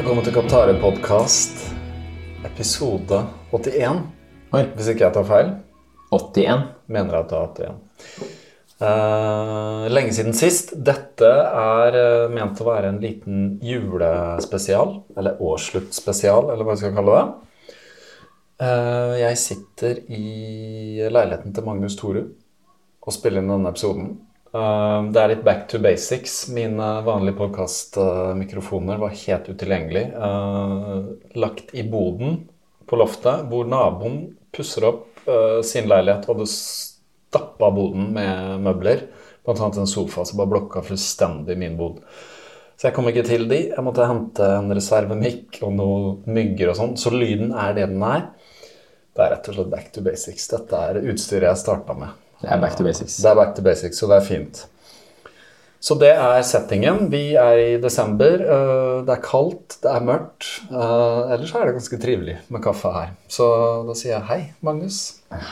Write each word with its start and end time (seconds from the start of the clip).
Velkommen 0.00 0.24
til 0.24 0.32
Kaptare 0.32 0.72
podkast, 0.80 1.58
episode 2.48 3.18
81. 3.50 3.98
Oi. 4.56 4.62
Hvis 4.72 4.86
ikke 4.94 5.04
jeg 5.04 5.12
tar 5.12 5.26
feil. 5.28 5.50
81. 6.16 6.62
Mener 6.88 7.18
jeg 7.18 7.26
at 7.36 7.58
det 7.58 7.66
er 7.66 7.74
81. 7.74 8.30
Uh, 8.80 9.84
lenge 9.92 10.14
siden 10.16 10.38
sist. 10.38 10.72
Dette 10.88 11.28
er 11.28 11.98
uh, 12.00 12.32
ment 12.32 12.62
å 12.64 12.68
være 12.70 12.94
en 12.94 13.02
liten 13.02 13.44
julespesial. 13.60 14.96
Eller 15.20 15.36
årssluttspesial, 15.36 16.48
eller 16.48 16.64
hva 16.64 16.78
jeg 16.78 16.86
skal 16.86 16.96
kalle 16.96 17.18
det. 17.18 17.76
Uh, 18.64 19.14
jeg 19.20 19.42
sitter 19.44 20.00
i 20.08 20.24
leiligheten 21.12 21.52
til 21.52 21.68
Magnus 21.68 22.00
Torud 22.00 22.32
og 23.04 23.18
spiller 23.18 23.44
inn 23.44 23.52
denne 23.52 23.76
episoden. 23.76 24.14
Uh, 24.50 25.06
det 25.14 25.20
er 25.20 25.30
litt 25.30 25.44
back 25.46 25.68
to 25.70 25.78
basics. 25.82 26.48
Mine 26.50 26.88
vanlige 27.06 27.38
podkastmikrofoner 27.38 28.98
var 28.98 29.14
helt 29.14 29.50
utilgjengelig. 29.52 30.08
Uh, 30.16 31.12
lagt 31.38 31.70
i 31.74 31.84
boden 31.86 32.42
på 32.90 32.98
loftet, 32.98 33.46
hvor 33.50 33.68
naboen 33.70 34.24
pusser 34.54 34.88
opp 34.88 35.22
uh, 35.28 35.60
sin 35.66 35.86
leilighet 35.90 36.26
og 36.26 36.40
hadde 36.40 36.50
stappa 36.50 37.70
boden 37.74 38.10
med 38.16 38.66
møbler. 38.66 39.06
Blant 39.46 39.62
annet 39.62 39.84
en 39.84 39.90
sofa 39.90 40.26
som 40.26 40.40
bare 40.40 40.50
blokka 40.50 40.82
fullstendig 40.88 41.54
min 41.60 41.78
bod. 41.78 42.02
Så 42.74 42.88
jeg 42.88 42.96
kom 42.96 43.06
ikke 43.10 43.26
til 43.28 43.46
de. 43.46 43.60
Jeg 43.70 43.84
måtte 43.84 44.08
hente 44.08 44.46
en 44.56 44.72
reservemikk 44.74 45.60
og 45.62 45.76
noen 45.76 46.32
mygger 46.32 46.72
og 46.72 46.78
sånn. 46.78 46.96
Så 46.98 47.12
lyden 47.14 47.52
er 47.52 47.76
det 47.76 47.86
den 47.92 48.02
er. 48.02 48.32
Det 49.14 49.22
er 49.22 49.34
rett 49.36 49.50
og 49.52 49.56
slett 49.58 49.70
back 49.70 49.92
to 49.94 50.02
basics. 50.02 50.48
Dette 50.50 50.82
er 50.88 51.02
utstyret 51.04 51.50
jeg 51.52 51.60
starta 51.60 51.94
med. 51.98 52.29
Det 52.40 52.48
er 52.48 52.60
back 52.60 52.76
to 52.78 52.84
basics. 52.86 53.16
Det 53.20 53.30
er 53.30 53.34
back 53.36 53.56
to 53.56 53.62
basics, 53.62 53.98
så 54.00 54.06
det 54.10 54.16
er 54.20 54.24
fint. 54.28 54.62
Så 55.80 55.94
det 56.00 56.10
er 56.12 56.42
settingen. 56.44 57.06
Vi 57.12 57.34
er 57.40 57.56
i 57.56 57.80
desember. 57.80 58.40
øh, 58.40 59.06
Det 59.06 59.12
er 59.14 59.22
kaldt, 59.24 59.76
det 59.82 59.90
er 59.90 60.00
mørkt. 60.04 60.48
øh, 60.70 61.32
Ellers 61.34 61.52
er 61.54 61.64
det 61.66 61.74
ganske 61.78 61.98
trivelig 61.98 62.38
med 62.48 62.60
kaffe 62.62 62.88
her. 62.92 63.12
Så 63.28 63.46
da 63.88 63.94
sier 63.96 64.14
jeg 64.18 64.26
hei, 64.28 64.40
Magnus. 64.60 64.98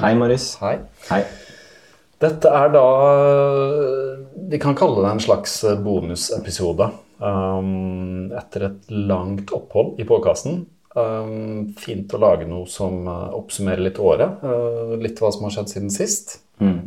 Hei, 0.01 0.15
Marius. 0.15 0.55
Hei. 0.61 0.79
Hei. 1.11 1.23
Dette 2.21 2.49
er 2.51 2.69
da 2.75 2.85
øh, 3.15 4.19
Vi 4.51 4.59
kan 4.59 4.75
kalle 4.77 5.05
det 5.05 5.12
en 5.12 5.21
slags 5.21 5.61
bonusepisode. 5.84 6.91
Etter 8.39 8.67
et 8.69 8.91
langt 8.91 9.51
opphold 9.53 9.97
i 10.01 10.05
podkasten. 10.09 10.61
Fint 11.79 12.15
å 12.15 12.21
lage 12.23 12.47
noe 12.49 12.67
som 12.71 13.07
oppsummerer 13.09 13.83
litt 13.89 13.99
året. 13.99 14.41
litt 15.03 15.21
hva 15.21 15.33
som 15.34 15.45
har 15.49 15.51
skjedd 15.57 15.69
siden 15.73 15.91
sist. 15.95 16.39
Mm. 16.61 16.78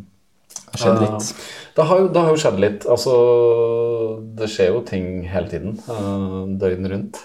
Det 0.71 0.79
har 0.79 0.85
skjedd 0.85 1.01
litt. 1.03 1.31
Det 1.75 1.83
har, 1.87 2.01
det 2.13 2.21
har 2.23 2.31
jo 2.31 2.39
skjedd 2.39 2.59
litt. 2.59 2.85
Altså, 2.91 3.13
det 4.39 4.47
skjer 4.51 4.71
jo 4.71 4.81
ting 4.87 5.07
hele 5.27 5.51
tiden. 5.51 5.75
Uh, 5.87 6.47
døgnet 6.59 6.91
rundt. 6.91 7.19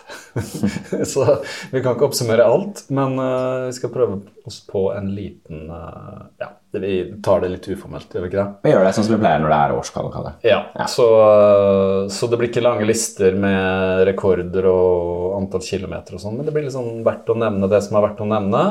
så 1.12 1.26
vi 1.70 1.82
kan 1.82 1.94
ikke 1.94 2.08
oppsummere 2.08 2.46
alt, 2.46 2.84
men 2.94 3.16
uh, 3.18 3.66
vi 3.68 3.76
skal 3.76 3.92
prøve 3.94 4.20
oss 4.46 4.60
på 4.66 4.88
en 4.94 5.12
liten 5.14 5.70
uh, 5.70 6.26
Ja, 6.42 6.50
vi 6.74 6.98
tar 7.24 7.42
det 7.42 7.52
litt 7.54 7.70
uformelt, 7.70 8.10
gjør 8.10 8.26
vi 8.26 8.32
ikke 8.32 8.42
det? 8.42 8.48
Vi 8.66 8.74
gjør 8.74 8.86
det 8.86 8.92
sånn 8.98 9.08
som 9.08 9.16
vi 9.16 9.22
pleier 9.22 9.42
når 9.42 9.54
det 9.54 9.62
er 9.62 9.78
årskalle. 9.78 10.34
Ja. 10.46 10.60
Så, 10.90 11.06
uh, 11.06 12.02
så 12.12 12.30
det 12.30 12.42
blir 12.42 12.50
ikke 12.50 12.66
lange 12.66 12.86
lister 12.86 13.38
med 13.38 14.06
rekorder 14.10 14.70
og 14.70 15.38
antall 15.38 15.66
kilometer 15.66 16.18
og 16.18 16.22
sånn, 16.22 16.38
men 16.38 16.46
det 16.46 16.54
blir 16.54 16.70
sånn 16.74 17.02
verdt 17.06 17.30
å 17.30 17.38
nevne 17.38 17.70
det 17.70 17.82
som 17.86 17.98
er 17.98 18.08
verdt 18.10 18.22
å 18.26 18.30
nevne. 18.30 18.68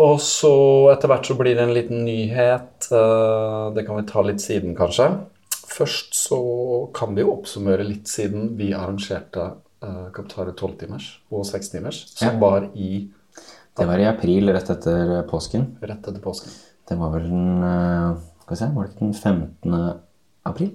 Og 0.00 0.16
så 0.20 0.50
etter 0.90 1.06
hvert 1.10 1.28
så 1.28 1.36
blir 1.38 1.54
det 1.54 1.62
en 1.68 1.74
liten 1.74 2.04
nyhet. 2.04 2.88
eh, 2.90 3.70
Det 3.74 3.86
kan 3.86 3.96
vi 3.96 4.06
ta 4.10 4.22
litt 4.22 4.40
siden, 4.42 4.74
kanskje. 4.76 5.06
Først 5.74 6.14
så 6.14 6.38
kan 6.94 7.14
vi 7.14 7.22
jo 7.22 7.32
oppsummere 7.36 7.84
litt 7.86 8.06
siden 8.06 8.56
vi 8.56 8.72
arrangerte 8.74 9.54
uh, 9.82 10.10
Kaptare 10.14 10.52
12-timers 10.54 11.06
og 11.32 11.44
6-timers, 11.44 12.04
som 12.16 12.28
Ja. 12.34 12.38
var 12.38 12.68
i 12.74 13.08
Det 13.76 13.86
var 13.86 13.98
i 13.98 14.04
april, 14.06 14.46
rett 14.52 14.70
etter 14.70 15.22
påsken. 15.28 15.76
rett 15.82 15.98
etter 16.06 16.20
påsken. 16.20 16.50
Det 16.88 16.96
var 16.98 17.10
vel 17.10 17.22
den 17.28 17.62
eh, 17.64 18.16
Skal 18.44 18.50
vi 18.50 18.56
se, 18.56 18.70
var 18.74 18.84
det 18.84 18.92
ikke 18.92 19.00
den 19.00 19.14
15. 19.14 20.00
april? 20.46 20.70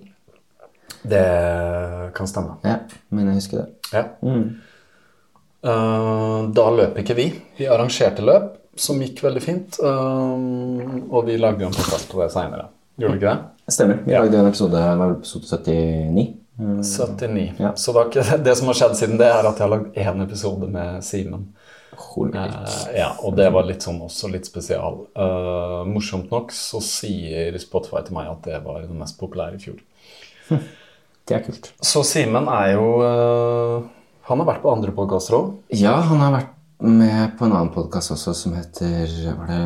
Det 1.06 2.14
kan 2.16 2.28
stemme. 2.28 2.58
Ja, 2.66 2.80
men 3.12 3.28
jeg 3.28 3.36
husker 3.36 3.58
det. 3.58 3.68
Ja. 3.94 4.04
Mm. 4.22 4.60
Eh, 5.64 6.52
da 6.56 6.70
løp 6.72 6.98
ikke 7.00 7.16
vi. 7.16 7.28
Vi 7.58 7.68
arrangerte 7.68 8.22
løp, 8.26 8.58
som 8.82 9.00
gikk 9.04 9.24
veldig 9.26 9.44
fint. 9.44 9.80
Um, 9.84 11.08
og 11.10 11.28
vi 11.30 11.38
lagde 11.40 11.66
jo 11.66 11.70
en 11.72 11.78
podkast 11.78 12.10
på 12.12 12.22
det 12.24 12.30
seinere. 12.34 12.70
Gjorde 13.00 13.16
vi 13.16 13.22
ikke 13.22 13.34
det? 13.34 13.74
Stemmer. 13.76 14.04
Vi 14.06 14.16
lagde 14.16 14.40
en 14.40 14.50
episode, 14.50 14.84
episode 15.10 15.64
79. 15.64 16.28
Mm. 16.60 16.82
79. 16.84 17.54
Ja. 17.60 17.76
Så 17.80 17.96
det, 17.96 18.26
det 18.44 18.56
som 18.60 18.72
har 18.72 18.80
skjedd 18.80 18.98
siden 19.00 19.20
det, 19.22 19.30
er 19.32 19.48
at 19.48 19.60
jeg 19.60 19.68
har 19.68 19.74
lagd 19.76 20.00
én 20.00 20.26
episode 20.26 20.68
med 20.72 21.04
Simen. 21.08 21.50
Eh, 22.34 22.98
ja, 22.98 23.10
og 23.24 23.36
det 23.38 23.50
var 23.54 23.66
litt 23.68 23.84
sånn 23.84 24.00
også 24.06 24.30
litt 24.32 24.48
spesial. 24.48 25.02
Uh, 25.18 25.84
morsomt 25.88 26.32
nok 26.32 26.54
så 26.56 26.82
sier 26.84 27.56
Spotify 27.62 28.04
til 28.06 28.16
meg 28.18 28.30
at 28.32 28.46
det 28.48 28.60
var 28.66 28.84
den 28.86 29.00
mest 29.00 29.20
populære 29.20 29.60
i 29.60 29.64
fjor. 29.64 29.82
Det 31.30 31.36
er 31.38 31.44
kult. 31.46 31.68
Så 31.86 32.02
Simen 32.08 32.48
er 32.50 32.72
jo 32.72 32.86
uh, 33.06 33.84
Han 34.26 34.40
har 34.42 34.48
vært 34.48 34.64
på 34.64 34.72
andre 34.72 34.94
podkaster 34.98 35.36
òg. 35.38 35.52
Ja, 35.78 36.00
han 36.10 36.24
har 36.24 36.34
vært 36.34 36.56
med 36.80 37.34
på 37.38 37.46
en 37.46 37.52
annen 37.54 37.72
podkast 37.74 38.14
også 38.16 38.34
som 38.38 38.54
heter 38.56 39.10
var 39.36 39.50
det, 39.50 39.64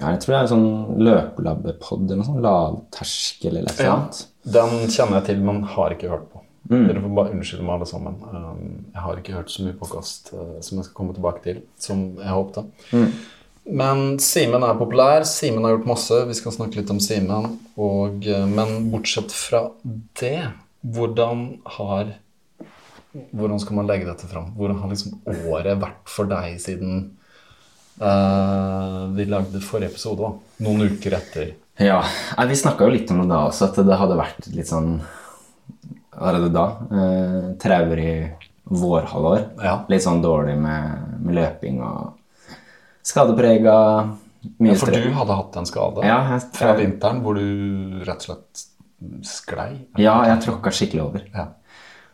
Jeg 0.00 0.20
tror 0.20 0.32
det 0.32 0.38
er 0.38 0.40
en 0.42 0.52
sånn 0.52 1.02
løpelabbepod 1.06 2.06
eller 2.08 2.18
noe 2.22 2.26
sånt. 2.28 2.42
Lavterskel 2.42 3.56
eller 3.60 3.70
et 3.70 3.78
eller 3.78 3.90
Ja. 3.90 3.96
annet. 4.00 4.24
Den 4.44 4.88
kjenner 4.90 5.20
jeg 5.20 5.24
til, 5.26 5.40
men 5.40 5.62
har 5.62 5.90
ikke 5.94 6.10
hørt 6.10 6.26
på. 6.32 6.40
Dere 6.68 7.00
får 7.00 7.14
bare 7.14 7.30
unnskylde 7.30 7.62
meg, 7.62 7.74
alle 7.76 7.86
sammen. 7.86 8.14
Um, 8.32 8.84
jeg 8.92 9.02
har 9.02 9.16
ikke 9.20 9.34
hørt 9.36 9.50
så 9.52 9.62
mye 9.64 9.78
påkast 9.78 10.30
som 10.64 10.78
jeg 10.78 10.84
skal 10.86 10.94
komme 10.94 11.14
tilbake 11.14 11.42
til, 11.42 11.62
som 11.78 12.16
jeg 12.16 12.32
håpte. 12.32 12.64
Men 13.70 14.18
Simen 14.18 14.62
er 14.62 14.74
populær. 14.76 15.24
Simen 15.24 15.64
har 15.64 15.76
gjort 15.76 15.86
masse. 15.86 16.26
Vi 16.28 16.34
skal 16.34 16.52
snakke 16.52 16.76
litt 16.76 16.90
om 16.90 16.98
Simen. 17.00 17.58
Eh, 17.78 18.46
men 18.46 18.90
bortsett 18.90 19.30
fra 19.32 19.70
det, 20.20 20.48
hvordan 20.84 21.58
har 21.78 22.14
Hvordan 23.14 23.60
skal 23.62 23.78
man 23.78 23.90
legge 23.90 24.08
dette 24.08 24.28
fram? 24.30 24.52
Hvordan 24.58 24.80
har 24.82 24.90
liksom 24.90 25.20
året 25.50 25.78
vært 25.82 26.10
for 26.10 26.30
deg 26.30 26.56
siden 26.62 26.96
uh, 28.02 29.04
vi 29.14 29.28
lagde 29.30 29.62
forrige 29.62 29.92
episode? 29.94 30.18
da? 30.24 30.64
Noen 30.66 30.90
uker 30.94 31.18
etter. 31.20 31.52
Ja, 31.82 32.00
Vi 32.46 32.56
snakka 32.58 32.86
jo 32.86 32.94
litt 32.94 33.10
om 33.10 33.22
det 33.22 33.30
da 33.30 33.44
også, 33.48 33.70
at 33.70 33.78
det 33.86 33.98
hadde 33.98 34.18
vært 34.18 34.50
litt 34.54 34.70
sånn 34.70 34.98
er 36.14 36.36
det 36.38 36.50
da? 36.54 36.66
Eh, 36.94 37.46
traurig 37.58 38.10
vårhalvår. 38.64 39.40
Ja. 39.62 39.78
Litt 39.90 40.04
sånn 40.04 40.22
dårlig 40.22 40.54
med, 40.60 41.16
med 41.24 41.38
løping 41.40 41.80
og 41.84 42.14
skadeprega. 43.04 43.78
Mye 44.60 44.74
Ja, 44.74 44.78
for 44.78 44.92
du 44.92 45.10
hadde 45.16 45.36
hatt 45.38 45.54
en 45.56 45.66
skade 45.66 46.02
Ja, 46.04 46.18
jeg, 46.34 46.42
fra 46.52 46.74
vinteren 46.76 47.22
hvor 47.24 47.38
du 47.38 48.02
rett 48.04 48.26
og 48.26 48.28
slett 48.28 48.64
sklei. 49.24 49.70
ja, 50.00 50.18
jeg 50.28 50.42
tråkka 50.44 50.72
skikkelig 50.72 51.02
over. 51.04 51.24
Ja. 51.32 51.46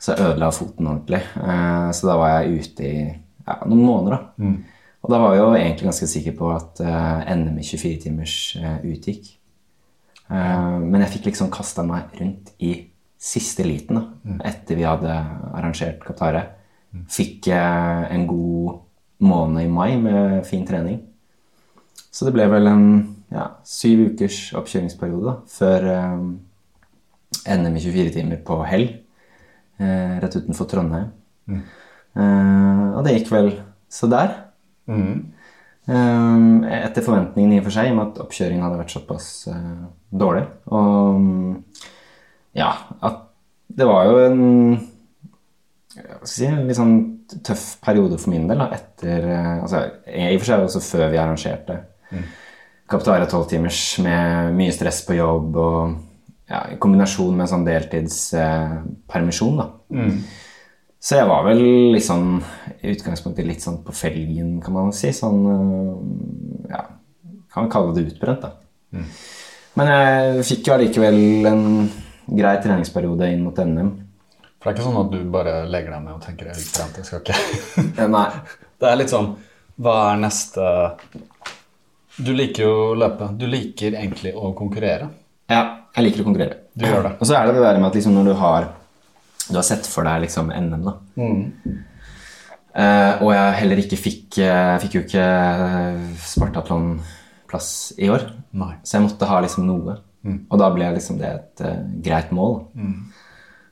Så 0.00 0.14
jeg 0.14 0.30
ødela 0.30 0.52
foten 0.54 0.88
ordentlig. 0.88 1.20
Eh, 1.20 1.88
så 1.96 2.08
da 2.08 2.18
var 2.20 2.36
jeg 2.38 2.60
ute 2.60 2.86
i 2.88 3.00
ja, 3.04 3.58
noen 3.66 3.82
måneder. 3.84 4.16
da. 4.16 4.52
Og 5.00 5.12
da 5.12 5.18
var 5.20 5.34
jeg 5.34 5.40
jo 5.40 5.50
egentlig 5.56 5.88
ganske 5.88 6.08
sikker 6.12 6.36
på 6.36 6.48
at 6.52 6.80
eh, 6.84 7.34
NM 7.36 7.60
i 7.60 7.66
24-timers 7.66 8.36
eh, 8.60 8.80
utgikk. 8.92 9.36
Men 10.30 11.02
jeg 11.02 11.10
fikk 11.10 11.24
liksom 11.26 11.48
kasta 11.50 11.82
meg 11.82 12.12
rundt 12.20 12.52
i 12.62 12.68
siste 13.18 13.64
liten 13.66 13.96
da, 13.98 14.02
etter 14.46 14.78
vi 14.78 14.84
hadde 14.86 15.10
arrangert 15.58 16.04
Qatare. 16.04 16.44
Fikk 17.10 17.48
eh, 17.50 18.04
en 18.14 18.28
god 18.30 18.78
måned 19.26 19.64
i 19.64 19.72
mai 19.72 19.96
med 19.98 20.44
fin 20.46 20.62
trening. 20.68 21.00
Så 22.10 22.28
det 22.28 22.34
ble 22.36 22.46
vel 22.52 22.70
en 22.70 22.86
ja, 23.34 23.48
syv 23.66 24.12
ukers 24.12 24.38
oppkjøringsperiode 24.58 25.26
da, 25.26 25.34
før 25.50 25.88
NM 27.50 27.76
i 27.78 27.82
24 27.82 28.14
timer 28.14 28.40
på 28.46 28.60
Hell, 28.66 28.88
rett 29.80 30.36
utenfor 30.36 30.68
Trondheim. 30.70 31.10
Eh, 31.50 32.86
og 32.96 33.04
det 33.06 33.16
gikk 33.18 33.30
vel 33.32 33.52
så 33.90 34.08
der. 34.10 34.34
Mm. 34.90 35.30
Eh, 35.90 36.84
etter 36.84 37.06
forventningene 37.06 37.58
i 37.58 37.62
og 37.62 37.68
for 37.68 37.76
seg, 37.76 37.88
i 37.88 37.94
og 37.94 37.98
med 37.98 38.10
at 38.10 38.22
oppkjøringen 38.24 38.66
hadde 38.66 38.80
vært 38.82 38.94
såpass 38.94 39.30
eh, 39.50 39.86
dårlig. 40.22 40.44
Og 40.70 41.20
mm, 41.20 41.54
ja, 42.60 42.72
at 43.06 43.26
det 43.70 43.86
var 43.86 44.08
jo 44.08 44.20
en 44.24 44.42
si, 46.26 46.46
litt 46.46 46.78
sånn 46.78 46.96
tøff 47.46 47.64
periode 47.84 48.18
for 48.20 48.34
min 48.34 48.48
del. 48.50 48.60
Da, 48.62 48.68
etter, 48.76 49.26
eh, 49.30 49.56
altså, 49.62 49.86
I 50.10 50.34
og 50.34 50.42
for 50.42 50.50
seg 50.50 50.68
også 50.68 50.84
før 50.84 51.10
vi 51.14 51.22
arrangerte 51.22 51.82
Kaptare 52.90 53.28
12-timers 53.30 53.80
med 54.02 54.56
mye 54.56 54.72
stress 54.74 55.04
på 55.06 55.14
jobb 55.14 55.54
og 55.62 55.92
ja, 56.50 56.60
i 56.74 56.76
kombinasjon 56.82 57.36
med 57.38 57.48
sånn 57.50 57.64
deltidspermisjon. 57.66 59.60
da. 59.60 59.68
Så 61.00 61.16
jeg 61.16 61.28
var 61.30 61.46
vel 61.46 61.62
litt 61.94 62.04
sånn 62.04 62.42
i 62.82 62.90
utgangspunktet 62.92 63.46
litt 63.48 63.62
sånn 63.64 63.78
på 63.86 63.94
felgen, 63.96 64.58
kan 64.60 64.74
man 64.76 64.90
si. 64.92 65.12
Sånn 65.16 65.40
øh, 65.48 65.94
Ja, 66.68 66.82
kan 67.54 67.70
kalle 67.72 67.94
det 67.96 68.10
utbrent, 68.10 68.44
da. 68.44 69.00
Men 69.78 69.88
jeg 69.94 70.44
fikk 70.50 70.68
jo 70.68 70.74
allikevel 70.76 71.46
en 71.48 71.64
grei 72.26 72.56
treningsperiode 72.62 73.30
inn 73.32 73.46
mot 73.46 73.56
NM. 73.56 73.90
For 74.60 74.68
det 74.68 74.74
er 74.74 74.76
ikke 74.76 74.88
sånn 74.90 75.00
at 75.00 75.14
du 75.14 75.30
bare 75.32 75.54
legger 75.72 75.94
deg 75.94 76.02
ned 76.04 76.18
og 76.18 76.24
tenker 76.26 76.50
jeg 76.50 76.52
er 76.52 76.60
høyt 76.60 76.98
jeg 76.98 77.06
skal 77.08 77.22
ikke 77.24 78.02
Eh, 78.02 78.10
Nei. 78.12 78.26
Det 78.80 78.88
er 78.88 78.96
litt 78.96 79.12
sånn 79.12 79.30
Hva 79.80 79.94
er 80.10 80.20
neste 80.20 80.66
Du 82.20 82.30
liker 82.36 82.64
jo 82.66 82.74
å 82.90 82.98
løpe. 83.00 83.30
Du 83.40 83.46
liker 83.48 83.96
egentlig 83.96 84.34
å 84.36 84.52
konkurrere. 84.56 85.08
Ja, 85.50 85.60
jeg 85.96 86.06
liker 86.06 86.22
å 86.22 86.28
konkurrere. 86.30 86.56
Du 86.78 86.86
gjør 86.86 87.08
det. 87.08 87.14
Og 87.18 87.26
så 87.26 87.34
er 87.36 87.48
det 87.50 87.56
det 87.58 87.64
der 87.66 87.78
med 87.82 87.88
at 87.90 87.96
liksom 87.98 88.14
når 88.14 88.30
du 88.30 88.34
har 88.38 88.68
Du 89.50 89.56
har 89.58 89.64
sett 89.66 89.86
for 89.90 90.06
deg 90.06 90.22
liksom 90.22 90.52
NM, 90.54 90.84
da. 90.86 90.92
Eh, 92.70 93.22
og 93.24 93.32
jeg 93.34 93.54
heller 93.58 93.80
ikke 93.82 93.96
fikk 93.98 94.36
Jeg 94.38 94.82
Fikk 94.84 94.92
jo 94.94 95.00
ikke 95.02 95.24
Spartatlon-plass 96.22 97.70
i 97.98 98.10
år. 98.14 98.28
Nei. 98.54 98.74
Så 98.84 98.96
jeg 98.98 99.08
måtte 99.08 99.26
ha 99.30 99.40
liksom 99.42 99.66
noe. 99.66 99.96
Og 100.52 100.60
da 100.60 100.68
ble 100.74 100.90
liksom 100.94 101.16
det 101.18 101.30
et 101.32 101.62
uh, 101.64 101.80
greit 102.04 102.30
mål. 102.36 102.58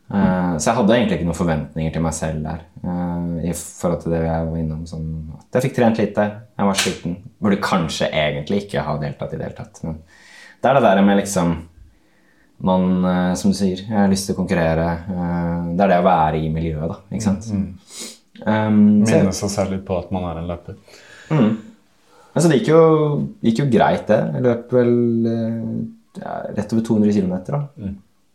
Eh, 0.08 0.52
så 0.56 0.70
jeg 0.70 0.76
hadde 0.78 0.94
egentlig 0.96 1.18
ikke 1.18 1.26
noen 1.28 1.36
forventninger 1.36 1.92
til 1.92 2.04
meg 2.06 2.14
selv 2.16 2.46
der. 2.46 2.62
eh, 2.80 3.50
I 3.50 3.52
forhold 3.52 4.00
til 4.02 4.14
det 4.14 4.22
jeg 4.24 4.46
var 4.48 4.56
innom. 4.62 4.86
Sånn, 4.88 5.10
at 5.36 5.58
jeg 5.58 5.66
fikk 5.66 5.76
trent 5.76 6.00
lite, 6.00 6.24
jeg 6.56 6.70
var 6.70 6.80
sliten. 6.80 7.18
Burde 7.44 7.60
kanskje 7.60 8.08
egentlig 8.08 8.62
ikke 8.64 8.86
ha 8.86 8.96
deltatt 9.02 9.34
i 9.36 9.40
det 9.40 9.44
hele 9.50 9.58
tatt. 9.60 9.82
Men 9.84 10.00
det 10.58 10.70
er 10.70 10.78
det 10.78 10.84
der 10.84 11.02
med 11.06 11.20
liksom 11.20 11.56
man, 12.58 13.04
eh, 13.04 13.34
som 13.34 13.52
du 13.52 13.56
sier, 13.56 13.84
jeg 13.84 13.94
har 13.94 14.10
lyst 14.10 14.26
til 14.26 14.34
å 14.34 14.40
konkurrere. 14.40 14.86
eh, 15.06 15.68
det 15.76 15.84
er 15.84 15.92
det 15.92 16.00
å 16.00 16.06
være 16.06 16.40
i 16.42 16.48
miljøet, 16.50 16.88
da. 16.90 16.98
Ikke 17.12 17.26
sant? 17.28 17.46
Um, 18.38 19.04
så, 19.06 19.18
Minne 19.18 19.34
seg 19.34 19.50
selv 19.50 19.74
litt 19.74 19.84
på 19.86 19.98
at 19.98 20.10
man 20.14 20.26
er 20.28 20.40
en 20.40 20.50
løper. 20.50 20.76
men 21.30 22.42
så 22.42 22.50
det 22.50 22.60
gikk 22.60 22.70
jo, 22.70 22.82
gikk 23.42 23.62
jo 23.64 23.70
greit, 23.70 24.06
det. 24.10 24.18
Jeg 24.34 24.46
løp 24.46 24.74
vel 24.74 24.92
eh, 25.30 25.62
ja, 26.18 26.34
rett 26.58 26.74
over 26.74 26.86
200 26.90 27.14
km. 27.14 27.34
Da. 27.46 27.62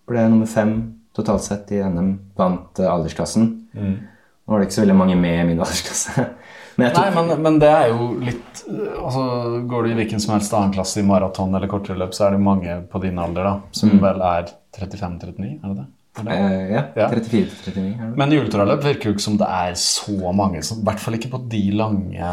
Ble 0.08 0.25
nummer 0.30 0.50
fem 0.50 0.74
totalt 1.16 1.44
sett 1.46 1.72
i 1.75 1.84
NM. 1.84 2.16
Vant 2.40 2.80
aldersklassen. 2.80 3.52
Mm. 3.75 3.96
Nå 4.44 4.52
var 4.52 4.60
det 4.60 4.68
ikke 4.68 4.80
så 4.80 4.84
veldig 4.84 5.00
mange 5.00 5.20
med 5.20 5.40
i 5.40 5.48
min 5.52 5.60
aldersklasse. 5.64 6.28
Men 6.75 6.94
Nei, 6.96 7.08
men, 7.14 7.34
men 7.46 7.58
det 7.62 7.70
er 7.70 7.90
jo 7.92 8.08
litt 8.18 8.62
altså, 8.98 9.24
Går 9.70 9.84
du 9.86 9.92
i 9.92 9.98
hvilken 10.00 10.22
som 10.24 10.34
helst 10.34 10.54
annen 10.58 10.74
klasse 10.74 11.02
i 11.02 11.06
maraton 11.06 11.54
eller 11.54 11.70
kortere 11.70 12.00
løp, 12.02 12.16
så 12.18 12.28
er 12.28 12.38
det 12.38 12.40
mange 12.46 12.78
på 12.90 13.02
din 13.04 13.20
alder 13.22 13.46
da, 13.46 13.52
som 13.75 13.92
vel 14.02 14.24
er 14.25 14.48
35-39, 14.74 15.52
er 15.60 15.68
det 15.68 15.75
det? 15.81 15.86
Er 16.14 16.25
det? 16.28 16.34
eh, 16.38 16.72
ja, 16.74 16.81
Ja. 16.98 17.08
34-39. 17.10 17.78
er 17.78 18.10
det? 18.10 18.18
Men 18.22 18.34
ultraløp 18.38 18.84
virker 18.86 19.10
jo 19.10 19.16
ikke 19.16 19.25
som 19.25 19.38
det 19.42 19.48
er 19.50 19.74
så 19.81 20.34
mange, 20.34 20.62
i 20.62 20.84
hvert 20.86 21.02
fall 21.02 21.18
ikke 21.18 21.31
på 21.34 21.40
de 21.50 21.62
lange 21.78 22.30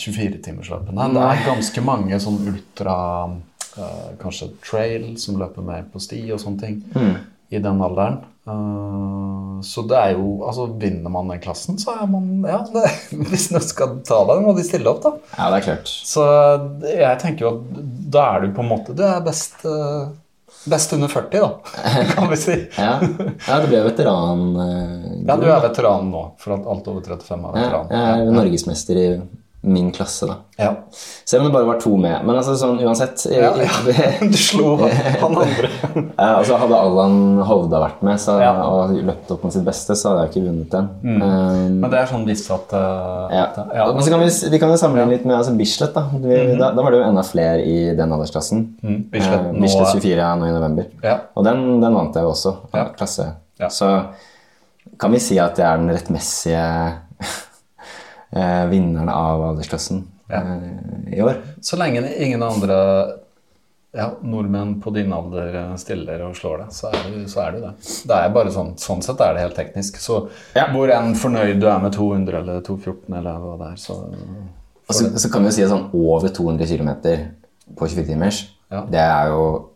24-timersløpene. 0.00 1.08
Det 1.14 1.24
er 1.26 1.42
ganske 1.46 1.84
mange 1.84 2.20
sånn 2.22 2.38
ultra 2.50 2.96
eh, 3.76 4.08
Kanskje 4.20 4.50
trail, 4.66 5.06
som 5.20 5.38
løper 5.40 5.64
mer 5.64 5.84
på 5.92 6.00
sti 6.02 6.22
og 6.34 6.40
sånne 6.42 6.60
ting, 6.64 6.80
i 7.50 7.58
den 7.62 7.80
alderen. 7.82 8.20
Eh, 8.50 9.60
så 9.66 9.82
det 9.88 9.96
er 9.98 10.14
jo 10.16 10.28
Altså, 10.46 10.66
vinner 10.80 11.12
man 11.12 11.28
den 11.28 11.40
klassen, 11.44 11.76
så 11.80 11.94
er 12.00 12.06
man 12.10 12.30
Ja, 12.48 12.60
det, 12.74 12.86
hvis 13.30 13.50
noen 13.52 13.66
skal 13.66 13.98
ta 14.06 14.22
deg, 14.30 14.42
må 14.46 14.54
de 14.56 14.64
stille 14.66 14.88
opp, 14.90 15.02
da. 15.04 15.12
Ja, 15.36 15.50
det 15.52 15.60
er 15.60 15.66
klart. 15.68 15.92
Så 16.08 16.24
jeg 16.86 17.20
tenker 17.22 17.46
jo 17.46 17.52
at 17.58 17.84
da 18.16 18.26
er 18.36 18.46
du 18.46 18.54
på 18.56 18.64
en 18.64 18.70
måte 18.72 18.96
Du 18.96 19.02
er 19.06 19.20
best, 19.26 19.60
eh, 19.68 20.08
best 20.70 20.92
under 20.96 21.08
40, 21.12 21.44
da, 21.44 21.50
kan 22.14 22.30
vi 22.32 22.38
si. 22.40 22.56
Ja, 22.78 22.96
ja 23.48 23.60
du 23.62 23.68
ble 23.70 23.84
veteran. 23.86 24.46
eh, 24.64 25.12
Ja, 25.28 25.36
du 25.40 25.46
er 25.48 25.62
veteran 25.68 26.10
nå, 26.12 26.24
for 26.40 26.56
alt 26.58 26.88
over 26.90 27.04
35 27.04 27.36
er 27.36 27.44
Ja, 27.44 27.52
veteran. 27.60 27.92
jeg 27.94 28.26
er 28.26 28.34
norgesmester 28.40 29.00
i 29.04 29.06
min 29.62 29.90
klasse, 29.92 30.24
da. 30.26 30.34
Ja. 30.56 30.70
Selv 31.28 31.42
om 31.42 31.48
det 31.48 31.52
bare 31.52 31.66
var 31.68 31.78
to 31.80 31.90
med. 32.00 32.22
Men 32.24 32.36
altså 32.40 32.54
sånn 32.56 32.78
uansett 32.80 33.26
Ja, 33.28 33.50
i- 33.60 34.28
Du 34.32 34.36
slo 34.40 34.70
han 34.80 34.90
andre. 35.26 35.68
Ja, 36.16 36.28
altså 36.38 36.56
Hadde 36.60 36.78
Allan 36.80 37.42
Hovda 37.44 37.80
vært 37.82 38.00
med 38.06 38.20
så, 38.22 38.38
Ja. 38.40 38.54
og 38.64 38.94
løpt 38.96 39.30
opp 39.34 39.44
med 39.44 39.52
sitt 39.52 39.64
beste, 39.66 39.96
så 39.96 40.14
hadde 40.14 40.22
jeg 40.24 40.32
ikke 40.32 40.46
vunnet 40.46 40.70
den. 40.72 40.88
Um, 41.04 41.76
Men 41.82 41.90
det 41.92 42.00
er 42.00 42.08
sånn 42.12 42.24
visst 42.28 42.48
at 42.56 42.72
eh, 42.72 43.36
ja. 43.36 43.44
ja. 43.76 43.86
Men 43.92 44.00
så 44.06 44.14
kan 44.14 44.24
vi, 44.24 44.30
vi 44.54 44.62
kan 44.62 44.72
jo 44.72 44.80
sammenligne 44.80 45.12
litt 45.18 45.28
med 45.28 45.36
altså 45.36 45.52
Bislett. 45.60 45.92
Da. 45.96 46.06
Vi, 46.24 46.40
da 46.60 46.72
Da 46.76 46.80
var 46.86 46.90
det 46.96 47.02
jo 47.02 47.08
enda 47.10 47.26
flere 47.28 47.60
i 47.60 47.76
den 48.00 48.16
aldersklassen. 48.16 48.64
Mm. 48.80 48.98
Bislett 49.12 49.46
uh, 49.50 49.60
Bislett 49.60 49.92
24 50.00 50.16
ja, 50.24 50.32
nå 50.40 50.48
i 50.48 50.56
november. 50.56 50.88
Ja. 51.04 51.18
Og 51.36 51.44
den, 51.44 51.66
den 51.84 52.00
vant 52.00 52.16
jeg 52.16 52.24
jo 52.24 52.32
også. 52.32 52.56
Ja. 52.72 52.88
Klasse. 52.96 53.28
Ja. 53.60 53.68
Så 53.68 53.92
kan 55.00 55.12
vi 55.12 55.20
si 55.20 55.36
at 55.40 55.56
jeg 55.60 55.68
er 55.68 55.76
den 55.80 55.92
rettmessige 55.92 56.64
eh, 56.64 56.98
vinneren 58.70 59.08
av 59.08 59.42
aldersklassen 59.42 60.04
Ja. 60.30 60.36
eh, 60.40 61.16
i 61.16 61.22
år. 61.22 61.40
Så 61.60 61.76
lenge 61.78 62.04
ingen 62.18 62.42
andre 62.42 62.76
ja, 63.92 64.12
nordmenn 64.22 64.76
på 64.82 64.92
din 64.94 65.10
alder 65.12 65.54
eh, 65.64 65.72
stiller 65.76 66.22
og 66.22 66.36
slår 66.38 66.58
deg, 66.62 66.68
så 66.76 66.92
er 66.92 67.08
du, 67.10 67.24
så 67.26 67.40
er 67.42 67.52
du 67.56 67.60
det. 67.64 67.72
Det 68.06 68.14
er 68.20 68.28
bare 68.36 68.52
sånn, 68.54 68.76
sånn 68.78 69.02
sett 69.02 69.18
er 69.20 69.34
det 69.34 69.42
helt 69.42 69.56
teknisk. 69.58 69.98
Så 69.98 70.28
Ja. 70.54 70.68
hvor 70.70 70.88
enn 70.94 71.14
fornøyd 71.18 71.58
du 71.60 71.66
er 71.66 71.80
med 71.82 71.92
200 71.92 72.38
eller 72.38 72.60
214 72.62 73.16
eller 73.18 73.40
hva 73.42 73.56
det 73.58 73.72
er, 73.72 73.76
så 73.76 73.98
Og 74.90 74.94
så, 74.94 75.10
så 75.18 75.28
kan 75.32 75.42
vi 75.42 75.48
jo 75.50 75.54
si 75.54 75.62
at 75.62 75.70
sånn 75.70 75.90
over 75.94 76.28
200 76.28 76.66
km 76.66 76.88
på 77.76 77.86
24 77.88 78.06
timers, 78.06 78.40
Ja. 78.70 78.80
det 78.86 78.98
er 79.02 79.28
jo 79.30 79.68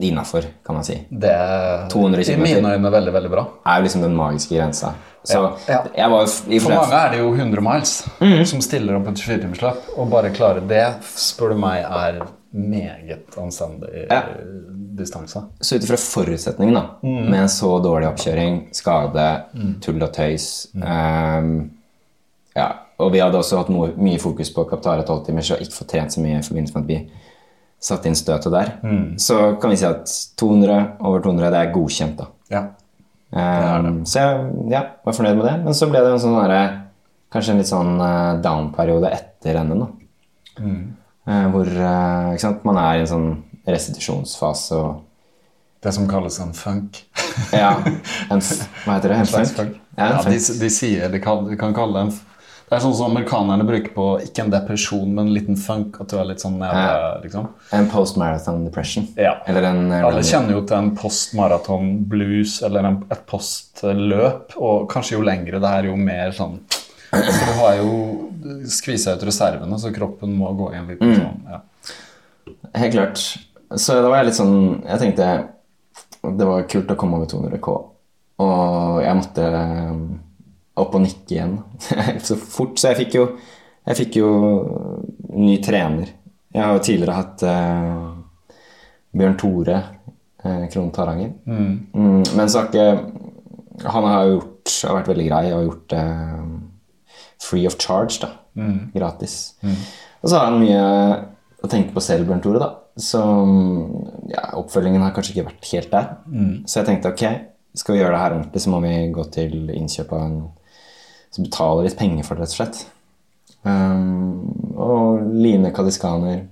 innafor, 0.00 0.44
kan 0.64 0.74
man 0.74 0.84
si. 0.84 1.06
det 1.10 1.30
er 1.30 1.88
200 1.88 2.20
i 2.20 2.24
kilometer. 2.24 2.60
mine 2.62 2.74
øyne 2.74 2.90
veldig, 2.90 3.12
veldig 3.14 3.30
bra. 3.30 3.44
er 3.66 3.76
jo 3.78 3.84
liksom 3.86 4.02
den 4.02 4.16
magiske 4.16 4.56
grensa. 4.56 4.94
Så 5.24 5.38
Ja, 5.40 5.50
ja. 5.68 5.78
jeg 5.96 6.10
var 6.10 6.20
jo 6.26 6.52
i 6.52 6.58
For 6.60 6.70
mange 6.74 6.92
er 7.00 7.10
det 7.14 7.18
jo 7.22 7.30
100 7.34 7.60
miles 7.64 7.92
mm. 8.20 8.44
som 8.50 8.60
stiller 8.60 8.96
opp 8.98 9.06
et 9.08 9.14
24-timersløp, 9.22 9.86
og 9.96 10.10
bare 10.12 10.30
klare 10.36 10.60
det, 10.68 10.82
spør 11.16 11.54
du 11.54 11.58
meg, 11.62 11.80
er 11.84 12.18
meget 12.54 13.38
anstendig 13.40 14.06
Ja. 14.10 14.18
eh, 14.18 14.44
distanse. 14.94 15.40
Så 15.60 15.76
ut 15.76 15.82
ifra 15.88 15.96
forutsetningen, 15.98 16.74
da, 16.74 16.84
Mm. 17.02 17.30
med 17.30 17.40
en 17.40 17.48
så 17.48 17.80
dårlig 17.82 18.06
oppkjøring, 18.12 18.68
skade, 18.72 19.44
tull 19.80 20.02
og 20.02 20.12
tøys 20.12 20.66
Mm. 20.74 20.82
ehm, 20.82 21.70
Ja, 22.56 22.68
og 23.00 23.10
vi 23.12 23.18
hadde 23.18 23.34
også 23.38 23.56
hatt 23.58 23.68
noe, 23.68 23.88
mye 23.96 24.18
fokus 24.22 24.50
på 24.54 24.62
Kaptara 24.70 25.02
12 25.02 25.24
timers 25.26 25.50
og 25.50 25.58
ikke 25.58 25.72
fått 25.74 25.88
trent 25.88 26.12
så 26.12 26.20
mye 26.22 26.38
i 26.38 26.42
forbindelse 26.42 26.74
med 26.76 26.84
at 26.84 26.86
vi 26.88 27.10
satte 27.80 28.06
inn 28.06 28.14
støtet 28.14 28.52
der. 28.52 28.70
Mm. 28.84 29.18
Så 29.18 29.60
kan 29.60 29.70
vi 29.70 29.76
si 29.76 29.84
at 29.86 30.06
200 30.36 30.92
over 31.00 31.20
200, 31.20 31.50
det 31.50 31.58
er 31.68 31.72
godkjent, 31.74 32.16
da. 32.16 32.26
Ja. 32.50 32.62
Ehm, 33.34 34.04
så 34.06 34.20
jeg 34.20 34.50
ja, 34.70 34.82
var 35.04 35.16
fornøyd 35.16 35.38
med 35.40 35.46
det. 35.48 35.54
Men 35.64 35.74
så 35.76 35.88
ble 35.90 36.02
det 36.04 36.12
en 36.14 36.22
sånn 36.22 36.36
der, 36.44 36.80
Kanskje 37.34 37.50
en 37.50 37.58
litt 37.58 37.66
sånn 37.66 37.96
uh, 37.98 38.36
down-periode 38.38 39.08
etter 39.10 39.56
NM, 39.64 39.80
da. 39.80 39.86
Uh, 40.62 41.46
hvor 41.50 41.66
uh, 41.66 42.36
sant? 42.38 42.60
man 42.68 42.78
er 42.78 43.00
i 43.00 43.02
en 43.02 43.08
sånn 43.10 43.26
restitusjonsfase 43.66 44.78
og 44.78 45.00
Det 45.82 45.90
som 45.92 46.06
kalles 46.08 46.38
en 46.40 46.52
funk. 46.56 47.00
Ja, 47.52 47.72
en, 48.30 48.38
hva 48.84 48.94
heter 49.00 49.10
det? 49.10 49.16
En 49.18 49.24
en 49.26 49.26
funk? 49.32 49.50
funk. 49.56 49.74
Ja, 49.98 50.06
en 50.06 50.14
Ja, 50.14 50.22
de, 50.30 50.38
funk. 50.38 50.60
de 50.62 50.70
sier 50.72 51.10
de 51.12 51.20
kan, 51.20 51.42
de 51.50 51.58
kan 51.60 51.74
kalle 51.76 51.98
det 51.98 52.04
en 52.06 52.14
f- 52.14 52.33
Det 52.64 52.78
er 52.78 52.80
sånn 52.80 52.94
som 52.96 53.12
amerikanerne 53.12 53.64
bruker 53.68 53.92
på 53.94 54.04
ikke 54.24 54.46
en 54.46 54.52
depresjon, 54.52 55.10
men 55.12 55.28
en 55.28 55.34
liten 55.36 55.58
funk. 55.60 55.98
At 56.00 56.10
du 56.10 56.16
er 56.18 56.28
litt 56.30 56.42
sånn 56.42 56.56
nede, 56.58 56.86
liksom. 57.22 57.50
En 57.76 57.88
post-marathon 57.92 58.64
depression. 58.64 59.06
Ja. 59.20 59.34
Eller 59.50 59.68
en 59.68 59.92
Alle 59.98 60.24
kjenner 60.24 60.56
jo 60.56 60.62
til 60.64 60.78
en 60.78 60.90
post-marathon 60.98 61.92
blues 62.10 62.56
eller 62.64 62.88
en, 62.88 62.98
et 63.12 63.22
postløp. 63.30 64.56
Og 64.56 64.88
kanskje 64.90 65.18
jo 65.18 65.26
lengre 65.28 65.60
det 65.62 65.74
er, 65.78 65.90
jo 65.90 65.96
mer 66.00 66.32
sånn 66.34 66.56
For 67.14 67.46
du 67.46 67.56
har 67.60 67.78
jo 67.78 67.92
skvisa 68.66 69.14
ut 69.14 69.22
reservene, 69.28 69.78
så 69.78 69.92
kroppen 69.94 70.32
må 70.34 70.50
gå 70.58 70.72
i 70.72 70.78
en 70.80 70.88
liten 70.90 71.14
sånn 71.20 71.50
ja. 71.52 71.60
Helt 72.80 72.96
klart. 72.96 73.22
Så 73.76 74.00
da 74.00 74.08
var 74.08 74.22
jeg 74.22 74.32
litt 74.32 74.38
sånn 74.40 74.56
Jeg 74.82 75.02
tenkte 75.02 75.28
det 76.24 76.46
var 76.48 76.64
kult 76.72 76.88
å 76.88 76.96
komme 76.96 77.18
over 77.20 77.28
200 77.28 77.60
K. 77.60 77.72
Og 78.40 79.00
jeg 79.04 79.18
måtte 79.18 79.48
opp 80.80 80.96
og 80.96 81.04
nikke 81.04 81.36
igjen 81.36 81.58
så 82.26 82.36
fort. 82.40 82.78
Så 82.80 82.92
jeg 82.92 83.04
fikk 83.04 83.18
jo 83.20 83.26
Jeg 83.84 83.98
fikk 83.98 84.16
jo 84.16 84.28
ny 85.36 85.58
trener. 85.60 86.08
Jeg 86.54 86.62
har 86.62 86.72
jo 86.72 86.84
tidligere 86.86 87.18
hatt 87.18 87.42
eh, 87.44 88.06
Bjørn 89.14 89.36
Tore 89.36 89.76
eh, 89.76 90.64
Krohn 90.72 90.92
Taranger. 90.94 91.34
Mm, 91.44 92.22
men 92.24 92.48
så 92.48 92.62
har 92.62 92.70
ikke 92.70 93.88
Han 93.90 94.08
har 94.08 94.30
jo 94.30 94.38
gjort 94.38 94.74
har 94.88 94.96
vært 94.96 95.10
veldig 95.12 95.26
grei 95.28 95.44
og 95.52 95.66
gjort 95.66 95.88
det 95.92 96.04
free 97.44 97.66
of 97.68 97.76
charge, 97.76 98.20
da. 98.22 98.30
Gratis. 98.94 99.54
Og 100.22 100.30
så 100.30 100.38
har 100.38 100.46
han 100.48 100.62
mye 100.62 100.84
å 101.60 101.68
tenke 101.68 101.92
på 101.92 102.00
selv, 102.00 102.24
Bjørn 102.28 102.40
Tore, 102.40 102.62
da. 102.62 102.70
Så 102.96 103.20
ja, 104.30 104.46
oppfølgingen 104.56 105.02
har 105.02 105.12
kanskje 105.12 105.34
ikke 105.34 105.48
vært 105.50 105.68
helt 105.72 105.90
der. 105.92 106.08
Så 106.64 106.80
jeg 106.80 106.88
tenkte 106.88 107.12
ok, 107.12 107.24
skal 107.76 107.96
vi 107.96 108.00
gjøre 108.00 108.14
det 108.14 108.22
her 108.22 108.36
ordentlig, 108.38 108.62
så 108.64 108.72
må 108.72 108.80
vi 108.84 108.94
gå 109.12 109.24
til 109.34 109.56
innkjøp 109.74 110.14
av 110.14 110.24
en 110.24 110.38
som 111.34 111.46
betaler 111.46 111.88
litt 111.88 111.98
penger 111.98 112.26
for 112.26 112.38
det, 112.38 112.46
rett 112.46 112.54
og 112.54 112.60
slett. 112.60 112.82
Um, 113.64 114.74
og 114.76 115.24
Line 115.34 115.72
Kadiskaner, 115.74 116.44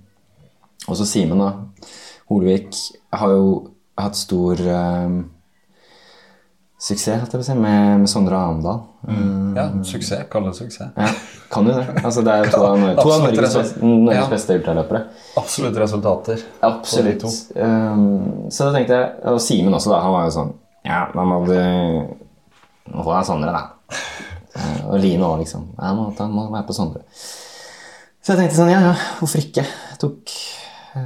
også 0.89 1.07
Simen, 1.07 1.43
da. 1.43 1.53
Holvik 2.33 2.75
har 3.13 3.35
jo 3.37 3.53
hatt 4.01 4.17
stor 4.19 4.59
um, 4.73 5.19
suksess, 6.83 7.29
jeg 7.31 7.45
si, 7.47 7.55
med, 7.55 8.01
med 8.03 8.11
Sondre 8.11 8.41
Amdal. 8.41 8.81
Mm. 9.07 9.53
ja, 9.59 9.69
suksess. 9.87 10.25
Kall 10.33 10.49
det 10.49 10.57
suksess. 10.59 10.91
ja, 10.97 11.11
kan 11.53 11.69
jo 11.69 11.77
det. 11.77 11.85
Altså, 12.03 12.25
det 12.27 12.35
er 12.35 12.51
to 12.51 12.65
av, 12.65 12.83
to 12.99 13.13
av 13.13 13.27
Norges, 13.27 13.77
Norges 13.83 14.19
Ja. 14.19 14.27
beste 14.33 14.57
ultraløpere. 14.59 15.05
Absolutt 15.39 15.79
resultater. 15.79 16.43
Absolutt. 16.67 17.29
Um, 17.55 18.51
så 18.51 18.67
da 18.67 18.75
tenkte 18.79 18.99
jeg 18.99 19.31
Og 19.31 19.41
Simen 19.43 19.75
også, 19.79 19.93
da. 19.93 20.03
Han 20.05 20.17
var 20.17 20.27
jo 20.27 20.35
sånn 20.35 20.53
Ja, 20.89 21.05
da 21.15 21.25
må 21.29 21.43
du 21.47 21.55
må 22.93 23.05
få 23.05 23.15
deg 23.15 23.29
Sondre, 23.29 23.55
da. 23.55 24.01
Eh, 24.57 24.81
Og 24.91 24.99
Line 25.01 25.25
òg, 25.25 25.39
liksom. 25.43 25.69
Jeg 25.79 25.97
må, 25.97 26.09
jeg 26.19 26.29
må 26.33 26.47
være 26.53 26.67
på 26.69 26.77
Sondre. 26.77 27.03
Så 28.23 28.33
jeg 28.35 28.39
tenkte 28.39 28.57
sånn, 28.61 28.71
ja, 28.71 28.81
ja, 28.85 28.95
hvorfor 29.19 29.41
ikke? 29.43 29.65
Jeg 29.67 29.99
tok, 29.99 30.33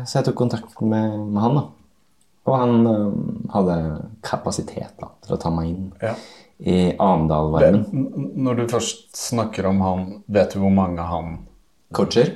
så 0.04 0.18
jeg 0.18 0.26
tok 0.26 0.34
kontakt 0.36 0.80
med, 0.82 1.14
med 1.32 1.40
han, 1.42 1.54
da. 1.60 1.62
Og 2.46 2.54
han 2.60 2.86
øh, 2.86 3.14
hadde 3.54 3.76
kapasitet 4.22 4.92
da, 5.00 5.08
til 5.24 5.34
å 5.34 5.38
ta 5.42 5.50
meg 5.50 5.70
inn 5.72 5.86
Ja. 6.02 6.12
i 6.62 6.76
Arendalvarmen. 6.94 7.80
Når 8.36 8.60
du 8.60 8.66
først 8.70 9.16
snakker 9.18 9.66
om 9.72 9.80
han, 9.82 10.04
vet 10.28 10.54
du 10.54 10.60
hvor 10.62 10.70
mange 10.74 11.02
han 11.02 11.38
Coacher? 11.96 12.34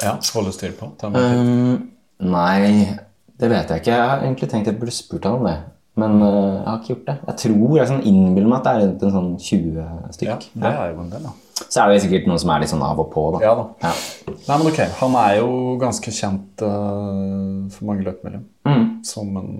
ja, 0.00 0.12
holder 0.34 0.54
styr 0.54 0.72
på? 0.78 0.86
Um, 1.02 1.90
nei, 2.22 2.94
det 3.40 3.50
vet 3.50 3.68
jeg 3.72 3.82
ikke. 3.82 3.96
Jeg 3.96 4.08
har 4.12 4.22
egentlig 4.24 4.48
tenkt 4.52 4.70
jeg 4.70 4.78
burde 4.80 4.94
spurt 4.94 5.26
han 5.28 5.40
om 5.40 5.48
det. 5.48 5.56
Men 5.98 6.20
uh, 6.22 6.30
jeg 6.30 6.66
har 6.68 6.80
ikke 6.80 6.92
gjort 6.94 7.06
det. 7.08 7.16
Jeg 7.26 7.38
tror 7.44 7.76
jeg 7.76 7.90
sånn 7.90 8.04
innbiller 8.06 8.50
meg 8.50 8.58
at 8.60 8.66
det 8.66 8.72
er 8.72 8.82
rundt 8.84 9.06
en 9.06 9.14
sånn 9.16 9.30
20 9.42 9.86
stykk. 10.16 10.28
ja, 10.30 10.60
det 10.62 10.70
er 10.72 10.92
jo 10.92 11.00
en 11.02 11.14
del, 11.14 11.24
da. 11.26 11.32
Så 11.60 11.82
er 11.82 11.90
det 11.90 11.98
sikkert 12.04 12.28
noen 12.28 12.40
som 12.40 12.52
er 12.54 12.62
litt 12.62 12.70
sånn 12.72 12.84
av 12.84 13.00
og 13.02 13.10
på, 13.12 13.24
da. 13.34 13.40
Ja 13.44 13.50
da. 13.58 13.64
Ja. 13.82 13.90
Nei, 14.30 14.54
men 14.54 14.68
ok, 14.70 14.78
Han 15.00 15.16
er 15.20 15.34
jo 15.40 15.48
ganske 15.80 16.14
kjent 16.14 16.64
uh, 16.64 17.66
for 17.74 17.88
mange 17.90 18.06
løpemiljø. 18.06 18.40
Mm. 18.70 18.86
Som 19.06 19.34
en 19.40 19.50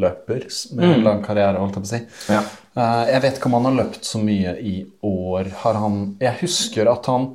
løper 0.00 0.46
med 0.74 0.86
en 0.88 1.06
lang 1.06 1.22
karriere, 1.24 1.60
holdt 1.60 1.78
jeg 1.78 1.84
på 1.84 1.88
å 1.88 1.92
si. 1.92 2.00
Ja. 2.34 2.40
Uh, 2.74 3.04
jeg 3.12 3.22
vet 3.26 3.38
ikke 3.38 3.50
om 3.50 3.58
han 3.58 3.68
har 3.70 3.78
løpt 3.82 4.08
så 4.08 4.22
mye 4.22 4.56
i 4.58 4.74
år. 5.06 5.52
Har 5.62 5.78
han 5.82 6.00
Jeg 6.22 6.38
husker 6.42 6.90
at 6.90 7.08
han 7.10 7.32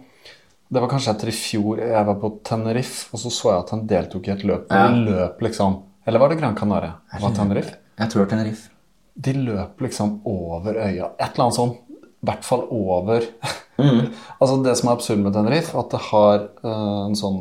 Det 0.72 0.82
var 0.82 0.89
kanskje 0.91 1.12
etter 1.13 1.29
i 1.29 1.36
fjor 1.36 1.82
jeg 1.84 2.08
var 2.08 2.20
på 2.20 2.32
Tenerife, 2.48 3.08
og 3.13 3.22
så 3.22 3.32
så 3.32 3.51
jeg 3.51 3.63
at 3.63 3.74
han 3.75 3.88
deltok 3.89 4.27
i 4.27 4.36
et 4.36 4.46
løp. 4.48 4.67
Ja. 4.72 4.89
løp 4.91 5.44
liksom 5.46 5.82
Eller 6.05 6.22
var 6.22 6.29
det 6.34 6.39
Gran 6.41 6.58
Canaria? 6.58 6.98
Var 7.22 7.36
Tenerife? 7.38 7.77
Jeg 7.96 8.12
tror 8.12 8.24
det 8.24 8.28
er 8.28 8.32
Tenerife. 8.34 8.72
De 9.16 9.34
løp 9.40 9.82
liksom 9.86 10.20
over 10.28 10.75
øya. 10.75 11.12
Et 11.16 11.30
eller 11.30 11.46
annet 11.46 11.58
sånt. 11.58 11.82
I 12.25 12.25
hvert 12.25 12.46
fall 12.48 12.64
over 12.74 13.22
Altså 14.40 14.56
Det 14.64 14.72
som 14.80 14.90
er 14.90 14.96
absurd 14.96 15.20
med 15.22 15.36
Tenerife, 15.36 15.75
at 15.78 15.92
det 15.94 16.02
har 16.08 16.48
uh, 16.64 17.06
en 17.06 17.18
sånn 17.20 17.40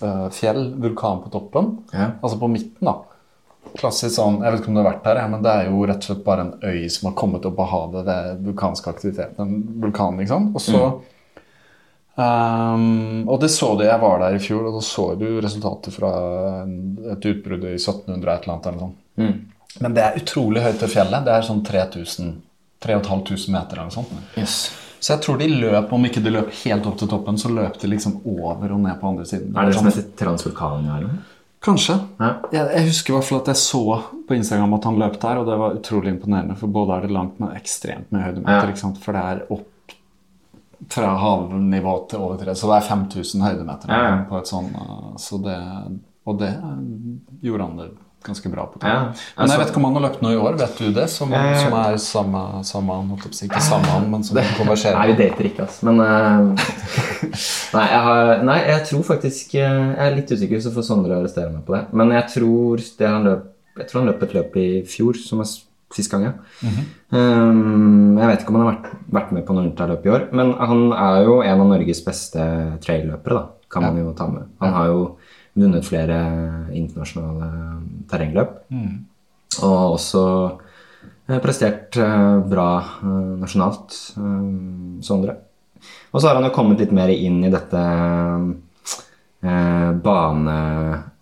uh, 0.00 0.28
fjell, 0.34 0.62
vulkan 0.80 1.22
på 1.24 1.32
toppen. 1.34 1.72
Ja. 1.92 2.12
Altså 2.22 2.38
på 2.40 2.50
midten, 2.50 2.88
da. 2.88 2.96
Klassisk 3.78 4.14
sånn 4.14 4.38
Jeg 4.40 4.54
vet 4.54 4.62
ikke 4.62 4.70
om 4.72 4.78
du 4.78 4.80
har 4.80 4.90
vært 4.92 5.04
der, 5.04 5.20
men 5.28 5.42
det 5.44 5.52
er 5.52 5.68
jo 5.68 5.82
rett 5.86 6.00
og 6.00 6.08
slett 6.08 6.24
bare 6.24 6.46
en 6.46 6.54
øy 6.62 6.88
som 6.94 7.10
har 7.10 7.18
kommet 7.18 7.46
opp 7.50 7.58
av 7.60 7.70
havet. 7.74 8.06
ved 8.06 8.42
vulkansk 8.46 8.88
aktivitet. 8.94 9.38
En 9.42 9.60
vulkan, 9.82 10.18
liksom. 10.22 10.50
Og 10.54 10.62
så 10.64 10.80
ehm, 12.22 13.26
Og 13.26 13.36
det 13.42 13.50
så 13.54 13.74
du 13.76 13.84
jeg 13.84 14.00
var 14.02 14.22
der 14.24 14.38
i 14.38 14.42
fjor, 14.42 14.70
og 14.70 14.78
da 14.78 14.86
så 14.86 15.10
du 15.20 15.28
resultatet 15.44 15.94
fra 15.94 16.14
et 17.12 17.30
utbrudd 17.34 17.66
i 17.68 17.76
1700 17.76 18.16
et 18.16 18.46
eller 18.46 18.54
annet. 18.54 18.70
Eller 18.72 18.82
noe. 18.86 18.94
Mm. 19.18 19.57
Men 19.84 19.94
det 19.96 20.04
er 20.04 20.20
utrolig 20.20 20.62
høyt 20.64 20.78
til 20.82 20.92
fjellet. 20.92 21.24
Det 21.26 21.34
er 21.34 21.46
sånn 21.46 21.64
3000 21.66 22.36
3500 22.78 23.50
meter 23.52 23.76
eller 23.76 23.88
noe 23.88 23.94
sånt. 23.94 24.12
Yes. 24.38 24.58
Så 24.98 25.14
jeg 25.14 25.22
tror 25.24 25.38
de 25.38 25.48
løp, 25.50 25.92
om 25.94 26.04
ikke 26.06 26.22
de 26.22 26.34
løp 26.34 26.52
helt 26.64 26.86
opp 26.90 26.98
til 26.98 27.10
toppen, 27.10 27.38
så 27.38 27.50
løp 27.50 27.78
de 27.80 27.90
liksom 27.90 28.20
over 28.26 28.74
og 28.74 28.80
ned 28.82 28.98
på 29.00 29.10
andre 29.12 29.26
siden. 29.26 29.50
Er 29.54 29.66
det 29.66 29.74
det 29.74 29.78
som 29.78 29.88
heter 29.90 30.06
Transvulkania? 30.18 30.96
eller 30.98 31.12
noe? 31.12 31.34
Kanskje. 31.62 31.96
Ja. 32.20 32.30
Jeg, 32.54 32.66
jeg 32.70 32.86
husker 32.86 33.12
i 33.12 33.16
hvert 33.16 33.26
fall 33.26 33.40
at 33.40 33.48
jeg 33.50 33.60
så 33.60 33.82
på 34.28 34.36
Instagram 34.36 34.76
at 34.76 34.84
han 34.86 34.98
løp 35.00 35.16
der, 35.22 35.40
og 35.40 35.48
det 35.48 35.56
var 35.58 35.78
utrolig 35.78 36.12
imponerende. 36.14 36.54
For 36.58 36.70
både 36.74 36.94
er 36.94 37.06
det 37.06 37.14
langt, 37.14 37.40
men 37.42 37.56
ekstremt 37.58 38.12
med 38.14 38.26
høydemeter. 38.26 38.74
Ja. 38.74 38.92
For 39.02 39.18
det 39.18 39.24
er 39.24 39.42
opp 39.54 39.94
fra 40.94 41.08
havnivå 41.18 41.94
til 42.10 42.22
over 42.22 42.38
tre, 42.38 42.54
så 42.54 42.70
det 42.70 42.76
er 42.78 42.86
5000 42.92 43.42
høydemeter. 43.42 43.90
Ja. 43.90 44.12
På 44.30 44.38
et 44.38 44.50
sånn, 44.50 44.70
uh, 44.78 45.16
så 45.18 45.40
det, 45.42 45.58
og 46.30 46.38
det 46.42 46.52
uh, 46.62 46.76
gjorde 47.42 47.66
han 47.66 47.82
det 47.82 47.88
ganske 48.24 48.50
bra 48.50 48.64
på. 48.66 48.80
Ja. 48.82 49.00
Men 49.04 49.14
Altså- 49.36 49.54
jeg 49.56 49.60
vet 49.60 49.68
ikke 49.72 49.76
om 49.80 49.84
han 49.84 49.94
har 49.94 50.02
løpt 50.10 50.22
noe 50.22 50.32
i 50.32 50.36
år. 50.36 50.56
Vet 50.58 50.78
du 50.78 50.92
det? 50.92 51.08
Som, 51.10 51.32
Eh. 51.32 51.58
som 51.62 51.72
er 51.78 51.96
samme, 51.96 52.64
samme 52.64 52.92
han, 52.96 53.08
holdt 53.08 53.34
si. 53.34 53.46
Ikke 53.46 53.60
samme 53.62 53.86
han, 53.86 54.10
men 54.12 54.24
som 54.24 54.36
konverserer. 54.58 54.98
Nei, 54.98 55.12
vi 55.12 55.22
dater 55.22 55.44
ikke, 55.50 55.60
altså. 55.68 55.84
Men 55.84 56.00
uh, 56.00 56.54
nei, 57.78 57.86
jeg 57.88 58.02
har, 58.08 58.42
nei, 58.44 58.58
jeg 58.66 58.84
tror 58.90 59.02
faktisk 59.04 59.54
eh, 59.54 59.94
Jeg 59.94 60.02
er 60.12 60.16
litt 60.16 60.30
usikker, 60.34 60.60
så 60.60 60.72
får 60.74 60.82
Sondre 60.90 61.16
arrestere 61.20 61.52
meg 61.52 61.64
på 61.64 61.74
det. 61.76 61.84
Men 61.92 62.10
jeg 62.10 62.26
tror, 62.34 62.76
det 62.98 63.08
han 63.08 63.24
løp, 63.24 63.46
jeg 63.78 63.88
tror 63.88 64.00
han 64.02 64.10
løp 64.12 64.22
et 64.22 64.34
løp 64.34 64.56
i 64.56 64.68
fjor, 64.88 65.14
som 65.16 65.40
s- 65.44 65.64
sist 65.94 66.10
gang, 66.10 66.24
ja. 66.26 66.32
um, 67.12 68.18
jeg 68.18 68.28
vet 68.28 68.42
ikke 68.42 68.52
om 68.52 68.58
han 68.60 68.66
har 68.66 68.74
vært, 68.74 68.90
vært 69.10 69.32
med 69.32 69.46
på 69.46 69.54
noe 69.56 69.68
ultraløp 69.70 70.04
i 70.06 70.10
år, 70.12 70.26
men 70.36 70.52
han 70.58 70.82
er 70.92 71.22
jo 71.24 71.38
en 71.42 71.62
av 71.64 71.70
Norges 71.70 72.02
beste 72.04 72.44
trailløpere, 72.84 73.38
da, 73.38 73.44
kan 73.70 73.82
man 73.86 73.96
jo 74.00 74.12
ta 74.16 74.26
med. 74.28 74.46
Han 74.60 74.72
har 74.72 74.86
jo 74.88 75.00
vunnet 75.58 75.84
flere 75.86 76.18
internasjonale 76.72 77.48
terrengløp. 78.10 78.56
Og 79.64 79.94
også 79.98 80.22
eh, 81.28 81.38
prestert 81.42 81.96
eh, 81.98 82.38
bra 82.48 82.68
eh, 83.02 83.34
nasjonalt, 83.42 83.96
Sondre. 85.04 85.34
Og 86.12 86.20
så 86.20 86.26
har 86.28 86.34
han 86.40 86.44
jo 86.48 86.54
kommet 86.56 86.80
litt 86.82 86.92
mer 86.94 87.08
inn 87.14 87.42
i 87.46 87.50
dette 87.52 87.82
eh, 89.42 89.90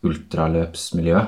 bane-ultraløpsmiljøet. 0.07 1.27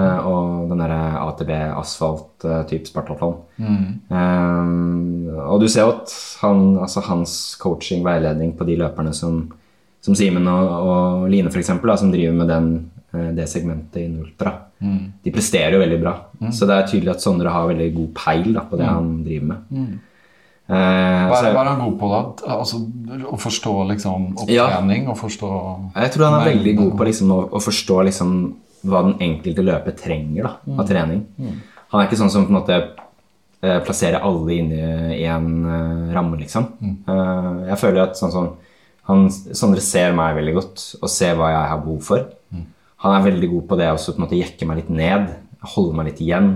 eh, 0.00 0.18
og 0.26 0.68
den 0.70 0.78
derre 0.80 1.00
ATB 1.28 1.50
asfalt-type 1.76 2.86
spartatlon. 2.88 3.34
Eh, 3.60 4.64
og 5.44 5.60
du 5.60 5.68
ser 5.68 5.82
jo 5.84 5.92
at 5.98 6.08
han, 6.40 6.78
altså 6.80 7.00
hans 7.04 7.34
coaching, 7.60 8.00
veiledning 8.06 8.54
på 8.56 8.64
de 8.64 8.76
løperne 8.80 9.12
som, 9.12 9.50
som 10.04 10.16
Simen 10.18 10.48
og, 10.52 10.72
og 10.84 11.28
Line 11.32 11.48
eksempel, 11.48 11.92
som 12.00 12.12
driver 12.12 12.36
med 12.36 12.50
den, 12.52 12.70
eh, 13.14 13.30
det 13.36 13.48
segmentet 13.50 14.02
innen 14.04 14.24
ultra, 14.26 14.52
de 15.24 15.32
presterer 15.32 15.72
jo 15.78 15.80
veldig 15.80 16.00
bra. 16.02 16.12
Så 16.52 16.66
det 16.68 16.74
er 16.76 16.88
tydelig 16.90 17.14
at 17.14 17.22
Sondre 17.24 17.52
har 17.54 17.70
veldig 17.70 17.86
god 17.94 18.10
peil 18.18 18.50
da, 18.52 18.66
på 18.68 18.76
det 18.76 18.84
han 18.90 19.14
driver 19.24 19.46
med. 19.54 19.78
Eh, 20.64 21.22
Hva 21.28 21.38
er, 21.44 21.56
han 21.68 21.80
god 21.80 21.96
på, 22.00 22.08
da? 22.08 22.52
Altså, 22.56 22.78
Å 23.28 23.36
forstå 23.40 23.72
liksom 23.90 24.22
Ja. 24.48 24.64
opptrening 24.64 25.08
og 25.12 25.18
forstå 25.20 25.50
jeg 25.94 26.12
tror 26.14 26.24
han 26.24 26.36
er 26.40 26.50
veldig 26.54 26.76
god 26.78 26.92
på 26.96 27.04
liksom, 27.04 27.32
å, 27.32 27.40
å 27.52 27.60
forstå 27.60 27.98
liksom, 28.08 28.30
hva 28.84 29.02
den 29.04 29.16
enkelte 29.20 29.64
løper 29.64 29.96
trenger 29.96 30.48
da, 30.48 30.52
av 30.78 30.88
trening. 30.88 31.24
Han 31.92 32.00
er 32.00 32.08
ikke 32.08 32.20
sånn 32.20 32.32
som 32.32 32.46
på 32.46 32.52
en 32.52 32.58
måte 32.58 32.78
eh, 32.80 33.80
plasserer 33.84 34.24
alle 34.24 34.56
inn 34.56 34.72
i, 34.72 34.84
i 35.20 35.24
en 35.30 35.50
eh, 35.64 36.14
ramme, 36.16 36.40
liksom. 36.40 36.66
Eh, 36.80 37.68
jeg 37.70 37.80
føler 37.80 38.02
at 38.08 38.16
sånn 38.20 38.32
som 38.32 38.50
han, 39.08 39.26
Sondre 39.30 39.82
ser 39.84 40.14
meg 40.16 40.36
veldig 40.38 40.54
godt 40.56 40.84
og 41.02 41.10
ser 41.12 41.34
hva 41.36 41.50
jeg 41.52 41.70
har 41.72 41.82
behov 41.84 42.02
for. 42.06 42.28
Han 43.04 43.12
er 43.18 43.24
veldig 43.26 43.48
god 43.52 43.64
på 43.68 43.76
det 43.76 43.88
også, 43.92 44.14
på 44.14 44.20
en 44.22 44.24
måte 44.24 44.38
jekke 44.38 44.64
meg 44.66 44.78
litt 44.80 44.88
ned, 44.96 45.26
holde 45.74 45.96
meg 45.98 46.06
litt 46.08 46.22
igjen. 46.24 46.46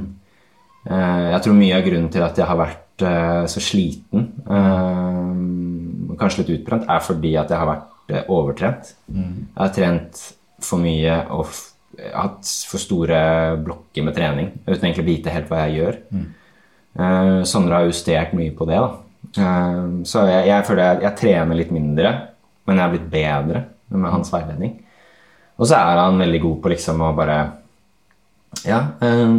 Eh, 0.89 1.27
jeg 1.35 1.43
tror 1.45 1.59
mye 1.59 1.77
av 1.77 1.85
grunnen 1.85 2.09
til 2.15 2.25
at 2.25 2.39
jeg 2.41 2.49
har 2.49 2.57
vært 2.57 3.05
eh, 3.05 3.43
så 3.53 3.61
sliten, 3.61 4.31
eh, 4.49 6.17
kanskje 6.19 6.43
litt 6.45 6.53
utbrent, 6.57 6.89
er 6.89 7.05
fordi 7.05 7.35
at 7.37 7.53
jeg 7.53 7.61
har 7.61 7.69
vært 7.75 8.29
overtrent. 8.33 8.95
Jeg 9.13 9.59
har 9.61 9.75
trent 9.77 10.23
for 10.65 10.81
mye 10.81 11.19
og 11.37 11.51
hatt 12.15 12.49
for 12.71 12.81
store 12.81 13.19
blokker 13.61 14.05
med 14.07 14.17
trening 14.17 14.49
uten 14.65 14.87
egentlig 14.89 15.05
å 15.05 15.09
vite 15.11 15.35
helt 15.35 15.51
hva 15.53 15.67
jeg 15.67 15.77
gjør. 15.83 15.99
Eh, 16.99 17.43
Sondre 17.45 17.77
har 17.83 17.91
justert 17.91 18.33
mye 18.39 18.55
på 18.57 18.65
det. 18.71 18.81
da. 18.81 18.89
Så 20.09 20.25
jeg, 20.31 20.47
jeg 20.49 20.65
føler 20.65 20.83
jeg, 20.87 21.03
jeg 21.05 21.17
trener 21.21 21.59
litt 21.59 21.71
mindre, 21.75 22.15
men 22.69 22.77
jeg 22.77 22.85
har 22.85 22.93
blitt 22.93 23.09
bedre 23.13 23.65
med 23.89 24.13
hans 24.13 24.29
veiledning. 24.35 24.77
Og 25.59 25.67
så 25.67 25.79
er 25.81 25.99
han 26.05 26.21
veldig 26.21 26.41
god 26.45 26.59
på 26.63 26.71
liksom 26.75 27.01
å 27.03 27.15
bare 27.17 27.39
Ja, 28.69 28.79
en, 29.05 29.35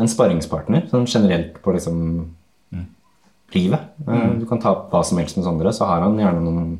en 0.00 0.08
sparringspartner 0.10 0.88
sånn 0.90 1.06
generelt 1.08 1.60
på 1.64 1.72
liksom 1.76 2.00
livet. 3.54 3.80
Eh, 4.08 4.30
Du 4.40 4.46
kan 4.50 4.58
ta 4.60 4.72
opp 4.74 4.88
hva 4.92 5.04
som 5.06 5.18
helst 5.20 5.36
med 5.38 5.46
Sondre, 5.46 5.72
så 5.72 5.86
har 5.88 6.02
han 6.04 6.18
gjerne 6.18 6.42
noen 6.42 6.72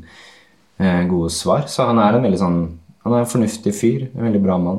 eh, 0.79 1.05
gode 1.11 1.31
svar. 1.31 1.69
Så 1.71 1.87
han 1.87 2.01
er 2.03 2.17
en 2.19 2.25
veldig 2.27 2.41
sånn 2.41 2.59
Han 3.05 3.13
er 3.13 3.21
en 3.27 3.29
fornuftig 3.29 3.73
fyr. 3.77 4.07
En 4.17 4.25
veldig 4.25 4.41
bra 4.43 4.55
mann. 4.59 4.79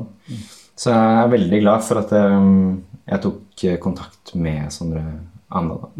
Så 0.76 0.90
jeg 0.90 1.18
er 1.22 1.28
veldig 1.32 1.60
glad 1.62 1.84
for 1.86 2.02
at 2.02 2.10
eh, 2.12 2.48
jeg 3.12 3.22
tok 3.22 3.66
kontakt 3.84 4.34
med 4.34 4.66
Sondre 4.74 5.04
Anda. 5.48 5.76
Da. 5.84 5.90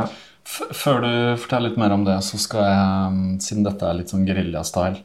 Ja. 0.00 0.06
Før 0.46 1.00
du 1.00 1.12
forteller 1.40 1.70
litt 1.70 1.78
mer 1.80 1.94
om 1.96 2.04
det, 2.06 2.18
så 2.26 2.38
skal 2.38 2.66
jeg, 2.68 3.08
um, 3.08 3.22
siden 3.40 3.64
dette 3.64 3.86
er 3.88 3.96
litt 3.96 4.10
sånn 4.12 4.26
geriljastyle 4.28 5.00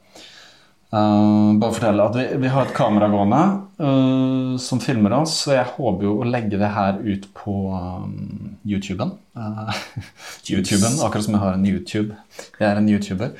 uh, 0.92 1.56
Bare 1.62 1.72
fortelle 1.78 2.06
at 2.10 2.18
vi, 2.20 2.26
vi 2.44 2.52
har 2.52 2.68
et 2.68 2.76
kamera 2.76 3.08
gående 3.14 3.40
uh, 3.80 4.58
som 4.62 4.82
filmer 4.84 5.16
oss, 5.22 5.38
så 5.46 5.56
jeg 5.56 5.72
håper 5.78 6.06
jo 6.10 6.18
å 6.20 6.28
legge 6.28 6.60
det 6.60 6.72
her 6.76 7.00
ut 7.02 7.30
på 7.40 7.56
um, 7.72 8.58
YouTuben. 8.68 9.16
Uh, 9.40 9.72
YouTuben, 10.52 11.00
akkurat 11.08 11.26
som 11.26 11.38
jeg 11.38 11.44
har 11.46 11.56
en 11.56 11.66
YouTube. 11.70 12.18
Jeg 12.60 12.68
er 12.74 12.82
en 12.84 12.92
YouTuber. 12.92 13.34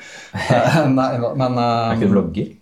Uh, 0.50 0.86
nei, 0.90 1.10
men 1.20 1.58
uh, 1.60 1.90
Er 1.92 1.98
ikke 1.98 2.08
du 2.08 2.14
vlogger? 2.16 2.52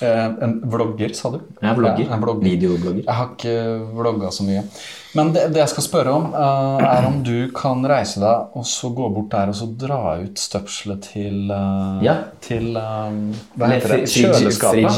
uh, 0.00 0.28
En 0.46 0.60
vlogger, 0.70 1.12
sa 1.18 1.34
du? 1.34 1.40
Jeg 1.58 1.70
er 1.72 1.80
vlogger. 1.80 2.06
Ja, 2.06 2.14
en 2.14 2.22
vlogger. 2.22 2.46
Videoblogger. 2.46 3.02
Jeg 3.08 3.16
har 3.18 3.32
ikke 3.34 3.56
vlogga 3.98 4.30
så 4.32 4.46
mye. 4.46 4.62
Men 5.14 5.30
det, 5.34 5.44
det 5.54 5.60
jeg 5.60 5.70
skal 5.70 5.84
spørre 5.86 6.12
om, 6.14 6.24
uh, 6.34 6.82
er 6.82 7.06
om 7.06 7.20
du 7.22 7.46
kan 7.54 7.84
reise 7.86 8.18
deg 8.22 8.56
og 8.58 8.66
så 8.66 8.90
gå 8.94 9.06
bort 9.14 9.30
der 9.30 9.52
og 9.52 9.56
så 9.58 9.68
dra 9.78 10.16
ut 10.18 10.40
støpselet 10.42 11.06
til 11.12 11.52
uh, 11.52 12.02
Ja. 12.02 12.16
Til 12.42 12.74
um, 12.74 13.20
Hva 13.54 13.70
heter 13.70 13.94
det? 13.94 14.10
Kjøleskapet. 14.10 14.90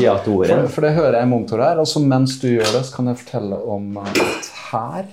For, 0.49 0.71
for 0.73 0.87
det 0.87 0.95
hører 0.97 1.19
jeg 1.19 1.29
i 1.29 1.31
monitor 1.31 1.61
her. 1.67 1.83
Og 1.83 1.89
så 1.91 2.01
mens 2.01 2.39
du 2.41 2.49
gjør 2.49 2.71
det, 2.79 2.83
så 2.89 2.97
kan 2.97 3.13
jeg 3.13 3.21
fortelle 3.27 3.61
om 3.77 4.01
at 4.01 4.51
her 4.71 5.11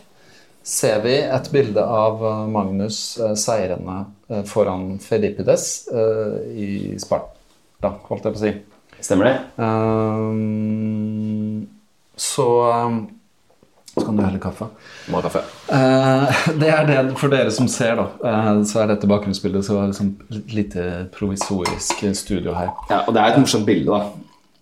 ser 0.64 1.02
vi 1.04 1.18
et 1.20 1.50
bilde 1.52 1.84
av 1.84 2.24
Magnus 2.52 3.20
uh, 3.20 3.34
seirende 3.40 4.06
foran 4.48 4.96
Felipides 5.04 5.66
i 6.56 6.96
Sparta, 6.98 7.92
holdt 8.08 8.24
jeg 8.24 8.34
på 8.34 8.40
å 8.40 8.42
si. 8.42 8.54
Stemmer 9.04 9.28
det? 9.28 9.36
Så 12.24 12.48
Så 13.94 14.02
kan 14.08 14.18
du 14.18 14.24
helle 14.26 14.40
kaffe. 14.42 14.66
Må 15.12 15.20
ha 15.20 15.28
kaffe. 15.28 15.44
Eh, 15.70 16.44
det 16.62 16.70
er 16.74 16.88
det 16.90 16.98
for 17.20 17.30
dere 17.34 17.52
som 17.54 17.68
ser, 17.70 18.00
da. 18.00 18.08
Eh, 18.26 18.64
så 18.70 18.82
er 18.84 18.94
dette 18.96 19.10
bakgrunnsbildet. 19.10 19.66
Så 19.68 19.78
det 19.78 19.92
liksom 19.92 20.14
lite 20.56 20.86
provisorisk 21.14 22.02
studio 22.18 22.56
her. 22.58 22.74
Ja, 22.90 23.04
Og 23.08 23.14
det 23.14 23.22
er 23.22 23.34
et 23.36 23.42
morsomt 23.44 23.68
bilde, 23.70 23.92
da. 23.94 24.10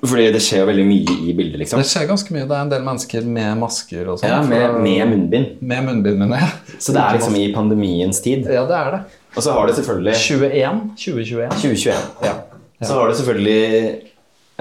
Fordi 0.02 0.32
det 0.34 0.42
skjer 0.42 0.64
jo 0.64 0.68
veldig 0.72 0.84
mye 0.88 1.16
i 1.30 1.34
bildet, 1.38 1.60
liksom. 1.62 1.80
Det 1.80 1.88
skjer 1.92 2.08
ganske 2.10 2.34
mye. 2.34 2.48
Det 2.50 2.56
er 2.58 2.66
en 2.66 2.72
del 2.72 2.86
mennesker 2.86 3.26
med 3.38 3.60
masker 3.62 4.08
og 4.10 4.18
sånn. 4.20 4.32
Ja, 4.34 4.40
med, 4.42 4.80
med 4.82 5.12
munnbind. 5.12 5.60
med 5.62 5.86
munnbind, 5.86 6.18
mener 6.24 6.42
jeg. 6.42 6.78
Så 6.82 6.96
det 6.96 7.04
er 7.04 7.20
liksom 7.20 7.38
i 7.38 7.44
pandemiens 7.54 8.22
tid. 8.26 8.50
Ja, 8.50 8.64
det 8.68 8.80
er 8.80 8.96
det. 8.96 9.02
Og 9.36 9.46
så 9.46 9.54
har 9.56 9.70
det 9.70 9.76
selvfølgelig 9.78 10.16
21. 10.18 10.80
2021. 10.98 11.54
2021. 11.62 12.08
Ja. 12.26 12.34
Så 12.82 12.98
har 12.98 13.12
det 13.12 13.20
selvfølgelig 13.22 13.62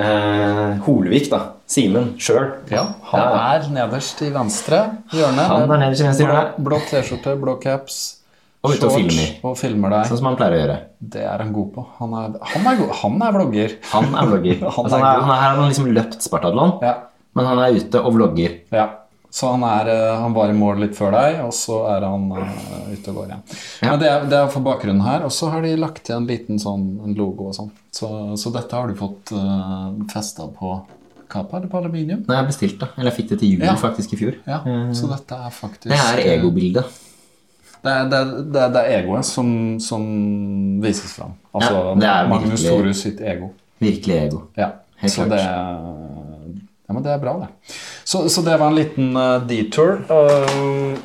eh, 0.05 0.77
Holvik, 0.85 1.31
da. 1.33 1.41
Simen 1.71 2.15
sjøl. 2.19 2.49
ja. 2.73 2.87
Han 3.13 3.37
er 3.39 3.69
nederst 3.75 4.23
i 4.27 4.31
venstre 4.35 4.81
hjørne. 5.15 5.45
Han 5.53 5.67
er 5.71 5.85
nederst 5.85 6.03
i 6.03 6.09
venstre 6.09 6.27
hjørne. 6.27 6.47
Blå, 6.57 6.65
blå 6.73 6.81
T-skjorte, 6.89 7.37
blå 7.39 7.55
caps. 7.63 8.01
Og 8.61 8.75
ute 8.75 8.89
og 8.91 8.93
filmer. 8.93 9.29
Og 9.49 9.55
filmer 9.57 9.93
deg. 9.95 10.09
Sånn 10.11 10.19
som 10.21 10.27
han 10.29 10.35
pleier 10.37 10.57
å 10.57 10.59
gjøre. 10.61 10.79
Det 11.15 11.23
er 11.25 11.45
han 11.45 11.53
god 11.55 11.69
på. 11.77 11.85
Han 12.01 12.17
er, 12.19 12.35
han 12.51 12.67
er, 12.69 12.81
god. 12.83 12.91
Han 13.01 13.23
er 13.25 13.37
vlogger. 13.39 13.77
Han 13.93 14.11
er 14.11 14.27
vlogger. 14.33 14.59
Han 14.75 14.89
altså, 14.89 14.99
er 14.99 15.05
han, 15.05 15.07
er, 15.07 15.21
god. 15.21 15.29
han, 15.29 15.31
er, 15.37 15.45
han 15.47 15.61
har 15.63 15.71
liksom 15.71 15.89
løpt 15.97 16.27
Spartatlon, 16.27 16.75
Ja. 16.85 16.97
men 17.39 17.49
han 17.49 17.63
er 17.65 17.79
ute 17.79 18.03
og 18.03 18.19
vlogger. 18.19 18.59
Ja. 18.75 18.89
Så 19.31 19.47
han, 19.53 19.63
er, 19.63 19.89
eh, 19.95 20.19
han 20.19 20.35
var 20.35 20.51
i 20.51 20.59
mål 20.59 20.81
litt 20.83 20.97
før 20.99 21.15
deg, 21.15 21.37
og 21.47 21.53
så 21.55 21.77
er 21.93 22.03
han 22.03 22.25
uh, 22.35 22.89
ute 22.91 23.13
og 23.13 23.21
går 23.21 23.29
igjen. 23.31 23.43
Ja. 23.79 23.91
Men 23.93 24.01
det 24.03 24.09
er, 24.11 24.25
det 24.27 24.39
er 24.41 24.49
for 24.51 24.67
bakgrunnen 24.67 25.05
her, 25.07 25.23
og 25.23 25.31
så 25.33 25.53
har 25.55 25.63
de 25.63 25.77
lagt 25.79 26.03
til 26.09 26.17
en 26.19 26.27
liten 26.27 26.59
sånn 26.59 26.89
en 27.07 27.15
logo 27.15 27.53
og 27.53 27.55
sånn. 27.55 27.71
Så, 27.95 28.11
så 28.43 28.51
dette 28.59 28.75
har 28.75 28.91
du 28.91 28.99
fått 28.99 29.31
uh, 29.31 29.95
festa 30.11 30.51
på 30.51 30.81
kappa 31.31 31.61
det 31.63 31.71
på 31.73 31.79
aluminium. 31.81 32.25
Nei, 32.29 32.37
jeg 32.41 32.49
bestilte, 32.51 32.87
det. 32.89 32.99
Eller 32.99 33.11
jeg 33.11 33.17
fikk 33.21 33.29
det 33.33 33.39
til 33.43 33.55
jul 33.55 33.65
Ja. 33.69 33.77
faktisk 33.79 34.13
i 34.17 34.19
fjor. 34.21 34.35
Ja, 34.47 34.59
Så 34.97 35.09
dette 35.11 35.39
er 35.47 35.51
faktisk 35.55 35.89
Det 35.93 35.99
er 35.99 36.23
egobildet. 36.37 36.99
Det 37.81 37.91
er, 37.97 38.09
det, 38.13 38.21
det, 38.53 38.65
det 38.75 38.81
er 38.85 38.99
egoet 38.99 39.25
som, 39.25 39.53
som 39.81 40.03
vises 40.83 41.15
fram. 41.17 41.33
Altså 41.55 41.73
Ja, 41.73 41.95
det 42.03 42.09
er 42.13 42.29
Magnus 42.29 42.65
Torus 42.67 43.01
sitt 43.07 43.21
ego. 43.25 43.53
Virkelig 43.81 44.17
ego. 44.27 44.43
Ja, 44.59 44.73
Helt 45.01 45.13
så 45.15 45.25
klart. 45.25 45.31
det 45.31 45.45
Ja, 46.91 46.93
men 46.93 47.03
det 47.07 47.13
er 47.15 47.19
bra, 47.23 47.37
det. 47.39 47.49
Så, 48.05 48.29
så 48.29 48.43
det 48.43 48.59
var 48.59 48.69
en 48.69 48.77
liten 48.77 49.17
uh, 49.17 49.39
detour. 49.47 50.01
Uh, 50.11 50.99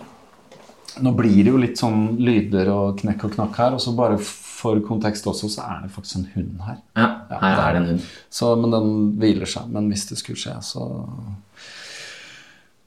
nå 1.05 1.11
blir 1.15 1.43
det 1.45 1.51
jo 1.53 1.59
litt 1.61 1.77
sånn 1.79 2.15
lyder 2.17 2.71
og 2.73 2.97
knekk 2.99 3.27
og 3.27 3.33
knakk 3.37 3.59
her, 3.61 3.75
og 3.77 3.83
så 3.83 3.93
bare 3.95 4.17
for 4.65 4.81
kontekst 4.87 5.27
også, 5.29 5.49
så 5.55 5.63
er 5.69 5.85
det 5.85 5.93
faktisk 5.93 6.19
en 6.23 6.27
hund 6.35 6.61
her. 6.65 6.81
Ja, 6.97 7.07
her 7.29 7.45
det 7.45 7.63
er 7.65 7.73
det 7.77 7.81
en 7.83 7.89
hund. 7.93 8.05
Så, 8.33 8.51
men 8.59 8.73
den 8.73 8.91
hviler 9.21 9.49
seg. 9.55 9.69
Men 9.73 9.89
hvis 9.93 10.07
det 10.09 10.17
skulle 10.21 10.41
skje, 10.41 10.57
så 10.65 10.89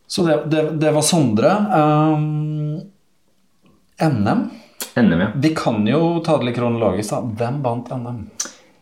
Så 0.09 0.25
det, 0.27 0.37
det, 0.51 0.63
det 0.81 0.91
var 0.97 1.05
Sondre. 1.05 1.51
Um, 1.79 2.79
NM. 4.01 4.47
NM, 4.97 5.21
ja. 5.21 5.27
Vi 5.37 5.51
kan 5.55 5.83
jo 5.87 6.21
ta 6.25 6.39
det 6.41 6.49
litt 6.49 6.57
kronologisk. 6.57 7.11
da. 7.13 7.21
Hvem 7.43 7.59
vant 7.65 7.91
NM? 7.93 8.23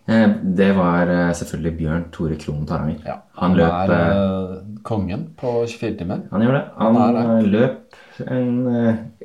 Eh, 0.06 0.28
Det 0.60 0.68
var 0.76 1.10
eh, 1.10 1.32
selvfølgelig 1.34 1.72
Bjørn 1.80 2.04
Tore 2.14 2.36
Krohn 2.38 2.66
Taranger. 2.68 3.00
Ja, 3.08 3.16
Han 3.40 3.56
løp 3.58 3.72
er 3.72 3.94
eh, 3.96 4.20
eh, 4.20 4.78
kongen 4.86 5.24
på 5.40 5.56
24 5.66 5.96
timer. 5.98 6.22
Han 6.30 6.44
gjør 6.46 6.54
det. 6.60 6.64
Han, 6.78 7.00
Han 7.00 7.50
løp 7.50 7.98
en, 8.22 8.52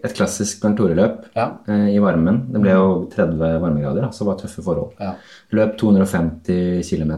et 0.03 0.13
klassisk 0.17 0.61
Bernt 0.63 0.77
Tore-løp 0.79 1.25
Ja. 1.35 1.57
eh, 1.67 1.89
i 1.95 1.99
varmen. 1.99 2.47
Det 2.51 2.61
ble 2.61 2.71
jo 2.73 3.09
30 3.13 3.37
varmegrader, 3.61 4.01
da, 4.01 4.09
så 4.09 4.23
det 4.25 4.27
var 4.31 4.39
tøffe 4.41 4.63
forhold. 4.65 4.91
Ja. 4.99 5.13
Løp 5.51 5.77
250 5.77 6.83
km, 6.89 7.13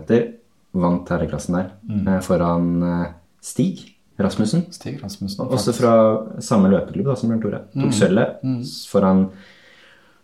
vant 0.74 1.08
herreklassen 1.10 1.54
der 1.56 1.72
Mm. 1.90 2.08
eh, 2.08 2.20
foran 2.22 2.84
eh, 2.84 3.12
Stig 3.42 3.90
Rasmussen. 4.20 4.66
Stig 4.72 5.02
Rasmussen. 5.04 5.48
Også 5.48 5.74
fra 5.74 5.94
samme 6.40 6.70
løpeklubb 6.70 7.06
da, 7.06 7.16
som 7.16 7.30
Bernt 7.30 7.42
Tore. 7.44 7.62
Mm. 7.74 7.90
Tok 7.90 8.44
mm. 8.44 8.64
foran 8.92 9.30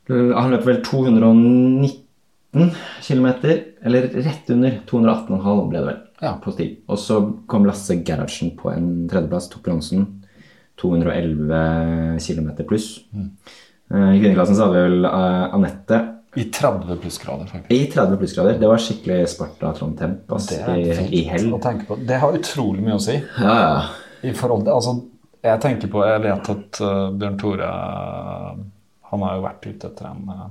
Han 0.09 0.49
løp 0.51 0.65
vel 0.65 0.81
219 0.81 2.71
km, 3.03 3.25
eller 3.85 4.07
rett 4.25 4.49
under 4.49 4.79
218,5 4.89 5.69
ble 5.69 5.77
det 5.79 5.85
vel, 5.87 5.99
Ja. 6.21 6.33
på 6.43 6.51
stig. 6.51 6.79
Og 6.89 6.97
så 6.97 7.19
kom 7.47 7.65
Lasse 7.65 8.03
Gerhardsen 8.03 8.55
på 8.57 8.71
en 8.75 9.07
tredjeplass, 9.07 9.49
tok 9.49 9.61
bronsen. 9.63 10.18
211 10.81 12.19
km 12.27 12.49
pluss. 12.67 12.99
Mm. 13.13 13.29
Eh, 13.93 14.15
I 14.15 14.19
kvinneklassen 14.19 14.55
så 14.55 14.67
hadde 14.67 14.77
vi 14.77 14.87
vel 14.89 15.05
eh, 15.09 15.53
Anette 15.57 15.99
I 16.35 16.43
30 16.53 16.97
plussgrader, 17.01 17.45
faktisk. 17.45 17.71
i 17.73 17.91
30 17.91 18.17
plussgrader. 18.17 18.59
Det 18.61 18.67
var 18.69 18.83
skikkelig 18.83 19.29
Sparta 19.29 19.73
Trondtemp 19.73 20.31
altså, 20.31 20.59
Det 20.59 20.75
er 20.85 21.01
i, 21.07 21.21
i 21.21 21.23
hell. 21.29 21.49
å 21.57 21.61
tenke 21.63 21.87
på. 21.89 21.97
Det 22.05 22.19
har 22.21 22.37
utrolig 22.37 22.85
mye 22.85 22.99
å 22.99 23.03
si. 23.03 23.17
Ja, 23.41 23.55
ja. 23.59 23.79
I 24.29 24.33
forhold 24.37 24.67
til, 24.67 24.75
altså, 24.75 24.95
jeg 25.41 25.61
tenker 25.63 25.91
på, 25.91 26.03
jeg 26.05 26.21
vet 26.27 26.51
at 26.53 26.81
uh, 26.83 27.09
Bjørn 27.15 27.37
Tore 27.39 27.67
Han 29.09 29.21
har 29.23 29.37
jo 29.37 29.43
vært 29.45 29.67
ute 29.69 29.87
etter 29.87 30.09
en 30.09 30.25
uh, 30.27 30.49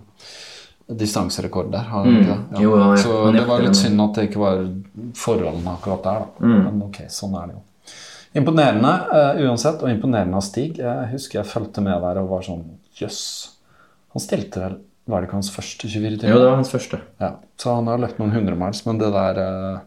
distanserekord 0.89 1.69
der. 1.71 1.85
Har 1.93 2.09
mm. 2.09 2.19
det? 2.25 2.39
Mm. 2.57 2.61
Jo, 2.65 2.77
han- 2.81 2.99
Så 2.99 3.33
det 3.37 3.45
var 3.47 3.63
litt 3.63 3.77
synd 3.77 4.01
at 4.01 4.19
det 4.19 4.29
ikke 4.31 4.43
var 4.43 4.65
forholdene 5.15 5.77
akkurat 5.77 6.03
der. 6.03 6.25
Da. 6.25 6.47
Mm. 6.47 6.61
Men 6.65 6.83
ok, 6.89 7.03
sånn 7.13 7.37
er 7.39 7.51
det 7.51 7.59
jo. 7.59 7.65
Imponerende 8.37 8.93
uh, 9.09 9.41
uansett, 9.49 9.81
og 9.83 9.93
imponerende 9.93 10.37
av 10.37 10.45
Stig. 10.45 10.81
Jeg 10.83 11.13
husker 11.15 11.41
jeg 11.41 11.49
fulgte 11.49 11.85
med 11.85 12.03
der 12.05 12.21
og 12.23 12.33
var 12.35 12.45
sånn 12.47 12.67
Jøss. 12.99 13.23
Han 14.15 14.25
stilte 14.25 14.61
vel 14.65 14.79
Var 15.09 15.23
det 15.23 15.29
ikke 15.29 15.39
hans 15.39 15.53
første 15.55 15.89
24 15.89 16.19
timer? 16.21 16.33
Jo, 16.35 16.41
det 16.43 16.49
var 16.51 16.59
hans 16.59 16.73
første. 16.73 17.01
Ja, 17.23 17.37
så 17.61 17.79
han 17.79 17.89
har 17.89 18.03
løpt 18.03 18.19
noen 18.21 18.35
hundre 18.35 18.59
miles, 18.61 18.83
men 18.85 19.01
det 19.01 19.09
der 19.15 19.41
uh, 19.41 19.79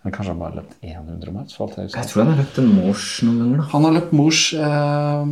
men 0.00 0.14
Kanskje 0.14 0.32
han 0.32 0.38
bare 0.40 0.54
har 0.54 0.62
løpt 0.62 0.76
100 0.80 1.32
miles? 1.34 1.54
for 1.56 1.66
alt 1.66 1.76
jeg. 1.76 1.90
Jeg 1.92 2.08
tror 2.08 2.22
han 2.22 2.30
har 2.32 2.38
løpt 2.40 2.60
en 2.62 2.70
Mors 2.72 3.08
noen 3.26 3.40
ganger, 3.42 3.58
da. 3.60 3.64
Han 3.74 3.84
har 3.84 3.96
løpt 3.98 4.14
mors, 4.16 4.38
uh, 4.56 5.24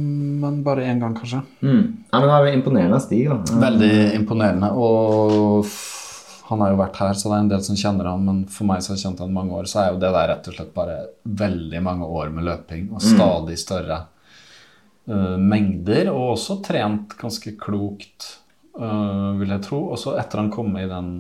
men 0.43 0.59
bare 0.67 0.85
én 0.85 1.01
gang, 1.01 1.15
kanskje. 1.17 1.41
Mm. 1.65 1.87
Ja, 2.13 2.19
men 2.21 2.29
det 2.29 2.37
er 2.37 2.59
imponerende 2.59 2.99
av 2.99 3.07
Stig, 3.07 3.23
da. 3.31 3.61
Veldig 3.63 3.95
imponerende. 4.19 4.71
Og 4.77 5.71
han 6.49 6.63
har 6.65 6.73
jo 6.73 6.79
vært 6.81 6.99
her, 7.03 7.17
så 7.17 7.29
det 7.29 7.37
er 7.37 7.43
en 7.45 7.51
del 7.51 7.65
som 7.67 7.77
kjenner 7.77 8.09
han, 8.09 8.23
men 8.25 8.39
for 8.53 8.69
meg 8.69 8.85
som 8.85 8.95
har 8.95 9.03
kjent 9.03 9.19
han 9.21 9.35
mange 9.37 9.57
år, 9.57 9.67
så 9.69 9.83
er 9.83 9.91
jo 9.93 10.01
det 10.01 10.13
der 10.15 10.31
rett 10.31 10.47
og 10.49 10.55
slett 10.57 10.71
bare 10.77 10.95
veldig 11.43 11.83
mange 11.85 12.09
år 12.09 12.31
med 12.33 12.47
løping 12.49 12.87
og 12.95 13.05
stadig 13.05 13.59
større 13.61 13.99
uh, 15.11 15.37
mengder, 15.37 16.09
og 16.15 16.39
også 16.39 16.57
trent 16.65 17.13
ganske 17.21 17.53
klokt, 17.61 18.31
uh, 18.81 19.37
vil 19.41 19.53
jeg 19.53 19.65
tro. 19.67 19.83
Og 19.93 20.01
så 20.01 20.17
etter 20.21 20.41
han 20.41 20.49
kom 20.55 20.73
i 20.81 20.89
den 20.89 21.13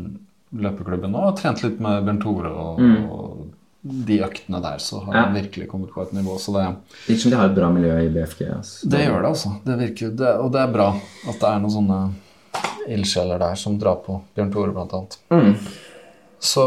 løpeklubben 0.56 1.12
nå, 1.12 1.26
og 1.28 1.36
trent 1.36 1.60
litt 1.64 1.80
med 1.84 2.06
Bernt 2.06 2.24
Tore 2.24 2.48
og, 2.48 2.80
og 3.12 3.46
de 3.88 4.16
øktene 4.24 4.62
der, 4.64 4.80
så 4.82 5.02
har 5.04 5.14
han 5.14 5.36
virkelig 5.36 5.68
kommet 5.68 5.92
på 5.92 6.02
et 6.02 6.14
nivå. 6.16 6.38
Så 6.40 6.52
det, 6.56 6.64
Virker 7.06 7.20
som 7.22 7.34
de 7.34 7.38
har 7.38 7.50
et 7.50 7.58
bra 7.58 7.68
miljø 7.72 7.92
i 8.00 8.08
BFG. 8.12 8.40
Altså. 8.56 8.88
det 8.88 9.04
gjør 9.04 9.20
det, 9.20 9.28
altså. 9.28 9.52
Det 9.64 9.76
virker 9.82 10.16
det, 10.22 10.32
og 10.40 10.50
det 10.56 10.64
er 10.64 10.72
bra 10.72 10.88
at 10.96 11.36
det 11.36 11.52
er 11.52 11.62
noen 11.62 11.74
sånne 11.76 12.00
ildsjeler 12.88 13.40
der 13.40 13.58
som 13.58 13.76
drar 13.80 14.00
på 14.04 14.20
Bjørn 14.36 14.50
Tore, 14.52 14.72
blant 14.72 14.94
annet. 14.96 15.18
Mm. 15.32 15.54
Så 16.40 16.64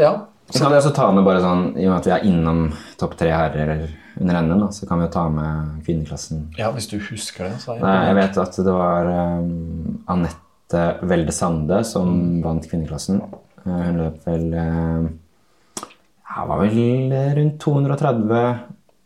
ja. 0.00 0.12
Så 0.50 0.64
kan 0.64 0.72
vi 0.72 0.80
også 0.80 0.90
ta 0.96 1.06
med 1.14 1.22
bare 1.22 1.42
sånn, 1.44 1.66
I 1.78 1.86
og 1.86 1.92
med 1.92 1.98
at 2.00 2.06
vi 2.08 2.14
er 2.16 2.24
innom 2.26 2.62
topp 2.98 3.14
tre 3.20 3.30
herrer 3.30 3.84
under 4.20 4.40
NM, 4.42 4.64
så 4.74 4.88
kan 4.88 4.98
vi 4.98 5.06
jo 5.06 5.12
ta 5.14 5.28
med 5.30 5.84
kvinneklassen. 5.86 6.48
ja, 6.58 6.72
hvis 6.74 6.88
du 6.90 6.96
husker 6.98 7.46
det, 7.46 7.60
så 7.62 7.76
er 7.76 7.84
Nei, 7.84 7.96
jeg 8.08 8.16
vet 8.18 8.40
at 8.42 8.58
det 8.66 8.74
var 8.74 9.10
um, 9.38 10.00
Anette 10.10 10.82
Welde 11.06 11.34
Sande 11.36 11.84
som 11.86 12.42
vant 12.42 12.66
kvinneklassen. 12.66 13.22
Eh, 13.62 13.70
hun 13.70 14.00
løp 14.00 14.26
vel 14.26 14.48
uh, 14.56 15.06
ja, 16.30 16.44
var 16.50 16.64
vel 16.64 17.14
rundt 17.38 17.56
230 17.62 18.58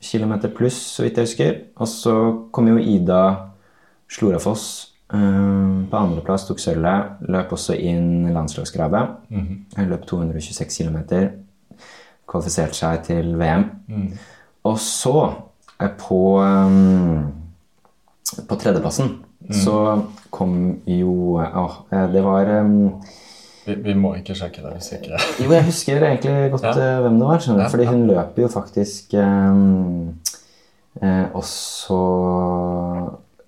km 0.05 0.35
pluss, 0.57 0.81
så 0.97 1.05
vidt 1.05 1.21
jeg 1.21 1.29
husker. 1.29 1.55
Og 1.81 1.89
så 1.91 2.17
kom 2.55 2.69
jo 2.73 2.81
Ida 2.81 3.23
Slorafoss 4.11 4.67
eh, 4.67 4.94
på 5.91 5.97
andreplass, 5.99 6.47
tok 6.49 6.59
sølvet. 6.63 7.03
Løp 7.31 7.53
også 7.57 7.73
inn 7.79 8.33
landslagskravet. 8.35 9.07
Hun 9.31 9.89
løp 9.91 10.05
226 10.11 10.79
km. 10.79 10.99
Kvalifiserte 12.31 12.75
seg 12.79 12.95
til 13.07 13.27
VM. 13.39 13.65
Og 14.65 14.77
så, 14.81 15.17
på, 16.01 16.21
eh, 16.41 16.73
på 18.49 18.55
tredjeplassen, 18.63 19.09
så 19.53 19.75
kom 20.33 20.55
jo 20.89 21.37
Åh, 21.37 21.75
eh, 21.93 22.07
det 22.15 22.23
var 22.25 22.45
eh, 22.49 22.65
vi, 23.67 23.75
vi 23.85 23.93
må 23.95 24.15
ikke 24.17 24.33
sjekke 24.39 24.63
det 24.65 24.73
hvis 24.79 24.89
ikke 24.97 25.19
jo, 25.43 25.51
jeg 25.53 25.65
husker 25.67 26.01
egentlig 26.07 26.51
godt 26.55 26.65
Ja. 26.65 26.71
eh, 26.81 27.01
hvem 27.05 27.19
det 27.21 27.27
var. 27.29 27.39
skjønner 27.45 27.63
Ja, 27.67 27.69
Fordi 27.69 27.85
ja. 27.85 27.91
hun 27.93 28.07
løper 28.09 28.43
jo 28.43 28.49
faktisk 28.49 29.13
eh, 29.21 29.53
også, 31.35 31.99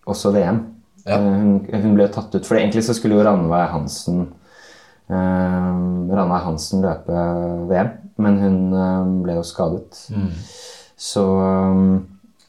også 0.07 0.31
VM. 0.37 0.61
Ja. 1.07 1.16
Eh, 1.21 1.29
hun, 1.38 1.53
hun 1.71 1.95
ble 1.97 2.09
tatt 2.12 2.35
ut, 2.35 2.47
for 2.47 2.59
egentlig 2.59 2.83
så 2.87 2.95
skulle 2.97 3.16
jo 3.19 3.25
Ranveig 3.27 3.69
Hansen 3.73 4.25
eh, 5.09 5.71
Ranveig 6.19 6.42
Hansen 6.47 6.83
løpe 6.85 7.27
VM, 7.71 7.92
men 8.23 8.40
hun 8.42 8.59
eh, 8.75 9.12
ble 9.25 9.38
jo 9.38 9.47
skadet. 9.47 10.01
Mm. 10.11 10.31
Så 10.97 11.23
um, 11.29 11.88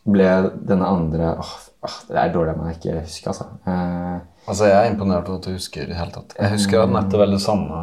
ble 0.07 0.27
denne 0.63 0.87
andre 0.87 1.33
åh, 1.35 1.49
åh, 1.83 1.95
Det 2.07 2.15
er 2.21 2.29
dårlig 2.31 2.53
at 2.53 2.61
man 2.61 2.71
ikke 2.73 3.01
husker, 3.01 3.33
altså. 3.33 3.49
Eh, 3.67 4.17
Altså, 4.47 4.69
Jeg 4.69 4.77
er 4.79 4.93
imponert 4.93 5.27
over 5.27 5.41
at 5.41 5.43
du 5.43 5.57
husker 5.57 5.81
i 5.83 5.89
det 5.89 5.97
hele 5.99 6.13
tatt. 6.15 6.31
Jeg 6.39 6.53
husker 6.53 6.79
at 6.79 6.91
nettet 6.93 7.19
veldig 7.19 7.39
samme 7.43 7.79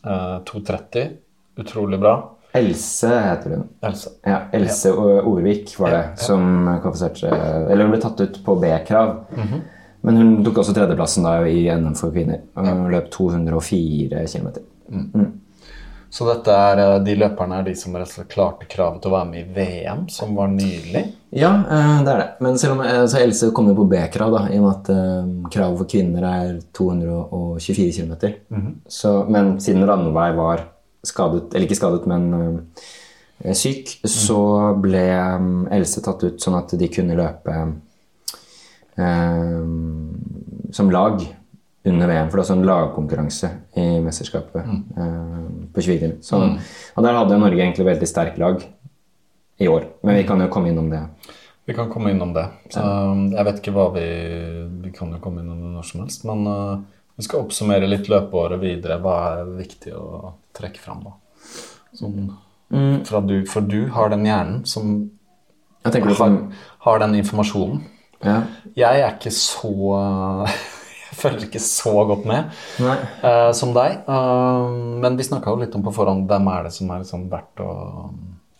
eh, 0.00 0.38
2.30. 0.48 1.10
Utrolig 1.60 1.98
bra. 2.00 2.14
Else 2.56 3.10
heter 3.20 3.52
hun. 3.52 3.66
Else. 3.84 4.14
Ja, 4.24 4.38
Else 4.56 4.88
ja. 4.94 5.18
Orvik 5.28 5.74
var 5.76 5.92
det 5.92 6.00
som 6.24 6.46
kvalifiserte 6.80 7.28
Eller 7.68 7.84
hun 7.84 7.92
ble 7.92 8.00
tatt 8.00 8.22
ut 8.24 8.38
på 8.46 8.54
B-krav. 8.62 9.10
Men 10.06 10.20
hun 10.20 10.36
tok 10.46 10.62
også 10.62 10.74
tredjeplassen 10.76 11.26
da 11.26 11.40
i 11.50 11.66
NM 11.66 11.96
for 11.98 12.14
kvinner. 12.14 12.44
Hun 12.54 12.86
løp 12.92 13.10
204 13.14 14.22
km. 14.30 14.52
Så 16.16 16.24
dette 16.24 16.52
er, 16.54 16.80
eh, 16.80 16.98
de 17.04 17.14
løperne 17.18 17.58
er 17.58 17.64
de 17.66 17.74
som 17.76 17.96
klarte 18.30 18.68
kravet 18.70 19.02
til 19.02 19.10
å 19.10 19.16
være 19.16 19.28
med 19.30 19.40
i 19.40 19.54
VM, 19.56 20.06
som 20.08 20.34
var 20.38 20.48
nylig. 20.48 21.02
Ja, 21.36 21.50
eh, 21.68 22.04
det 22.04 22.12
er 22.12 22.18
det. 22.22 22.28
Men 22.40 22.58
selv 22.58 22.76
om 22.76 22.80
eh, 22.80 23.02
så 23.04 23.20
Else 23.20 23.50
kom 23.52 23.68
jo 23.68 23.74
på 23.74 23.88
B-krav, 23.90 24.32
da, 24.32 24.46
i 24.48 24.58
og 24.58 24.64
med 24.64 24.76
at 24.76 25.50
kravet 25.52 25.78
for 25.82 25.90
kvinner 25.90 26.24
er 26.24 26.60
224 26.72 27.92
km. 27.98 28.14
Så, 28.88 29.28
men 29.28 29.58
siden 29.60 29.84
Randveig 29.86 30.36
var 30.38 30.64
skadet, 31.04 31.52
eller 31.52 31.66
ikke 31.66 31.80
skadet, 31.82 32.06
men 32.06 32.64
syk, 33.52 33.98
så 34.08 34.40
ble 34.80 35.04
Else 35.76 36.00
tatt 36.00 36.24
ut 36.24 36.40
sånn 36.40 36.56
at 36.56 36.72
de 36.78 36.88
kunne 36.88 37.18
løpe 37.18 37.58
som 38.96 40.90
lag 40.90 41.20
under 41.86 42.08
VM, 42.08 42.30
for 42.30 42.36
det 42.36 42.40
er 42.40 42.44
også 42.44 42.56
en 42.56 42.66
lagkonkurranse 42.66 43.50
i 43.78 43.86
mesterskapet 44.02 44.66
eh, 44.66 45.42
på 45.74 45.84
24 45.84 45.98
timer. 46.02 46.16
Så, 46.24 46.40
Og 46.96 47.06
der 47.06 47.18
hadde 47.18 47.38
Norge 47.38 47.62
egentlig 47.62 47.86
veldig 47.86 48.08
sterkt 48.10 48.40
lag 48.42 48.64
i 49.62 49.68
år, 49.70 49.86
men 50.02 50.18
vi 50.18 50.24
kan 50.26 50.42
jo 50.42 50.50
komme 50.52 50.72
innom 50.72 50.90
det. 50.90 51.04
Vi 51.66 51.74
kan 51.74 51.90
komme 51.90 52.12
innom 52.14 52.34
det. 52.34 52.44
Um, 52.78 53.32
jeg 53.34 53.46
vet 53.46 53.56
ikke 53.58 53.72
hva 53.74 53.88
vi 53.96 54.04
Vi 54.84 54.92
kan 54.94 55.10
jo 55.10 55.18
komme 55.18 55.42
innom 55.42 55.64
det 55.64 55.72
når 55.74 55.86
som 55.88 56.02
helst, 56.04 56.26
men 56.28 56.44
uh, 56.46 56.76
vi 57.18 57.26
skal 57.26 57.42
oppsummere 57.42 57.88
litt 57.90 58.10
løpeåret 58.10 58.60
videre. 58.62 59.00
Hva 59.02 59.16
er 59.32 59.56
viktig 59.56 59.94
å 59.96 60.34
trekke 60.54 60.82
fram, 60.82 61.06
da? 61.06 61.16
Sånn, 61.96 62.28
fra 63.06 63.22
du, 63.22 63.38
for 63.48 63.66
du 63.66 63.86
har 63.94 64.10
den 64.12 64.26
hjernen 64.26 64.64
som 64.68 64.96
har, 65.86 66.34
har 66.82 67.02
den 67.02 67.14
informasjonen. 67.22 67.84
Ja. 68.24 68.40
Jeg 68.76 69.02
er 69.02 69.14
ikke 69.14 69.34
så 69.34 69.72
Jeg 71.06 71.18
følger 71.20 71.46
ikke 71.46 71.62
så 71.62 71.92
godt 72.04 72.26
med 72.28 72.50
eh, 72.82 73.50
som 73.56 73.70
deg. 73.72 74.02
Uh, 74.04 74.98
men 75.00 75.16
vi 75.16 75.24
snakka 75.24 75.54
jo 75.54 75.62
litt 75.62 75.76
om 75.78 75.84
på 75.86 75.94
forhånd 75.94 76.26
hvem 76.28 76.50
er 76.52 76.66
det 76.66 76.72
som 76.76 76.90
er 76.92 77.00
liksom 77.00 77.28
verdt 77.32 77.62
å 77.64 77.70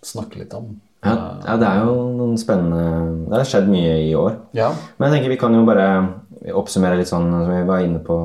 snakke 0.07 0.41
litt 0.41 0.55
om. 0.57 0.71
Ja, 1.05 1.17
ja, 1.45 1.57
det 1.61 1.67
er 1.69 1.83
jo 1.85 1.97
noen 2.17 2.39
spennende 2.41 3.27
Det 3.29 3.37
har 3.37 3.49
skjedd 3.51 3.69
mye 3.71 3.99
i 4.07 4.15
år. 4.17 4.39
Ja, 4.57 4.71
Men 4.97 5.11
jeg 5.11 5.19
tenker 5.19 5.35
vi 5.35 5.41
kan 5.43 5.55
jo 5.55 5.67
bare 5.69 5.89
oppsummere 6.57 6.99
litt 6.99 7.11
sånn 7.11 7.29
som 7.29 7.51
vi 7.51 7.61
var 7.69 7.85
inne 7.85 8.01
på 8.07 8.17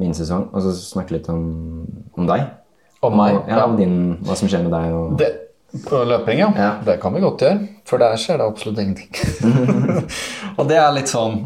min 0.00 0.16
sesong, 0.16 0.48
og 0.50 0.64
så 0.64 0.72
snakke 0.74 1.18
litt 1.18 1.28
om, 1.30 1.44
om 2.16 2.28
deg. 2.28 2.48
Om 3.04 3.16
meg? 3.18 3.36
Og, 3.36 3.48
ja, 3.50 3.62
om 3.66 3.76
din, 3.78 3.96
hva 4.26 4.36
som 4.38 4.50
skjer 4.50 4.64
med 4.66 4.74
deg. 4.74 4.94
Og, 4.96 5.16
Det, 5.20 5.30
på 5.88 6.02
løping, 6.04 6.38
ja. 6.42 6.52
Ja. 6.56 6.70
Det 6.84 6.98
kan 7.00 7.14
vi 7.14 7.22
godt 7.24 7.42
gjøre. 7.44 7.66
For 7.88 8.02
der 8.02 8.20
skjer 8.20 8.40
det 8.40 8.46
absolutt 8.46 8.82
ingenting. 8.82 9.10
og 10.58 10.68
det 10.68 10.78
er 10.80 10.94
litt 10.96 11.12
sånn 11.12 11.44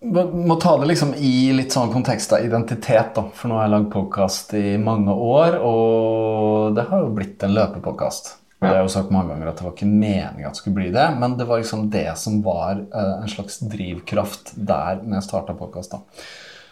må 0.00 0.56
ta 0.56 0.78
det 0.80 0.86
liksom 0.88 1.12
i 1.20 1.52
litt 1.52 1.74
sånn 1.76 1.90
kontekst 1.92 2.32
av 2.32 2.44
identitet, 2.44 3.12
da. 3.14 3.26
For 3.36 3.50
nå 3.50 3.58
har 3.58 3.66
jeg 3.66 3.74
lagd 3.74 3.90
podkast 3.92 4.54
i 4.56 4.78
mange 4.80 5.12
år, 5.12 5.58
og 5.60 6.76
det 6.76 6.86
har 6.88 7.04
jo 7.04 7.10
blitt 7.16 7.44
en 7.44 7.52
løpepodkast. 7.52 8.32
Ja. 8.60 8.66
Det 8.66 8.72
har 8.74 8.84
jo 8.84 8.92
sagt 8.92 9.12
mange 9.12 9.32
ganger 9.32 9.50
at 9.50 9.60
det 9.60 9.66
var 9.66 9.74
ikke 9.76 9.88
meningen 9.88 10.48
at 10.48 10.56
det 10.56 10.60
skulle 10.60 10.78
bli 10.80 10.90
det, 10.92 11.06
men 11.20 11.36
det 11.36 11.46
var 11.48 11.60
liksom 11.60 11.86
det 11.92 12.08
som 12.20 12.40
var 12.44 12.80
eh, 12.80 13.12
en 13.22 13.32
slags 13.32 13.60
drivkraft 13.72 14.54
der 14.56 15.00
når 15.04 15.20
jeg 15.20 15.28
starta 15.28 15.56
podkast. 15.56 15.96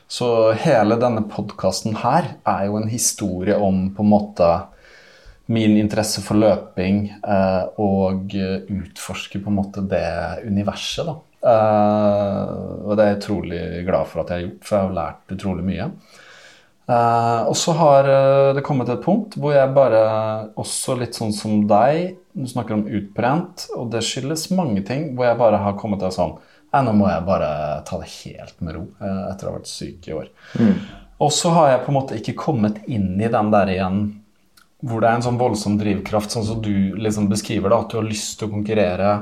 Så 0.09 0.53
hele 0.64 0.97
denne 0.97 1.27
podkasten 1.29 1.99
her 2.01 2.33
er 2.49 2.66
jo 2.71 2.79
en 2.81 2.88
historie 2.88 3.57
om 3.61 3.90
på 3.94 4.05
en 4.05 4.12
måte 4.14 4.49
min 5.53 5.77
interesse 5.81 6.23
for 6.25 6.40
løping 6.40 7.07
eh, 7.16 7.64
og 7.81 8.33
utforske 8.33 9.40
på 9.40 9.53
en 9.53 9.59
måte 9.59 9.85
det 9.88 10.09
universet, 10.49 11.09
da. 11.09 11.14
Eh, 11.53 12.55
og 12.85 12.97
det 12.97 13.05
er 13.05 13.12
jeg 13.12 13.21
utrolig 13.21 13.61
glad 13.87 14.09
for 14.09 14.23
at 14.23 14.33
jeg 14.33 14.38
har 14.40 14.47
gjort, 14.47 14.64
for 14.64 14.77
jeg 14.77 14.87
har 14.88 14.97
lært 14.99 15.37
utrolig 15.37 15.66
mye. 15.68 15.90
Eh, 16.88 17.40
og 17.44 17.57
så 17.61 17.77
har 17.77 18.09
eh, 18.09 18.51
det 18.57 18.64
kommet 18.64 18.88
et 18.92 19.05
punkt 19.05 19.37
hvor 19.37 19.53
jeg 19.53 19.77
bare, 19.77 20.03
også 20.57 20.97
litt 21.01 21.16
sånn 21.21 21.35
som 21.37 21.66
deg, 21.68 22.16
du 22.33 22.49
snakker 22.49 22.79
om 22.79 22.87
utbrent, 22.88 23.68
og 23.77 23.90
det 23.92 24.05
skyldes 24.09 24.49
mange 24.57 24.85
ting, 24.88 25.11
hvor 25.16 25.29
jeg 25.29 25.40
bare 25.40 25.61
har 25.64 25.77
kommet 25.81 26.01
til 26.01 26.16
sånn 26.16 26.38
Nei, 26.69 26.85
nå 26.85 26.93
må 26.93 27.09
jeg 27.09 27.25
bare 27.25 27.51
ta 27.89 27.97
det 28.01 28.11
helt 28.13 28.59
med 28.61 28.77
ro 28.77 28.87
eh, 29.01 29.21
etter 29.33 29.49
å 29.49 29.53
ha 29.53 29.59
vært 29.59 29.71
syk 29.71 30.09
i 30.11 30.17
år. 30.19 30.27
Og 31.19 31.33
så 31.35 31.51
har 31.55 31.71
jeg 31.73 31.85
på 31.87 31.93
en 31.93 31.97
måte 31.99 32.19
ikke 32.19 32.37
kommet 32.39 32.83
inn 32.87 33.15
i 33.21 33.31
den 33.33 33.53
der 33.55 33.73
igjen 33.73 34.03
hvor 34.87 35.03
det 35.03 35.09
er 35.09 35.17
en 35.19 35.25
sånn 35.25 35.41
voldsom 35.41 35.75
drivkraft, 35.81 36.31
sånn 36.31 36.45
som 36.47 36.61
du 36.63 36.95
liksom 36.95 37.27
beskriver 37.31 37.73
det, 37.73 37.79
at 37.81 37.91
du 37.91 37.97
har 37.99 38.07
lyst 38.07 38.37
til 38.39 38.47
å 38.47 38.53
konkurrere, 38.53 39.15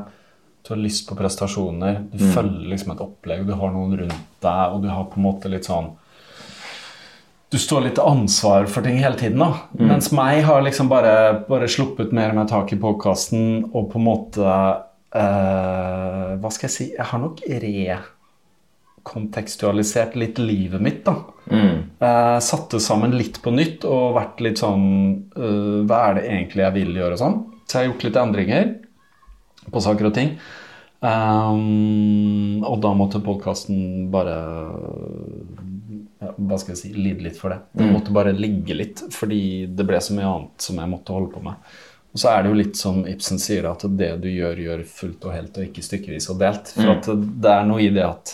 du 0.67 0.73
har 0.75 0.81
lyst 0.83 1.07
på 1.09 1.17
prestasjoner, 1.17 2.03
du 2.13 2.19
følger 2.35 2.67
liksom 2.75 2.93
et 2.93 3.01
opplegg, 3.01 3.47
du 3.49 3.55
har 3.57 3.73
noen 3.73 3.95
rundt 4.03 4.27
deg, 4.45 4.75
og 4.75 4.83
du 4.83 4.91
har 4.93 5.07
på 5.09 5.17
en 5.17 5.27
måte 5.31 5.53
litt 5.53 5.69
sånn 5.71 5.95
Du 7.49 7.57
står 7.63 7.85
litt 7.85 7.95
til 7.95 8.05
ansvar 8.11 8.67
for 8.67 8.83
ting 8.83 8.99
hele 8.99 9.17
tiden, 9.17 9.39
da. 9.39 9.63
Mens 9.79 10.11
meg 10.13 10.43
har 10.45 10.65
liksom 10.67 10.89
bare, 10.91 11.45
bare 11.49 11.69
sluppet 11.71 12.11
mer 12.13 12.35
og 12.35 12.41
mer 12.41 12.49
tak 12.51 12.73
i 12.75 12.79
podkasten 12.83 13.71
og 13.71 13.93
på 13.93 14.01
en 14.01 14.05
måte 14.09 14.57
eh, 15.14 16.37
Hva 16.40 16.51
skal 16.51 16.69
jeg 16.69 16.75
si 16.75 16.95
Jeg 16.95 17.07
har 17.11 17.21
nok 17.23 17.38
rekontekstualisert 17.66 20.12
litt 20.19 20.38
livet 20.42 20.81
mitt, 20.83 21.05
da. 21.07 21.14
Eh, 22.01 22.38
satt 22.42 22.71
det 22.75 22.81
sammen 22.83 23.14
litt 23.16 23.42
på 23.42 23.51
nytt 23.55 23.85
og 23.87 24.14
vært 24.16 24.40
litt 24.42 24.59
sånn 24.59 24.85
uh, 25.38 25.87
Hva 25.87 25.97
er 26.09 26.14
det 26.19 26.25
egentlig 26.27 26.62
jeg 26.64 26.77
vil 26.81 26.97
gjøre 26.99 27.14
og 27.14 27.21
sånn? 27.23 27.37
Så 27.66 27.73
jeg 27.73 27.83
har 27.83 27.90
gjort 27.92 28.07
litt 28.07 28.23
endringer 28.23 28.64
på 29.73 29.79
saker 29.83 30.07
og 30.11 30.14
ting. 30.14 30.31
Um, 31.01 32.64
og 32.64 32.79
da 32.81 32.92
måtte 32.97 33.21
podkasten 33.23 34.07
bare 34.11 34.37
ja, 36.23 36.31
Hva 36.38 36.57
skal 36.59 36.73
jeg 36.73 36.81
si 36.81 36.92
lide 36.95 37.27
litt 37.27 37.37
for 37.38 37.53
det. 37.53 37.59
Det 37.77 37.88
måtte 37.90 38.14
bare 38.16 38.33
ligge 38.35 38.75
litt, 38.75 39.03
fordi 39.12 39.66
det 39.69 39.85
ble 39.87 40.01
så 40.03 40.16
mye 40.16 40.31
annet 40.31 40.66
som 40.66 40.81
jeg 40.81 40.90
måtte 40.90 41.14
holde 41.14 41.31
på 41.35 41.42
med. 41.45 41.77
Og 42.16 42.20
så 42.22 42.31
er 42.33 42.42
det 42.42 42.48
jo 42.48 42.57
litt 42.57 42.79
som 42.81 43.02
Ibsen 43.05 43.37
sier, 43.37 43.66
at 43.68 43.83
det 43.92 44.14
du 44.22 44.31
gjør, 44.33 44.57
gjør 44.57 44.83
fullt 44.88 45.24
og 45.29 45.35
helt, 45.37 45.59
og 45.59 45.66
ikke 45.66 45.83
stykkevis 45.85 46.31
og 46.33 46.38
delt. 46.40 46.70
For 46.72 46.94
at 46.94 47.09
det 47.12 47.50
er 47.52 47.66
noe 47.68 47.83
i 47.85 47.90
det 47.92 48.07
at 48.07 48.33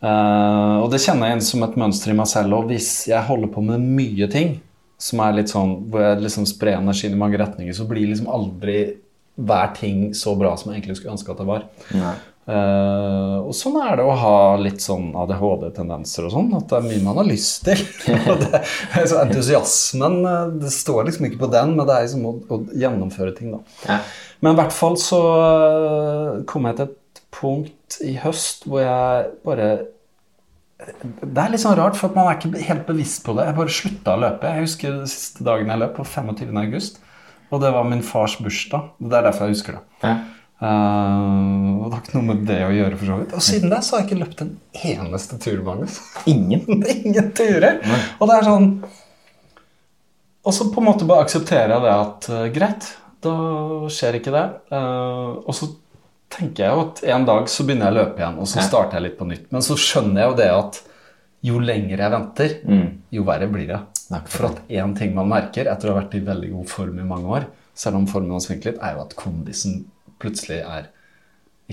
uh, 0.00 0.80
og 0.80 0.88
det 0.94 1.02
kjenner 1.04 1.28
jeg 1.28 1.34
igjen 1.34 1.44
som 1.50 1.66
et 1.66 1.76
mønster 1.82 2.14
i 2.14 2.16
meg 2.16 2.30
selv. 2.30 2.56
Og 2.56 2.72
hvis 2.72 2.88
jeg 3.10 3.28
holder 3.28 3.52
på 3.52 3.66
med 3.68 3.84
mye 3.84 4.30
ting 4.32 4.54
som 4.96 5.20
er 5.20 5.36
litt 5.36 5.52
sånn, 5.52 5.76
hvor 5.92 6.06
jeg 6.06 6.22
liksom 6.24 6.48
sprer 6.48 6.78
energien 6.78 7.12
i 7.12 7.20
mange 7.20 7.42
retninger, 7.42 7.76
så 7.76 7.84
blir 7.90 8.08
liksom 8.08 8.32
aldri 8.32 8.78
hver 9.34 9.76
ting 9.76 10.14
så 10.16 10.32
bra 10.40 10.54
som 10.56 10.72
jeg 10.72 10.80
egentlig 10.80 10.96
skulle 11.02 11.18
ønske 11.18 11.36
at 11.36 11.44
det 11.44 11.50
var. 11.50 11.68
Nei. 11.92 12.16
Eh, 12.44 13.36
og 13.40 13.54
sånn 13.56 13.78
er 13.80 13.96
det 13.96 14.04
å 14.04 14.16
ha 14.20 14.38
litt 14.60 14.82
sånn 14.84 15.14
ADHD-tendenser 15.16 16.26
og 16.28 16.34
sånn. 16.34 16.50
At 16.58 16.68
det 16.68 16.76
er 16.78 16.88
mye 16.90 17.04
man 17.06 17.20
har 17.22 17.28
lyst 17.28 17.64
til. 17.64 17.80
og 18.30 18.42
det, 18.42 18.60
så 19.08 19.22
entusiasmen 19.22 20.18
eh, 20.28 20.52
Det 20.60 20.74
står 20.74 21.08
liksom 21.08 21.30
ikke 21.30 21.40
på 21.46 21.52
den, 21.54 21.72
men 21.78 21.88
det 21.88 21.96
er 21.96 22.06
liksom 22.06 22.28
å, 22.28 22.34
å 22.52 22.60
gjennomføre 22.84 23.32
ting, 23.38 23.54
da. 23.56 23.62
Ja. 23.88 23.98
Men 24.44 24.52
i 24.52 24.60
hvert 24.60 24.76
fall 24.76 24.98
så 25.00 25.22
øh, 25.24 26.44
kom 26.50 26.68
jeg 26.68 26.78
til 26.78 26.90
et 26.90 27.24
punkt 27.34 27.98
i 28.04 28.14
høst 28.20 28.66
hvor 28.68 28.82
jeg 28.84 29.28
bare 29.46 29.68
Det 30.84 31.40
er 31.40 31.50
litt 31.50 31.62
sånn 31.62 31.78
rart, 31.78 31.96
for 31.96 32.10
at 32.10 32.18
man 32.18 32.28
er 32.28 32.36
ikke 32.36 32.66
helt 32.68 32.84
bevisst 32.90 33.24
på 33.24 33.32
det. 33.38 33.48
Jeg 33.48 33.56
bare 33.56 33.78
slutta 33.78 34.18
å 34.18 34.20
løpe. 34.20 34.52
Jeg 34.52 34.68
husker 34.68 34.98
den 34.98 35.08
siste 35.08 35.46
dagen 35.46 35.72
jeg 35.72 35.80
løp, 35.80 35.96
på 35.96 36.04
25. 36.04 36.52
august. 36.60 37.00
Og 37.54 37.60
det 37.62 37.70
var 37.72 37.86
min 37.88 38.02
fars 38.04 38.36
bursdag. 38.42 38.90
Det 38.98 39.16
er 39.16 39.28
derfor 39.30 39.46
jeg 39.46 39.56
husker 39.56 39.78
det. 39.78 39.84
Ja. 40.04 40.16
Eh, 40.64 41.70
og 41.76 41.86
det 41.90 41.96
har 41.96 42.02
ikke 42.02 42.16
noe 42.16 42.28
med 42.30 42.42
det 42.48 42.58
å 42.64 42.72
gjøre, 42.72 42.98
for 42.98 43.10
så 43.10 43.20
vidt. 43.20 43.36
Og 43.36 43.44
siden 43.44 43.72
det 43.72 43.80
så 43.84 43.94
har 43.94 44.02
jeg 44.02 44.08
ikke 44.08 44.20
løpt 44.22 44.42
en 44.44 44.52
eneste 44.90 45.38
tur, 45.42 45.62
Magnus. 45.66 46.00
Ingen? 46.32 46.84
Ingen 46.94 47.30
turer. 47.36 47.80
Og 48.18 48.30
det 48.30 48.38
er 48.38 48.48
sånn 48.48 48.68
Og 50.44 50.52
så 50.56 50.68
på 50.72 50.82
en 50.82 50.88
måte 50.90 51.08
bare 51.08 51.24
aksepterer 51.26 51.74
jeg 51.74 51.84
det 51.84 51.94
at 51.94 52.28
uh, 52.32 52.42
greit, 52.54 52.90
da 53.24 53.34
skjer 53.92 54.20
ikke 54.20 54.34
det. 54.34 54.44
Uh, 54.72 55.40
og 55.44 55.52
så 55.56 55.70
tenker 56.34 56.64
jeg 56.64 56.74
jo 56.74 56.84
at 56.88 57.04
en 57.14 57.28
dag 57.28 57.48
så 57.52 57.64
begynner 57.64 57.88
jeg 57.88 57.94
å 57.94 58.00
løpe 58.00 58.20
igjen, 58.22 58.40
og 58.42 58.50
så 58.50 58.64
starter 58.64 58.98
jeg 58.98 59.06
litt 59.08 59.18
på 59.20 59.28
nytt. 59.28 59.46
Men 59.54 59.64
så 59.64 59.76
skjønner 59.78 60.22
jeg 60.22 60.32
jo 60.32 60.38
det 60.40 60.50
at 60.52 60.80
jo 61.44 61.60
lenger 61.60 62.00
jeg 62.00 62.12
venter, 62.14 62.52
jo 63.12 63.24
verre 63.28 63.46
blir 63.52 63.68
det. 63.68 63.80
For 64.32 64.48
at 64.48 64.62
én 64.72 64.94
ting 64.96 65.12
man 65.16 65.28
merker 65.28 65.68
etter 65.68 65.90
å 65.90 65.92
ha 65.92 66.00
vært 66.00 66.16
i 66.16 66.22
veldig 66.24 66.48
god 66.54 66.70
form 66.72 66.98
i 67.02 67.06
mange 67.06 67.28
år, 67.36 67.46
selv 67.76 68.00
om 68.00 68.06
formen 68.08 68.32
har 68.32 68.42
svinket 68.42 68.70
litt, 68.70 68.80
er 68.80 68.96
jo 68.96 69.04
at 69.04 69.12
kondisen 69.18 69.82
plutselig 70.24 70.60
er 70.64 70.90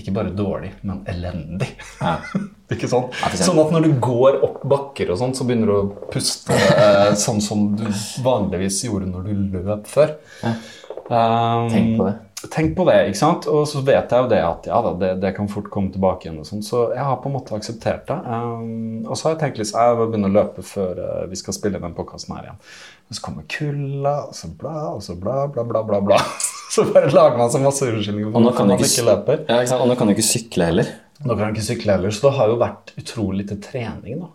ikke 0.00 0.12
bare 0.16 0.32
dårlig, 0.32 0.70
men 0.88 1.02
elendig. 1.10 1.68
Ja. 2.00 2.16
Ikke 2.72 2.88
sånn? 2.88 3.10
Ja. 3.20 3.28
Sånn 3.36 3.58
at 3.60 3.72
når 3.74 3.84
du 3.84 3.96
går 4.00 4.38
opp 4.46 4.62
bakker 4.64 5.10
og 5.12 5.18
sånn, 5.20 5.34
så 5.36 5.44
begynner 5.44 5.68
du 5.68 5.74
å 5.76 6.06
puste 6.08 6.56
eh, 6.56 7.10
sånn 7.20 7.42
som 7.44 7.66
du 7.76 7.84
vanligvis 8.24 8.78
gjorde 8.86 9.10
når 9.10 9.26
du 9.26 9.58
løp 9.66 9.90
før. 9.90 10.14
Um, 10.40 11.66
Tenk 11.68 11.98
på 11.98 12.06
det. 12.06 12.14
tenk 12.54 12.72
på 12.78 12.86
det, 12.88 12.96
ikke 13.10 13.20
sant? 13.20 13.50
Og 13.52 13.66
så 13.68 13.82
vet 13.84 14.14
jeg 14.14 14.24
jo 14.24 14.30
det 14.32 14.40
at 14.46 14.70
ja 14.70 14.78
da, 14.86 14.94
det, 15.02 15.10
det 15.20 15.34
kan 15.36 15.52
fort 15.52 15.68
komme 15.74 15.92
tilbake 15.92 16.24
igjen 16.30 16.40
og 16.40 16.48
sånn. 16.48 16.64
Så 16.64 16.86
jeg 16.94 17.04
har 17.10 17.20
på 17.20 17.28
en 17.28 17.36
måte 17.36 17.60
akseptert 17.60 18.08
det. 18.08 18.16
Um, 18.24 19.04
og 19.04 19.12
så 19.12 19.28
har 19.28 19.36
jeg 19.36 19.42
tenkt 19.44 19.60
litt 19.60 19.76
Jeg 19.76 20.00
vil 20.00 20.08
begynne 20.14 20.32
å 20.32 20.36
løpe 20.38 20.64
før 20.64 21.04
uh, 21.04 21.20
vi 21.28 21.42
skal 21.42 21.58
spille 21.58 21.82
den 21.84 21.98
podkasten 21.98 22.32
her 22.38 22.48
igjen. 22.48 22.64
Og 23.12 23.20
så 23.20 23.28
kommer 23.28 23.44
kulda, 23.58 24.16
og 24.30 24.34
så 24.40 24.48
bla, 24.56 24.78
og 24.94 25.04
så 25.04 25.20
bla, 25.20 25.42
bla, 25.52 25.68
bla, 25.68 25.84
bla. 25.84 26.00
bla. 26.08 26.24
så 26.74 26.84
bare 26.88 27.10
lager 27.12 27.38
man 27.38 27.50
så 27.52 27.60
masse 27.62 27.86
unnskyldninger 27.88 28.30
nå 28.30 28.42
for 28.50 28.56
kan 28.56 28.68
man 28.70 28.78
ikke, 28.78 28.90
ikke 28.90 29.06
løper. 29.08 29.42
ja, 29.48 29.62
ikke? 29.62 29.80
Og 29.82 29.88
nå 29.90 29.96
kan 29.98 30.08
du 30.08 30.14
ikke 30.14 30.26
sykle 30.28 30.68
heller. 30.70 30.92
Nå 31.22 31.36
kan 31.38 31.48
du 31.48 31.56
ikke 31.58 31.66
sykle 31.66 31.96
heller, 31.96 32.10
så 32.14 32.28
det 32.28 32.36
har 32.38 32.48
jo 32.52 32.60
vært 32.62 32.92
utrolig 32.98 33.44
lite 33.44 33.58
trening. 33.62 34.22
da. 34.24 34.30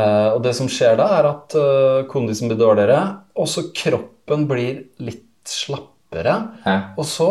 Eh, 0.00 0.28
og 0.36 0.42
det 0.44 0.54
som 0.58 0.68
skjer 0.70 0.96
da, 1.00 1.06
er 1.18 1.28
at 1.30 1.54
eh, 1.58 2.00
kondisen 2.10 2.50
blir 2.50 2.60
dårligere, 2.60 3.00
og 3.34 3.48
så 3.50 3.66
kroppen 3.74 4.46
blir 4.50 4.84
litt 5.02 5.26
slappere. 5.50 6.36
Hæ? 6.66 6.76
Og 7.00 7.06
så, 7.08 7.28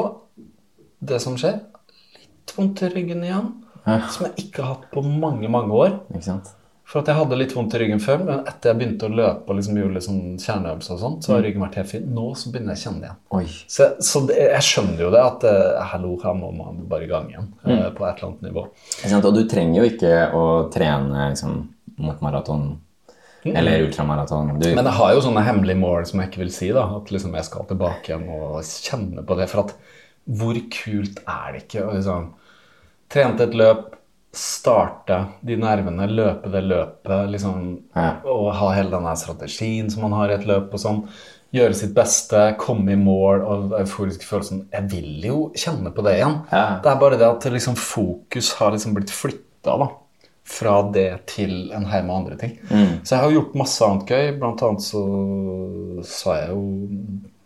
det 1.00 1.22
som 1.24 1.38
skjer, 1.40 1.60
litt 2.20 2.56
vondt 2.58 2.84
i 2.84 2.92
ryggen 2.96 3.24
igjen, 3.28 3.52
Hæ? 3.86 4.00
som 4.12 4.28
jeg 4.28 4.48
ikke 4.48 4.64
har 4.66 4.74
hatt 4.76 4.90
på 4.92 5.04
mange, 5.06 5.48
mange 5.52 5.72
år. 5.86 6.00
Ikke 6.12 6.26
sant? 6.26 6.50
For 6.90 7.04
at 7.04 7.10
jeg 7.12 7.20
hadde 7.20 7.38
litt 7.38 7.52
vondt 7.54 7.76
i 7.78 7.80
ryggen 7.84 8.00
før, 8.02 8.24
men 8.26 8.40
etter 8.50 8.72
jeg 8.72 8.80
begynte 8.80 9.06
å 9.06 9.14
løpe 9.14 9.52
og 9.54 9.60
liksom 9.60 9.78
gjorde 9.78 10.02
sånn 10.02 10.22
kjerneøvelser 10.42 10.96
og 10.96 11.02
sånt, 11.04 11.26
så 11.28 11.36
har 11.36 11.44
ryggen 11.46 11.62
vært 11.62 11.76
helt 11.78 11.92
fin. 11.92 12.08
Nå 12.16 12.24
så 12.40 12.50
begynner 12.50 12.74
jeg 12.74 12.82
å 12.82 12.86
kjenne 12.88 13.04
det 13.04 13.10
igjen. 13.12 13.20
Oi. 13.38 13.44
Så, 13.76 13.88
så 14.08 14.22
det, 14.26 14.38
jeg 14.56 14.66
skjønner 14.66 15.04
jo 15.06 15.12
det 15.14 15.22
at 15.22 15.46
eh, 15.52 15.84
hallo, 15.92 16.16
her 16.24 16.34
må 16.40 16.50
man 16.58 16.80
bare 16.90 17.06
i 17.06 17.12
gang 17.12 17.28
igjen. 17.30 17.52
eh, 17.62 17.84
På 17.94 18.08
et 18.10 18.18
eller 18.18 18.32
annet 18.32 18.48
nivå. 18.48 18.64
Og 19.20 19.30
du 19.38 19.44
trenger 19.52 19.84
jo 19.84 19.90
ikke 19.92 20.14
å 20.34 20.46
trene 20.74 21.28
liksom, 21.36 21.60
mot 22.02 22.26
maraton 22.26 22.66
eller 23.46 23.86
ultramaraton. 23.86 24.50
Du, 24.60 24.68
Men 24.76 24.90
jeg 24.90 24.98
har 24.98 25.14
jo 25.14 25.22
sånne 25.24 25.46
hemmelige 25.46 25.80
mål 25.80 26.10
som 26.10 26.20
jeg 26.20 26.32
ikke 26.32 26.42
vil 26.42 26.52
si. 26.58 26.72
da, 26.76 26.88
At 26.98 27.14
liksom 27.14 27.38
jeg 27.38 27.48
skal 27.48 27.70
tilbake 27.70 28.12
igjen 28.12 28.26
og 28.34 28.60
kjenne 28.66 29.24
på 29.30 29.38
det. 29.40 29.48
For 29.54 29.68
at 29.68 29.78
hvor 30.40 30.58
kult 30.74 31.22
er 31.24 31.54
det 31.54 31.64
ikke 31.68 31.86
å 31.86 31.94
liksom 31.96 32.34
Trente 33.10 33.48
et 33.48 33.56
løp, 33.58 33.96
starte 34.36 35.18
de 35.42 35.56
nervene, 35.58 36.06
løpe 36.12 36.52
det 36.54 36.62
løpet, 36.68 37.30
liksom, 37.34 37.80
Ja. 37.96 38.22
og 38.26 38.54
ha 38.54 38.72
hele 38.76 38.92
denne 38.92 39.16
strategien 39.18 39.90
som 39.90 40.04
man 40.04 40.14
har 40.14 40.30
i 40.30 40.34
et 40.38 40.46
løp 40.46 40.74
og 40.74 40.80
sånn. 40.80 41.08
Gjøre 41.52 41.74
sitt 41.74 41.96
beste, 41.96 42.56
komme 42.60 42.92
i 42.92 42.96
mål 42.96 43.42
og 43.42 43.72
euforiske 43.80 44.22
følelsen. 44.24 44.68
Jeg 44.72 44.90
vil 44.92 45.22
jo 45.26 45.52
kjenne 45.56 45.92
på 45.92 46.04
det 46.06 46.20
igjen. 46.20 46.46
Ja. 46.52 46.80
Det 46.84 46.92
er 46.92 47.00
bare 47.02 47.18
det 47.18 47.26
at 47.26 47.52
liksom, 47.52 47.76
fokus 47.76 48.54
har 48.60 48.72
liksom 48.72 48.94
blitt 48.94 49.10
flytta 49.10 49.90
fra 50.50 50.92
det 50.92 51.26
til 51.26 51.72
en 51.74 51.86
haug 51.86 52.06
med 52.06 52.16
andre 52.16 52.38
ting. 52.38 52.58
Så 53.04 53.16
jeg 53.16 53.20
har 53.24 53.32
gjort 53.32 53.56
masse 53.56 53.82
annet 53.86 54.06
gøy. 54.06 54.40
Blant 54.40 54.62
annet 54.62 54.82
så 54.86 55.04
sa 56.06 56.36
jeg 56.38 56.50
jo 56.54 56.64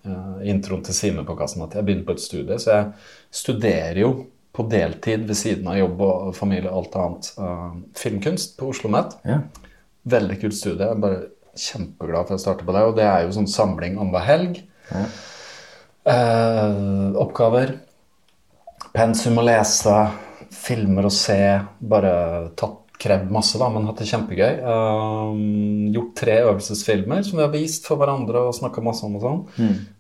eh, 0.06 0.44
i 0.44 0.52
introen 0.52 0.84
til 0.84 1.26
kassen 1.38 1.64
at 1.64 1.76
jeg 1.76 1.86
begynner 1.86 2.06
på 2.08 2.12
et 2.12 2.24
studie. 2.24 2.60
Så 2.60 2.72
jeg 2.72 2.94
studerer 3.32 4.00
jo 4.04 4.26
på 4.54 4.66
deltid 4.70 5.26
ved 5.28 5.38
siden 5.38 5.68
av 5.72 5.80
jobb 5.80 6.02
og 6.06 6.34
familie 6.38 6.70
og 6.70 6.84
alt 6.84 6.98
annet 7.02 7.30
Uh, 7.38 7.78
filmkunst 7.98 8.58
på 8.60 8.70
Oslo 8.70 8.90
OsloMet. 8.90 9.18
ja. 9.26 9.40
Veldig 10.04 10.36
kult 10.42 10.56
studie. 10.58 10.84
Jeg 10.84 10.98
er 10.98 11.00
bare 11.00 11.22
kjempeglad 11.56 12.26
for 12.28 12.34
at 12.34 12.38
jeg 12.38 12.44
starter 12.44 12.68
på 12.68 12.74
det. 12.76 12.82
Og 12.90 12.96
det 12.98 13.06
er 13.08 13.22
jo 13.24 13.36
sånn 13.38 13.48
samling 13.48 13.96
annenhver 13.96 14.26
helg. 14.28 14.58
Eh, 16.12 17.14
oppgaver. 17.24 17.78
Pensum 18.92 19.40
å 19.40 19.46
lese. 19.48 19.96
Filmer 20.52 21.08
å 21.08 21.14
se. 21.14 21.40
Bare 21.80 22.14
tatt 22.60 22.82
krevd 23.04 23.32
masse, 23.32 23.58
da, 23.60 23.68
men 23.72 23.88
hatt 23.88 24.00
det 24.04 24.10
kjempegøy. 24.12 24.60
Uh, 24.64 25.92
gjort 25.96 26.14
tre 26.20 26.38
øvelsesfilmer 26.44 27.24
som 27.26 27.40
vi 27.40 27.46
har 27.46 27.52
vist 27.56 27.88
for 27.90 28.00
hverandre 28.00 28.46
og 28.48 28.56
snakka 28.56 28.84
masse 28.86 29.04
om 29.08 29.18
og 29.20 29.24
sånn. 29.24 29.42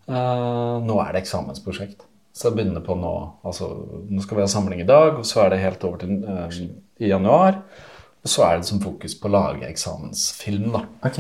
Eh, 0.04 0.76
nå 0.84 1.00
er 1.04 1.16
det 1.16 1.24
eksamensprosjekt. 1.24 2.06
Så 2.34 2.50
jeg 2.50 2.58
begynner 2.58 2.82
på 2.82 2.96
nå 2.98 3.13
altså, 3.46 3.69
Nå 4.10 4.24
skal 4.26 4.39
vi 4.39 4.46
ha 4.46 4.50
samling 4.50 4.82
i 4.82 4.89
dag, 4.89 5.19
og 5.22 5.26
så 5.28 5.43
er 5.46 5.54
det 5.54 5.63
helt 5.63 5.84
over 5.86 6.02
til 6.02 6.24
eh, 6.26 6.62
i 7.04 7.12
januar. 7.12 7.60
Og 8.24 8.32
så 8.32 8.46
er 8.48 8.62
det 8.62 8.67
som 8.69 8.80
fokus 8.80 9.17
på 9.19 9.28
å 9.28 9.34
lage 9.34 9.67
eksamensfilm, 9.67 10.69
da. 10.72 10.80
Ok. 11.04 11.17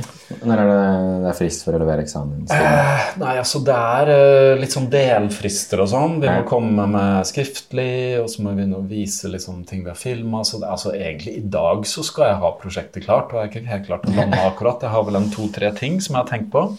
Når 0.47 0.61
er 0.61 0.69
det, 0.69 0.83
det 1.25 1.27
er 1.33 1.35
frist 1.35 1.65
for 1.65 1.75
å 1.75 1.81
levere 1.81 2.05
eksamen? 2.05 2.45
Eh, 2.47 3.09
Nei, 3.19 3.33
altså 3.41 3.59
det 3.67 3.75
er 3.75 4.11
eh, 4.13 4.51
litt 4.61 4.71
sånn 4.71 4.87
delfrister 4.91 5.83
og 5.83 5.89
sånn. 5.91 6.15
Vi 6.23 6.31
må 6.31 6.45
komme 6.47 6.87
med 6.93 7.27
skriftlig, 7.27 8.21
og 8.21 8.31
så 8.31 8.39
må 8.45 8.53
vi 8.53 8.61
begynne 8.61 8.79
å 8.79 8.87
vise 8.87 9.27
liksom 9.33 9.65
ting 9.67 9.83
vi 9.83 9.91
har 9.91 9.99
filma. 9.99 10.45
Altså 10.63 10.95
egentlig 10.95 11.35
i 11.41 11.43
dag 11.43 11.83
så 11.91 12.07
skal 12.07 12.29
jeg 12.29 12.41
ha 12.45 12.53
prosjektet 12.63 13.03
klart, 13.03 13.35
og 13.35 13.41
jeg 13.41 13.43
har 13.43 13.51
ikke 13.51 13.73
helt 13.75 13.89
klart 13.91 14.07
å 14.07 14.15
lande 14.15 14.39
akkurat. 14.53 14.87
Jeg 14.87 14.95
har 14.95 15.05
vel 15.11 15.19
en 15.19 15.31
to-tre 15.35 15.73
ting 15.75 15.99
som 15.99 16.15
jeg 16.15 16.23
har 16.23 16.31
tenkt 16.31 16.53
på. 16.55 16.69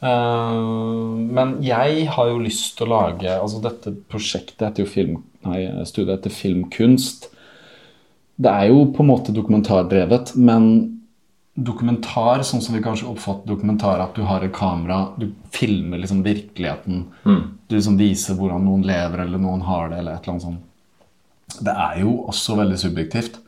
Eh, 0.00 0.56
men 1.38 1.56
jeg 1.64 2.08
har 2.12 2.28
jo 2.28 2.42
lyst 2.42 2.74
til 2.76 2.84
å 2.84 2.90
lage 2.90 3.30
Altså 3.32 3.62
dette 3.64 3.94
prosjektet 4.12 4.66
heter 4.66 4.84
jo 4.84 4.90
film, 4.90 5.14
nei, 5.46 5.62
studiet 5.88 6.18
heter 6.18 6.34
Filmkunst. 6.34 7.30
Det 8.36 8.52
er 8.52 8.68
jo 8.68 8.84
på 8.92 9.00
en 9.04 9.08
måte 9.08 9.32
dokumentardrevet, 9.32 10.34
men 10.36 10.68
dokumentar, 11.56 12.42
sånn 12.44 12.60
som 12.60 12.76
vi 12.76 12.82
kanskje 12.84 13.08
oppfatter 13.08 13.48
dokumentar, 13.48 14.02
at 14.04 14.12
du 14.12 14.26
har 14.28 14.44
et 14.44 14.52
kamera, 14.52 15.14
du 15.16 15.30
filmer 15.54 16.02
liksom 16.02 16.20
virkeligheten. 16.26 17.06
Du 17.66 17.76
liksom 17.78 17.96
viser 17.96 18.36
hvordan 18.36 18.66
noen 18.68 18.84
lever, 18.84 19.22
eller 19.24 19.40
noen 19.40 19.64
har 19.64 19.88
det, 19.88 20.02
eller 20.02 20.18
et 20.18 20.26
eller 20.26 20.34
annet 20.34 20.44
sånt. 20.44 21.62
Det 21.64 21.72
er 21.72 22.02
jo 22.02 22.12
også 22.28 22.58
veldig 22.60 22.76
subjektivt. 22.82 23.40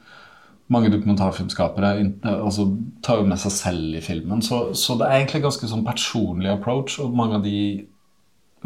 Mange 0.68 0.90
dokumentarfilmskapere 0.92 1.90
altså, 2.28 2.66
tar 3.02 3.22
jo 3.22 3.28
med 3.31 3.38
seg 3.40 3.52
selv 3.54 3.94
i 3.96 4.02
filmen, 4.04 4.42
så, 4.44 4.74
så 4.76 4.98
det 5.00 5.07
er 5.09 5.22
egentlig 5.22 5.40
ganske 5.46 5.70
sånn 5.70 5.85
personlig 5.87 6.50
approach, 6.52 6.98
og 7.00 7.14
mange 7.16 7.38
av 7.38 7.46
de 7.46 7.87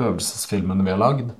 øvelsesfilmene 0.03 0.83
vi 0.87 0.91
har 0.91 0.99
lagd, 0.99 1.31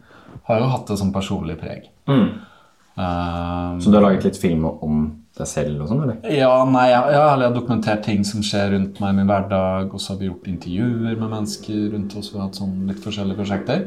har 0.47 0.61
jo 0.63 0.69
hatt 0.71 0.87
det 0.93 0.99
som 1.01 1.11
personlig 1.15 1.57
preg. 1.61 1.89
Eh, 2.09 3.73
Så 3.83 3.91
du 3.91 3.97
har 3.99 4.05
laget 4.07 4.25
litt 4.29 4.39
film 4.39 4.65
om 4.71 5.03
deg 5.39 5.49
selv 5.49 5.81
og 5.83 5.89
sånn, 5.89 6.03
eller? 6.05 6.19
ja, 6.37 6.51
nei, 6.69 6.87
ja, 6.93 7.01
jeg 7.11 7.21
har 7.49 7.55
dokumentert 7.57 8.03
ting 8.05 8.23
som 8.29 8.43
skjer 8.45 8.75
rundt 8.75 9.01
meg 9.01 9.15
i 9.15 9.19
min 9.19 9.31
hverdag, 9.33 9.89
og 9.97 10.01
så 10.03 10.13
har 10.13 10.21
vi 10.21 10.29
gjort 10.29 10.47
intervjuer 10.53 11.17
med 11.17 11.31
mennesker 11.33 11.87
rundt 11.95 12.15
oss. 12.21 12.29
Vi 12.33 12.39
har 12.39 12.47
hatt 12.51 12.61
sånn 12.61 12.83
litt 12.91 13.01
forskjellige 13.03 13.41
prosjekter. 13.41 13.87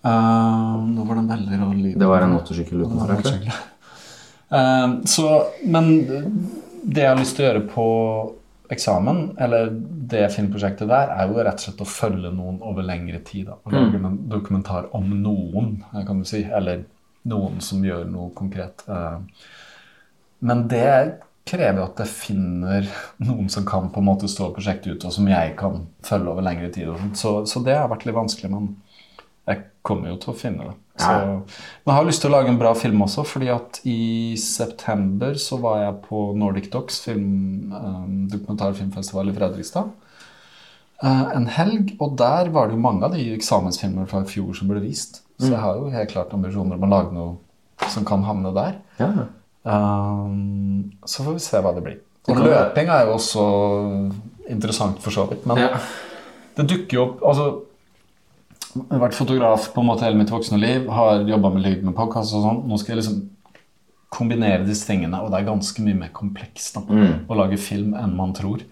Eh, 0.00 0.76
nå 0.94 1.04
var 1.04 1.18
det 1.18 1.24
en 1.26 1.32
veldig 1.34 1.58
rar 1.60 1.74
lyd. 1.76 1.98
Det 2.00 2.08
var 2.08 2.24
en 2.24 2.36
motorsykkel 2.38 2.86
utenfor. 2.86 3.50
Ja, 4.50 4.58
ikke? 4.58 5.00
Eh, 5.00 5.04
så, 5.04 5.26
men 5.64 5.90
det 6.82 7.02
jeg 7.04 7.10
har 7.12 7.18
lyst 7.20 7.36
til 7.36 7.44
å 7.46 7.48
gjøre 7.50 7.66
på 7.70 7.86
eksamen, 8.70 9.22
eller 9.42 9.70
det 10.10 10.28
filmprosjektet 10.34 10.88
der, 10.90 11.10
er 11.10 11.26
jo 11.30 11.40
rett 11.42 11.58
og 11.58 11.64
slett 11.64 11.82
å 11.82 11.88
følge 11.90 12.30
noen 12.34 12.60
over 12.62 12.86
lengre 12.86 13.18
tid. 13.26 13.48
Da. 13.50 13.56
Lage 13.70 13.98
en 13.98 14.20
dokumentar 14.30 14.86
om 14.96 15.08
noen, 15.22 15.84
eh, 15.94 16.04
kan 16.06 16.18
du 16.18 16.24
si. 16.28 16.44
Eller 16.44 16.84
noen 17.30 17.60
som 17.60 17.82
gjør 17.84 18.06
noe 18.10 18.30
konkret. 18.34 18.84
Eh, 18.88 19.18
Men 20.42 20.68
det 20.68 21.18
krever 21.44 21.82
at 21.82 21.98
jeg 21.98 22.08
finner 22.08 22.86
noen 23.18 23.48
som 23.50 23.64
kan 23.66 23.90
på 23.90 24.00
en 24.00 24.06
måte 24.06 24.28
stå 24.28 24.54
prosjektet 24.54 24.94
ut, 24.94 25.04
og 25.04 25.12
som 25.12 25.26
jeg 25.28 25.56
kan 25.58 25.86
følge 26.02 26.30
over 26.30 26.42
lengre 26.46 26.70
tid. 26.72 26.88
Så, 27.14 27.44
så 27.46 27.60
det 27.64 27.74
har 27.76 27.88
vært 27.90 28.06
litt 28.06 28.14
vanskelig, 28.16 28.48
men 28.50 28.76
jeg 29.46 29.64
kommer 29.82 30.08
jo 30.08 30.16
til 30.16 30.32
å 30.32 30.36
finne 30.38 30.64
det. 30.70 30.76
Så, 31.00 31.10
Ja. 31.10 31.24
men 31.26 31.90
jeg 31.90 31.94
har 31.96 32.04
lyst 32.04 32.20
til 32.22 32.30
å 32.30 32.34
lage 32.36 32.48
en 32.52 32.58
bra 32.60 32.74
film 32.74 33.00
også, 33.06 33.24
fordi 33.26 33.48
at 33.54 33.80
i 33.88 34.36
september 34.36 35.32
så 35.40 35.58
var 35.60 35.78
jeg 35.84 36.02
på 36.08 36.22
Nordic 36.36 36.70
Docs, 36.70 37.00
film, 37.06 37.72
um, 37.72 38.28
dokumentarfilmfestival 38.28 39.28
i 39.30 39.32
Fredrikstad. 39.38 39.90
eh, 41.02 41.36
en 41.36 41.46
helg, 41.46 41.94
og 42.00 42.16
der 42.18 42.50
var 42.52 42.66
det 42.68 42.74
jo 42.76 42.80
mange 42.84 43.04
av 43.06 43.12
de 43.14 43.22
eksamensfilmer 43.34 44.06
fra 44.06 44.20
i 44.20 44.24
fjor 44.28 44.52
som 44.54 44.68
ble 44.68 44.80
vist. 44.84 45.22
Så 45.40 45.48
jeg 45.48 45.58
har 45.58 45.74
jo 45.78 45.88
helt 45.88 46.10
klart 46.12 46.34
ambisjoner 46.36 46.74
om 46.76 46.82
å 46.84 46.90
lage 46.90 47.12
noe 47.16 47.88
som 47.88 48.04
kan 48.04 48.22
havne 48.22 48.52
der. 48.52 48.74
Ja. 48.98 49.08
Um, 49.64 50.92
så 51.06 51.24
får 51.24 51.32
vi 51.38 51.44
se 51.44 51.56
hva 51.64 51.72
det 51.74 51.84
blir. 51.86 51.98
Og 52.28 52.36
løping 52.44 52.90
er 52.92 53.06
jo 53.06 53.14
også 53.16 53.44
interessant 54.50 55.00
for 55.00 55.10
så 55.14 55.24
vidt. 55.30 55.46
Men 55.46 55.56
Ja. 55.58 55.78
det 56.56 56.66
dukker 56.68 56.92
jo 56.98 57.02
opp 57.06 57.20
altså, 57.22 57.62
vært 58.74 59.16
fotograf 59.18 59.70
på 59.74 59.82
en 59.82 59.90
måte 59.90 60.06
hele 60.06 60.18
mitt 60.20 60.32
voksne 60.32 60.58
liv. 60.60 60.88
Har 60.92 61.26
jobba 61.28 61.52
med 61.54 61.66
lyd 61.66 61.84
med 61.86 61.96
podkast 61.98 62.36
og 62.38 62.46
sånn. 62.46 62.62
Nå 62.70 62.78
skal 62.80 62.94
jeg 62.94 63.02
liksom 63.02 63.20
kombinere 64.10 64.66
disse 64.66 64.88
tingene, 64.88 65.20
og 65.22 65.30
det 65.30 65.40
er 65.40 65.50
ganske 65.52 65.84
mye 65.86 65.98
mer 65.98 66.10
komplekst 66.14 66.74
da, 66.76 66.82
å 67.30 67.36
lage 67.38 67.60
film 67.62 67.94
enn 67.94 68.16
man 68.18 68.34
tror. 68.34 68.64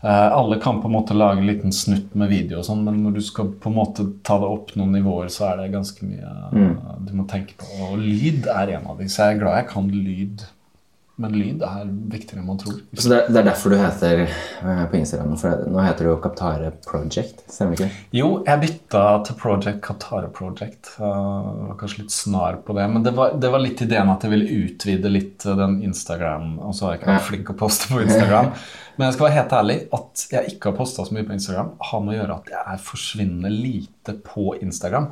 Eh, 0.00 0.28
alle 0.32 0.58
kan 0.62 0.80
på 0.80 0.88
en 0.88 0.94
måte 0.96 1.16
lage 1.16 1.42
en 1.42 1.48
liten 1.48 1.72
snutt 1.76 2.14
med 2.16 2.30
video, 2.32 2.60
og 2.60 2.66
sånn, 2.68 2.84
men 2.86 3.02
når 3.04 3.18
du 3.18 3.22
skal 3.24 3.50
på 3.60 3.68
en 3.68 3.76
måte 3.76 4.06
ta 4.26 4.38
det 4.40 4.48
opp 4.48 4.72
noen 4.76 4.96
nivåer, 4.96 5.28
så 5.32 5.50
er 5.50 5.60
det 5.60 5.74
ganske 5.74 6.08
mye 6.08 6.32
mm. 6.52 6.74
du 7.08 7.12
må 7.18 7.26
tenke 7.28 7.56
på. 7.60 7.68
Og 7.88 8.00
lyd 8.00 8.48
er 8.52 8.76
en 8.78 8.88
av 8.92 9.00
de, 9.00 9.08
så 9.12 9.26
jeg 9.26 9.36
er 9.36 9.42
glad 9.44 9.60
jeg 9.60 9.70
kan 9.74 9.92
lyd 9.92 10.46
Men 11.16 11.32
lyd 11.32 11.62
er 11.64 11.86
viktigere 12.12 12.42
enn 12.42 12.48
man 12.50 12.58
tror. 12.60 12.74
Så 12.92 13.08
det, 13.08 13.22
det 13.32 13.40
er 13.40 13.46
derfor 13.46 13.72
du 13.72 13.78
heter 13.80 14.18
eh, 14.26 14.82
på 14.90 14.98
Instagram 14.98 15.32
for 15.40 15.62
Nå 15.72 15.80
heter 15.80 16.04
du 16.04 16.10
jo 16.10 16.16
Kaptare 16.20 16.68
Project, 16.84 17.40
stemmer 17.48 17.78
ikke? 17.78 17.88
Jo, 18.18 18.28
jeg 18.44 18.60
bytta 18.66 19.04
til 19.24 19.38
Project 19.40 19.80
Kaptare 19.86 20.28
Project. 20.28 20.92
Jeg 20.98 21.62
var 21.62 21.78
kanskje 21.80 22.02
litt 22.02 22.12
snar 22.12 22.60
på 22.66 22.76
det. 22.76 22.88
Men 22.92 23.06
det 23.06 23.14
var, 23.16 23.32
det 23.40 23.52
var 23.54 23.64
litt 23.64 23.80
ideen 23.86 24.12
at 24.12 24.26
jeg 24.26 24.34
ville 24.34 24.60
utvide 24.66 25.12
litt 25.14 25.46
uh, 25.48 25.54
den 25.56 25.78
Instagram 25.88 26.58
Og 26.60 26.76
så 26.76 26.86
har 26.86 26.94
jeg 26.94 27.00
ikke 27.00 27.14
vært 27.14 27.28
flink 27.30 27.52
å 27.54 27.58
poste 27.64 27.88
på 27.94 28.02
Instagram. 28.04 28.52
Men 28.96 29.08
jeg 29.08 29.16
skal 29.16 29.28
være 29.28 29.38
helt 29.38 29.54
ærlig 29.62 29.78
at 29.96 30.26
jeg 30.34 30.52
ikke 30.52 30.70
har 30.70 30.76
posta 30.82 31.04
så 31.04 31.16
mye 31.16 31.24
på 31.28 31.36
Instagram, 31.36 31.72
har 31.88 32.04
med 32.04 32.12
å 32.12 32.18
gjøre 32.20 32.36
at 32.42 32.52
jeg 32.52 32.74
er 32.74 32.84
forsvinnende 32.90 33.52
lite 33.52 34.18
på 34.24 34.52
Instagram. 34.60 35.10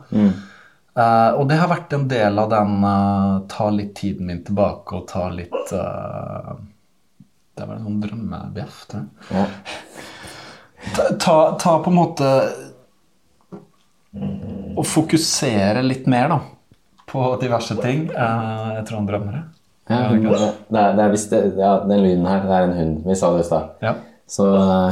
Eh, 0.95 1.31
og 1.35 1.49
det 1.51 1.57
har 1.59 1.71
vært 1.73 1.95
en 1.97 2.05
del 2.07 2.39
av 2.39 2.53
den 2.53 2.75
uh, 2.87 3.43
ta 3.51 3.67
litt 3.75 3.97
tiden 3.99 4.29
min 4.31 4.45
tilbake 4.47 4.95
og 4.95 5.09
ta 5.11 5.25
litt 5.35 5.73
uh, 5.75 6.53
Det 7.51 7.67
var 7.67 7.73
en 7.75 7.89
sånn 7.89 7.97
drømmebjeff, 8.05 8.77
tror 8.93 9.09
jeg. 9.35 9.49
Ta, 10.95 11.09
ta, 11.19 11.35
ta 11.59 11.73
på 11.83 11.91
en 11.91 11.97
måte 11.97 12.29
Og 14.77 14.85
fokusere 14.87 15.83
litt 15.83 16.07
mer, 16.07 16.31
da. 16.31 16.39
På 17.11 17.33
diverse 17.41 17.75
ting. 17.81 18.05
Jeg 18.11 18.85
tror 18.87 19.01
han 19.01 19.09
drømmer 19.09 19.35
det. 19.39 19.43
Ja, 19.91 19.99
Er 20.09 20.21
det 20.21 20.81
er, 20.81 20.95
det 20.97 21.03
er 21.05 21.11
visst 21.13 21.35
ja, 21.35 21.73
den 21.85 22.05
lyden 22.05 22.27
her, 22.29 22.45
det 22.47 22.55
er 22.55 22.69
en 22.69 22.77
hund. 22.79 22.95
Vi 23.07 23.17
sa 23.19 23.33
det 23.35 23.43
i 23.43 23.49
stad. 23.49 23.75
Ja. 23.85 23.97
Så 24.31 24.47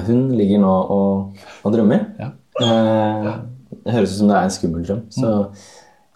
hun 0.06 0.26
ligger 0.38 0.60
nå 0.62 0.72
og, 0.96 1.44
og 1.62 1.76
drømmer. 1.76 2.04
Ja. 2.18 2.32
Det 3.82 3.94
høres 3.94 4.12
ut 4.14 4.18
som 4.18 4.32
det 4.32 4.36
er 4.38 4.48
en 4.48 4.54
skummel 4.54 4.84
drøm. 4.86 5.06
Så 5.14 5.30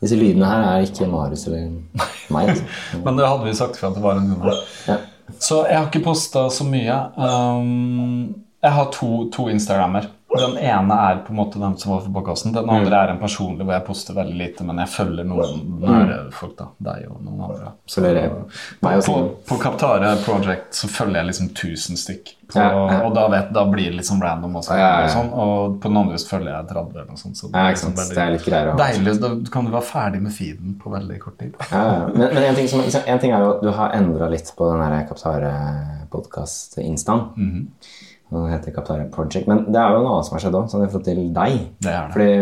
disse 0.03 0.17
lydene 0.19 0.49
her 0.49 0.65
er 0.71 0.87
ikke 0.87 1.09
Marius 1.09 1.47
eller 1.49 1.69
meg. 2.35 2.51
Altså. 2.53 2.65
Men 3.05 3.21
det 3.21 3.29
hadde 3.29 3.47
vi 3.49 3.55
sagt 3.57 3.79
fra 3.81 3.91
at 3.91 3.97
det 3.97 4.05
var 4.05 4.21
en 4.21 4.33
humor. 4.35 4.59
Ja. 4.89 4.99
Så 5.39 5.63
jeg 5.67 5.79
har 5.79 5.89
ikke 5.89 6.05
posta 6.07 6.47
så 6.53 6.67
mye. 6.69 6.99
Um, 7.17 8.35
jeg 8.63 8.77
har 8.77 8.91
to, 8.95 9.09
to 9.35 9.49
Instagrammer. 9.53 10.11
Den 10.41 10.57
ene 10.59 10.97
er 11.09 11.19
på 11.27 11.33
en 11.35 11.39
måte 11.41 11.61
den 11.61 11.75
som 11.81 11.93
var 11.93 12.01
for 12.05 12.11
bakkassen. 12.15 12.53
Den 12.55 12.71
andre 12.71 13.01
er 13.03 13.09
en 13.15 13.21
personlig 13.21 13.67
hvor 13.67 13.75
jeg 13.77 13.85
poster 13.87 14.15
veldig 14.17 14.37
lite, 14.39 14.61
men 14.69 14.77
jeg 14.83 14.89
følger 14.93 15.25
noen 15.29 15.53
nære 15.83 16.19
folk. 16.37 16.55
da, 16.59 16.67
Deg 16.89 17.01
og 17.11 17.17
noen 17.25 17.41
andre. 17.49 17.67
Så, 17.87 17.99
på, 18.07 18.11
Simen. 19.07 19.31
på 19.49 19.55
Kaptare 19.63 20.11
Project 20.25 20.69
så 20.79 20.87
følger 20.93 21.17
jeg 21.21 21.27
liksom 21.33 21.47
1000 21.53 21.95
stykk. 22.03 22.27
På. 22.47 22.53
Og 22.63 23.11
da, 23.15 23.25
vet, 23.33 23.49
da 23.55 23.63
blir 23.67 23.89
det 23.91 23.97
liksom 23.99 24.23
random 24.23 24.57
også. 24.61 24.73
Og, 24.79 25.09
sånn, 25.11 25.31
og 25.35 25.81
på 25.83 25.87
den 25.91 25.99
andre 25.99 26.17
så 26.23 26.27
følger 26.37 26.51
jeg 26.53 26.65
30 26.71 26.91
eller 26.95 27.09
noe 27.11 27.19
sånt. 27.19 27.37
Så 27.41 27.45
det 27.51 27.59
er 27.59 27.71
liksom 27.75 27.93
veldig 27.99 28.15
Det 28.15 28.23
er 28.23 28.31
litt 28.37 28.47
greier. 28.47 28.67
Deilig. 28.79 29.15
Da 29.23 29.29
kan 29.53 29.63
du 29.67 29.71
være 29.75 29.89
ferdig 29.91 30.21
med 30.23 30.33
feeden 30.37 30.69
på 30.83 30.87
veldig 30.95 31.19
kort 31.23 31.39
tid. 31.43 31.53
Men, 31.73 32.23
men 32.23 32.43
en, 32.45 32.59
ting 32.59 32.69
som, 32.71 32.81
en 32.87 33.21
ting 33.23 33.33
er 33.35 33.41
jo 33.43 33.49
at 33.57 33.63
du 33.67 33.71
har 33.75 33.89
endra 33.99 34.27
litt 34.31 34.49
på 34.57 34.65
den 34.73 34.83
Kaptare-podkast-instaen. 35.11 37.21
Mm 37.35 37.63
Og 37.67 37.71
Den 38.31 38.49
heter 38.51 38.75
Kaptare 38.75 39.05
Project. 39.13 39.47
Men 39.51 39.67
det 39.71 39.79
er 39.81 39.95
jo 39.95 40.01
noe 40.03 40.17
annet 40.17 40.29
som 40.29 40.37
har 40.37 40.43
skjedd 40.45 40.57
òg, 40.59 40.71
sånn 40.73 40.87
i 40.87 40.89
forhold 40.91 41.07
til 41.07 41.21
deg. 41.37 41.61
Det 41.85 41.93
er 41.93 42.09
det. 42.09 42.15
Fordi 42.17 42.33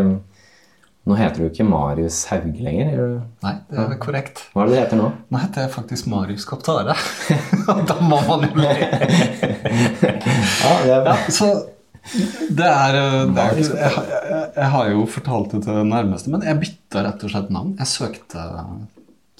nå 1.04 1.16
heter 1.18 1.42
du 1.42 1.50
ikke 1.50 1.66
Marius 1.68 2.22
Hauge 2.30 2.64
lenger. 2.64 2.88
er 2.94 2.96
du? 2.96 3.18
Nei, 3.44 3.52
det 3.68 3.82
er 3.82 3.98
korrekt. 4.00 4.40
Hva 4.54 4.64
er 4.64 4.70
det 4.70 4.76
du 4.76 4.80
heter 4.80 5.00
nå? 5.02 5.10
Nå 5.28 5.42
heter 5.42 5.66
jeg 5.66 5.72
faktisk 5.74 6.08
Marius 6.08 6.46
Kaptare. 6.48 6.96
da 7.90 7.96
må 8.00 8.22
man 8.30 8.46
jo 8.48 8.64
le. 8.64 8.72
Ja, 10.64 10.72
det 10.84 10.94
er 10.94 11.08
Ja, 11.10 11.16
så 11.32 11.52
det 12.52 12.66
er, 12.68 12.96
eh, 13.00 13.20
det 13.32 13.44
er 13.44 13.58
jeg, 13.58 13.68
jeg, 13.80 14.48
jeg 14.56 14.70
har 14.74 14.88
jo 14.92 15.04
fortalt 15.08 15.54
det 15.54 15.62
til 15.64 15.78
nærmeste, 15.88 16.32
men 16.32 16.44
jeg 16.44 16.60
bytta 16.60 17.04
rett 17.06 17.24
og 17.24 17.32
slett 17.32 17.52
navn. 17.52 17.70
Jeg 17.80 17.88
søkte 17.92 18.44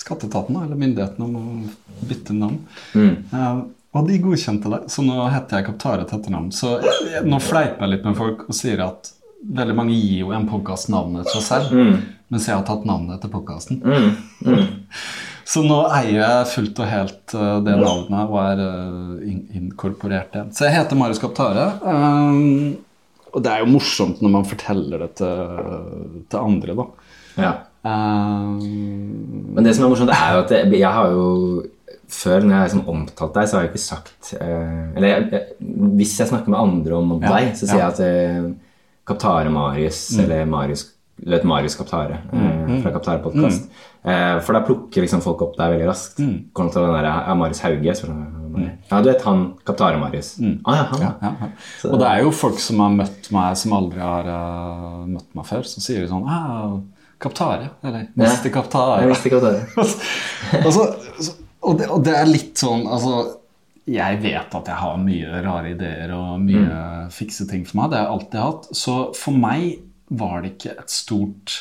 skatteetaten 0.01 0.57
eller 0.63 0.81
myndighetene 0.81 1.27
om 1.29 1.35
å 1.41 2.05
bytte 2.09 2.37
navn. 2.37 2.61
Eh, 2.97 3.51
og 3.95 4.09
de 4.09 4.21
godkjente 4.23 4.71
det, 4.73 4.81
så 4.91 5.05
nå 5.07 5.17
heter 5.31 5.61
jeg 5.61 5.69
Kaptare 5.69 6.07
til 6.09 6.19
etternavn. 6.19 6.49
Så 6.55 6.77
nå 7.25 7.39
fleiper 7.43 7.85
jeg 7.85 7.93
litt 7.93 8.09
med 8.09 8.19
folk 8.19 8.49
og 8.49 8.57
sier 8.57 8.83
at 8.85 9.13
veldig 9.45 9.77
mange 9.77 9.95
gir 9.95 10.25
jo 10.25 10.33
en 10.35 10.49
podkast 10.49 10.89
navnet 10.91 11.29
til 11.31 11.45
seg 11.45 11.69
selv, 11.69 12.01
mens 12.33 12.49
jeg 12.49 12.57
har 12.57 12.65
tatt 12.67 12.87
navnet 12.89 13.19
etter 13.19 13.31
podkasten. 13.33 13.81
Så 15.45 15.61
nå 15.61 15.83
eier 15.93 16.23
jeg 16.23 16.47
fullt 16.55 16.79
og 16.81 16.89
helt 16.89 17.35
eh, 17.37 17.57
det 17.67 17.75
navnet 17.77 18.31
og 18.33 18.39
er 18.41 18.63
eh, 18.65 19.27
in 19.29 19.43
inkorporert 19.61 20.33
det. 20.33 20.47
Så 20.57 20.65
jeg 20.65 20.79
heter 20.79 20.97
Marius 20.97 21.21
Kaptare. 21.21 21.67
Um, 21.85 22.79
og 23.35 23.45
det 23.45 23.53
er 23.53 23.61
jo 23.61 23.69
morsomt 23.75 24.23
når 24.25 24.33
man 24.39 24.49
forteller 24.49 25.05
det 25.05 25.11
til, 25.21 26.25
til 26.33 26.41
andre, 26.41 26.79
da. 26.81 26.89
ja. 27.45 27.53
Um, 27.85 29.53
Men 29.53 29.67
det 29.67 29.75
som 29.77 29.85
er 29.85 29.93
morsomt, 29.93 30.15
er 30.17 30.39
jo 30.39 30.45
at 30.47 30.55
jeg, 30.57 30.71
jeg 30.81 30.93
har 30.97 31.13
jo 31.13 31.27
før 32.13 32.45
når 32.45 32.55
jeg 32.55 32.69
liksom 32.69 32.89
omtalt 32.93 33.37
deg, 33.37 33.49
så 33.49 33.57
har 33.57 33.65
jeg 33.65 33.73
ikke 33.73 33.83
sagt 33.85 34.33
eh, 34.39 34.83
Eller 34.97 35.09
jeg, 35.09 35.29
jeg, 35.33 35.71
hvis 35.99 36.17
jeg 36.21 36.31
snakker 36.31 36.53
med 36.53 36.61
andre 36.61 36.99
om 36.99 37.15
Ja, 37.19 37.37
deg, 37.37 37.55
så 37.59 37.69
sier 37.69 37.81
ja. 37.81 37.87
jeg 37.87 37.95
at 37.95 38.03
eh, 38.05 38.51
Kaptare 39.05 39.53
Marius, 39.53 40.07
eller 40.23 40.47
Marius 40.49 40.89
du 41.17 41.31
vet 41.31 41.45
Marius 41.47 41.77
Kaptare 41.79 42.19
eh, 42.33 42.81
fra 42.83 42.91
Kaptare 42.91 43.23
Podcast. 43.23 43.69
Eh, 44.03 44.41
for 44.43 44.57
da 44.57 44.63
plukker 44.67 45.05
liksom 45.05 45.23
folk 45.23 45.45
opp 45.47 45.53
deg 45.59 45.77
veldig 45.77 45.87
raskt. 45.87 46.19
Kontra 46.57 46.83
den 46.83 46.97
der 46.97 47.07
ja, 47.07 47.37
Marius 47.39 47.63
Hauge. 47.63 47.95
Så, 47.95 48.09
ja, 48.11 48.99
du 48.99 49.09
vet 49.13 49.23
han 49.23 49.45
Kaptare 49.67 50.01
Marius. 50.01 50.35
Ah, 50.65 50.81
ja, 50.81 50.89
han, 50.91 51.05
ja, 51.07 51.13
ja. 51.23 51.53
Og 51.91 52.03
det 52.03 52.11
er 52.11 52.25
jo 52.25 52.35
folk 52.35 52.59
som 52.63 52.83
har 52.83 52.99
møtt 52.99 53.31
meg, 53.35 53.55
som 53.61 53.77
aldri 53.79 54.03
har 54.03 54.27
uh, 54.27 55.07
møtt 55.07 55.31
meg 55.39 55.49
før, 55.49 55.63
som 55.71 55.87
sier 55.87 56.11
sånn 56.11 56.27
ah, 56.27 56.75
Kaptare. 57.23 57.71
Eller 57.87 58.11
Mr. 58.19 58.51
Kaptare. 58.53 59.07
Ja, 59.07 59.15
det 59.15 59.55
og, 60.67 60.71
så, 60.75 60.91
så, 61.23 61.39
og, 61.65 61.79
det, 61.81 61.89
og 61.91 62.05
det 62.05 62.15
er 62.19 62.29
litt 62.29 62.61
sånn 62.61 62.85
altså, 62.91 63.41
Jeg 63.91 64.21
vet 64.23 64.57
at 64.59 64.71
jeg 64.71 64.81
har 64.81 65.01
mye 65.01 65.43
rare 65.45 65.73
ideer 65.75 66.13
og 66.17 66.43
mye 66.45 67.09
fikse 67.15 67.49
ting 67.51 67.65
for 67.69 67.81
meg. 67.81 67.93
Det 67.93 68.01
har 68.01 68.07
jeg 68.07 68.15
alltid 68.19 68.41
hatt. 68.43 68.69
Så 68.77 68.97
for 69.19 69.37
meg 69.37 69.79
var 70.13 70.43
det 70.43 70.55
ikke 70.55 70.77
et 70.77 70.93
stort 70.93 71.57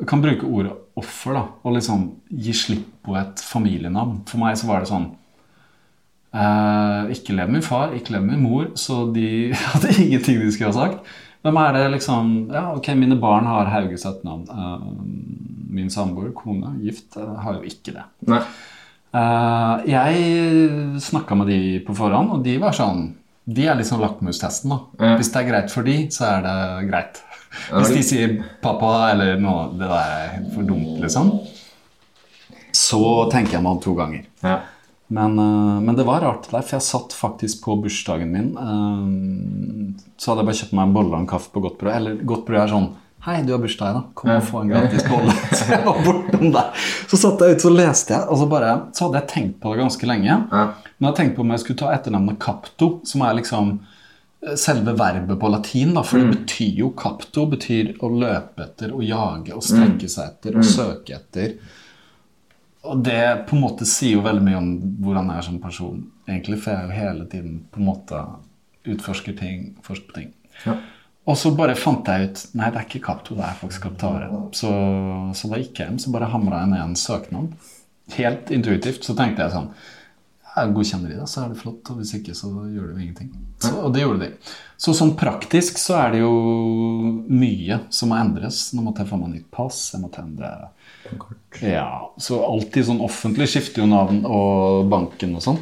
Jeg 0.00 0.08
kan 0.10 0.22
bruke 0.24 0.48
ordet 0.48 0.74
offer, 1.00 1.36
da. 1.38 1.46
Og 1.64 1.78
liksom 1.78 2.06
gi 2.30 2.54
slipp 2.56 2.86
på 3.06 3.16
et 3.20 3.42
familienavn. 3.44 4.22
For 4.28 4.42
meg 4.42 4.58
så 4.60 4.68
var 4.68 4.82
det 4.82 4.90
sånn 4.90 5.08
eh, 6.34 7.10
Ikke 7.16 7.36
lev 7.36 7.50
med 7.50 7.60
min 7.60 7.66
far, 7.66 7.96
ikke 7.96 8.16
lev 8.16 8.26
med 8.26 8.36
min 8.36 8.46
mor, 8.48 8.70
så 8.80 9.06
de 9.14 9.50
hadde 9.72 9.96
ingenting 9.96 10.42
de 10.42 10.52
skulle 10.52 10.72
ha 10.72 10.78
sagt. 10.82 11.10
Hvem 11.40 11.56
er 11.56 11.76
det 11.76 11.86
liksom 11.96 12.34
Ja, 12.52 12.66
ok, 12.76 12.92
mine 13.00 13.16
barn 13.20 13.48
har 13.48 13.70
Hauges 13.72 14.04
etternavn. 14.08 14.46
Min 15.70 15.90
samboer, 15.92 16.32
kone, 16.36 16.74
gift, 16.82 17.16
eh, 17.16 17.34
har 17.44 17.58
jo 17.58 17.62
ikke 17.70 17.94
det. 17.96 18.04
Nei. 18.30 18.40
Eh, 19.14 19.86
jeg 19.90 21.00
snakka 21.02 21.36
med 21.38 21.48
de 21.50 21.60
på 21.86 21.94
forhånd, 21.98 22.30
og 22.36 22.44
de 22.46 22.58
var 22.62 22.76
sånn 22.76 23.08
De 23.50 23.64
er 23.66 23.74
liksom 23.74 23.98
lakmustesten. 23.98 24.70
da. 24.70 25.16
Hvis 25.18 25.32
det 25.32 25.40
er 25.40 25.48
greit 25.48 25.70
for 25.72 25.82
de, 25.82 25.94
så 26.14 26.26
er 26.36 26.42
det 26.44 26.88
greit. 26.90 27.22
Hvis 27.72 27.94
de 27.96 28.02
sier 28.06 28.34
'pappa' 28.62 29.10
eller 29.10 29.40
noe 29.40 29.72
det 29.72 29.88
der 29.88 29.96
er 29.96 30.28
helt 30.36 30.52
for 30.54 30.62
dumt, 30.62 31.00
liksom, 31.02 31.32
så 32.72 33.00
tenker 33.32 33.56
jeg 33.56 33.62
meg 33.64 33.72
om 33.72 33.80
to 33.82 33.94
ganger. 33.98 34.22
Ja. 34.44 34.60
Men, 35.10 35.34
eh, 35.38 35.80
men 35.82 35.96
det 35.96 36.06
var 36.06 36.20
rart 36.22 36.46
der, 36.52 36.62
for 36.62 36.76
jeg 36.76 36.86
satt 36.86 37.12
faktisk 37.16 37.64
på 37.64 37.74
bursdagen 37.82 38.30
min. 38.30 38.52
så 40.16 40.30
hadde 40.30 40.44
jeg 40.44 40.46
bare 40.46 40.60
kjøpt 40.60 40.72
meg 40.76 40.86
en 40.86 40.94
bolle 40.94 41.14
og 41.16 41.20
en 41.20 41.26
kaffe 41.26 41.50
på 41.50 41.62
Godt 41.64 41.78
brød. 41.80 41.94
Eller 41.96 42.14
Godt 42.22 42.46
brød 42.46 42.60
er 42.62 42.68
sånn 42.68 42.90
Hei, 43.20 43.42
du 43.44 43.52
har 43.52 43.58
bursdag 43.60 43.90
i 43.90 43.92
dag. 43.92 44.04
Kom 44.16 44.30
og 44.32 44.44
få 44.48 44.62
en 44.62 44.70
gratis 44.70 45.02
bolle. 45.04 45.32
Så 45.52 45.66
jeg 45.68 45.82
var 45.84 45.98
bortom 46.06 46.46
der. 46.54 46.84
Så 47.10 47.18
satt 47.20 47.42
jeg 47.44 47.58
ute, 47.58 47.66
og 47.68 47.74
leste 47.76 48.14
jeg, 48.14 48.24
og 48.32 48.38
så, 48.40 48.46
bare, 48.48 48.70
så 48.96 49.06
hadde 49.06 49.20
jeg 49.20 49.28
tenkt 49.28 49.56
på 49.60 49.72
det 49.74 49.80
ganske 49.82 50.06
lenge. 50.08 50.36
Men 50.48 51.08
jeg 51.10 51.16
tenkte 51.18 51.36
på 51.36 51.44
om 51.44 51.50
jeg 51.52 51.60
skulle 51.60 51.80
ta 51.82 51.90
etternavnet 51.92 52.38
Capto, 52.40 52.88
som 53.10 53.24
er 53.26 53.36
liksom 53.36 53.68
eh, 54.46 54.54
selve 54.62 54.94
verbet 54.96 55.36
på 55.42 55.50
latin. 55.52 55.92
da, 55.98 56.04
For 56.06 56.22
det 56.22 56.38
betyr 56.38 56.78
jo 56.80 56.88
Capto 56.96 57.44
betyr 57.50 57.90
å 58.00 58.08
løpe 58.14 58.64
etter, 58.64 58.94
å 58.96 59.02
jage, 59.04 59.52
å 59.52 59.60
strekke 59.64 60.08
seg 60.08 60.30
etter, 60.30 60.56
å 60.56 60.64
søke 60.64 61.18
etter. 61.18 61.58
Og 62.88 63.02
det 63.04 63.20
på 63.50 63.58
en 63.58 63.64
måte 63.66 63.84
sier 63.84 64.14
jo 64.16 64.24
veldig 64.24 64.46
mye 64.46 64.62
om 64.62 64.70
hvordan 65.04 65.28
jeg 65.34 65.42
er 65.42 65.48
som 65.50 65.60
person, 65.60 66.00
egentlig. 66.24 66.56
For 66.62 66.72
jeg 66.72 66.80
er 66.80 66.88
jo 66.88 67.02
hele 67.02 67.28
tiden 67.36 67.60
på 67.68 67.82
en 67.82 67.90
måte 67.90 68.22
utforsker 68.88 69.36
ting, 69.36 69.74
forsker 69.84 70.08
på 70.08 70.18
ting. 70.22 70.32
Ja. 70.64 70.78
Og 71.28 71.36
så 71.36 71.52
bare 71.54 71.76
fant 71.78 72.06
jeg 72.08 72.30
ut 72.30 72.42
Nei, 72.56 72.70
det 72.72 72.80
er 72.80 72.86
ikke 72.86 73.02
Capto, 73.04 73.36
det 73.36 73.44
er 73.44 73.58
faktisk 73.60 73.86
Kaptare. 73.86 74.28
Så, 74.56 74.72
så 75.36 75.50
da 75.50 75.60
gikk 75.60 75.78
jeg 75.82 75.90
hjem, 75.90 76.00
så 76.02 76.12
bare 76.14 76.30
hamra 76.32 76.64
jeg 76.64 76.72
ned 76.72 76.84
en 76.84 76.98
søknad. 76.98 77.72
Helt 78.16 78.50
intuitivt 78.54 79.06
så 79.06 79.16
tenkte 79.18 79.44
jeg 79.44 79.54
sånn 79.54 79.72
jeg 80.50 80.72
Godkjenner 80.74 81.12
de 81.12 81.18
det, 81.20 81.28
så 81.30 81.44
er 81.44 81.52
det 81.52 81.60
flott. 81.60 81.90
Og 81.92 82.00
hvis 82.00 82.10
ikke, 82.18 82.34
så 82.36 82.48
gjør 82.50 82.90
det 82.90 82.94
jo 82.96 83.04
ingenting. 83.04 83.30
Så, 83.62 83.70
og 83.86 83.94
det 83.94 84.02
gjorde 84.02 84.24
de. 84.24 84.30
Så 84.80 84.94
sånn 84.96 85.12
praktisk 85.20 85.78
så 85.80 85.96
er 86.00 86.14
det 86.14 86.22
jo 86.22 86.32
mye 87.30 87.80
som 87.94 88.10
må 88.10 88.18
endres. 88.18 88.64
Nå 88.74 88.84
måtte 88.84 89.04
jeg 89.04 89.12
få 89.12 89.20
meg 89.20 89.34
nytt 89.36 89.48
pass, 89.54 89.82
jeg 89.94 90.02
måtte 90.02 90.24
endre 90.24 90.50
Ja, 91.64 92.10
så 92.20 92.42
alltid 92.44 92.88
sånn 92.90 93.02
offentlig 93.04 93.50
skifter 93.52 93.84
jo 93.84 93.90
navn 93.90 94.24
og 94.26 94.90
banken 94.90 95.36
og 95.38 95.44
sånn. 95.46 95.60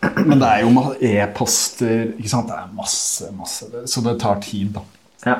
Men 0.00 0.38
det 0.38 0.48
er 0.48 0.64
jo 0.64 0.82
e-poster 1.08 2.12
ikke 2.14 2.30
sant? 2.30 2.50
Det 2.50 2.58
er 2.58 2.74
masse, 2.76 3.30
masse. 3.34 3.68
Så 3.90 4.02
det 4.04 4.18
tar 4.22 4.40
tid, 4.44 4.76
da. 4.76 4.84
Ja. 5.26 5.36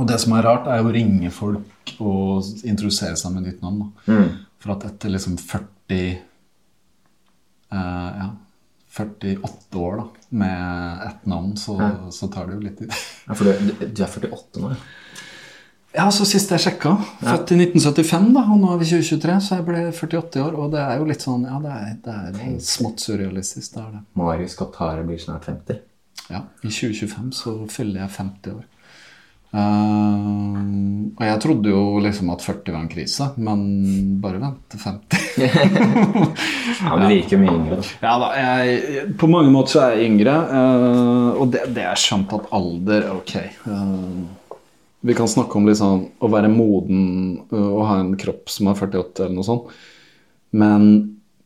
Og 0.00 0.08
det 0.08 0.18
som 0.22 0.34
er 0.36 0.46
rart, 0.46 0.68
er 0.70 0.80
jo 0.80 0.90
å 0.90 0.94
ringe 0.94 1.30
folk 1.34 1.92
og 2.00 2.64
introdusere 2.66 3.18
seg 3.18 3.34
med 3.34 3.46
nytt 3.46 3.62
navn. 3.64 3.84
Da. 4.06 4.16
For 4.62 4.74
at 4.76 4.86
etter 4.88 5.12
liksom 5.12 5.36
40 5.38 5.98
eh, 5.98 6.18
ja, 7.72 8.30
48 8.92 9.78
år 9.80 9.96
da, 10.00 10.06
med 10.42 11.04
ett 11.06 11.26
navn, 11.30 11.54
så, 11.56 11.76
så 12.12 12.28
tar 12.32 12.48
det 12.48 12.58
jo 12.58 12.64
litt 12.66 12.78
tid. 12.82 12.92
Ja, 13.26 13.36
for 13.36 13.48
du, 13.48 13.52
du 13.86 14.02
er 14.02 14.08
48 14.10 14.62
nå, 14.62 14.72
ja? 14.74 14.80
Ja, 15.92 16.06
så 16.14 16.24
sist 16.24 16.48
jeg 16.54 16.62
sjekka, 16.64 16.94
født 17.20 17.50
i 17.52 17.58
1975, 17.66 18.30
da, 18.32 18.46
og 18.54 18.60
nå 18.62 18.70
er 18.72 18.78
vi 18.80 18.86
2023, 18.88 19.34
så 19.44 19.58
jeg 19.58 19.66
ble 19.66 19.82
48 19.92 20.40
år. 20.40 20.54
Og 20.56 20.70
det 20.72 20.80
er 20.80 20.96
jo 21.02 21.08
litt 21.10 21.24
sånn 21.26 21.44
Ja, 21.44 21.58
det 21.60 21.72
er, 21.76 21.94
det 22.06 22.14
er 22.16 22.58
smått 22.64 23.04
surrealistisk. 23.04 23.74
Det 23.74 23.82
er 23.84 23.90
det. 23.98 24.02
Marius 24.16 24.56
Kaptare 24.56 25.04
blir 25.04 25.20
snart 25.20 25.44
50. 25.50 25.82
Ja, 26.32 26.46
I 26.64 26.70
2025 26.72 27.32
så 27.36 27.56
fyller 27.68 28.06
jeg 28.06 28.14
50 28.16 28.54
år. 28.56 28.64
Uh, 29.52 31.12
og 31.12 31.22
jeg 31.28 31.40
trodde 31.44 31.68
jo 31.74 31.80
liksom 32.00 32.30
at 32.32 32.40
40 32.40 32.72
var 32.72 32.80
en 32.86 32.88
krise, 32.88 33.26
men 33.36 33.64
bare 34.24 34.40
vent 34.40 34.62
til 34.72 34.80
50. 34.86 35.26
Ja, 36.80 36.94
du 36.96 37.04
virker 37.10 37.40
mye 37.42 37.52
yngre, 37.58 37.76
da. 37.82 37.90
ja 38.06 38.14
da, 38.22 38.30
jeg, 38.40 39.02
På 39.20 39.28
mange 39.28 39.52
måter 39.52 39.74
så 39.76 39.82
er 39.90 39.98
jeg 40.00 40.08
yngre, 40.14 40.38
Uh, 40.52 41.36
og 41.42 41.50
det, 41.52 41.66
det 41.76 41.84
er 41.84 42.00
skjønt 42.00 42.32
at 42.36 42.48
alder 42.56 43.10
Ok. 43.12 43.34
eh, 43.42 44.22
vi 45.02 45.14
kan 45.18 45.28
snakke 45.28 45.58
om 45.58 45.66
liksom 45.66 46.04
å 46.22 46.30
være 46.30 46.50
moden 46.52 47.02
eh, 47.50 47.70
og 47.72 47.86
ha 47.88 47.98
en 48.02 48.14
kropp 48.18 48.52
som 48.52 48.70
er 48.70 48.78
48 48.78 49.24
eller 49.24 49.36
noe 49.38 49.48
sånt. 49.48 49.72
Men 50.54 50.86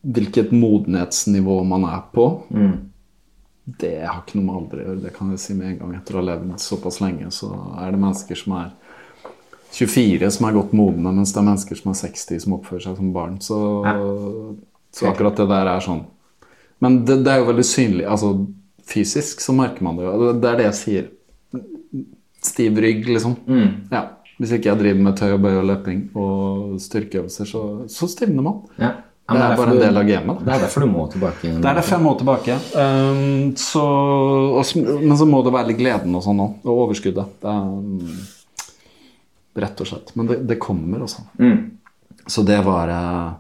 hvilket 0.07 0.52
modenhetsnivå 0.54 1.62
man 1.66 1.86
er 1.88 2.02
på, 2.14 2.26
det 3.66 3.94
har 4.07 4.20
ikke 4.22 4.38
noe 4.38 4.46
med 4.46 4.59
alder 4.61 4.80
å 4.80 4.84
gjøre. 4.86 5.02
Det 5.02 5.12
kan 5.16 5.30
jeg 5.32 5.42
si 5.42 5.54
med 5.59 5.70
en 5.72 5.78
gang. 5.80 5.94
Etter 5.98 6.14
å 6.14 6.20
ha 6.20 6.26
levd 6.28 6.52
såpass 6.62 7.00
lenge, 7.02 7.30
så 7.34 7.48
er 7.82 7.94
det 7.94 8.02
mennesker 8.02 8.38
som 8.38 8.59
er 8.61 8.68
24 9.76 10.30
som 10.30 10.46
er 10.46 10.54
godt 10.57 10.76
modne, 10.76 11.12
mens 11.12 11.32
det 11.34 11.40
er 11.40 11.48
mennesker 11.48 11.80
som 11.80 11.90
er 11.92 11.98
60 11.98 12.44
som 12.44 12.54
oppfører 12.57 12.84
seg 12.84 13.00
som 13.00 13.11
barn. 13.14 13.40
Så, 13.44 13.59
så 14.94 15.11
akkurat 15.11 15.40
det 15.40 15.48
der 15.50 15.72
er 15.72 15.82
sånn. 15.84 16.04
Men 16.84 17.00
det, 17.09 17.18
det 17.26 17.32
er 17.32 17.42
jo 17.42 17.50
veldig 17.50 17.66
synlig. 17.66 18.07
Altså 18.09 18.32
fysisk 18.86 19.42
så 19.42 19.54
merker 19.57 19.84
man 19.84 19.98
det 19.98 20.07
jo. 20.07 20.32
Det 20.38 20.50
er 20.50 20.61
det 20.61 20.68
jeg 20.70 20.78
sier. 20.80 21.11
Stiv 22.47 22.78
rygg, 22.82 23.09
liksom. 23.11 23.36
Ja. 23.92 24.05
Hvis 24.36 24.53
ikke 24.53 24.68
jeg 24.68 24.80
driver 24.82 25.03
med 25.07 25.16
tøy 25.18 25.30
og 25.32 25.42
bøy 25.47 25.55
og 25.57 25.66
løping 25.70 26.01
og 26.20 26.76
styrkeøvelser, 26.84 27.49
så, 27.49 27.62
så 27.90 28.09
stivner 28.12 28.44
man. 28.44 28.62
Ja. 28.80 28.92
Ja, 29.26 29.34
Det 29.34 29.42
er 29.42 29.57
bare 29.59 29.72
en 29.72 29.80
del 29.80 29.97
av 29.99 30.05
gamet. 30.07 30.42
Det 30.47 30.53
er 30.55 30.61
derfor 30.62 30.84
du 30.84 30.86
må 30.86 31.05
tilbake. 31.11 31.49
Det 31.51 31.66
er 31.66 31.78
derfor 31.80 31.97
jeg 31.97 32.05
må 32.05 32.12
tilbake. 32.20 32.59
Um, 32.78 33.57
så, 33.59 33.82
og, 34.61 34.84
men 35.03 35.16
så 35.18 35.26
må 35.26 35.40
det 35.42 35.53
være 35.57 35.72
litt 35.72 35.80
gleden 35.80 36.14
og 36.14 36.22
sånn 36.22 36.42
òg. 36.44 36.61
Og 36.62 36.82
overskuddet. 36.84 37.32
Det 37.42 37.51
er, 37.51 37.64
um, 37.72 38.20
rett 39.64 39.82
og 39.82 39.90
slett. 39.90 40.12
Men 40.14 40.30
det, 40.30 40.36
det 40.47 40.61
kommer, 40.62 41.03
altså. 41.09 41.24
Mm. 41.42 41.59
Så 42.30 42.44
det 42.47 42.61
var 42.66 42.92
eh, 42.92 43.34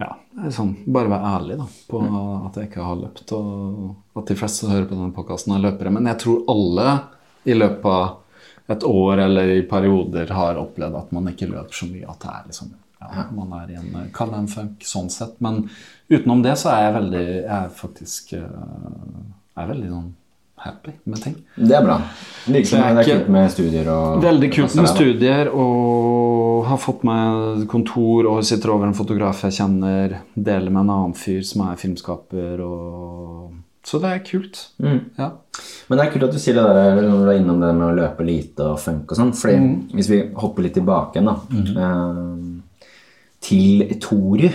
Ja, 0.00 0.10
sånn, 0.52 0.74
bare 0.88 1.10
være 1.12 1.32
ærlig 1.36 1.56
da, 1.60 1.66
på 1.90 1.98
at 2.48 2.60
jeg 2.60 2.68
ikke 2.70 2.84
har 2.84 3.00
løpt. 3.00 3.32
Og 3.36 4.20
at 4.20 4.28
de 4.28 4.36
fleste 4.36 4.64
som 4.66 4.74
hører 4.74 4.88
på 4.90 4.98
denne 4.98 5.16
podkasten, 5.16 5.56
er 5.56 5.64
løpere. 5.64 5.92
Men 5.96 6.12
jeg 6.12 6.20
tror 6.26 6.44
alle 6.52 6.86
i 7.44 7.56
løpet 7.56 7.86
av 7.90 8.16
et 8.70 8.84
år 8.86 9.24
eller 9.26 9.56
i 9.56 9.62
perioder 9.66 10.30
har 10.36 10.60
opplevd 10.60 10.98
at 11.00 11.10
man 11.16 11.32
ikke 11.32 11.48
løper 11.50 11.74
så 11.74 11.88
mye. 11.90 12.06
At 12.06 12.22
det 12.22 12.30
er 12.34 12.46
liksom 12.52 12.70
ja, 13.00 13.24
man 13.32 13.52
er 13.56 13.72
i 13.72 13.78
en 13.80 13.94
eh, 13.96 14.08
Kall 14.14 14.34
en 14.36 14.48
funk 14.50 14.84
sånn 14.84 15.08
sett. 15.12 15.38
Men 15.40 15.64
utenom 16.12 16.42
det 16.44 16.56
så 16.60 16.74
er 16.74 16.82
jeg 16.84 16.96
veldig 16.98 17.26
Jeg 17.26 17.54
er 17.56 17.70
faktisk 17.74 18.34
eh, 18.36 18.42
jeg 19.56 19.64
er 19.64 19.70
veldig 19.72 19.92
sånn 19.92 20.10
happy 20.60 20.92
med 21.08 21.22
ting. 21.24 21.36
Det 21.56 21.72
er 21.72 21.84
bra. 21.84 21.96
Det 22.44 22.52
virker 22.52 22.68
Så 22.68 22.74
som 22.74 22.82
jeg 22.82 22.90
er 22.90 22.98
det 22.98 23.04
er 23.04 23.18
kult 23.18 23.30
med 23.32 23.52
studier 23.54 23.88
og 23.94 24.24
Veldig 24.24 24.50
kult 24.54 24.76
med 24.76 24.90
studier 24.92 25.50
og 25.54 26.66
har 26.68 26.80
fått 26.80 27.06
meg 27.08 27.64
kontor 27.72 28.28
og 28.28 28.44
sitter 28.44 28.74
over 28.74 28.90
en 28.90 28.96
fotograf 28.96 29.40
jeg 29.48 29.56
kjenner, 29.56 30.18
deler 30.34 30.68
med 30.68 30.84
en 30.84 30.94
annen 30.96 31.16
fyr 31.16 31.40
som 31.48 31.64
er 31.64 31.80
filmskaper 31.80 32.60
og 32.66 33.56
Så 33.90 33.98
det 34.02 34.10
er 34.14 34.20
kult. 34.22 34.60
Mm. 34.78 35.00
Ja. 35.18 35.30
Men 35.90 35.98
det 35.98 36.04
er 36.06 36.12
kult 36.14 36.28
at 36.28 36.34
du 36.36 36.38
sier 36.38 36.54
det 36.60 36.62
der 36.70 37.00
når 37.02 37.24
du 37.24 37.30
er 37.32 37.38
innom 37.40 37.60
det 37.64 37.70
med 37.74 37.88
å 37.88 37.96
løpe 37.98 38.22
lite 38.28 38.68
og 38.70 38.78
funk 38.78 39.10
og 39.10 39.18
sånn. 39.18 39.32
Fordi 39.34 39.56
Mm. 39.58 39.78
hvis 39.98 40.10
vi 40.12 40.20
hopper 40.38 40.62
litt 40.68 40.76
tilbake 40.78 41.18
igjen, 41.18 41.26
da. 41.26 41.36
Mm. 41.50 41.76
eh, 41.76 42.86
til 43.40 43.88
Toru, 44.00 44.48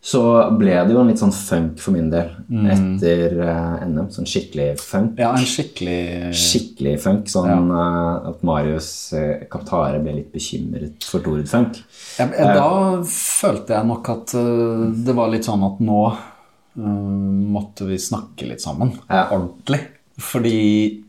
så 0.00 0.20
ble 0.56 0.72
det 0.86 0.94
jo 0.94 1.00
en 1.02 1.10
litt 1.10 1.20
sånn 1.20 1.32
funk 1.34 1.80
for 1.82 1.92
min 1.92 2.06
del 2.12 2.30
etter 2.72 3.34
eh, 3.44 3.82
NM. 3.84 4.06
Sånn 4.14 4.24
skikkelig 4.28 4.68
funk. 4.80 5.18
Ja, 5.20 5.34
en 5.36 5.44
skikkelig 5.44 6.30
Skikkelig 6.40 6.94
funk. 7.02 7.28
Sånn 7.28 7.68
eh, 7.68 8.28
at 8.30 8.40
Marius 8.48 8.88
eh, 9.18 9.42
Kaptare 9.52 10.00
ble 10.00 10.14
litt 10.22 10.30
bekymret 10.32 11.04
for 11.04 11.20
Torud 11.26 11.48
funk. 11.50 11.82
jeg, 12.16 12.30
jeg, 12.32 12.56
Da 12.56 13.02
følte 13.04 13.76
jeg 13.76 13.90
nok 13.92 14.08
at 14.14 14.34
eh, 14.40 14.86
det 15.04 15.16
var 15.20 15.28
litt 15.34 15.44
sånn 15.50 15.66
at 15.68 15.80
nå 15.84 16.00
eh, 16.14 16.26
måtte 16.74 17.84
vi 17.88 17.98
snakke 17.98 18.46
litt 18.48 18.62
sammen. 18.62 18.92
Ja. 19.08 19.26
Ordentlig. 19.34 19.80
Fordi 20.20 21.02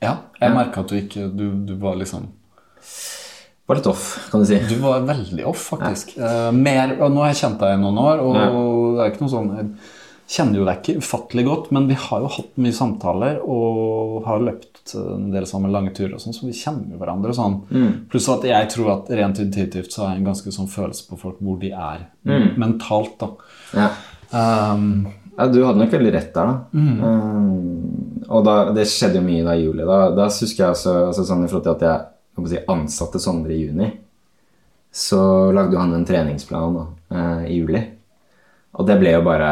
Ja, 0.00 0.14
jeg 0.40 0.54
merka 0.56 0.80
at 0.80 0.88
du 0.88 0.96
ikke 0.96 1.26
du, 1.28 1.50
du 1.68 1.74
var 1.76 1.98
liksom 2.00 2.28
Var 3.68 3.76
litt 3.76 3.86
off, 3.86 4.06
kan 4.32 4.40
du 4.42 4.46
si. 4.48 4.56
Du 4.66 4.78
var 4.82 5.04
veldig 5.06 5.44
off, 5.46 5.68
faktisk. 5.74 6.16
Eh, 6.18 6.50
mer, 6.56 6.96
nå 6.98 7.20
har 7.22 7.28
jeg 7.30 7.42
kjent 7.44 7.60
deg 7.60 7.76
i 7.76 7.82
noen 7.82 8.00
år, 8.02 8.22
og 8.24 8.38
det 8.96 9.04
er 9.04 9.12
ikke 9.12 9.22
noe 9.26 9.30
sånn 9.34 9.50
Jeg 9.54 9.68
kjenner 10.30 10.58
jo 10.58 10.64
deg 10.66 10.80
ikke 10.80 11.02
ufattelig 11.04 11.44
godt, 11.46 11.68
men 11.76 11.86
vi 11.90 11.94
har 11.98 12.24
jo 12.24 12.32
hatt 12.34 12.58
mye 12.62 12.74
samtaler 12.74 13.38
og 13.44 14.24
har 14.26 14.42
løpt 14.42 14.94
en 14.98 15.28
del 15.30 15.46
sammen 15.46 15.70
lange 15.74 15.92
turer 15.94 16.16
og 16.16 16.22
sånn, 16.22 16.34
så 16.34 16.46
vi 16.48 16.54
kjenner 16.56 16.94
jo 16.96 16.98
hverandre 17.02 17.34
sånn. 17.36 17.56
Pluss 18.10 18.28
at 18.32 18.46
jeg 18.48 18.68
tror 18.74 18.90
at 18.96 19.10
rent 19.20 19.38
intuitivt 19.42 19.92
så 19.94 20.04
har 20.06 20.12
jeg 20.14 20.22
en 20.24 20.28
ganske 20.32 20.52
sånn 20.54 20.70
følelse 20.70 21.06
på 21.10 21.18
folk 21.20 21.38
hvor 21.44 21.58
de 21.62 21.70
er 21.74 22.06
mentalt, 22.58 23.18
da. 23.22 23.28
Ja. 23.76 23.88
Um, 24.32 25.06
Ja, 25.40 25.46
du 25.48 25.62
hadde 25.64 25.80
nok 25.80 25.92
veldig 25.94 26.10
rett 26.12 26.34
der, 26.34 26.48
da. 26.50 26.80
Eh, 27.06 28.24
og 28.28 28.42
da, 28.44 28.54
det 28.76 28.84
skjedde 28.90 29.22
jo 29.22 29.24
mye 29.24 29.44
da 29.46 29.54
i 29.56 29.62
juli. 29.64 29.86
Da, 29.88 30.00
da 30.12 30.26
husker 30.28 30.66
jeg 30.66 30.74
også 30.74 30.92
altså 31.06 31.24
sånn 31.24 31.46
i 31.46 31.48
forhold 31.48 31.64
til 31.64 31.72
at 31.78 31.84
jeg, 31.86 32.50
si, 32.50 32.60
ansatte 32.74 33.22
Sondre 33.22 33.54
i 33.56 33.62
juni. 33.62 33.88
Så 34.92 35.20
lagde 35.56 35.78
jo 35.78 35.80
han 35.80 35.96
en 35.96 36.04
treningsplan 36.04 36.76
da, 36.76 36.84
eh, 37.14 37.46
i 37.54 37.56
juli. 37.62 37.80
Og 38.76 38.86
det 38.90 38.98
ble 39.00 39.14
jo 39.16 39.24
bare 39.24 39.50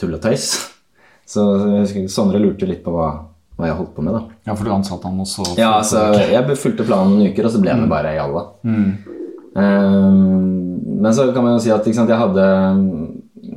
tull 0.00 0.16
og 0.16 0.24
tøys. 0.24 0.48
Så 1.34 1.44
husker, 1.74 2.08
Sondre 2.08 2.40
lurte 2.40 2.70
litt 2.70 2.80
på 2.86 2.94
hva, 2.96 3.10
hva 3.58 3.68
jeg 3.68 3.76
holdt 3.82 3.92
på 3.98 4.06
med, 4.06 4.16
da. 4.16 4.24
ja, 4.48 4.54
for 4.56 4.64
du 4.64 4.72
ansatte 4.72 5.10
han 5.10 5.20
også? 5.26 5.50
Ja, 5.60 5.74
altså, 5.82 6.06
jeg 6.24 6.56
fulgte 6.56 6.88
planen 6.88 7.18
noen 7.18 7.34
uker, 7.34 7.50
og 7.50 7.52
så 7.52 7.60
ble 7.60 7.76
det 7.76 7.90
bare 7.92 8.16
jalla. 8.16 8.46
Ehm, 9.58 10.78
men 11.02 11.14
så 11.14 11.28
kan 11.34 11.44
man 11.44 11.58
jo 11.58 11.62
si 11.66 11.72
at 11.74 11.84
sant, 11.92 12.08
jeg 12.08 12.20
hadde 12.20 12.48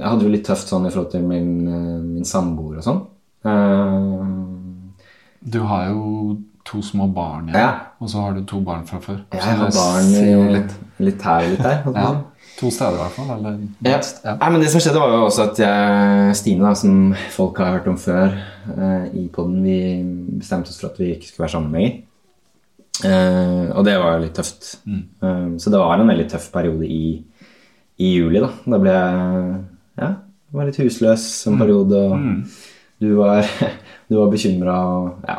Jeg 0.01 0.09
hadde 0.09 0.23
det 0.23 0.27
jo 0.29 0.33
litt 0.33 0.47
tøft 0.47 0.69
sånn 0.71 0.87
i 0.87 0.91
forhold 0.93 1.11
til 1.13 1.21
min, 1.29 1.51
eh, 1.69 1.97
min 2.17 2.25
samboer 2.25 2.79
og 2.81 2.85
sånn. 2.87 3.01
Ehm, 3.45 4.47
Du 5.43 5.59
har 5.65 5.87
jo 5.89 6.37
to 6.65 6.81
små 6.85 7.07
barn 7.13 7.47
igjen, 7.49 7.55
Ja. 7.57 7.69
og 7.99 8.07
så 8.09 8.21
har 8.21 8.33
du 8.33 8.43
to 8.45 8.59
barn 8.61 8.83
fra 8.85 8.99
før. 8.99 9.21
jeg 9.31 9.41
har 9.41 9.71
barn 9.71 10.53
litt. 10.53 10.73
litt 10.99 11.21
her 11.21 11.43
og 11.43 11.49
litt 11.49 11.63
der. 11.63 11.83
Ja, 11.95 12.21
to 12.59 12.69
steder 12.69 12.93
i 12.93 13.01
hvert 13.01 13.15
fall. 13.15 13.31
Eller 13.37 13.57
Ja. 13.83 13.99
Ja. 14.25 14.35
Nei, 14.37 14.49
men 14.51 14.61
det 14.61 14.69
som 14.69 14.79
skjedde 14.81 14.99
var 15.01 15.09
jo 15.09 15.25
også 15.25 15.49
at 15.49 15.57
jeg, 15.57 16.35
Stine, 16.35 16.61
da, 16.61 16.73
som 16.73 17.15
folk 17.31 17.57
har 17.57 17.79
hørt 17.79 17.87
om 17.87 17.97
før 17.97 18.37
uh, 18.77 19.05
i 19.15 19.27
podden, 19.33 19.63
vi 19.63 20.37
bestemte 20.39 20.69
oss 20.69 20.79
for 20.79 20.89
at 20.89 20.97
vi 20.99 21.15
ikke 21.15 21.27
skulle 21.31 21.45
være 21.47 21.55
sammen 21.55 21.71
lenger. 21.73 22.01
Uh, 23.03 23.71
og 23.77 23.85
det 23.85 23.97
var 23.97 24.13
jo 24.19 24.25
litt 24.25 24.35
tøft. 24.37 24.75
Eh, 24.87 25.57
så 25.57 25.71
det 25.71 25.79
var 25.79 25.97
en 25.99 26.07
veldig 26.11 26.29
tøff 26.29 26.51
periode 26.53 26.85
i, 26.85 27.23
i 27.97 28.09
juli, 28.19 28.39
da. 28.43 28.51
Da 28.67 28.77
ble 28.77 28.91
jeg 28.93 29.63
ja, 29.99 30.09
var 30.51 30.67
litt 30.67 30.77
husløs 30.81 31.25
en 31.47 31.57
periode, 31.59 32.01
og 32.11 32.19
du 33.01 33.15
var, 33.17 33.47
du 34.09 34.17
var 34.19 34.31
bekymra 34.33 34.75
og 34.95 35.25
ja. 35.27 35.37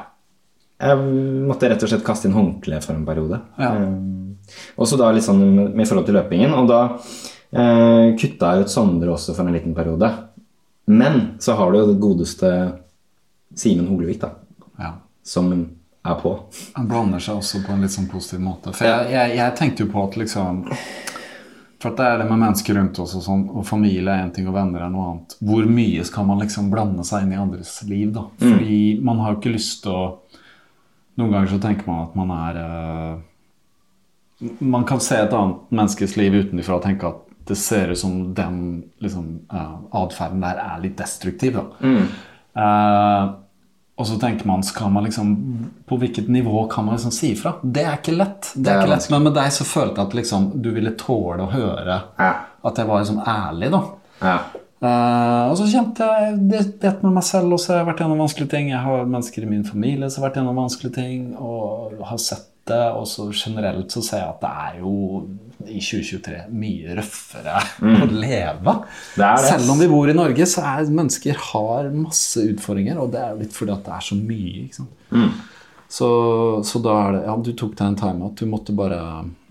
Jeg 0.83 0.99
måtte 1.47 1.69
rett 1.71 1.83
og 1.87 1.91
slett 1.93 2.03
kaste 2.03 2.27
inn 2.27 2.35
håndkle 2.35 2.81
for 2.83 2.97
en 2.97 3.05
periode. 3.07 3.39
Ja. 3.55 3.69
Eh, 3.79 4.65
også 4.83 4.97
da 4.99 5.13
litt 5.15 5.23
sånn 5.23 5.39
med, 5.45 5.77
med 5.79 5.87
forhold 5.87 6.09
til 6.09 6.17
løpingen. 6.19 6.51
Og 6.59 6.67
da 6.67 6.81
eh, 7.55 8.09
kutta 8.19 8.49
jeg 8.57 8.65
ut 8.67 8.73
Sondre 8.73 9.13
også 9.15 9.37
for 9.37 9.47
en 9.47 9.55
liten 9.55 9.77
periode. 9.77 10.09
Men 10.91 11.21
så 11.39 11.55
har 11.55 11.71
du 11.71 11.79
jo 11.79 11.85
det 11.93 12.01
godeste 12.03 12.51
Simen 13.55 13.87
Holevik, 13.93 14.19
da, 14.25 14.33
Ja. 14.83 14.91
som 15.23 15.53
er 16.03 16.19
på. 16.19 16.35
Han 16.75 16.89
blander 16.91 17.23
seg 17.23 17.39
også 17.39 17.63
på 17.63 17.77
en 17.77 17.87
litt 17.87 17.95
sånn 17.95 18.11
positiv 18.11 18.43
måte. 18.43 18.75
For 18.75 18.89
jeg, 18.89 19.13
jeg, 19.15 19.37
jeg 19.39 19.55
tenkte 19.61 19.85
jo 19.87 19.93
på 19.93 20.03
at 20.09 20.19
liksom 20.19 20.65
For 21.83 21.97
det 21.99 22.07
er 22.07 22.21
det 22.21 22.29
med 22.29 22.39
mennesker 22.39 22.77
rundt 22.79 22.99
oss, 23.03 23.17
og 23.19 23.25
sånn, 23.25 23.43
og 23.51 23.67
familie 23.67 24.07
er 24.07 24.23
én 24.23 24.31
ting, 24.35 24.47
og 24.47 24.55
venner 24.55 24.85
er 24.85 24.93
noe 24.93 25.09
annet. 25.11 25.35
Hvor 25.43 25.67
mye 25.67 26.05
skal 26.07 26.29
man 26.29 26.39
liksom 26.45 26.69
blande 26.71 27.03
seg 27.07 27.27
inn 27.27 27.35
i 27.35 27.41
andres 27.43 27.75
liv, 27.89 28.13
da? 28.15 28.29
Fordi 28.39 28.79
man 29.03 29.23
har 29.23 29.35
jo 29.35 29.41
ikke 29.41 29.57
lyst 29.57 29.83
til 29.87 29.97
å 29.97 30.05
Noen 31.21 31.29
ganger 31.29 31.51
så 31.51 31.59
tenker 31.61 31.85
man 31.85 32.07
at 32.07 32.15
man 32.17 32.31
er 32.33 32.55
uh, 32.57 34.47
Man 34.65 34.87
kan 34.89 35.03
se 35.05 35.19
et 35.21 35.35
annet 35.37 35.75
menneskes 35.77 36.15
liv 36.17 36.39
utenfra 36.39 36.79
og 36.79 36.87
tenke 36.87 37.11
at 37.11 37.27
det 37.51 37.59
ser 37.61 37.93
ut 37.93 38.01
som 38.01 38.15
den 38.33 38.57
liksom, 39.05 39.27
uh, 39.53 39.75
atferden 40.01 40.41
der 40.41 40.63
er 40.63 40.81
litt 40.81 40.97
destruktiv. 40.97 41.59
da. 41.59 41.91
Eh, 42.53 43.33
og 44.03 44.09
så 44.11 44.17
tenker 44.21 44.49
man, 44.51 44.65
skal 44.67 44.91
man 44.91 45.07
liksom 45.07 45.29
På 45.87 45.97
hvilket 46.01 46.29
nivå 46.33 46.65
kan 46.73 46.85
man 46.89 46.97
liksom 46.97 47.15
si 47.15 47.33
ifra? 47.37 47.55
Det 47.63 47.85
er 47.87 48.01
ikke 48.01 48.17
lett. 48.17 48.51
Det 48.57 48.67
er 48.71 48.81
er 48.81 48.83
ikke 48.83 48.95
lett. 48.97 49.11
Men 49.15 49.29
med 49.29 49.37
deg 49.39 49.53
så 49.55 49.67
følte 49.69 50.01
jeg 50.03 50.11
at 50.11 50.17
liksom, 50.19 50.49
du 50.65 50.73
ville 50.75 50.95
tåle 50.99 51.47
å 51.47 51.53
høre 51.53 52.01
Ja. 52.19 52.33
at 52.65 52.79
jeg 52.83 52.91
var 52.91 53.05
liksom 53.05 53.23
ærlig, 53.23 53.71
da. 53.73 53.83
Ja. 54.23 54.37
Uh, 54.83 55.51
og 55.53 55.57
så 55.61 55.69
kjente 55.71 56.03
jeg 56.03 56.39
det 56.51 56.63
det 56.83 56.93
med 57.05 57.13
meg 57.21 57.23
selv 57.27 57.55
også. 57.55 57.77
Jeg 57.77 57.85
har 57.85 57.91
vært 57.93 58.01
gjennom 58.03 58.19
vanskelige 58.25 58.51
ting. 58.51 58.71
Jeg 58.73 58.83
har 58.83 59.05
mennesker 59.07 59.45
i 59.45 59.51
min 59.51 59.63
familie 59.65 60.11
som 60.11 60.23
har 60.23 60.31
vært 60.31 60.41
gjennom 60.41 60.59
vanskelige 60.59 60.97
ting, 60.97 61.29
og 61.39 62.01
har 62.09 62.19
sett 62.19 62.49
det. 62.67 62.83
Og 62.99 63.07
så 63.07 63.29
generelt 63.31 63.95
så 63.95 64.03
ser 64.03 64.25
jeg 64.25 64.33
at 64.33 64.43
det 64.43 64.51
er 64.65 64.81
jo 64.83 64.95
i 65.69 65.79
2023 65.81 66.43
mye 66.51 66.97
røffere 66.99 67.61
å 67.83 68.09
leve. 68.11 68.75
Det 69.15 69.23
det. 69.23 69.47
Selv 69.47 69.71
om 69.75 69.79
vi 69.83 69.89
bor 69.93 70.11
i 70.11 70.17
Norge, 70.17 70.47
så 70.49 70.65
er 70.65 70.91
mennesker 70.91 71.39
har 71.53 71.91
masse 71.95 72.43
utfordringer, 72.53 72.99
og 73.03 73.13
det 73.15 73.21
er 73.23 73.39
litt 73.41 73.53
fordi 73.57 73.73
at 73.77 73.85
det 73.85 73.95
er 73.99 74.07
så 74.09 74.19
mye. 74.19 74.69
sant? 74.75 75.41
Så, 75.93 76.09
så 76.65 76.81
da 76.83 76.93
er 77.07 77.13
det 77.19 77.25
Ja, 77.29 77.35
du 77.37 77.53
tok 77.53 77.75
deg 77.77 77.87
en 77.91 77.97
timeout. 78.01 78.37
Du 78.41 78.47
måtte 78.49 78.75
bare 78.77 79.01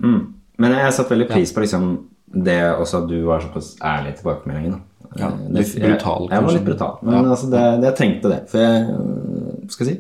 Mm. 0.02 0.34
Men 0.58 0.72
jeg 0.78 0.94
satte 0.94 1.14
veldig 1.16 1.30
pris 1.30 1.52
på 1.54 1.62
liksom 1.64 1.92
det 2.34 2.60
også 2.80 3.04
at 3.04 3.08
du 3.10 3.18
var 3.28 3.42
såpass 3.44 3.76
ærlig 3.84 4.14
i 4.14 4.18
tilbakemeldingen. 4.22 4.72
da. 4.72 4.80
Ja, 5.20 5.30
Det- 5.30 5.52
litt 5.52 5.76
brutal, 5.84 6.28
Jeg, 6.30 6.32
jeg 6.32 6.44
var 6.44 6.54
litt 6.54 6.66
brutal, 6.66 6.98
men 7.04 7.14
Ja. 7.14 7.30
altså 7.32 7.50
det, 7.52 7.84
jeg 7.84 7.96
trengte 7.98 8.30
det. 8.30 8.50
For 8.50 8.58
jeg 8.58 8.90
øh, 8.90 9.68
skal 9.70 9.86
si 9.86 10.00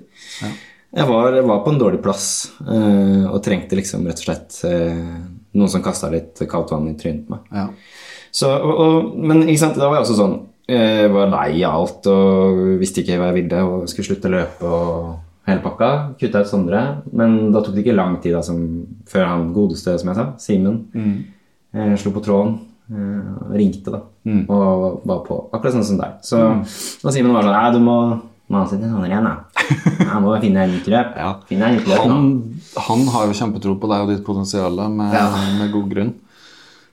jeg, 0.93 1.07
var, 1.07 1.41
var 1.41 1.64
på 1.66 1.72
en 1.74 1.80
dårlig 1.80 2.01
plass 2.01 2.51
øh, 2.68 3.26
og 3.32 3.41
trengte 3.43 3.76
liksom 3.76 4.05
rett 4.07 4.20
og 4.20 4.26
slett 4.26 4.62
øh, 4.66 5.18
noen 5.58 5.72
som 5.72 5.84
kasta 5.84 6.10
litt 6.12 6.39
kaldt 6.49 6.72
vann 6.74 6.89
i 6.91 6.95
trynet 6.99 7.28
på 7.28 7.36
meg. 7.36 7.49
Ja. 7.56 7.68
Så, 8.32 8.47
og, 8.47 8.72
og, 8.72 9.12
men 9.20 9.43
sant, 9.60 9.76
da 9.76 9.89
var 9.89 9.99
jeg 9.99 10.06
også 10.06 10.16
sånn 10.16 10.38
Jeg 10.72 11.10
var 11.12 11.28
lei 11.34 11.66
av 11.68 11.82
alt 11.82 12.08
og 12.08 12.62
visste 12.80 13.02
ikke 13.02 13.18
hva 13.20 13.28
jeg 13.28 13.41
ville 13.41 13.64
og 13.68 13.89
skulle 13.91 14.08
slutte 14.08 14.30
å 14.30 14.36
løpe 14.38 14.70
og 14.72 15.10
hele 15.49 15.64
pakka. 15.64 15.91
Kutta 16.20 16.43
ut 16.45 16.49
Sondre. 16.49 16.82
Men 17.12 17.52
da 17.52 17.60
tok 17.60 17.76
det 17.76 17.84
ikke 17.84 17.97
lang 17.97 18.18
tid 18.24 18.38
da, 18.38 18.43
som, 18.45 18.62
før 19.10 19.28
han 19.28 19.49
godeste, 19.56 19.97
som 19.99 20.12
jeg 20.12 20.20
sa, 20.20 20.28
Simen, 20.39 20.78
eh, 21.76 21.95
slo 21.99 22.14
på 22.16 22.24
tråden. 22.24 22.60
Eh, 22.91 23.56
ringte, 23.58 23.91
da. 23.91 24.04
Og 24.52 25.02
var 25.08 25.24
på. 25.28 25.39
Akkurat 25.52 25.76
sånn 25.76 25.88
som 25.88 25.99
deg. 25.99 26.20
Så 26.28 26.41
da 27.02 27.14
Simen 27.14 27.36
var 27.36 27.47
sånn 27.47 27.58
Nei, 27.58 27.72
du 27.76 27.82
må 27.84 27.97
mase 28.52 28.78
til 28.80 28.89
Sondre 28.91 29.08
igjen, 29.10 29.28
da. 29.30 29.36
Jeg 30.12 30.22
må 30.26 30.34
finne 30.43 30.66
en 30.66 30.74
nytt 30.76 30.89
løp. 30.91 31.14
Ja. 31.18 31.30
Finne 31.49 31.70
en 31.70 31.78
nytt 31.80 31.88
løp. 31.89 32.04
Han, 32.04 32.28
han 32.89 33.06
har 33.16 33.30
jo 33.32 33.38
kjempetro 33.39 33.78
på 33.80 33.89
deg 33.91 34.04
og 34.06 34.12
ditt 34.14 34.26
potensial 34.28 34.78
med, 34.91 35.14
Ja. 35.16 35.26
med 35.60 35.72
god 35.74 35.89
grunn. 35.95 36.14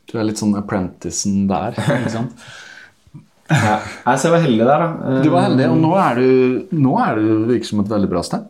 Du 0.08 0.16
er 0.18 0.24
litt 0.24 0.40
sånn 0.40 0.54
apprenticen 0.56 1.46
der. 1.50 1.76
ikke 1.76 2.14
sant? 2.14 2.32
Ja. 3.48 3.78
Altså, 4.04 4.20
Så 4.20 4.26
jeg 4.28 4.32
var 4.34 4.42
heldig 4.44 4.64
der, 4.68 4.82
da. 4.82 4.88
Eh, 5.08 5.22
Du 5.24 5.30
var 5.32 5.46
heldig, 5.46 5.66
og 5.72 5.78
nå 5.80 5.92
er 5.96 6.18
du, 6.20 6.66
nå 6.76 6.90
er 7.00 7.14
du 7.16 7.28
virker 7.48 7.64
som 7.70 7.80
et 7.80 7.88
veldig 7.88 8.08
bra 8.10 8.20
sted. 8.26 8.42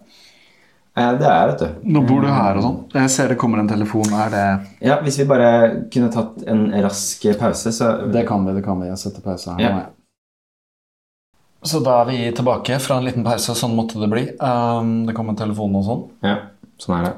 eh, 0.98 1.12
Det 1.20 1.28
er 1.30 1.52
vet 1.52 1.60
du. 1.62 1.68
Nå 1.94 2.02
bor 2.08 2.24
du 2.24 2.26
her 2.26 2.58
og 2.58 2.64
sånn. 2.64 2.78
Jeg 2.96 3.10
ser 3.14 3.28
det 3.30 3.36
kommer 3.38 3.60
en 3.62 3.68
telefon. 3.70 4.10
Er 4.18 4.32
det 4.34 4.42
Ja, 4.88 4.96
Hvis 5.04 5.20
vi 5.20 5.24
bare 5.30 5.84
kunne 5.94 6.10
tatt 6.10 6.42
en 6.50 6.64
rask 6.82 7.22
pause, 7.38 7.70
så 7.70 7.92
Det 8.10 8.26
kan 8.26 8.44
vi, 8.46 8.54
det 8.58 8.64
kan 8.66 8.80
vi. 8.82 8.88
Jeg 8.90 8.98
setter 8.98 9.22
pause 9.22 9.52
her. 9.54 9.60
Ja. 9.62 9.70
nå, 9.70 9.84
jeg. 9.84 9.94
Så 11.62 11.80
da 11.82 12.00
er 12.02 12.10
vi 12.10 12.18
tilbake 12.36 12.78
fra 12.82 12.98
en 12.98 13.06
liten 13.08 13.24
pause. 13.26 13.54
Sånn 13.58 13.74
måtte 13.76 13.98
det 13.98 14.08
bli. 14.12 14.24
Um, 14.38 15.06
det 15.08 15.14
kom 15.16 15.30
en 15.32 15.38
telefon 15.38 15.74
og 15.78 15.86
sånn. 15.86 16.04
Ja, 16.26 16.36
sånn 16.78 16.98
er 17.00 17.08
det. 17.08 17.14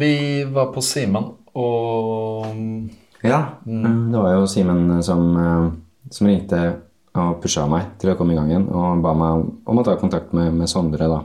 Vi 0.00 0.12
var 0.54 0.70
på 0.74 0.82
Simen, 0.84 1.32
og 1.58 2.46
Ja, 3.26 3.40
det 3.64 4.14
var 4.14 4.36
jo 4.36 4.46
Simen 4.48 5.02
som, 5.02 5.24
eh, 5.36 5.64
som 6.14 6.28
ringte 6.30 6.60
og 7.18 7.40
pusha 7.42 7.64
meg 7.66 7.98
til 7.98 8.12
å 8.12 8.16
komme 8.16 8.32
i 8.32 8.38
gang 8.38 8.52
igjen, 8.52 8.68
og 8.70 9.02
ba 9.02 9.12
meg 9.18 9.48
om 9.66 9.80
å 9.80 9.84
ta 9.84 9.96
kontakt 9.98 10.32
med, 10.36 10.54
med 10.54 10.70
Sondre, 10.70 11.08
da. 11.10 11.18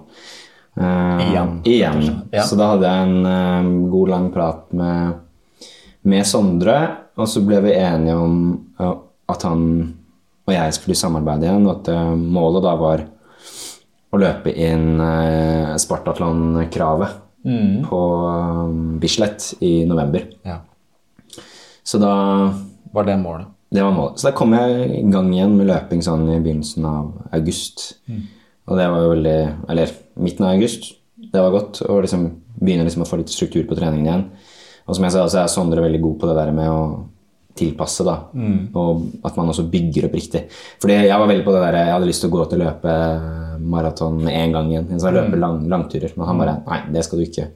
Eh, 0.76 1.30
Igjen. 1.30 1.62
igjen. 1.64 2.02
Ja. 2.34 2.44
Så 2.44 2.58
da 2.60 2.74
hadde 2.74 2.90
jeg 2.90 3.08
en 3.08 3.30
eh, 3.30 3.90
god, 3.94 4.10
lang 4.10 4.32
prat 4.34 4.74
med, 4.76 5.14
med 6.10 6.26
Sondre, 6.28 6.80
og 7.16 7.30
så 7.32 7.46
ble 7.46 7.62
vi 7.64 7.78
enige 7.78 8.18
om 8.20 8.42
uh, 8.82 8.98
at 9.32 9.46
han 9.48 9.62
og 10.46 10.54
jeg 10.54 10.76
skulle 10.78 10.98
samarbeide 10.98 11.48
igjen, 11.48 11.66
og 11.66 11.80
at 11.80 11.92
eh, 11.94 12.14
målet 12.16 12.66
da 12.66 12.76
var 12.78 13.04
å 14.14 14.20
løpe 14.22 14.52
inn 14.54 15.02
uh, 15.02 15.74
Spartatlon-kravet 15.82 17.22
på 17.90 18.02
eh, 18.30 18.70
Bislett 19.02 19.50
i 19.66 19.84
november. 19.86 20.24
ja, 20.46 20.62
Så 21.84 22.00
da 22.02 22.14
var 22.96 23.10
det 23.10 23.18
målet. 23.22 23.52
Det 23.70 23.84
var 23.84 23.92
målet. 23.92 24.22
Så 24.22 24.30
da 24.30 24.34
kom 24.38 24.54
jeg 24.56 24.88
i 25.02 25.04
gang 25.12 25.34
igjen 25.34 25.58
med 25.58 25.68
løping 25.68 26.02
sånn 26.06 26.30
i 26.30 26.40
begynnelsen 26.40 26.88
av 26.88 27.12
august. 27.36 27.98
Og 28.66 28.80
det 28.80 28.88
var 28.90 29.04
jo 29.04 29.12
veldig 29.12 29.38
Eller 29.70 29.92
midten 30.16 30.46
av 30.46 30.56
august. 30.56 30.94
Det 31.18 31.42
var 31.42 31.52
godt 31.54 31.82
å 31.84 32.00
liksom 32.02 32.30
begynne 32.62 32.86
liksom 32.88 33.04
å 33.04 33.10
få 33.10 33.20
litt 33.20 33.34
struktur 33.34 33.66
på 33.68 33.76
treningen 33.76 34.08
igjen. 34.08 34.26
Og 34.86 34.96
som 34.96 35.06
jeg 35.06 35.16
sa, 35.18 35.26
så 35.28 35.42
er 35.42 35.52
Sondre 35.52 35.84
veldig 35.84 36.02
god 36.02 36.18
på 36.22 36.30
det 36.30 36.38
der 36.40 36.54
med 36.56 36.72
å 36.72 36.82
tilpasse, 37.56 38.06
da. 38.08 38.16
Og 38.76 39.26
at 39.26 39.40
man 39.40 39.52
også 39.52 39.68
bygger 39.72 40.10
opp 40.10 40.18
riktig. 40.18 40.46
Fordi 40.84 41.00
jeg 41.08 41.20
var 41.22 41.30
veldig 41.30 41.46
på 41.46 41.56
det 41.56 41.64
der 41.64 41.78
Jeg 41.80 41.94
hadde 41.94 42.10
lyst 42.10 42.24
til 42.26 42.32
å 42.32 42.36
gå 42.36 42.46
til 42.52 42.60
å 42.60 42.66
løpe 42.66 42.96
maraton 43.66 44.18
med 44.24 44.36
en 44.36 44.56
gang 44.56 44.72
igjen. 44.72 44.88
Så 45.00 45.10
jeg 45.10 45.18
løper 45.18 45.42
lang, 45.42 45.60
langturer. 45.72 46.16
Men 46.16 46.30
han 46.30 46.42
bare 46.44 46.56
Nei, 46.66 46.80
det 46.96 47.06
skal 47.08 47.22
du 47.22 47.26
ikke. 47.26 47.50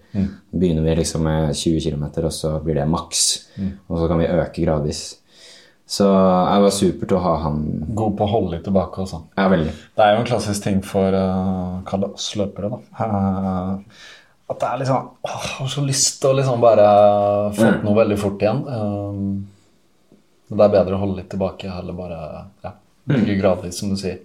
Begynner 0.52 0.86
vi 0.88 1.00
liksom 1.02 1.26
med 1.28 1.56
20 1.56 1.84
km, 1.86 2.06
og 2.24 2.36
så 2.36 2.54
blir 2.64 2.80
det 2.80 2.90
maks. 2.90 3.26
Og 3.88 3.98
så 4.00 4.12
kan 4.12 4.22
vi 4.22 4.30
øke 4.30 4.64
gradvis. 4.64 5.04
Så 5.90 6.06
det 6.06 6.62
var 6.62 6.74
super 6.76 7.10
til 7.10 7.18
å 7.18 7.24
ha 7.24 7.32
han 7.48 7.62
God 7.98 8.14
på 8.20 8.26
å 8.28 8.30
holde 8.30 8.52
litt 8.54 8.68
tilbake 8.68 9.02
og 9.02 9.10
sånn. 9.10 9.24
Ja, 9.34 9.48
veldig. 9.50 9.72
Det 9.98 10.06
er 10.06 10.12
jo 10.14 10.20
en 10.22 10.28
klassisk 10.30 10.62
ting 10.62 10.84
for 10.86 11.16
uh, 11.18 11.80
kall 11.90 12.04
det 12.04 12.12
oss 12.14 12.28
løpere, 12.38 12.70
da. 12.70 12.80
Uh, 13.00 14.04
at 14.54 14.62
det 14.62 14.68
er 14.68 14.82
liksom 14.84 15.08
åh, 15.26 15.48
har 15.56 15.72
så 15.74 15.82
lyst 15.86 16.20
til 16.22 16.30
å 16.30 16.38
liksom 16.38 16.62
bare 16.62 16.86
få 17.58 17.72
til 17.72 17.82
noe 17.88 17.98
veldig 17.98 18.20
fort 18.22 18.46
igjen. 18.46 18.62
Um, 18.70 19.34
men 20.50 20.58
det 20.60 20.66
er 20.66 20.74
bedre 20.80 20.98
å 20.98 21.02
holde 21.04 21.20
litt 21.22 21.30
tilbake 21.32 21.70
heller 21.72 21.94
bare 21.98 22.18
ja, 22.66 22.72
bygge 23.10 23.36
gradvis, 23.40 23.80
som 23.80 23.92
du 23.94 23.98
sier. 24.02 24.20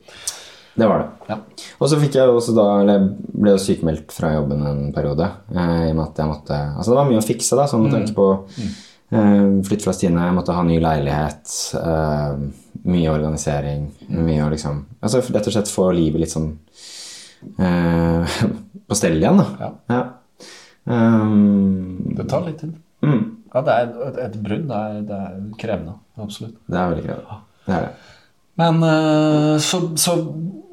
Det 0.74 0.86
var 0.90 0.98
det. 1.04 1.28
Ja. 1.30 1.36
Og 1.78 1.86
så 1.92 1.98
fikk 2.00 2.16
jeg 2.18 2.32
også 2.34 2.50
da 2.56 2.64
Eller 2.80 2.96
jeg 2.96 3.34
ble 3.44 3.52
jo 3.52 3.60
sykemeldt 3.62 4.10
fra 4.10 4.32
jobben 4.34 4.64
en 4.66 4.80
periode. 4.96 5.28
Eh, 5.54 5.84
I 5.86 5.92
og 5.92 6.00
med 6.00 6.02
at 6.08 6.18
jeg 6.18 6.26
måtte 6.32 6.56
Altså 6.72 6.90
det 6.90 6.96
var 6.98 7.06
mye 7.12 7.20
å 7.20 7.26
fikse, 7.28 7.54
da, 7.60 7.66
sånn 7.70 7.84
med 7.84 7.94
tanke 7.94 8.16
på 8.16 8.24
eh, 8.58 9.52
flytt 9.68 9.86
fra 9.86 9.94
Stine, 9.94 10.24
jeg 10.26 10.34
måtte 10.34 10.56
ha 10.56 10.64
ny 10.66 10.80
leilighet, 10.82 11.52
eh, 11.78 12.42
mye 12.90 13.12
organisering, 13.14 13.86
mye 14.18 14.42
å 14.42 14.50
liksom 14.50 14.80
Altså 14.98 15.22
rett 15.28 15.46
og 15.46 15.54
slett 15.54 15.70
få 15.70 15.86
livet 15.94 16.24
litt 16.24 16.34
sånn 16.34 16.50
eh, 17.62 18.34
på 18.90 18.98
stell 18.98 19.20
igjen, 19.20 19.38
da. 19.44 19.70
Ja. 19.94 20.02
Um, 20.90 22.14
Det 22.18 22.26
tar 22.28 22.44
litt 22.48 22.58
tid. 22.60 22.74
mm, 23.06 23.22
Ja, 23.54 23.62
det 23.62 23.74
er 23.74 23.92
et, 24.08 24.18
et 24.24 24.36
brudd. 24.42 24.66
Det 24.66 24.80
er, 24.80 25.00
det 25.06 25.20
er 25.20 25.38
krevende. 25.60 25.94
Absolutt. 26.18 26.56
det 26.66 26.78
er 26.78 26.90
veldig 26.90 27.04
krevende. 27.06 27.38
Det 27.66 27.76
er 27.76 27.86
det. 27.86 27.92
Men 28.60 28.82
eh, 28.86 29.56
så, 29.62 29.80
så 29.98 30.14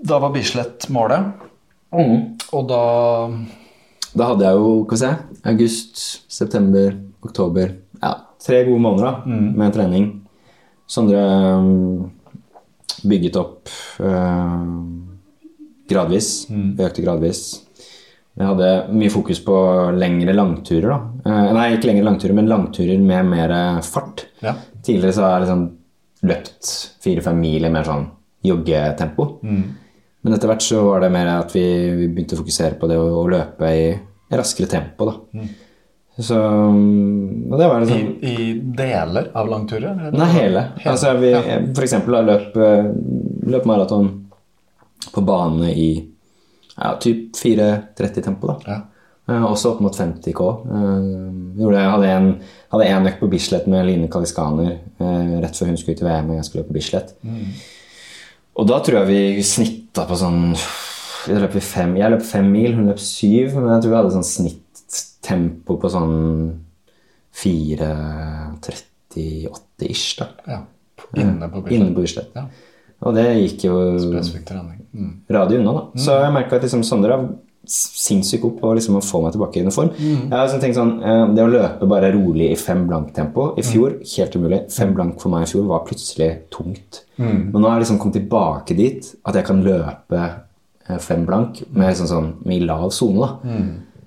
da 0.06 0.20
var 0.22 0.34
Bislett 0.34 0.88
målet, 0.94 1.48
og 1.92 2.68
da 2.70 2.84
Da 4.12 4.28
hadde 4.30 4.46
jeg 4.46 4.60
jo 4.60 4.72
skal 4.86 4.98
jeg 4.98 5.18
si, 5.18 5.40
august, 5.52 6.02
september, 6.32 6.94
oktober 7.24 7.74
Ja, 8.02 8.14
tre 8.44 8.64
gode 8.68 8.84
måneder 8.84 9.08
da, 9.08 9.38
med 9.60 9.74
trening. 9.76 10.08
Sondre 10.90 11.22
um, 11.56 12.10
bygget 13.08 13.38
opp 13.40 13.72
uh, 14.04 14.66
gradvis. 15.88 16.32
Økte 16.52 17.06
gradvis. 17.06 17.44
Jeg 18.42 18.50
hadde 18.50 18.70
mye 18.98 19.12
fokus 19.14 19.40
på 19.46 19.56
lengre 19.98 20.34
langturer. 20.34 20.90
da. 20.90 21.00
Eh, 21.30 21.52
nei, 21.54 21.68
ikke 21.76 21.92
lengre 21.92 22.08
langturer, 22.10 22.34
men 22.38 22.50
langturer 22.50 23.00
med 23.00 23.30
mer 23.30 23.54
fart. 23.86 24.26
Ja. 24.42 24.56
Tidligere 24.82 25.14
så 25.14 25.26
har 25.28 25.36
jeg 25.40 25.46
liksom 25.48 25.64
løpt 26.32 26.72
fire-fem 27.04 27.40
mil 27.42 27.66
i 27.66 27.70
mer 27.74 27.86
sånn 27.88 28.08
joggetempo. 28.46 29.28
Men 30.22 30.34
etter 30.36 30.50
hvert 30.52 30.62
så 30.66 30.84
var 30.86 31.02
det 31.02 31.12
mer 31.14 31.30
at 31.40 31.54
vi, 31.56 31.64
vi 31.98 32.08
begynte 32.14 32.36
å 32.38 32.42
fokusere 32.44 32.78
på 32.82 32.90
det 32.90 32.98
å, 33.02 33.06
å 33.22 33.28
løpe 33.30 33.70
i 33.74 33.86
raskere 34.38 34.70
tempo. 34.70 35.06
da. 35.10 35.44
Så 36.22 36.38
og 36.38 37.56
det 37.58 37.68
var 37.72 37.82
I, 37.82 37.86
liksom 37.86 38.10
I 38.22 38.36
deler 38.78 39.30
av 39.34 39.48
langturer? 39.50 39.96
eller? 39.96 40.18
Nei, 40.20 40.30
hele. 40.36 40.66
Altså, 40.86 41.14
vi, 41.18 41.32
Ja. 41.34 41.42
For 41.74 41.86
eksempel 41.86 42.18
løp, 42.28 42.58
eh, 42.58 42.92
løp 43.50 43.66
maraton 43.66 44.10
på 45.12 45.24
bane 45.26 45.72
i 45.74 45.88
ja, 46.78 46.98
typ 47.02 47.36
4.30 47.38 48.24
tempo. 48.26 48.48
da. 48.48 48.56
Ja. 48.68 48.82
Eh, 49.30 49.44
også 49.46 49.70
opp 49.76 49.82
mot 49.86 49.96
50 49.96 50.34
K. 50.36 50.42
Eh, 50.66 51.02
gjorde, 51.62 51.80
hadde 51.94 52.08
en, 52.10 52.28
hadde 52.74 52.86
en 52.90 53.08
økt 53.12 53.20
på 53.22 53.30
Bislett 53.32 53.66
med 53.70 53.86
Line 53.88 54.08
Kaliskaner 54.12 54.72
eh, 54.74 55.40
rett 55.44 55.58
før 55.58 55.68
hun 55.72 55.80
skulle 55.80 55.98
til 56.00 56.08
VM 56.10 56.30
og 56.32 56.36
jeg 56.40 56.48
skulle 56.48 56.68
på 56.68 56.78
Bislett. 56.78 57.10
Og 58.58 58.64
da 58.68 58.78
tror 58.84 58.98
jeg 59.02 59.12
vi 59.12 59.22
snitta 59.46 60.02
på 60.10 60.16
sånn 60.20 60.42
jeg 61.30 61.38
løp, 61.38 61.54
fem, 61.62 61.92
jeg 62.00 62.10
løp 62.10 62.24
fem 62.26 62.48
mil, 62.50 62.74
hun 62.74 62.88
løp 62.90 63.00
syv, 63.02 63.54
men 63.60 63.70
jeg 63.76 63.82
tror 63.84 63.92
vi 63.92 64.00
hadde 64.00 64.16
sånn 64.16 64.32
snittempo 64.32 65.74
på 65.80 65.88
sånn 65.94 66.16
4.38-ish. 67.38 70.10
da. 70.18 70.26
ja. 70.50 70.60
Inne 71.22 71.46
på 71.52 71.58
Bislett. 71.62 71.78
Inne 71.78 71.94
på 71.94 72.02
Bislett. 72.02 72.32
Ja. 72.36 72.44
Og 73.02 73.16
det 73.16 73.28
gikk 73.42 73.64
jo. 73.70 73.78
Mm. 74.94 75.12
radig 75.32 75.58
unna, 75.62 75.72
da. 75.74 75.82
Så 76.04 76.18
jeg 76.20 76.34
merka 76.36 76.58
at 76.58 76.66
liksom 76.68 76.84
Sondre 76.84 77.16
sinnssykt 77.72 78.42
god 78.42 78.56
på 78.60 78.72
liksom, 78.74 78.96
å 78.98 79.04
få 79.06 79.20
meg 79.22 79.36
tilbake 79.36 79.60
i 79.60 79.64
uniform. 79.64 79.92
Jeg 80.02 80.34
har 80.34 80.48
tenkt 80.60 80.76
sånn, 80.76 80.96
eh, 81.06 81.28
Det 81.36 81.44
å 81.46 81.52
løpe 81.52 81.88
bare 81.88 82.10
rolig 82.12 82.52
i 82.52 82.56
fem 82.58 82.88
blank-tempo 82.90 83.54
i 83.58 83.62
fjor, 83.64 84.00
helt 84.18 84.36
umulig. 84.36 84.72
Fem 84.72 84.94
blank 84.98 85.20
for 85.22 85.30
meg 85.30 85.44
i 85.44 85.52
fjor 85.52 85.68
var 85.70 85.86
plutselig 85.86 86.50
tungt. 86.50 87.04
Men 87.52 87.62
nå 87.62 87.68
har 87.70 87.78
jeg 87.80 87.86
liksom 87.86 88.00
kommet 88.00 88.18
tilbake 88.18 88.76
dit 88.76 89.16
at 89.26 89.36
jeg 89.36 89.46
kan 89.46 89.62
løpe 89.64 90.22
eh, 90.90 90.98
fem 90.98 91.24
blank 91.26 91.62
med, 91.72 91.96
sånn, 91.96 92.08
sånn, 92.08 92.34
med 92.46 92.64
lav 92.64 92.90
sone. 92.92 93.20
da. 93.20 93.38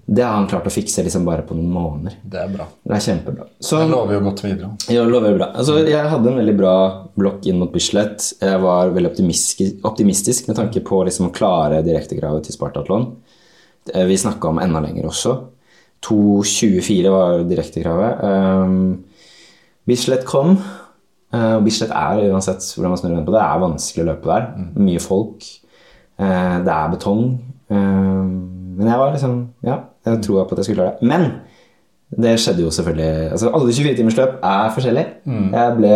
Det 0.06 0.22
har 0.22 0.34
han 0.36 0.46
klart 0.50 0.66
å 0.68 0.72
fikse 0.72 1.02
liksom 1.06 1.24
bare 1.24 1.42
på 1.48 1.56
noen 1.56 1.70
måneder. 1.72 2.18
Det 2.28 2.40
er 2.42 2.50
bra. 2.52 2.66
Det 2.84 2.92
er 2.96 3.04
kjempebra. 3.06 3.46
Så 3.60 3.78
Det 3.80 3.88
lover 3.88 4.18
jo 4.18 4.20
godt 4.26 4.42
videre. 4.44 4.70
ja, 4.92 5.04
lover 5.08 5.38
bra. 5.38 5.46
Altså, 5.56 5.78
jeg 5.88 6.10
hadde 6.12 6.28
en 6.30 6.36
veldig 6.42 6.56
bra 6.58 6.74
blokk 7.16 7.46
inn 7.48 7.58
mot 7.62 7.72
Bislett. 7.72 8.26
Jeg 8.40 8.60
var 8.60 8.92
veldig 8.92 9.10
optimistisk, 9.14 9.80
optimistisk 9.88 10.48
med 10.48 10.56
tanke 10.60 10.82
på 10.84 11.00
liksom, 11.08 11.30
å 11.30 11.34
klare 11.34 11.80
direktekravet 11.86 12.44
til 12.44 12.56
Spartatlon. 12.58 13.08
Eh, 13.94 14.04
Vi 14.04 14.16
snakka 14.20 14.48
om 14.52 14.60
enda 14.60 14.80
lenger 14.84 15.08
også. 15.08 15.38
2.24 16.04 17.10
var 17.10 17.44
direktekravet. 17.48 18.20
Um, 18.22 19.04
Bislett 19.88 20.24
kom. 20.28 20.58
Uh, 21.34 21.58
Bislett 21.64 21.90
er 21.96 22.28
uansett 22.30 22.60
hvordan 22.76 22.92
man 22.92 23.00
snur 23.00 23.24
på 23.24 23.32
det, 23.34 23.40
er 23.40 23.62
vanskelig 23.62 24.04
å 24.04 24.08
løpe 24.12 24.28
der. 24.28 24.50
Mye 24.76 25.00
folk. 25.00 25.48
Uh, 26.20 26.60
det 26.64 26.72
er 26.76 26.92
betong. 26.92 27.24
Um, 27.70 28.74
men 28.76 28.88
jeg 28.90 28.98
var 29.00 29.12
liksom 29.14 29.34
Ja, 29.64 29.76
jeg 30.04 30.22
troa 30.26 30.44
på 30.44 30.52
at 30.52 30.58
jeg 30.60 30.66
skulle 30.68 30.82
klare 30.82 30.96
det. 30.98 31.08
Men 31.08 31.40
det 32.20 32.34
skjedde 32.38 32.62
jo 32.62 32.70
selvfølgelig 32.70 33.30
altså 33.32 33.50
Alle 33.56 33.72
24-timersløp 33.72 34.34
er 34.44 34.74
forskjellige. 34.74 35.06
Jeg 35.54 35.76
ble 35.78 35.92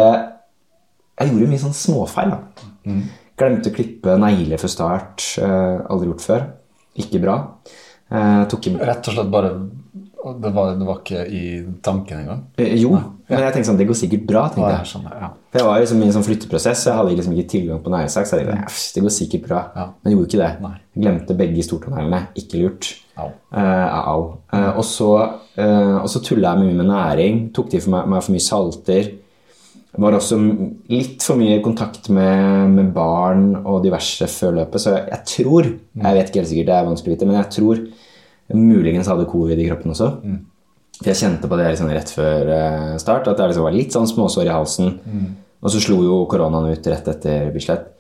Jeg 1.19 1.31
gjorde 1.33 1.51
mye 1.51 1.63
sånn 1.63 1.77
småfeil. 1.77 2.31
da. 2.31 2.95
Glemte 3.39 3.71
å 3.71 3.75
klippe 3.75 4.17
negler 4.19 4.59
før 4.59 4.69
start. 4.73 5.27
eh, 5.43 5.85
aldri 5.91 6.09
gjort 6.09 6.25
før. 6.25 6.47
Ikke 6.99 7.21
bra. 7.23 7.37
Eh, 8.11 8.45
tok 8.51 8.67
i 8.67 8.73
Rett 8.79 9.09
og 9.09 9.15
slett 9.15 9.31
bare 9.31 9.53
Det 10.19 10.51
var, 10.55 10.73
det 10.75 10.87
var 10.87 10.97
ikke 10.99 11.21
i 11.31 11.43
tanken 11.83 12.19
engang? 12.25 12.41
eh, 12.59 12.73
Jo, 12.81 12.91
men 13.29 13.39
jeg 13.45 13.53
tenkte 13.55 13.69
sånn 13.69 13.77
Det 13.79 13.87
går 13.87 13.99
sikkert 14.01 14.25
bra. 14.27 14.43
Tenkte 14.51 14.71
jeg 14.73 14.89
Sånn, 14.91 15.05
ja. 15.09 15.29
For 15.53 15.61
jeg 15.61 15.67
var 15.69 15.79
liksom 15.81 16.03
i 16.03 16.07
en 16.09 16.15
sånn 16.17 16.27
flytteprosess, 16.27 16.83
jeg 16.89 16.97
hadde 16.99 17.15
liksom 17.17 17.37
ikke 17.37 17.51
tilgang 17.55 17.79
på 17.85 17.93
næringssak. 17.95 18.27
Så 18.27 18.37
jeg 18.41 18.49
tenkte 18.49 18.67
"Æsj, 18.73 18.95
det 18.95 19.03
går 19.07 19.15
sikkert 19.15 19.47
bra. 19.47 19.61
Ja. 19.77 19.85
Men 20.03 20.11
jeg 20.11 20.19
gjorde 20.19 20.29
ikke 20.29 20.43
det. 20.43 20.51
Nei. 20.65 20.73
Jeg 20.97 21.05
glemte 21.05 21.37
begge 21.39 21.63
stortåneglene. 21.69 22.21
Ikke 22.43 22.61
lurt. 22.65 22.91
Au. 23.17 23.31
Eh, 23.55 24.09
au. 24.09 24.25
Eh, 24.53 24.77
og 24.77 24.85
så, 24.85 25.09
eh, 25.57 26.07
så 26.07 26.21
tulla 26.23 26.55
jeg 26.57 26.65
mye 26.67 26.75
med 26.83 26.87
næring. 26.91 27.53
Tok 27.55 27.71
til 27.71 27.81
for 27.81 27.91
meg, 27.91 28.09
meg 28.09 28.23
for 28.23 28.33
mye 28.33 28.41
salter. 28.45 29.13
Var 29.99 30.13
også 30.13 30.37
litt 30.91 31.23
for 31.23 31.37
mye 31.37 31.57
i 31.59 31.63
kontakt 31.63 32.09
med, 32.11 32.69
med 32.71 32.93
barn 32.95 33.57
og 33.65 33.83
diverse 33.83 34.27
før 34.29 34.53
løpet. 34.61 34.81
Så 34.81 34.93
jeg, 34.95 35.09
jeg 35.11 35.25
tror, 35.33 35.63
jeg 35.65 36.15
vet 36.19 36.29
ikke 36.29 36.39
helt 36.43 36.49
sikkert, 36.53 36.67
det 36.67 36.77
er 36.77 36.85
vanskelig 36.91 37.09
å 37.09 37.17
vite, 37.17 37.27
men 37.27 37.37
jeg 37.43 37.51
tror 37.57 37.81
muligens 38.57 39.11
hadde 39.11 39.29
covid 39.29 39.59
i 39.61 39.67
kroppen 39.69 39.93
også. 39.93 40.13
For 40.99 41.11
jeg 41.13 41.21
kjente 41.21 41.51
på 41.51 41.59
det 41.59 41.67
liksom 41.73 41.91
rett 41.95 42.11
før 42.11 42.49
eh, 42.55 42.95
start, 43.03 43.29
at 43.31 43.39
jeg 43.39 43.53
liksom 43.53 43.67
var 43.69 43.77
litt 43.77 43.95
sånn 43.95 44.09
småsår 44.11 44.49
i 44.49 44.55
halsen. 44.55 44.97
Og 45.59 45.73
så 45.75 45.81
slo 45.83 45.99
jo 46.07 46.17
koronaen 46.31 46.71
ut 46.71 46.87
rett 46.87 47.09
etter 47.11 47.49
Bislett. 47.55 47.91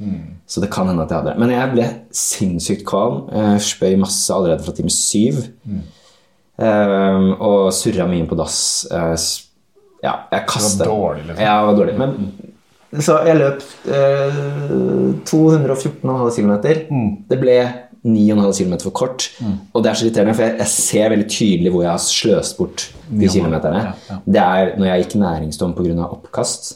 Så 0.46 0.62
det 0.62 0.70
kan 0.70 0.86
hende 0.90 1.03
at 1.03 1.11
jeg 1.11 1.20
hadde 1.20 1.32
det. 1.32 1.40
Men 1.42 1.53
jeg 1.55 1.72
ble 1.72 1.86
sinnssykt 2.14 2.84
kvalm. 2.86 3.24
Jeg 3.34 3.64
spøy 3.66 3.96
masse 3.99 4.34
allerede 4.34 4.62
fra 4.66 4.74
time 4.76 4.92
syv. 4.94 5.40
Eh, 6.59 7.24
og 7.38 7.68
surra 7.74 8.07
mye 8.11 8.22
inn 8.22 8.30
på 8.30 8.38
dass. 8.38 8.61
Uh, 8.90 9.14
ja, 10.03 10.14
jeg 10.30 10.46
kastet. 10.51 10.86
dårlig, 10.86 11.24
liksom. 11.26 11.42
Ja, 11.42 11.59
det 11.59 11.66
var 11.68 11.78
dårlig. 11.80 11.99
Men 11.99 13.03
så 13.05 13.18
jeg 13.26 13.36
løp 13.36 13.64
uh, 13.90 14.38
214,5 15.28 16.38
km. 16.38 16.55
Det 17.28 17.38
ble 17.40 17.59
9,5 18.09 18.59
km 18.59 18.75
for 18.87 18.95
kort. 19.03 19.27
Og 19.75 19.83
det 19.85 19.91
er 19.91 19.99
så 20.01 20.07
irriterende, 20.07 20.35
for 20.39 20.47
jeg, 20.47 20.57
jeg 20.63 20.73
ser 20.73 21.13
veldig 21.15 21.29
tydelig 21.35 21.73
hvor 21.75 21.85
jeg 21.85 21.91
har 21.93 22.03
sløst 22.05 22.57
bort 22.59 22.87
de 23.11 23.27
9,5, 23.27 23.33
kilometerne. 23.37 23.83
ja, 23.85 23.93
ja. 24.11 24.19
Det 24.27 24.43
er 24.45 24.73
når 24.79 24.91
jeg 24.91 25.05
gikk 25.05 25.17
næringsdom 25.23 25.75
pga. 25.79 26.09
oppkast. 26.09 26.71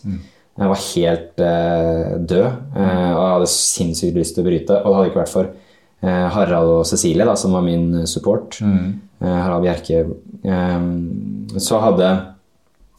Jeg 0.58 0.68
var 0.68 0.80
helt 0.84 1.40
eh, 1.40 2.10
død 2.28 2.44
eh, 2.76 3.12
og 3.16 3.22
hadde 3.38 3.46
sinnssykt 3.48 4.18
lyst 4.20 4.34
til 4.36 4.44
å 4.44 4.48
bryte. 4.50 4.80
Og 4.82 4.90
det 4.90 4.96
hadde 4.98 5.08
ikke 5.12 5.22
vært 5.22 5.32
for 5.32 5.48
eh, 5.48 6.26
Harald 6.34 6.74
og 6.78 6.84
Cecilie, 6.90 7.24
da, 7.24 7.34
som 7.40 7.54
var 7.56 7.64
min 7.64 8.06
support, 8.06 8.58
Mm. 8.60 9.00
eh, 9.22 9.38
Harald 9.46 9.64
Bjerke, 9.64 10.02
eh, 10.44 11.58
så 11.58 11.80
hadde 11.86 12.10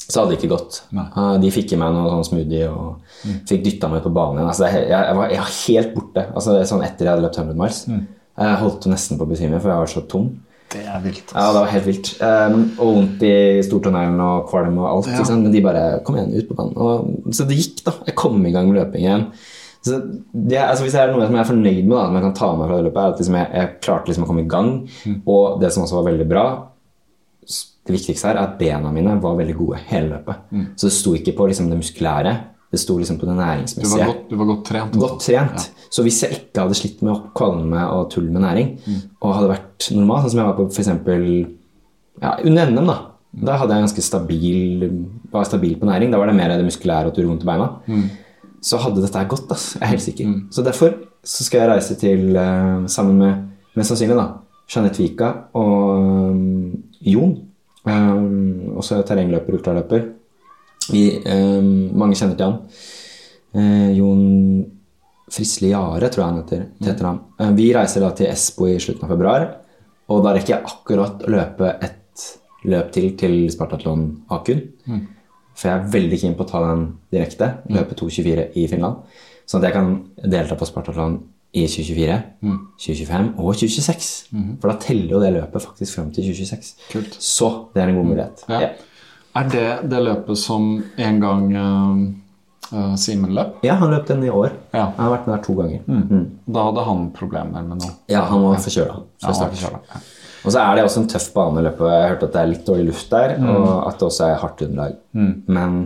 så 0.03 0.19
hadde 0.19 0.33
det 0.33 0.39
ikke 0.41 0.49
gått. 0.51 0.81
De 1.39 1.49
fikk 1.53 1.71
i 1.73 1.77
meg 1.79 1.93
noe 1.95 2.09
sånn 2.11 2.25
smoothie 2.27 2.65
og 2.67 2.97
fikk 3.47 3.61
dytta 3.63 3.87
meg 3.87 4.01
på 4.03 4.11
banen 4.11 4.41
igjen. 4.41 4.49
Altså, 4.51 4.65
jeg, 4.67 4.89
jeg, 4.89 5.15
var, 5.15 5.29
jeg 5.31 5.39
var 5.39 5.53
helt 5.61 5.93
borte 5.95 6.23
altså, 6.35 6.55
sånn 6.67 6.83
etter 6.83 7.05
jeg 7.07 7.13
hadde 7.13 7.23
løpt 7.23 7.39
100 7.39 7.55
miles. 7.61 7.79
Jeg 8.33 8.59
holdt 8.63 8.89
nesten 8.89 9.19
på 9.19 9.27
å 9.27 9.29
besvime, 9.29 9.59
for 9.61 9.69
jeg 9.69 9.83
var 9.83 9.91
så 9.91 10.03
tom. 10.09 10.31
Det 10.73 10.81
er 10.89 11.01
vilt. 11.03 11.33
Ja, 11.35 11.49
det 11.53 11.59
var 11.59 11.69
helt 11.69 11.85
vilt. 11.85 12.11
Um, 12.17 12.61
og 12.81 12.95
vondt 12.97 13.25
i 13.27 13.33
stortåneglen 13.65 14.21
og 14.25 14.47
kvalm 14.49 14.79
og 14.81 14.87
alt. 14.89 15.09
Ja. 15.13 15.25
Men 15.37 15.53
de 15.53 15.61
bare 15.61 15.83
Kom 16.05 16.17
igjen, 16.17 16.33
ut 16.33 16.47
på 16.49 16.57
banen. 16.57 16.73
Og, 16.81 17.33
så 17.35 17.45
det 17.49 17.59
gikk, 17.59 17.83
da. 17.85 17.93
Jeg 18.07 18.17
kom 18.17 18.39
i 18.41 18.53
gang 18.55 18.71
med 18.71 18.79
løping 18.81 19.05
igjen. 19.05 19.27
Så 19.83 19.99
det, 19.99 20.57
altså 20.63 20.85
Hvis 20.85 20.95
det 20.95 21.01
er 21.03 21.11
noe 21.11 21.27
som 21.27 21.35
jeg 21.35 21.43
er 21.43 21.49
fornøyd 21.51 21.81
med, 21.83 21.93
da, 21.93 22.05
som 22.07 22.17
jeg 22.17 22.25
kan 22.25 22.37
ta 22.39 22.49
med 22.57 22.69
fra 22.69 22.79
det 22.79 22.87
løpet, 22.87 23.01
er 23.03 23.13
at 23.13 23.21
liksom 23.21 23.37
jeg, 23.37 23.49
jeg 23.59 23.73
klarte 23.83 24.09
liksom 24.09 24.25
å 24.25 24.29
komme 24.31 24.45
i 24.45 24.53
gang. 24.55 24.71
Og 25.35 25.59
det 25.61 25.73
som 25.75 25.85
også 25.85 25.99
var 25.99 26.07
veldig 26.09 26.27
bra, 26.29 26.45
det 27.83 27.97
viktigste 27.97 28.29
her, 28.29 28.39
er 28.39 28.47
at 28.47 28.57
bena 28.57 28.93
mine 28.95 29.17
var 29.21 29.37
veldig 29.37 29.57
gode 29.59 29.81
hele 29.91 30.15
løpet. 30.15 30.47
Så 30.79 30.87
det 30.87 30.95
sto 30.95 31.13
ikke 31.19 31.35
på 31.37 31.49
liksom 31.51 31.67
det 31.69 31.77
muskulære, 31.81 32.33
det 32.73 32.79
sto 32.81 32.95
liksom 32.97 33.19
på 33.21 33.27
det 33.29 33.35
Du 33.35 33.37
var 33.37 33.45
næringsmessige 33.45 34.05
godt, 34.09 34.21
du 34.31 34.35
var 34.39 34.45
godt 34.49 34.63
trent. 34.65 34.95
godt 34.97 35.19
trent. 35.21 35.67
Så 35.93 36.01
hvis 36.03 36.19
jeg 36.25 36.31
ikke 36.39 36.63
hadde 36.65 36.75
slitt 36.79 37.03
med 37.05 37.13
å 37.13 37.19
kvalme 37.37 37.83
og 37.93 38.07
tull 38.11 38.31
med 38.33 38.41
næring, 38.41 38.71
Mm. 38.87 39.01
og 39.21 39.35
hadde 39.37 39.49
vært 39.53 39.91
normal, 39.93 40.23
sånn 40.23 40.31
som 40.33 40.39
jeg 40.41 40.47
var 40.47 40.57
på 40.57 40.65
eksempel, 40.81 41.27
ja, 42.21 42.31
under 42.43 42.65
NM, 42.71 42.85
da, 42.87 42.97
Mm. 43.33 43.45
da 43.45 43.57
hadde 43.57 43.73
jeg 43.77 43.83
ganske 43.85 44.01
stabil, 44.01 45.05
var 45.31 45.43
stabil 45.45 45.75
på 45.77 45.85
næring. 45.85 46.11
Da 46.11 46.17
var 46.17 46.27
det 46.27 46.35
mer 46.35 46.49
det 46.57 46.65
muskulære 46.65 47.07
og 47.07 47.13
du 47.15 47.23
vondt 47.27 47.43
i 47.43 47.45
beina. 47.45 47.69
Mm. 47.87 48.09
Så 48.61 48.77
hadde 48.79 49.01
dette 49.01 49.27
gått. 49.27 49.51
ass. 49.51 49.73
Jeg 49.73 49.81
er 49.83 49.87
helt 49.87 50.01
sikker. 50.01 50.33
Så 50.51 50.63
derfor 50.63 50.93
så 51.23 51.43
skal 51.43 51.59
jeg 51.61 51.69
reise 51.69 51.95
til, 51.99 52.35
eh, 52.35 52.85
sammen 52.87 53.17
med 53.17 53.49
mest 53.75 53.89
sannsynlig 53.91 54.15
da, 54.17 54.27
Jeanette 54.67 54.97
Vika 54.97 55.33
og 55.53 55.99
um, 55.99 56.83
Jon. 57.01 57.37
Um, 57.85 58.77
også 58.77 59.03
terrengløper, 59.05 59.53
ultraløper. 59.57 60.05
Vi, 60.91 61.03
eh, 61.23 61.61
mange 61.93 62.15
kjenner 62.15 62.37
til 62.37 62.45
han. 62.45 62.59
Eh, 63.55 63.91
Jon 63.97 64.65
Frisli 65.33 65.69
Jare, 65.71 66.09
tror 66.09 66.23
jeg 66.23 66.29
han 66.29 66.41
heter. 66.43 66.65
heter 66.83 67.05
han. 67.05 67.19
Eh, 67.39 67.51
vi 67.57 67.73
reiser 67.73 68.01
da 68.01 68.11
til 68.11 68.27
Espo 68.27 68.67
i 68.67 68.77
slutten 68.79 69.03
av 69.03 69.09
februar, 69.09 69.47
og 70.09 70.23
da 70.23 70.33
rekker 70.35 70.55
jeg 70.57 70.63
akkurat 70.65 71.23
å 71.23 71.29
løpe 71.31 71.75
et 71.81 71.99
løp 72.65 72.91
til 72.91 73.15
til 73.17 73.49
Spartatlon 73.51 74.23
Akun. 74.29 74.61
For 75.55 75.69
jeg 75.69 75.79
er 75.79 75.91
veldig 75.91 76.19
keen 76.19 76.35
på 76.35 76.45
å 76.45 76.49
ta 76.49 76.59
den 76.73 76.97
direkte, 77.11 77.57
løpe 77.69 77.95
2.24 77.95 78.47
i 78.57 78.67
Finland. 78.67 78.95
Sånn 79.45 79.61
at 79.61 79.67
jeg 79.69 79.73
kan 79.73 79.89
delta 80.23 80.55
på 80.55 80.65
Spartatlon 80.65 81.19
i 81.53 81.67
2024, 81.67 82.23
2025 82.79 83.33
og 83.37 83.53
2026. 83.53 84.07
For 84.59 84.71
da 84.71 84.77
teller 84.81 85.11
jo 85.11 85.19
det 85.21 85.33
løpet 85.35 85.61
faktisk 85.61 85.95
fram 85.99 86.11
til 86.11 86.23
2026. 86.31 86.73
Kult. 86.91 87.17
Så 87.21 87.69
det 87.75 87.83
er 87.83 87.89
en 87.91 87.95
god 87.99 88.05
mulighet. 88.09 88.43
Ja. 88.49 88.71
Er 89.35 89.47
det 89.49 89.89
det 89.89 90.01
løpet 90.05 90.37
som 90.37 90.83
en 90.97 91.19
gang 91.23 91.45
uh, 91.57 92.95
Simen 92.97 93.33
løp? 93.35 93.59
ja, 93.65 93.75
han 93.81 93.89
løp 93.91 94.07
den 94.07 94.23
i 94.23 94.29
år. 94.29 94.51
Ja. 94.73 94.87
Han 94.97 95.05
har 95.07 95.11
vært 95.17 95.27
med 95.27 95.35
der 95.37 95.43
to 95.45 95.53
ganger. 95.57 95.81
Mm. 95.87 96.25
Da 96.47 96.63
hadde 96.69 96.83
han 96.87 97.01
problemer 97.17 97.61
med 97.65 97.81
noe. 97.83 97.91
Ja, 98.09 98.23
han 98.29 98.41
var 98.45 98.61
forkjøla. 98.63 98.99
Forkjøla, 99.25 99.79
ja. 99.93 100.01
Og 100.43 100.51
så 100.51 100.59
er 100.59 100.75
det 100.75 100.83
også 100.83 100.99
en 101.03 101.07
tøff 101.11 101.27
baneløp. 101.35 101.77
Jeg 101.79 102.01
har 102.03 102.09
hørt 102.15 102.23
at 102.27 102.33
det 102.33 102.41
er 102.41 102.49
litt 102.51 102.65
dårlig 102.67 102.85
luft 102.89 103.09
der, 103.13 103.35
og 103.47 103.67
at 103.87 103.99
det 104.01 104.07
også 104.09 104.25
er 104.27 104.39
hardt 104.41 104.63
underlag. 104.65 104.97
Men 105.13 105.77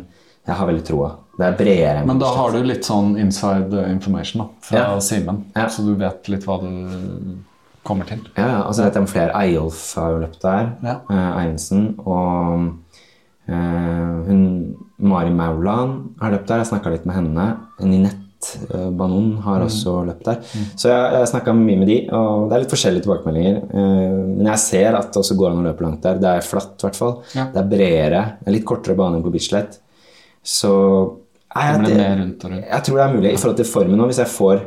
jeg 0.48 0.56
har 0.58 0.70
veldig 0.72 0.86
troa. 0.88 1.10
Det 1.38 1.46
er 1.46 1.58
bredere. 1.60 2.06
Men 2.10 2.18
da 2.24 2.32
har 2.34 2.56
du 2.56 2.64
litt 2.66 2.88
sånn 2.88 3.12
inside 3.22 3.84
information 3.92 4.42
da, 4.42 4.48
fra 4.66 4.80
Ja. 4.80 4.88
Simen, 5.04 5.44
Ja. 5.56 5.68
så 5.70 5.86
du 5.86 5.94
vet 6.00 6.26
litt 6.34 6.48
hva 6.48 6.56
du 6.64 7.36
kommer 7.86 8.08
til. 8.10 8.24
Ja, 8.36 8.64
og 8.66 8.74
så 8.74 8.84
vet 8.88 8.96
jeg 8.98 9.04
om 9.06 9.08
flere. 9.12 9.36
Eyolf 9.38 9.84
har 9.96 10.16
jo 10.16 10.24
løpt 10.24 10.42
der. 10.42 10.72
Ja. 10.84 10.96
Eh, 11.12 11.38
Einsen. 11.44 11.94
Og 12.00 12.58
eh, 12.58 12.74
hun 13.48 14.76
Mari 15.00 15.30
Maulan 15.32 15.92
har 16.20 16.32
løpt 16.34 16.48
der. 16.50 16.58
Jeg 16.64 16.68
snakka 16.72 16.92
litt 16.92 17.06
med 17.06 17.16
henne. 17.16 17.46
Ninette 17.80 18.74
eh, 18.74 18.90
Banon 18.98 19.38
har 19.46 19.62
også 19.66 19.94
løpt 20.08 20.26
der. 20.26 20.40
Så 20.76 20.90
jeg, 20.90 21.12
jeg 21.20 21.30
snakka 21.32 21.54
mye 21.58 21.78
med 21.78 21.88
de, 21.88 21.98
og 22.18 22.48
det 22.50 22.56
er 22.58 22.64
litt 22.66 22.74
forskjellige 22.74 23.06
tilbakemeldinger. 23.06 23.60
Eh, 23.70 24.18
men 24.38 24.50
jeg 24.52 24.60
ser 24.66 24.98
at 24.98 25.12
det 25.14 25.22
også 25.22 25.38
går 25.38 25.52
an 25.54 25.62
å 25.62 25.68
løpe 25.70 25.86
langt 25.86 26.02
der. 26.06 26.18
Det 26.24 26.32
er 26.32 26.42
flatt, 26.48 26.74
i 26.82 26.88
hvert 26.88 27.00
fall. 27.00 27.16
Ja. 27.38 27.46
Det 27.54 27.62
er 27.64 27.70
bredere. 27.76 28.24
Det 28.42 28.52
er 28.52 28.58
litt 28.58 28.66
kortere 28.68 28.98
bane 29.00 29.20
enn 29.20 29.24
på 29.26 29.34
Bislett. 29.34 29.80
Så 30.48 30.72
jeg, 31.56 31.86
Det 31.86 31.96
jeg- 31.98 32.84
tror 32.84 32.98
det 32.98 33.06
er 33.06 33.14
mulig 33.16 33.32
i 33.34 33.38
forhold 33.38 33.58
til 33.58 33.66
formen 33.66 33.98
nå. 33.98 34.06
Hvis 34.10 34.20
jeg 34.24 34.34
får 34.34 34.66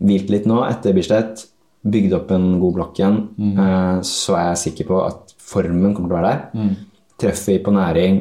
hvilt 0.00 0.30
litt 0.30 0.46
nå 0.46 0.60
etter 0.68 0.92
Bislett, 0.94 1.46
bygd 1.86 2.12
opp 2.12 2.30
en 2.36 2.60
god 2.60 2.74
blokk 2.76 2.98
igjen, 3.00 3.28
Mm. 3.38 3.58
eh, 3.58 4.00
så 4.04 4.34
er 4.36 4.48
jeg 4.54 4.62
sikker 4.74 4.86
på 4.90 5.06
at 5.06 5.32
formen 5.38 5.94
kommer 5.94 6.08
til 6.08 6.16
å 6.16 6.20
være 6.20 6.32
der. 6.54 6.76
Treffer 7.20 7.52
vi 7.52 7.58
på 7.64 7.72
næring, 7.74 8.20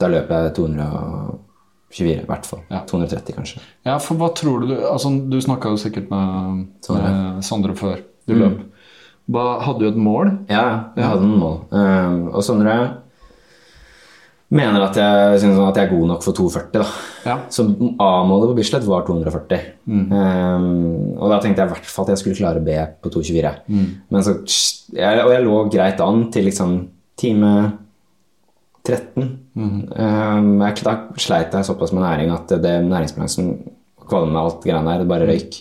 da 0.00 0.08
løper 0.12 0.46
jeg 0.46 0.54
224 0.56 2.14
i 2.22 2.26
hvert 2.28 2.46
fall. 2.48 2.62
Ja. 2.72 2.80
230 2.88 3.34
kanskje. 3.36 3.60
Ja, 3.86 3.98
for 4.02 4.16
hva 4.20 4.30
tror 4.36 4.64
du 4.66 4.74
Altså, 4.76 5.12
du 5.30 5.36
snakka 5.44 5.72
jo 5.74 5.76
sikkert 5.80 6.10
med 6.10 6.66
Sondre. 6.84 7.10
med 7.12 7.44
Sondre 7.44 7.76
før 7.76 8.00
du 8.26 8.34
Mm. 8.34 8.40
løp. 8.42 8.60
Hva, 9.28 9.60
hadde 9.60 9.80
du 9.80 9.88
et 9.88 9.96
mål? 9.98 10.38
Ja, 10.48 10.84
jeg 10.96 11.04
hadde 11.04 11.26
noen 11.26 11.40
mål. 11.40 11.56
Um, 11.72 12.28
og 12.34 12.42
Sondre 12.46 12.76
mener 14.50 14.80
at 14.86 14.94
jeg, 14.94 15.40
synes 15.42 15.58
at 15.58 15.74
jeg 15.80 15.88
er 15.88 15.90
god 15.98 16.06
nok 16.12 16.22
for 16.22 16.32
240. 16.32 16.70
da. 16.72 16.84
Ja. 17.26 17.36
Så 17.50 17.64
A-målet 17.98 18.52
på 18.52 18.56
Bislett 18.60 18.84
var 18.86 19.02
240. 19.08 19.58
Um, 19.88 21.16
og 21.18 21.30
da 21.32 21.40
tenkte 21.42 21.62
jeg 21.64 21.66
i 21.70 21.72
hvert 21.74 21.84
fall 21.90 22.04
at 22.06 22.12
jeg 22.14 22.18
skulle 22.18 22.36
klare 22.38 22.62
B 22.62 22.76
på 23.02 23.10
224. 23.10 23.54
Men 24.10 24.22
så, 24.22 24.36
jeg, 24.94 25.24
og 25.24 25.32
jeg 25.34 25.42
lå 25.44 25.56
greit 25.74 26.00
an 26.00 26.30
til 26.30 26.44
liksom 26.46 26.76
time 27.20 27.52
13. 28.86 29.28
Um, 29.56 30.50
jeg, 30.62 30.82
da 30.86 30.96
sleit 31.18 31.54
jeg 31.56 31.66
såpass 31.66 31.92
med 31.96 32.04
næring 32.04 32.32
at 32.34 32.52
det 32.62 32.74
næringsbalansen 32.86 33.54
kvalme 34.06 34.38
alt 34.38 34.60
greiene 34.62 34.92
der, 34.92 35.02
det 35.02 35.10
bare 35.10 35.26
røyk. 35.26 35.56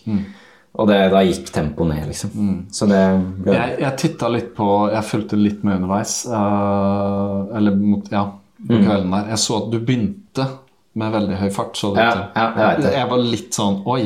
Og 0.75 0.89
det, 0.89 0.97
da 1.13 1.21
gikk 1.23 1.49
tempoet 1.55 1.93
ned, 1.93 2.03
liksom. 2.11 2.33
Så 2.75 2.85
det 2.91 3.01
ble 3.45 3.55
Jeg, 3.55 3.77
jeg 3.79 3.97
titta 4.01 4.27
litt 4.27 4.49
på 4.57 4.65
Jeg 4.91 5.07
fulgte 5.07 5.39
litt 5.39 5.63
med 5.63 5.79
underveis. 5.79 6.17
Uh, 6.27 7.47
eller 7.55 7.77
mot 7.79 8.11
Ja, 8.11 8.25
på 8.59 8.81
kvelden 8.83 9.15
der. 9.15 9.31
Jeg 9.31 9.43
så 9.45 9.61
at 9.61 9.71
du 9.71 9.79
begynte 9.79 10.49
med 10.99 11.15
veldig 11.15 11.39
høy 11.39 11.49
fart. 11.55 11.79
Så 11.79 11.93
du 11.95 12.01
Ja, 12.01 12.11
ja, 12.35 12.45
jeg 12.75 12.93
jeg 12.99 13.09
var 13.09 13.23
litt 13.23 13.55
sånn 13.55 13.81
Oi. 13.87 14.03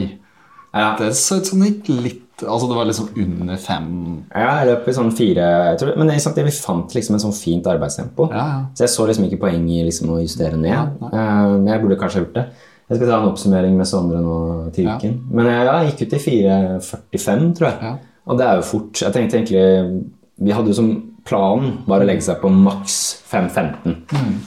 ja. 0.74 0.96
Det 1.02 1.12
så 1.18 1.40
ut 1.42 1.50
som 1.50 1.66
det 1.66 1.74
gikk 1.74 1.90
litt 1.90 2.26
Altså, 2.46 2.68
det 2.70 2.78
var 2.78 2.88
liksom 2.88 3.10
under 3.18 3.58
fem 3.60 3.88
Ja, 4.34 4.60
jeg 4.62 4.70
løp 4.70 4.88
i 4.88 4.94
sånn 4.96 5.12
fire 5.16 5.48
jeg 5.80 5.94
Men 6.00 6.12
jeg, 6.14 6.46
vi 6.46 6.52
fant 6.56 6.96
liksom 6.96 7.16
en 7.18 7.24
sånn 7.26 7.36
fint 7.36 7.68
arbeidstempo. 7.68 8.30
Ja, 8.32 8.46
ja. 8.48 8.60
Så 8.74 8.86
jeg 8.86 8.94
så 8.94 9.08
liksom 9.10 9.26
ikke 9.28 9.42
poeng 9.44 9.66
i 9.70 9.82
liksom 9.88 10.14
å 10.16 10.20
justere 10.22 10.58
ned. 10.58 10.72
Ja, 10.72 10.86
Eh, 11.10 11.58
Men 11.58 11.68
jeg 11.68 11.82
burde 11.84 12.00
kanskje 12.00 12.24
gjort 12.24 12.38
det. 12.40 12.46
Jeg 12.90 12.98
skal 12.98 13.08
ta 13.10 13.18
en 13.22 13.30
oppsummering 13.30 13.76
med 13.78 13.86
Sondre 13.88 14.22
nå 14.22 14.72
til 14.74 14.88
uken. 14.90 15.20
Men 15.32 15.46
jeg, 15.46 15.66
jeg 15.68 15.92
gikk 15.92 16.02
ut 16.08 16.14
i 16.14 16.24
4.45, 16.24 17.54
tror 17.58 17.68
jeg. 17.70 17.78
Ja. 17.82 17.96
Og 18.30 18.38
det 18.40 18.46
er 18.48 18.56
jo 18.56 18.62
fort. 18.62 19.02
Jeg 19.02 19.14
tenkte 19.14 19.38
egentlig 19.38 20.04
Vi 20.40 20.52
hadde 20.56 20.72
jo 20.72 20.74
som 20.74 20.90
planen 21.30 21.78
var 21.88 22.02
å 22.02 22.08
legge 22.10 22.26
seg 22.26 22.40
på 22.42 22.50
maks 22.52 22.96
5.15. 23.30 23.96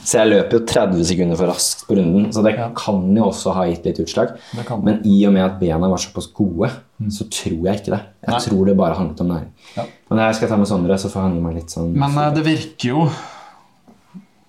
Så 0.03 0.19
jeg 0.19 0.29
løper 0.33 0.57
jo 0.59 0.61
30 0.67 1.03
sekunder 1.07 1.39
for 1.39 1.47
raskt 1.49 1.85
på 1.87 1.95
runden, 1.97 2.29
så 2.35 2.43
det 2.43 2.53
Mm. 2.53 2.59
Ja. 2.59 2.69
kan 2.75 3.15
jo 3.15 3.23
også 3.31 3.53
ha 3.55 3.63
gitt 3.71 3.85
litt 3.87 3.99
utslag. 4.03 4.35
Men 4.83 4.99
i 5.07 5.25
og 5.25 5.33
med 5.33 5.45
at 5.45 5.59
bena 5.59 5.87
var 5.89 5.97
såpass 5.97 6.27
gode, 6.35 6.69
så 7.09 7.25
tror 7.31 7.63
jeg 7.65 7.79
ikke 7.81 7.95
det. 7.95 8.01
Jeg 8.27 8.33
Nei. 8.35 8.39
tror 8.45 8.65
det 8.67 8.77
bare 8.77 8.95
handlet 8.99 9.21
om 9.21 9.27
næring. 9.33 9.49
Ja. 9.77 9.83
Men 10.11 10.19
jeg 10.27 10.35
skal 10.35 10.47
ta 10.49 10.57
med 10.57 10.67
Sondre, 10.67 10.97
så 10.99 11.09
får 11.09 11.21
han 11.21 11.33
gi 11.35 11.41
meg 11.41 11.55
litt 11.55 11.69
sånn 11.73 11.93
Men 11.95 12.17
eh, 12.17 12.33
det 12.35 12.43
virker 12.45 12.87
jo 12.89 13.09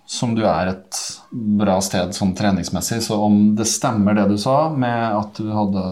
som 0.06 0.34
du 0.36 0.42
er 0.44 0.68
et 0.74 0.98
bra 1.32 1.78
sted 1.82 2.12
sånn 2.16 2.34
treningsmessig. 2.36 3.00
Så 3.02 3.16
om 3.24 3.54
det 3.56 3.66
stemmer 3.70 4.16
det 4.18 4.26
du 4.34 4.36
sa 4.40 4.68
med 4.70 5.16
at 5.16 5.38
du 5.40 5.48
hadde 5.52 5.84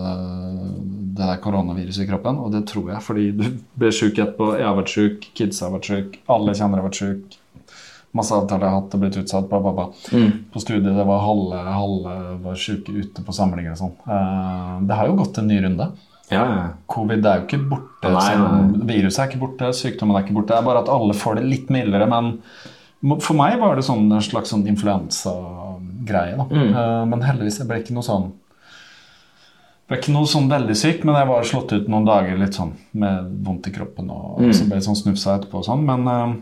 det 1.13 1.27
der 1.29 1.41
koronaviruset 1.45 2.05
i 2.05 2.09
kroppen, 2.09 2.39
og 2.41 2.53
det 2.55 2.65
tror 2.71 2.91
jeg 2.95 3.05
fordi 3.05 3.25
du 3.37 3.45
ble 3.79 3.91
sjuk 3.93 4.17
etterpå, 4.17 4.55
jeg 4.59 4.65
har 4.69 4.77
vært 4.79 4.93
sjuk, 4.95 5.27
kids 5.37 5.61
har 5.65 5.73
vært 5.75 5.89
sjuk, 5.91 6.15
alle 6.33 6.55
kjenner 6.57 6.81
har 6.81 6.89
vært 6.89 7.01
sjuk. 7.03 7.39
Masse 8.17 8.37
avtaler 8.37 8.67
jeg 8.67 8.73
har 8.75 8.81
hatt, 8.83 8.95
er 8.97 9.01
blitt 9.01 9.19
utsatt, 9.23 9.47
bla, 9.49 9.59
bla, 9.65 9.73
bla. 9.77 9.85
Mm. 10.13 10.33
På 10.53 10.61
studiet 10.61 10.89
det 10.97 11.05
var 11.09 11.23
halve, 11.25 11.61
halve 11.73 12.17
var 12.45 12.59
sjuke 12.61 12.93
ute 12.93 13.25
på 13.25 13.33
samlinger 13.37 13.73
og 13.73 13.81
sånn. 13.81 13.95
Eh, 14.05 14.75
Det 14.89 14.99
har 14.99 15.09
jo 15.09 15.15
gått 15.21 15.39
en 15.41 15.49
ny 15.49 15.61
runde. 15.65 15.87
Ja, 16.33 16.43
ja. 16.49 16.67
Covid 16.93 17.25
er 17.29 17.41
jo 17.41 17.47
ikke 17.47 17.63
borte. 17.71 18.13
Nei, 18.13 18.35
nei. 18.41 18.85
Viruset 18.89 19.23
er 19.25 19.31
ikke 19.31 19.41
borte, 19.47 19.73
sykdommen 19.77 20.17
er 20.17 20.25
ikke 20.27 20.37
borte. 20.37 20.53
Det 20.53 20.61
er 20.61 20.69
bare 20.69 20.85
at 20.85 20.93
alle 20.93 21.17
får 21.17 21.41
det 21.41 21.45
litt 21.49 21.73
mildere. 21.73 22.09
Men 22.09 22.35
for 23.21 23.35
meg 23.35 23.59
var 23.61 23.77
det 23.77 23.83
sånn 23.87 24.07
en 24.13 24.23
slags 24.23 24.53
sånn 24.53 24.67
influensagreie. 24.71 26.37
Mm. 26.51 26.69
Eh, 26.75 27.05
Men 27.11 27.23
heldigvis 27.27 27.59
jeg 27.59 27.69
ble 27.69 27.81
ikke 27.83 27.95
noe 27.97 28.07
sånn 28.07 28.33
ble 29.89 29.99
ikke 29.99 30.13
noe 30.15 30.25
sånn 30.31 30.47
veldig 30.49 30.75
syk, 30.79 31.03
men 31.05 31.15
jeg 31.19 31.27
var 31.29 31.43
slått 31.45 31.73
ut 31.75 31.89
noen 31.91 32.07
dager 32.07 32.39
litt 32.39 32.55
sånn 32.57 32.71
med 32.97 33.27
vondt 33.45 33.67
i 33.69 33.73
kroppen. 33.75 34.09
Og 34.11 34.39
Mm. 34.41 34.53
så 34.55 34.65
ble 34.69 34.77
jeg 34.79 34.85
sånn 34.87 34.97
snufsa 35.03 35.35
etterpå 35.39 35.59
og 35.59 35.65
sånn. 35.67 35.85
Men 35.85 36.09
uh, 36.09 36.35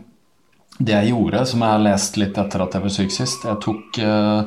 det 0.79 0.93
jeg 0.93 1.09
gjorde, 1.11 1.45
som 1.47 1.59
jeg 1.59 1.69
har 1.69 1.79
lest 1.79 2.15
litt 2.17 2.37
etter 2.37 2.61
at 2.61 2.71
jeg 2.73 2.81
var 2.81 2.89
syk 2.89 3.11
sist 3.11 3.43
Jeg 3.43 3.59
tok 3.59 3.99
uh, 3.99 4.43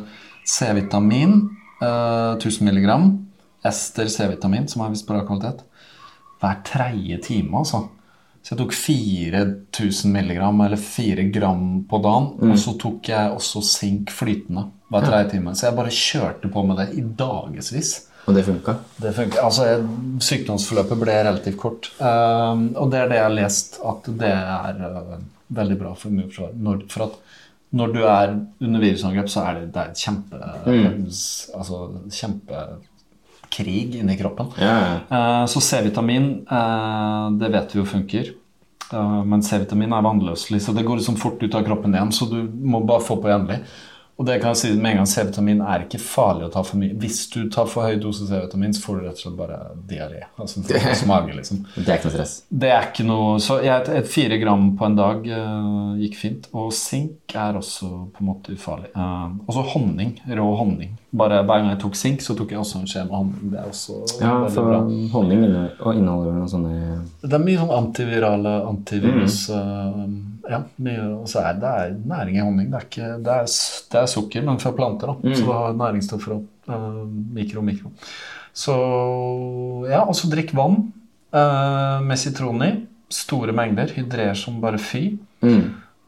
C-vitamin, 0.46 1.50
uh, 1.82 2.36
1000 2.38 2.68
mg. 2.70 3.18
Ester 3.64 4.06
C-vitamin, 4.08 4.68
som 4.68 4.82
er 4.86 4.90
visst 4.94 5.06
bra 5.06 5.20
kvalitet. 5.26 5.60
Hver 6.40 6.62
tredje 6.64 7.18
time, 7.22 7.52
altså. 7.58 7.88
Så 8.44 8.52
jeg 8.52 8.60
tok 8.60 8.74
4000 8.76 10.10
milligram, 10.12 10.58
eller 10.60 10.76
4 10.76 11.22
gram 11.32 11.68
på 11.88 12.00
dagen. 12.04 12.26
Og 12.44 12.58
så 12.60 12.74
tok 12.80 13.08
jeg 13.08 13.32
også 13.32 13.62
sink 13.64 14.12
flytende 14.12 14.66
hver 14.92 15.06
tredje 15.06 15.30
time. 15.32 15.54
Så 15.56 15.70
jeg 15.70 15.78
bare 15.78 15.94
kjørte 15.96 16.50
på 16.52 16.64
med 16.68 16.82
det 16.82 16.90
i 17.00 17.04
dagevis. 17.24 17.94
Og 18.24 18.36
det 18.36 18.44
funka? 18.44 18.76
Det 19.00 19.14
funka. 19.16 19.40
Altså, 19.44 19.70
jeg, 19.70 19.86
sykdomsforløpet 20.28 21.00
ble 21.00 21.16
relativt 21.24 21.58
kort. 21.60 21.88
Um, 21.96 22.70
og 22.80 22.92
det 22.92 23.00
er 23.00 23.10
det 23.10 23.18
jeg 23.18 23.26
har 23.26 23.34
lest, 23.38 23.80
at 23.84 24.12
det 24.20 24.32
er 24.32 24.84
uh, 24.92 25.16
veldig 25.60 25.80
bra 25.80 25.96
for 25.96 26.12
immunforsvaret. 26.12 26.86
For 26.92 27.08
at 27.08 27.18
når 27.74 27.92
du 27.96 28.00
er 28.04 28.36
under 28.60 28.84
virusangrep, 28.84 29.28
så 29.32 29.48
er 29.48 29.60
det, 29.60 29.70
det 29.74 29.82
er 29.82 29.96
kjempe, 30.04 30.40
altså, 31.56 31.80
kjempekrig 33.54 34.00
inni 34.00 34.16
kroppen. 34.18 34.46
Ja, 34.58 35.00
ja. 35.10 35.40
Eh, 35.40 35.46
så 35.46 35.60
C-vitamin, 35.60 36.46
eh, 36.50 37.30
det 37.38 37.48
vet 37.48 37.74
vi 37.74 37.78
jo 37.78 37.84
funker. 37.84 38.32
Eh, 38.92 39.24
men 39.24 39.42
C-vitamin 39.42 39.92
er 39.92 40.02
vannløselig, 40.02 40.60
så 40.60 40.72
det 40.72 40.84
går 40.84 40.96
liksom 40.96 41.16
fort 41.16 41.42
ut 41.42 41.54
av 41.54 41.64
kroppen 41.64 41.94
igjen. 41.94 42.12
Så 42.12 42.26
du 42.30 42.42
må 42.42 42.84
bare 42.84 43.00
få 43.00 43.16
på 43.16 43.28
jevnlig. 43.28 43.60
Og 44.14 44.26
det 44.28 44.36
kan 44.38 44.52
jeg 44.52 44.60
si 44.60 44.68
med 44.78 44.92
en 44.92 45.00
gang, 45.00 45.08
C-vitamin 45.10 45.60
er 45.66 45.84
ikke 45.88 45.98
farlig 45.98 46.46
å 46.46 46.50
ta 46.54 46.60
for 46.62 46.78
mye. 46.78 46.94
Hvis 47.02 47.24
du 47.32 47.48
tar 47.50 47.66
for 47.66 47.82
høy 47.88 47.96
dose 47.98 48.28
C-vitamin, 48.28 48.74
så 48.76 48.84
får 48.84 49.00
du 49.00 49.06
rett 49.08 49.16
og 49.18 49.22
slett 49.24 49.38
bare 49.40 49.56
diaré. 49.90 50.20
Altså 50.38 50.62
mage, 51.10 51.34
liksom. 51.34 51.64
Det 51.74 51.88
er 51.88 51.98
ikke 51.98 52.06
noe 52.06 52.14
stress. 52.14 52.34
Det 52.48 52.70
er 52.70 52.86
ikke 52.92 53.06
noe 53.08 53.32
Så 53.42 53.56
jeg, 53.64 53.74
et, 53.74 53.90
et 53.98 54.10
fire 54.10 54.38
gram 54.38 54.68
på 54.78 54.86
en 54.86 54.98
dag 55.00 55.26
uh, 55.26 55.96
gikk 55.98 56.14
fint. 56.20 56.46
Og 56.54 56.70
sink 56.76 57.34
er 57.34 57.58
også 57.58 57.88
på 58.14 58.22
en 58.22 58.28
måte 58.30 58.54
ufarlig. 58.54 58.92
Uh, 58.94 59.34
også 59.50 59.66
honning. 59.74 60.14
Rå 60.30 60.46
honning. 60.60 60.94
Bare 61.14 61.42
Hver 61.42 61.64
gang 61.64 61.72
jeg 61.72 61.80
tok 61.82 61.98
sink, 61.98 62.22
så 62.22 62.36
tok 62.38 62.54
jeg 62.54 62.62
også 62.62 62.84
en 62.84 62.88
skje 62.90 63.02
med 63.08 63.16
honning. 63.18 63.50
Det 63.50 63.58
er 63.64 63.72
også 63.72 63.98
Ja, 64.22 64.36
for 64.46 64.70
bra. 64.70 64.78
honning 65.16 65.42
inneholder, 65.42 65.74
og 65.82 65.98
inneholder 65.98 66.38
noen 66.38 66.54
sånne 66.54 67.02
Det 67.22 67.34
er 67.34 67.44
mye 67.48 67.58
sånn 67.60 67.74
antivirale 67.80 68.54
antivirus 68.70 69.40
eh, 69.54 70.00
Ja, 70.50 70.58
og 71.20 71.28
så 71.30 71.40
er 71.40 71.60
det 71.60 71.70
er 71.70 71.94
næring 72.04 72.36
i 72.36 72.42
honning. 72.44 72.70
Det 72.72 72.80
er, 72.80 72.88
ikke, 72.88 73.10
det 73.24 73.36
er, 73.38 73.46
det 73.94 74.00
er 74.02 74.10
sukker, 74.12 74.44
men 74.44 74.58
fra 74.60 74.72
planter. 74.76 75.14
da 75.14 75.34
Så 75.34 75.44
det 75.46 75.54
har 75.60 75.78
næringsstoffer 75.78 76.34
og 76.36 76.44
eh, 76.68 76.98
mikro 77.38 77.62
mikro. 77.64 77.92
Så 78.54 78.74
ja, 79.90 80.02
og 80.04 80.14
så 80.18 80.28
drikk 80.30 80.52
vann 80.56 80.92
eh, 81.34 82.04
med 82.04 82.20
sitron 82.20 82.62
i. 82.66 82.72
Store 83.14 83.54
mengder. 83.56 83.92
Hydrer 83.94 84.34
som 84.38 84.60
bare 84.62 84.78
fy. 84.82 85.16
mm. 85.44 85.64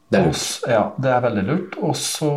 Det 0.07 0.19
er 0.21 0.23
lurt. 0.23 0.35
Også, 0.37 0.69
Ja, 0.71 0.83
det 1.03 1.09
er 1.11 1.23
veldig 1.25 1.41
lurt. 1.43 1.73
Og 1.83 1.95
så 1.99 2.29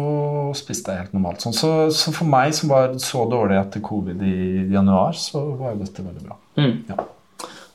spiste 0.58 0.90
jeg 0.90 1.04
helt 1.04 1.12
normalt. 1.14 1.44
Sånn. 1.44 1.54
Så, 1.54 1.68
så 1.94 2.10
for 2.16 2.26
meg 2.26 2.50
som 2.56 2.72
var 2.72 2.96
så 2.98 3.22
dårlig 3.30 3.60
etter 3.60 3.84
covid 3.86 4.24
i 4.26 4.64
januar, 4.72 5.14
så 5.14 5.44
var 5.54 5.76
jo 5.76 5.84
dette 5.84 6.02
veldig 6.02 6.24
bra. 6.26 6.38
Mm. 6.58 6.72
Ja. 6.88 6.96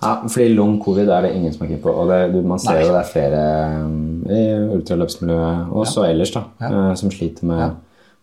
Ja, 0.06 0.14
fordi 0.30 0.48
long 0.56 0.78
covid 0.84 1.10
er 1.10 1.26
det 1.26 1.34
ingen 1.36 1.54
som 1.56 1.66
er 1.66 1.72
keen 1.74 1.82
på. 1.84 1.92
Og 1.92 2.12
det, 2.14 2.44
man 2.46 2.62
ser 2.62 2.78
Nei. 2.78 2.86
jo 2.86 2.94
det 2.94 3.02
er 3.02 3.10
flere 3.10 3.42
um, 3.86 3.98
i 4.30 4.44
ultraløpsmiljøet, 4.78 5.66
også 5.72 5.82
også 5.86 6.06
ellers, 6.12 6.32
da, 6.36 6.44
Ja. 6.62 6.70
eh, 6.70 6.94
som 7.02 7.12
sliter 7.12 7.46
med, 7.50 7.60
ja. 7.60 7.70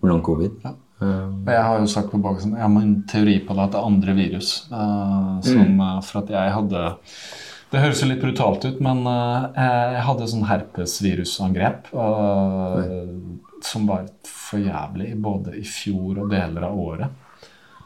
long 0.08 0.22
covid. 0.22 0.50
Ja. 0.64 0.74
Um, 1.02 1.40
jeg 1.50 1.62
har 1.66 1.80
jo 1.82 1.86
sagt 1.90 2.12
på 2.12 2.18
baksiden, 2.22 2.52
jeg 2.54 2.62
har 2.62 2.82
en 2.82 2.98
teori 3.10 3.40
på 3.42 3.54
det 3.58 3.62
at 3.64 3.72
det 3.74 3.80
er 3.80 3.88
andre 3.90 4.12
virus. 4.14 4.50
eh, 4.70 5.40
som, 5.42 5.64
mm. 5.74 6.02
for 6.06 6.22
at 6.22 6.30
jeg 6.30 6.52
hadde 6.54 6.84
Det 7.72 7.80
høres 7.80 8.02
jo 8.02 8.06
litt 8.10 8.20
brutalt 8.20 8.64
ut, 8.68 8.80
men 8.84 8.98
eh, 9.08 9.94
jeg 9.96 10.02
hadde 10.06 10.26
sånn 10.28 10.44
herpesvirusangrep 10.50 11.88
eh, 11.94 13.08
som 13.64 13.86
var 13.88 14.06
for 14.28 14.60
jævlig 14.60 15.14
både 15.22 15.54
i 15.58 15.64
fjor 15.64 16.18
og 16.24 16.30
deler 16.30 16.66
av 16.68 16.78
året. 16.78 17.18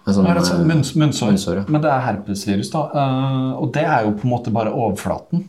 Sånn, 0.07 0.29
ja, 0.29 0.39
munns, 0.63 0.95
munnsår, 0.95 1.33
munnsår, 1.33 1.61
ja. 1.61 1.67
men 1.67 1.83
det 1.83 1.91
er 1.91 2.05
herpesvirus, 2.05 2.71
da. 2.71 2.85
Uh, 2.95 3.53
og 3.59 3.73
det 3.75 3.83
er 3.83 4.07
jo 4.07 4.15
på 4.19 4.29
en 4.29 4.35
måte 4.37 4.55
bare 4.55 4.75
overflaten. 4.75 5.47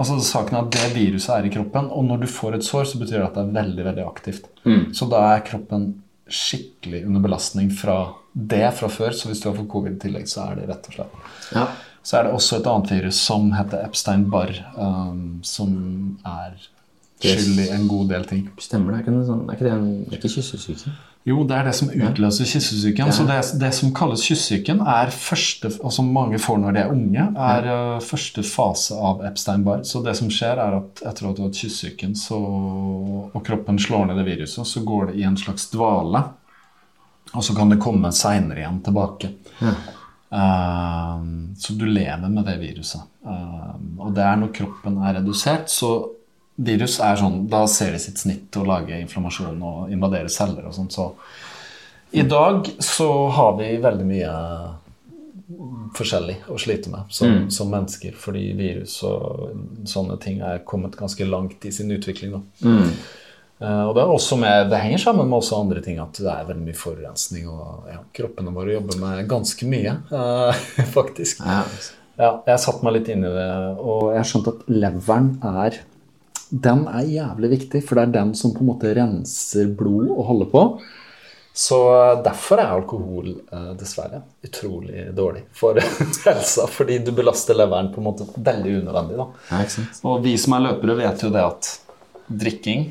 Altså 0.00 0.16
saken 0.24 0.56
er 0.56 0.64
at 0.64 0.72
Det 0.74 0.88
viruset 0.96 1.32
er 1.34 1.46
i 1.46 1.52
kroppen, 1.52 1.88
og 1.92 2.04
når 2.08 2.24
du 2.24 2.30
får 2.30 2.56
et 2.58 2.66
sår, 2.66 2.88
så 2.90 3.00
betyr 3.00 3.18
det 3.18 3.28
at 3.28 3.38
det 3.38 3.44
er 3.44 3.54
veldig 3.60 3.86
veldig 3.90 4.04
aktivt. 4.08 4.48
Mm. 4.64 4.90
Så 4.96 5.08
da 5.12 5.22
er 5.34 5.46
kroppen 5.46 5.88
skikkelig 6.32 7.04
under 7.06 7.24
belastning 7.24 7.70
fra 7.76 7.96
det 8.32 8.66
fra 8.78 8.88
før. 8.92 9.14
Så 9.16 9.28
hvis 9.28 9.42
du 9.42 9.50
har 9.50 9.56
fått 9.58 9.70
covid 9.72 9.96
i 9.98 10.02
tillegg, 10.06 10.28
så 10.30 10.48
er 10.48 10.60
det 10.60 10.68
rett 10.72 10.88
og 10.90 10.98
slett. 10.98 11.24
ja. 11.54 11.70
Så 12.02 12.16
er 12.18 12.26
det 12.26 12.32
også 12.34 12.56
et 12.58 12.66
annet 12.66 12.88
virus 12.90 13.18
som 13.22 13.52
heter 13.54 13.84
Epstein-Barr, 13.86 14.56
um, 14.74 15.36
som 15.46 15.74
er 16.26 16.56
skyld 17.22 17.60
i 17.62 17.68
en 17.76 17.84
god 17.86 18.08
del 18.10 18.24
ting. 18.26 18.40
Stemmer 18.58 18.96
det? 18.96 19.04
Er 19.04 19.04
ikke, 19.04 19.26
sånn, 19.28 19.44
er 19.46 19.54
ikke 19.54 19.68
det 19.68 19.74
en, 19.76 19.84
det 20.08 20.16
er 20.16 20.18
ikke 20.18 20.32
kyssesyke? 20.32 20.94
Jo, 21.22 21.44
det 21.46 21.54
er 21.54 21.68
det 21.68 21.74
som 21.78 21.90
utløser 21.92 22.48
kyssesyken. 22.50 23.12
Så 23.14 23.24
det, 23.28 23.36
det 23.60 23.70
som 23.76 23.92
kalles 23.94 24.24
kyssesyken, 24.26 24.80
er 24.82 25.12
første, 25.14 25.70
og 25.78 25.94
som 25.94 26.08
mange 26.10 26.40
får 26.42 26.58
når 26.58 26.74
de 26.74 26.80
er 26.82 26.90
unge, 26.90 27.26
er 27.46 27.68
ja. 27.70 27.78
første 28.02 28.42
fase 28.46 28.98
av 28.98 29.22
Epstein-Barr. 29.28 29.84
Så 29.86 30.02
det 30.02 30.16
som 30.18 30.32
skjer, 30.34 30.58
er 30.58 30.80
at 30.80 31.02
etter 31.06 31.28
at 31.28 31.38
du 31.38 31.44
har 31.44 31.52
hatt 31.52 31.60
kyssesyken, 31.62 32.16
og 32.34 33.38
kroppen 33.46 33.78
slår 33.82 34.10
ned 34.10 34.18
det 34.18 34.26
viruset, 34.32 34.66
så 34.66 34.82
går 34.86 35.12
det 35.12 35.20
i 35.22 35.26
en 35.28 35.38
slags 35.38 35.68
dvale. 35.70 36.24
Og 37.32 37.44
så 37.46 37.54
kan 37.56 37.70
det 37.70 37.80
komme 37.80 38.10
seinere 38.12 38.64
igjen 38.64 38.82
tilbake. 38.84 39.30
Ja. 39.62 39.76
Uh, 40.32 41.22
så 41.60 41.74
du 41.76 41.84
lever 41.86 42.28
med 42.32 42.46
det 42.48 42.56
viruset. 42.60 43.04
Uh, 43.22 43.76
og 44.00 44.10
det 44.16 44.24
er 44.26 44.38
når 44.40 44.52
kroppen 44.56 44.98
er 45.04 45.20
redusert, 45.20 45.70
så 45.70 45.92
virus 46.56 46.98
er 47.00 47.16
sånn 47.16 47.46
Da 47.50 47.62
ser 47.70 47.94
de 47.94 48.00
sitt 48.02 48.20
snitt 48.20 48.56
og 48.60 48.68
lager 48.68 49.00
inflammasjon 49.00 49.62
og 49.64 49.92
invaderer 49.94 50.30
celler 50.32 50.68
og 50.68 50.76
sånt. 50.76 50.92
Så 50.94 51.12
i 52.12 52.24
dag 52.28 52.68
så 52.82 53.08
har 53.32 53.56
vi 53.56 53.70
veldig 53.80 54.06
mye 54.08 54.32
forskjellig 55.96 56.36
å 56.52 56.58
slite 56.60 56.90
med 56.92 57.08
som, 57.12 57.46
som 57.52 57.70
mennesker, 57.72 58.14
fordi 58.16 58.50
virus 58.56 58.98
og 59.04 59.56
sånne 59.88 60.16
ting 60.20 60.40
er 60.44 60.62
kommet 60.68 60.96
ganske 60.96 61.24
langt 61.28 61.64
i 61.68 61.72
sin 61.74 61.92
utvikling. 61.92 62.36
Da. 62.36 62.70
Eh, 63.62 63.82
og 63.86 63.94
det, 63.94 64.02
er 64.02 64.12
også 64.12 64.38
med, 64.40 64.70
det 64.72 64.80
henger 64.82 65.02
sammen 65.04 65.28
med 65.28 65.38
også 65.38 65.60
andre 65.62 65.82
ting, 65.84 66.00
at 66.02 66.16
det 66.18 66.30
er 66.32 66.48
veldig 66.48 66.66
mye 66.66 66.78
forurensning. 66.78 67.48
Og 67.52 67.90
ja, 67.92 68.00
kroppene 68.16 68.54
våre 68.54 68.76
jobber 68.76 69.00
med 69.02 69.26
ganske 69.30 69.68
mye, 69.70 69.96
uh, 70.12 70.64
faktisk. 70.96 71.44
Ja. 71.46 71.62
Ja, 72.20 72.34
jeg 72.44 72.60
satte 72.60 72.84
meg 72.84 72.98
litt 72.98 73.08
inn 73.08 73.24
i 73.24 73.30
det, 73.32 73.50
og 73.80 74.10
jeg 74.12 74.20
har 74.20 74.28
skjønt 74.28 74.50
at 74.50 74.66
leveren 74.68 75.30
er 75.48 75.78
Den 76.52 76.84
er 76.90 77.06
jævlig 77.08 77.48
viktig, 77.54 77.80
for 77.86 77.96
det 77.96 78.02
er 78.04 78.18
den 78.18 78.34
som 78.36 78.52
på 78.52 78.60
en 78.60 78.68
måte 78.74 78.92
renser 78.96 79.70
blod 79.76 80.10
og 80.12 80.26
holder 80.28 80.50
på. 80.52 80.64
Så 81.52 81.78
eh, 81.94 82.22
derfor 82.24 82.60
er 82.60 82.72
alkohol 82.72 83.30
eh, 83.32 83.70
dessverre 83.80 84.22
utrolig 84.44 85.06
dårlig 85.16 85.44
for 85.56 85.80
helsa, 86.26 86.66
fordi 86.68 86.98
du 87.04 87.12
belaster 87.16 87.56
leveren 87.56 87.90
på 87.92 88.00
en 88.00 88.08
måte 88.08 88.28
veldig 88.36 88.78
unødvendig. 88.82 89.18
da. 89.20 89.28
Ja? 89.50 89.88
Og 90.08 90.24
vi 90.24 90.36
som 90.40 90.56
er 90.56 90.66
løpere, 90.68 90.98
vet 91.02 91.24
jo 91.24 91.32
det 91.32 91.44
at 91.44 91.72
drikking 92.42 92.86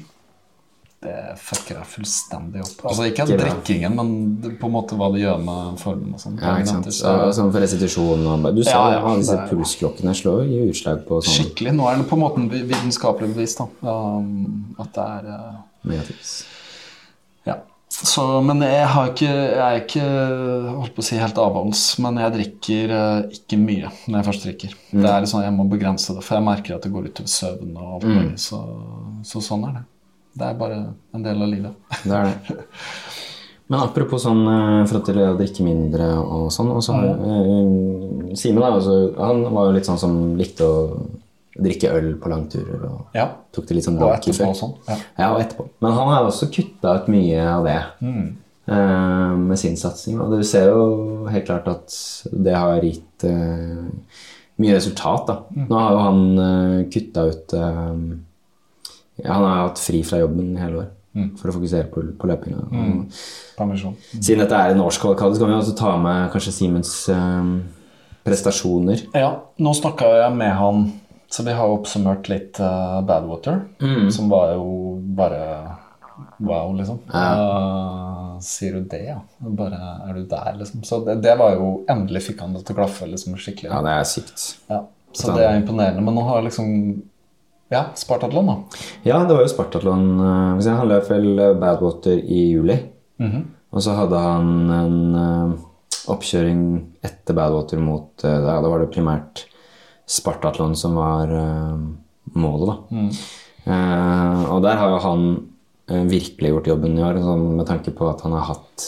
det 1.02 1.34
fucker 1.41 1.80
deg 1.80 1.88
fullstendig 1.89 2.62
opp. 2.62 2.84
Altså 2.91 3.08
ikke 3.10 3.26
drikkingen, 3.30 3.95
men 3.97 4.58
på 4.60 4.70
en 4.70 4.74
måte 4.76 4.97
hva 4.99 5.08
det 5.14 5.24
gjør 5.24 5.39
med 5.41 5.80
formen 5.82 6.14
og 6.14 6.22
sånn. 6.22 6.36
Ja, 6.38 6.54
ikke 6.62 6.70
sant? 6.70 6.89
Så- 6.93 7.14
sånn 7.34 7.49
for 7.49 7.64
restitusjon 7.64 8.28
og 8.30 8.56
Du 8.56 8.64
sa 8.64 8.70
Ja, 8.70 8.99
ja, 8.99 9.16
disse 9.18 9.38
pulsklokkene 9.49 10.14
slår 10.14 10.45
jo 10.45 10.70
utslag 10.70 11.02
på 11.08 11.18
sånn 11.24 11.39
Skikkelig. 11.39 11.74
Nå 11.74 11.89
er 11.89 11.97
det 11.97 12.08
på 12.08 12.14
en 12.14 12.22
måte 12.22 12.68
vitenskapelig 12.70 13.34
bevist 13.34 13.58
da, 13.58 13.68
um, 13.82 14.76
at 14.78 14.93
det 14.93 15.02
er 15.02 15.26
uh, 15.26 15.56
negativt. 15.86 16.45
Ja. 17.47 17.56
Så, 17.89 18.43
men 18.45 18.62
jeg, 18.62 18.86
har 18.88 19.10
ikke, 19.10 19.26
jeg 19.26 19.58
er 19.58 19.82
ikke 19.82 20.06
holdt 20.78 20.95
på 20.95 21.02
å 21.02 21.04
si 21.04 21.18
helt 21.18 21.41
avholds, 21.41 21.97
men 21.97 22.18
jeg 22.22 22.36
drikker 22.38 22.93
uh, 22.93 23.22
ikke 23.32 23.58
mye 23.58 23.89
når 24.06 24.20
jeg 24.20 24.28
først 24.30 24.45
drikker. 24.45 24.78
Det 24.91 25.10
er 25.10 25.26
sånn 25.26 25.47
Jeg 25.47 25.58
må 25.58 25.66
begrense 25.66 26.14
det, 26.14 26.22
for 26.22 26.38
jeg 26.38 26.45
merker 26.45 26.76
at 26.76 26.84
det 26.84 26.93
går 26.93 27.10
utover 27.10 27.28
søvn 27.28 27.74
og 27.76 27.95
alt 27.95 28.06
mulig. 28.06 28.38
Så, 28.38 28.62
så 29.26 29.41
sånn 29.41 29.66
er 29.66 29.80
det. 29.80 29.84
Det 30.34 30.48
er 30.48 30.54
bare 30.60 30.78
en 31.14 31.24
del 31.26 31.42
av 31.44 31.50
livet. 31.52 31.98
Det 32.04 32.16
er 32.16 32.30
det. 32.30 32.62
Men 33.72 33.80
apropos 33.86 34.20
sånn 34.26 34.42
eh, 34.52 34.86
for 34.90 35.00
at 35.00 35.10
å 35.16 35.34
drikke 35.40 35.64
mindre 35.64 36.08
og 36.20 36.50
sånn 36.52 36.72
og 36.74 36.82
så, 36.84 36.96
eh, 37.08 38.34
Simen 38.36 38.66
altså, 38.68 38.96
han 39.16 39.46
var 39.48 39.70
jo 39.70 39.76
litt 39.78 39.88
sånn 39.88 40.00
som 40.02 40.18
likte 40.40 40.68
å 40.68 40.82
drikke 41.56 41.92
øl 41.96 42.10
på 42.20 42.32
langturer 42.32 42.84
og 42.90 43.16
Ja. 43.16 43.30
tok 43.52 43.68
det 43.68 43.78
litt 43.78 43.88
sånn 43.88 44.00
Og 44.02 44.12
etterpå 44.12 44.38
før. 44.42 44.50
og 44.52 44.56
sånn. 44.60 44.74
Ja. 44.88 44.98
Ja, 45.20 45.30
og 45.36 45.42
etterpå. 45.44 45.68
Men 45.84 45.96
han 45.96 46.08
har 46.12 46.28
også 46.28 46.52
kutta 46.52 46.96
ut 47.00 47.08
mye 47.12 47.40
av 47.48 47.64
det 47.68 47.78
eh, 48.68 49.36
med 49.36 49.60
sin 49.60 49.76
satsing. 49.80 50.20
Og 50.20 50.32
du 50.36 50.44
ser 50.44 50.68
jo 50.72 51.28
helt 51.32 51.46
klart 51.48 51.68
at 51.68 51.96
det 52.32 52.56
har 52.56 52.80
gitt 52.82 53.24
mye 54.62 54.76
resultat. 54.76 55.28
da. 55.28 55.38
Nå 55.56 55.80
har 55.80 55.92
jo 55.96 56.04
han 56.06 56.22
uh, 56.40 56.84
kutta 56.92 57.28
ut 57.32 57.54
ja, 59.24 59.34
Han 59.34 59.45
har 59.47 59.61
hatt 59.67 59.82
fri 59.82 60.01
fra 60.07 60.22
jobben 60.22 60.55
i 60.55 60.61
hele 60.61 60.84
år 60.84 60.89
for 61.11 61.51
å 61.51 61.53
fokusere 61.57 61.89
på, 61.91 62.05
på 62.15 62.28
løpinga. 62.30 62.61
Mm. 62.72 62.91
Mm. 63.59 63.84
Siden 64.15 64.45
dette 64.45 64.55
er 64.55 64.72
en 64.72 64.84
årskavalkade, 64.86 65.36
så 65.36 65.43
kan 65.43 65.51
vi 65.51 65.57
også 65.57 65.76
ta 65.76 65.91
med 65.99 66.30
kanskje 66.32 66.53
Simens 66.55 66.93
eh, 67.11 67.49
prestasjoner. 68.24 69.03
Ja, 69.17 69.34
nå 69.59 69.74
snakka 69.76 70.07
jeg 70.22 70.38
med 70.39 70.55
han, 70.55 70.86
så 71.32 71.43
vi 71.47 71.55
har 71.57 71.72
oppsummert 71.72 72.28
litt 72.32 72.59
uh, 72.63 72.99
Badwater, 73.07 73.61
som 74.11 74.32
var 74.32 74.55
jo 74.55 74.65
bare 75.15 75.43
wow, 76.38 76.74
liksom. 76.76 76.99
Eh, 77.13 78.39
sier 78.43 78.74
du 78.74 78.88
det, 78.91 79.03
ja? 79.05 79.19
Bare 79.38 79.80
er 80.07 80.17
du 80.17 80.26
der, 80.30 80.55
liksom? 80.59 80.84
Så 80.88 80.99
det, 81.05 81.19
det 81.24 81.36
var 81.39 81.55
jo 81.55 81.69
Endelig 81.91 82.26
fikk 82.30 82.43
han 82.43 82.55
det 82.55 82.65
til 82.65 82.76
å 82.76 82.82
klaffe 82.82 83.07
liksom 83.09 83.38
skikkelig. 83.39 83.72
Ja, 83.72 83.80
det 83.86 83.95
er 83.95 84.09
sykt. 84.09 84.45
Ja, 84.72 84.84
så 85.15 85.36
det 85.36 85.47
er 85.47 85.59
imponerende. 85.59 86.03
Men 86.05 86.17
nå 86.17 86.26
har 86.28 86.43
liksom 86.45 86.69
Ja, 87.72 87.86
Spartatlon, 87.95 88.49
da. 88.49 88.55
Ja, 89.07 89.22
det 89.24 89.36
var 89.38 89.45
jo 89.45 89.51
Spartatlon. 89.53 90.07
eh, 90.19 90.72
Han 90.76 90.89
løp 90.89 91.07
vel 91.09 91.39
eh, 91.39 91.53
Badwater 91.55 92.17
i 92.19 92.51
juli. 92.51 92.76
Og 93.72 93.80
så 93.86 93.93
hadde 93.95 94.19
han 94.19 94.49
en 94.76 95.15
eh, 95.15 95.53
oppkjøring 96.11 96.63
etter 97.05 97.34
Badwater 97.38 97.80
mot 97.80 98.09
ja, 98.26 98.39
Da 98.61 98.67
var 98.67 98.80
det 98.84 98.89
primært 98.91 99.45
Spartatlon 100.11 100.76
som 100.76 100.95
var 100.99 101.30
målet, 102.36 102.67
da. 102.67 102.76
Eh, 103.72 104.43
og 104.51 104.61
der 104.65 104.76
har 104.82 104.89
jo 104.95 104.99
han 105.05 105.24
virkelig 106.09 106.49
gjort 106.51 106.67
jobben 106.67 106.97
i 106.97 107.03
år, 107.03 107.17
sånn 107.24 107.45
med 107.57 107.67
tanke 107.67 107.91
på 107.95 108.09
at 108.09 108.22
han 108.26 108.32
har 108.36 108.45
hatt 108.53 108.86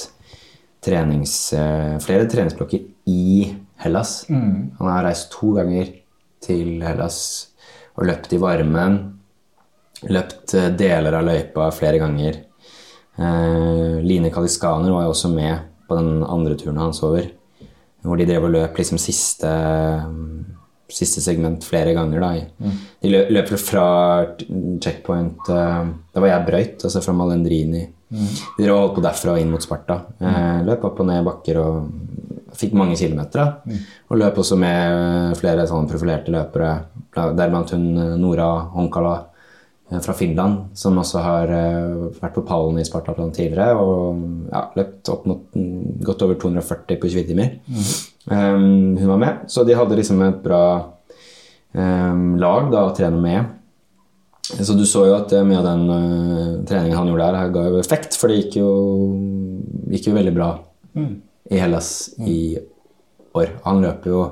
trenings, 0.84 1.53
flere 2.03 2.27
treningsblokker 2.31 2.84
i 3.07 3.53
Hellas. 3.84 4.25
Han 4.79 4.88
har 4.89 5.03
reist 5.05 5.31
to 5.31 5.53
ganger 5.55 5.89
til 6.43 6.81
Hellas 6.84 7.49
og 7.98 8.08
løpt 8.10 8.34
i 8.34 8.41
varmen. 8.41 8.98
Løpt 10.10 10.56
eh, 10.58 10.72
deler 10.78 11.20
av 11.20 11.28
løypa 11.28 11.70
flere 11.76 12.02
ganger. 12.02 12.41
Eh, 13.18 14.02
Line 14.04 14.32
Kaliskaner 14.34 14.91
var 14.94 15.06
jo 15.06 15.14
også 15.14 15.32
med 15.34 15.70
på 15.88 15.98
den 16.00 16.24
andre 16.24 16.58
turen 16.60 16.82
hans 16.82 17.04
over. 17.06 17.30
Hvor 18.04 18.20
de 18.20 18.28
drev 18.28 18.50
og 18.50 18.52
løp 18.52 18.80
liksom 18.80 19.00
siste, 19.00 19.50
siste 20.91 21.22
segment 21.24 21.64
flere 21.64 21.94
ganger. 21.96 22.20
da. 22.20 22.74
De 23.04 23.12
løp, 23.14 23.54
fra 23.62 23.86
checkpoint 24.84 25.50
eh, 25.50 25.84
Det 26.14 26.24
var 26.24 26.34
jeg 26.34 26.48
brøyt, 26.50 26.84
altså 26.84 27.04
fra 27.04 27.16
Malendrini. 27.16 27.86
De 28.14 28.62
drev 28.66 28.76
og 28.76 28.82
holdt 28.82 28.98
på 28.98 29.06
derfra 29.08 29.38
og 29.38 29.41
inn 29.41 29.54
mot 29.54 29.64
Sparta. 29.64 30.02
Eh, 30.20 30.60
løp 30.68 30.84
opp 30.89 31.00
og 31.02 31.08
ned 31.10 31.24
bakker 31.26 31.62
og 31.64 31.88
fikk 32.58 32.74
mange 32.78 32.97
kilometer. 32.99 33.39
da. 33.39 33.78
Og 34.10 34.20
løp 34.20 34.39
også 34.43 34.58
med 34.60 35.38
flere 35.39 35.68
sånne 35.70 35.89
profilerte 35.89 36.34
løpere, 36.34 36.74
deriblant 37.14 37.74
hun 37.76 37.86
eh, 37.97 38.16
Nora 38.20 38.49
Honkala 38.74 39.16
eh, 39.91 39.99
fra 40.04 40.16
Finland, 40.18 40.76
som 40.78 40.97
også 41.01 41.24
har 41.24 41.54
eh, 41.54 42.10
vært 42.20 42.38
på 42.38 42.45
pallen 42.47 42.80
i 42.82 42.86
Spartaplan 42.88 43.34
tidligere 43.36 43.78
og 43.80 44.24
ja, 44.51 44.66
løpt 44.80 45.14
opp 45.14 45.28
mot 45.30 45.58
mm, 45.58 46.04
godt 46.06 46.26
over 46.28 46.39
240 46.41 47.01
på 47.01 47.12
20 47.16 47.30
timer. 47.32 47.58
Um, 48.24 48.95
hun 48.97 49.10
var 49.10 49.20
med, 49.20 49.43
så 49.51 49.66
de 49.68 49.76
hadde 49.76 49.97
liksom 49.99 50.22
et 50.24 50.39
bra 50.45 50.64
um, 51.74 52.38
lag 52.39 52.72
da, 52.72 52.86
å 52.88 52.95
trene 52.95 53.20
med. 53.20 53.60
Så 54.43 54.76
du 54.76 54.84
så 54.86 55.06
jo 55.08 55.18
at 55.18 55.32
eh, 55.34 55.45
mye 55.47 55.60
av 55.62 55.68
den 55.68 55.84
uh, 55.89 56.64
treningen 56.68 56.97
han 56.99 57.10
gjorde 57.10 57.30
der, 57.32 57.54
ga 57.56 57.68
jo 57.70 57.78
effekt, 57.82 58.18
for 58.20 58.30
det 58.30 58.41
gikk 58.41 58.58
jo, 58.60 58.72
gikk 59.93 60.10
jo 60.10 60.18
veldig 60.18 60.34
bra 60.36 60.49
i 61.52 61.60
Hellas 61.60 62.14
i 62.24 62.58
år. 63.36 63.56
Han 63.66 63.82
løper 63.84 64.14
jo 64.14 64.24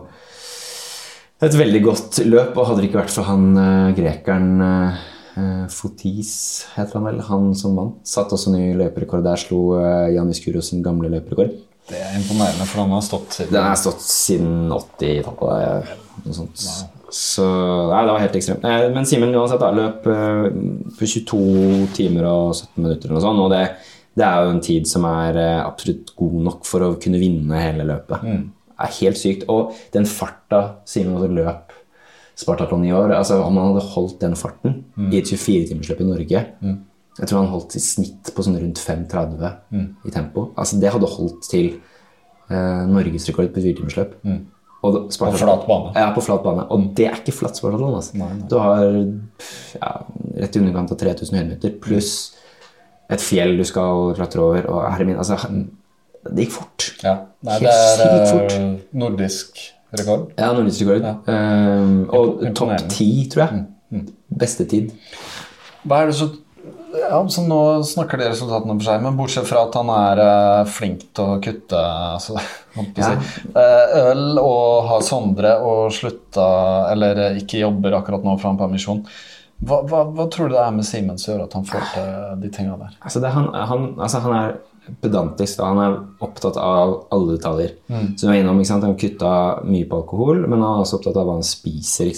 et 1.42 1.58
veldig 1.58 1.82
godt 1.84 2.22
løp, 2.28 2.54
og 2.54 2.68
hadde 2.70 2.84
det 2.84 2.92
ikke 2.92 3.02
vært 3.02 3.16
for 3.16 3.26
han 3.26 3.48
uh, 3.58 3.90
grekeren 3.98 4.62
eh, 4.62 5.66
Fotis, 5.74 6.34
heter 6.76 7.00
han 7.00 7.08
vel, 7.08 7.22
han 7.26 7.48
som 7.58 7.74
vant, 7.80 7.98
satt 8.06 8.34
også 8.36 8.54
ny 8.54 8.76
løperekord 8.78 9.24
der, 9.26 9.42
slo 9.42 9.62
uh, 9.80 10.06
Janis 10.14 10.44
Kuros 10.44 10.70
sin 10.70 10.84
gamle 10.86 11.10
løperekord. 11.10 11.56
Det 11.90 11.98
er 11.98 12.14
imponerende, 12.20 12.68
for 12.70 12.84
han 12.84 12.94
har 12.94 13.02
stått 13.04 13.40
siden 13.40 13.56
Den 13.56 13.66
har 13.66 13.80
stått 13.80 14.04
siden 14.06 14.54
80-tallet. 14.76 15.96
Noe 16.28 16.36
sånt. 16.36 16.68
Så 17.12 17.48
nei, 17.90 18.04
det 18.06 18.14
var 18.14 18.22
helt 18.22 18.38
ekstremt. 18.38 18.68
Men 18.94 19.08
Simen 19.10 19.34
uansett 19.34 19.60
da, 19.60 19.72
løp 19.76 20.06
på 20.06 21.10
22 21.10 21.90
timer 21.98 22.30
og 22.30 22.54
17 22.54 22.86
minutter, 22.86 23.10
eller 23.10 23.18
noe 23.18 23.26
sånt, 23.26 23.42
og 23.42 23.52
det, 23.52 23.66
det 24.18 24.26
er 24.28 24.44
jo 24.44 24.52
en 24.52 24.64
tid 24.64 24.88
som 24.90 25.06
er 25.08 25.38
eh, 25.40 25.60
absolutt 25.64 26.12
god 26.20 26.40
nok 26.48 26.66
for 26.68 26.84
å 26.84 26.96
kunne 27.02 27.22
vinne 27.22 27.62
hele 27.64 27.86
løpet. 27.88 28.26
Det 28.82 28.88
er 28.88 28.98
helt 28.98 29.20
sykt. 29.20 29.46
Og 29.54 29.76
den 29.94 30.08
farta 30.10 30.62
Simen 30.90 31.16
også 31.16 31.32
løp 31.38 31.76
Spartatlon 32.42 32.86
i 32.88 32.94
år 32.96 33.12
altså 33.14 33.42
Om 33.44 33.58
han 33.60 33.74
hadde 33.74 33.90
holdt 33.92 34.22
den 34.24 34.38
farten 34.40 34.78
i 35.12 35.20
et 35.20 35.28
24-timersløp 35.30 36.00
i 36.02 36.08
Norge 36.08 36.40
Jeg 36.42 37.28
tror 37.28 37.38
han 37.38 37.52
holdt 37.52 37.76
i 37.78 37.82
snitt 37.84 38.32
på 38.34 38.46
sånn 38.46 38.58
rundt 38.58 38.80
5,30 38.82 40.08
i 40.08 40.14
tempo. 40.16 40.48
Altså 40.58 40.80
Det 40.82 40.94
hadde 40.96 41.12
holdt 41.12 41.46
til 41.52 41.68
eh, 42.50 42.82
norgesrekord 42.90 43.52
på 43.54 43.64
4-timersløp. 43.68 44.18
Og 44.82 44.96
På 45.14 45.32
flat 45.38 45.68
bane. 45.68 45.92
Ja, 45.94 46.08
på 46.16 46.24
flat 46.26 46.42
bane. 46.42 46.66
Og 46.74 46.88
det 46.98 47.06
er 47.06 47.20
ikke 47.20 47.36
flatt 47.38 47.60
Spartatlon. 47.60 48.00
Altså. 48.00 48.18
Du 48.50 48.58
har 48.58 48.88
ja, 49.78 49.92
rett 50.42 50.56
i 50.58 50.64
underkant 50.64 50.96
av 50.96 50.98
3000 51.04 51.38
høydemeter 51.38 51.76
pluss 51.84 52.16
et 53.12 53.24
fjell 53.24 53.58
du 53.60 53.66
skal 53.68 54.12
klatre 54.18 54.44
over. 54.44 54.68
Og 54.72 54.84
herre 54.88 55.08
min, 55.08 55.20
altså 55.20 55.38
Det 55.42 56.46
gikk 56.46 56.56
fort. 56.56 56.90
Ja. 57.04 57.18
Nei, 57.46 57.60
det 57.64 57.72
er 57.72 57.96
sykt 57.98 58.18
eh, 58.18 58.32
fort. 58.32 58.58
nordisk 58.94 59.64
rekord. 59.98 60.30
Ja, 60.38 60.52
norgesrekord. 60.56 61.08
Um, 61.28 61.96
og 62.14 62.46
topp 62.56 62.78
ti, 62.94 63.10
tror 63.32 63.48
jeg. 63.48 64.06
Beste 64.42 64.68
tid. 64.70 64.94
Hva 65.84 66.04
er 66.04 66.12
det 66.12 66.20
så 66.20 66.30
ja, 66.92 67.30
så 67.32 67.44
Nå 67.48 67.60
snakker 67.88 68.20
de 68.20 68.30
resultatene 68.32 68.76
for 68.76 68.88
seg, 68.88 69.04
men 69.04 69.16
bortsett 69.16 69.48
fra 69.48 69.64
at 69.64 69.76
han 69.80 69.92
er 69.96 70.22
eh, 70.24 70.70
flink 70.72 71.06
til 71.16 71.36
å 71.36 71.38
kutte 71.44 71.80
altså, 71.80 72.36
ja. 73.00 73.14
eh, 73.48 73.94
øl 74.12 74.40
og 74.42 74.90
har 74.90 75.06
Sondre 75.08 75.54
og 75.64 75.94
slutta 75.96 76.48
Eller 76.92 77.40
ikke 77.40 77.62
jobber 77.64 77.96
akkurat 78.02 78.26
nå 78.28 78.36
fra 78.42 78.52
en 78.52 78.60
permisjon. 78.60 79.06
Hva, 79.62 79.82
hva, 79.86 80.04
hva 80.10 80.26
tror 80.34 80.50
du 80.50 80.56
det 80.56 80.64
er 80.64 80.74
med 80.74 80.88
Simen 80.88 81.20
som 81.22 81.34
gjør 81.36 81.46
at 81.46 81.56
han 81.58 81.66
får 81.70 81.88
til 81.94 82.42
de 82.42 82.50
tinga 82.54 82.78
der? 82.80 82.96
Altså, 83.00 83.22
det, 83.22 83.30
han, 83.36 83.50
han, 83.54 83.88
altså, 84.02 84.22
han 84.26 84.38
er 84.38 84.56
pedantisk. 85.02 85.60
og 85.62 85.68
Han 85.68 85.82
er 85.84 85.98
opptatt 86.26 86.58
av 86.60 86.94
alle 87.14 87.38
detaljer. 87.38 87.76
Mm. 87.92 88.08
Så 88.18 88.26
du 88.28 88.32
er 88.32 88.42
innom? 88.42 88.62
Han 88.66 88.98
kutta 89.00 89.34
mye 89.68 89.88
på 89.90 90.02
alkohol, 90.02 90.44
men 90.48 90.60
han 90.60 90.68
er 90.68 90.84
også 90.84 91.00
opptatt 91.00 91.20
av 91.22 91.30
hva 91.30 91.38
han 91.38 91.48
spiser. 91.48 92.12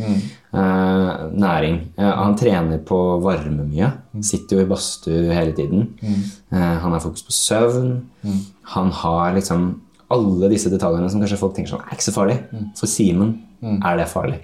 Mm. 0.00 0.16
Eh, 0.60 1.10
næring. 1.46 1.80
Eh, 1.96 2.14
han 2.22 2.38
trener 2.38 2.82
på 2.86 3.00
varme 3.24 3.64
mye. 3.64 3.92
Mm. 4.14 4.24
Sitter 4.26 4.58
jo 4.58 4.64
i 4.64 4.70
badstue 4.70 5.36
hele 5.36 5.56
tiden. 5.56 5.88
Eh, 6.04 6.74
han 6.84 6.92
har 6.92 7.04
fokus 7.04 7.24
på 7.26 7.36
søvn. 7.36 7.94
Mm. 8.24 8.40
Han 8.76 8.92
har 9.02 9.36
liksom 9.38 9.70
alle 10.10 10.50
disse 10.50 10.70
detaljene 10.72 11.08
som 11.10 11.22
kanskje 11.22 11.38
folk 11.38 11.54
tenker 11.54 11.70
sånn 11.70 11.84
er 11.86 11.94
ikke 11.94 12.08
så 12.08 12.16
farlig. 12.16 12.40
Mm. 12.50 12.70
For 12.78 12.90
Simen 12.90 13.36
er 13.62 14.00
det 14.00 14.10
farlig. 14.10 14.40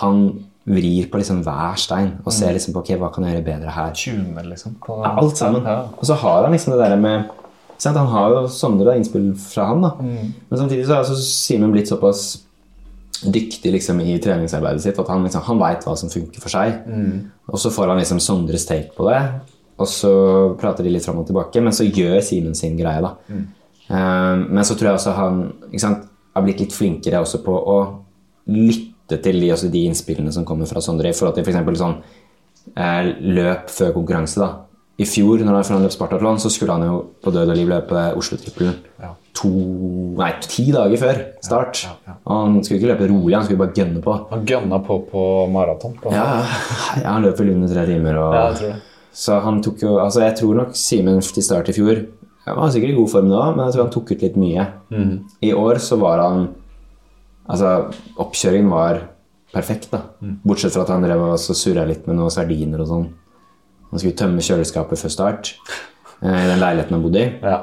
Han 0.00 0.22
vrir 0.66 1.08
på 1.10 1.18
liksom 1.18 1.42
hver 1.42 1.76
stein 1.76 2.12
og 2.24 2.30
Mm. 2.30 2.36
ser 2.38 2.52
liksom 2.54 2.74
på 2.74 2.82
ok, 2.84 2.90
hva 3.00 3.12
kan 3.12 3.24
jeg 3.24 3.34
gjøre 3.34 3.44
bedre 3.44 3.70
her. 3.70 3.90
Tune, 3.92 4.42
liksom? 4.48 4.76
På, 4.80 5.02
Ja, 5.02 5.16
alt 5.18 5.36
sammen. 5.36 5.64
Ja. 5.64 5.80
Og 5.98 6.04
så 6.06 6.14
har 6.14 6.42
han 6.44 6.52
liksom 6.52 6.72
det 6.76 6.78
der 6.90 6.96
med 6.96 7.24
sant? 7.78 7.96
Han 7.96 8.06
har 8.06 8.30
jo 8.30 8.46
Sondre 8.48 8.94
innspill 8.96 9.34
fra 9.36 9.66
han, 9.66 9.82
da. 9.82 9.90
Mm. 9.98 10.32
Men 10.50 10.58
samtidig 10.58 10.86
så 10.86 10.94
har 10.94 11.02
altså 11.04 11.16
Simen 11.18 11.72
blitt 11.72 11.88
såpass 11.88 12.42
dyktig 13.24 13.72
liksom 13.72 14.00
i 14.00 14.18
treningsarbeidet 14.18 14.82
sitt 14.82 14.98
at 14.98 15.08
han, 15.08 15.22
liksom, 15.24 15.42
han 15.42 15.58
veit 15.58 15.84
hva 15.84 15.96
som 15.98 16.08
funker 16.10 16.40
for 16.40 16.48
seg. 16.48 16.86
Mm. 16.86 17.30
Og 17.48 17.58
så 17.58 17.70
får 17.70 17.88
han 17.88 17.98
liksom 17.98 18.20
Sondres 18.20 18.66
take 18.66 18.94
på 18.96 19.08
det, 19.10 19.20
og 19.78 19.86
så 19.86 20.12
prater 20.60 20.84
de 20.84 20.90
litt 20.90 21.04
fram 21.04 21.18
og 21.18 21.26
tilbake. 21.26 21.60
Men 21.62 21.72
så 21.72 21.84
gjør 21.88 22.20
Simen 22.22 22.54
sin 22.54 22.76
greie, 22.78 23.02
da. 23.02 23.14
Mm. 23.28 23.44
Um, 23.90 24.46
men 24.54 24.64
så 24.64 24.74
tror 24.78 24.92
jeg 24.92 24.94
også 25.00 25.12
han 25.16 25.52
sant, 25.78 26.06
har 26.34 26.42
blitt 26.42 26.60
litt 26.60 26.72
flinkere 26.72 27.20
også 27.20 27.42
på 27.44 27.52
å 27.52 27.76
lytte 28.46 28.91
til 29.18 29.40
de, 29.40 29.50
altså 29.50 29.70
de 29.70 29.84
innspillene 29.88 30.32
som 30.32 30.44
kommer 30.44 30.66
fra 30.66 30.80
Sondre, 30.80 31.08
i 31.10 31.12
forhold 31.12 31.34
til 31.34 31.44
f.eks. 31.44 31.78
sånn 31.78 31.96
eh, 32.76 33.12
løp 33.20 33.68
før 33.70 33.92
konkurranse. 33.96 34.38
da. 34.40 34.52
I 35.00 35.04
fjor, 35.08 35.40
når 35.42 35.64
han 35.68 35.82
løp 35.82 35.92
Spartatlon, 35.94 36.38
så 36.38 36.50
skulle 36.52 36.72
han 36.76 36.82
jo 36.86 36.98
på 37.24 37.32
død 37.32 37.48
og 37.50 37.56
liv 37.56 37.68
løpe 37.68 38.02
Oslo-trippelen 38.16 38.74
Ja. 39.00 39.14
nei, 40.18 40.32
ti 40.44 40.70
dager 40.70 40.96
før 41.00 41.20
start. 41.42 41.80
ja, 41.84 41.92
ja. 42.06 42.14
Han 42.28 42.62
skulle 42.62 42.78
ikke 42.80 42.90
løpe 42.92 43.08
rolig, 43.10 43.34
han 43.34 43.44
skulle 43.44 43.58
bare 43.58 43.74
gønne 43.74 44.02
på. 44.04 44.14
Han 44.30 44.44
gønna 44.46 44.78
på 44.84 44.98
på 45.10 45.50
maraton. 45.50 45.94
på- 46.00 46.12
Ja, 46.12 46.44
han 47.04 47.22
løp 47.22 47.38
vel 47.40 47.50
under 47.54 47.68
tre 47.68 47.86
timer. 47.86 48.16
Og, 48.18 48.34
jeg 48.34 48.56
tror 48.60 48.68
det. 48.68 48.82
Så 49.12 49.40
han 49.42 49.62
tok 49.62 49.78
jo 49.82 49.98
Altså, 49.98 50.20
jeg 50.20 50.36
tror 50.36 50.54
nok 50.54 50.70
Simen 50.72 51.20
til 51.20 51.42
start 51.42 51.68
i 51.68 51.72
fjor 51.72 52.06
Han 52.46 52.56
var 52.56 52.70
sikkert 52.70 52.90
i 52.90 52.94
god 52.96 53.08
form 53.10 53.28
da, 53.28 53.50
men 53.52 53.66
jeg 53.66 53.74
tror 53.74 53.82
han 53.82 53.92
tok 53.92 54.10
ut 54.12 54.22
litt 54.22 54.36
mye. 54.36 54.66
Mm. 54.90 55.24
I 55.42 55.52
år 55.52 55.74
så 55.78 55.98
var 55.98 56.18
han 56.18 56.48
Altså, 57.50 57.72
oppkjøringen 58.22 58.70
var 58.70 59.00
perfekt, 59.52 59.90
da. 59.92 60.04
Mm. 60.22 60.38
Bortsett 60.46 60.74
fra 60.76 60.86
at 60.86 60.92
han 60.94 61.04
drev 61.04 61.24
og 61.26 61.34
så 61.40 61.56
surra 61.56 61.84
litt 61.88 62.06
med 62.08 62.18
noen 62.18 62.32
sardiner 62.32 62.84
og 62.84 62.88
sånn. 62.90 63.08
Han 63.92 64.00
skulle 64.00 64.16
tømme 64.16 64.44
kjøleskapet 64.44 65.00
før 65.00 65.12
start 65.12 65.52
eh, 66.22 66.32
i 66.32 66.48
den 66.48 66.62
leiligheten 66.62 66.96
han 66.96 67.04
bodde 67.04 67.20
i. 67.20 67.28
Ja. 67.42 67.58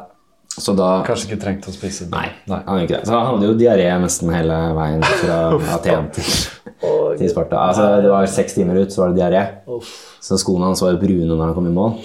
Så 0.60 0.74
da 0.76 0.90
Kanskje 1.08 1.30
ikke 1.30 1.42
trengt 1.42 1.68
å 1.70 1.74
spise. 1.74 2.10
Nei, 2.12 2.28
Nei. 2.50 2.60
han 2.66 2.84
ikke 2.84 2.98
det. 2.98 3.08
Så 3.08 3.16
han 3.16 3.28
hadde 3.30 3.48
jo 3.48 3.58
diaré 3.58 3.88
nesten 4.02 4.32
hele 4.34 4.58
veien 4.76 5.06
fra 5.22 5.38
Aten 5.78 6.10
til, 6.16 6.32
til 6.84 7.32
Sparta. 7.32 7.62
Altså, 7.70 7.86
det 8.04 8.12
var 8.12 8.28
seks 8.30 8.58
timer 8.58 8.82
ut, 8.82 8.94
så 8.94 9.06
var 9.06 9.14
det 9.14 9.22
diaré. 9.22 9.44
Så 10.20 10.40
skoene 10.42 10.68
hans 10.68 10.84
var 10.84 10.94
jo 10.96 11.02
brune 11.02 11.30
når 11.32 11.46
han 11.48 11.56
kom 11.58 11.70
i 11.70 11.76
mål. 11.76 11.96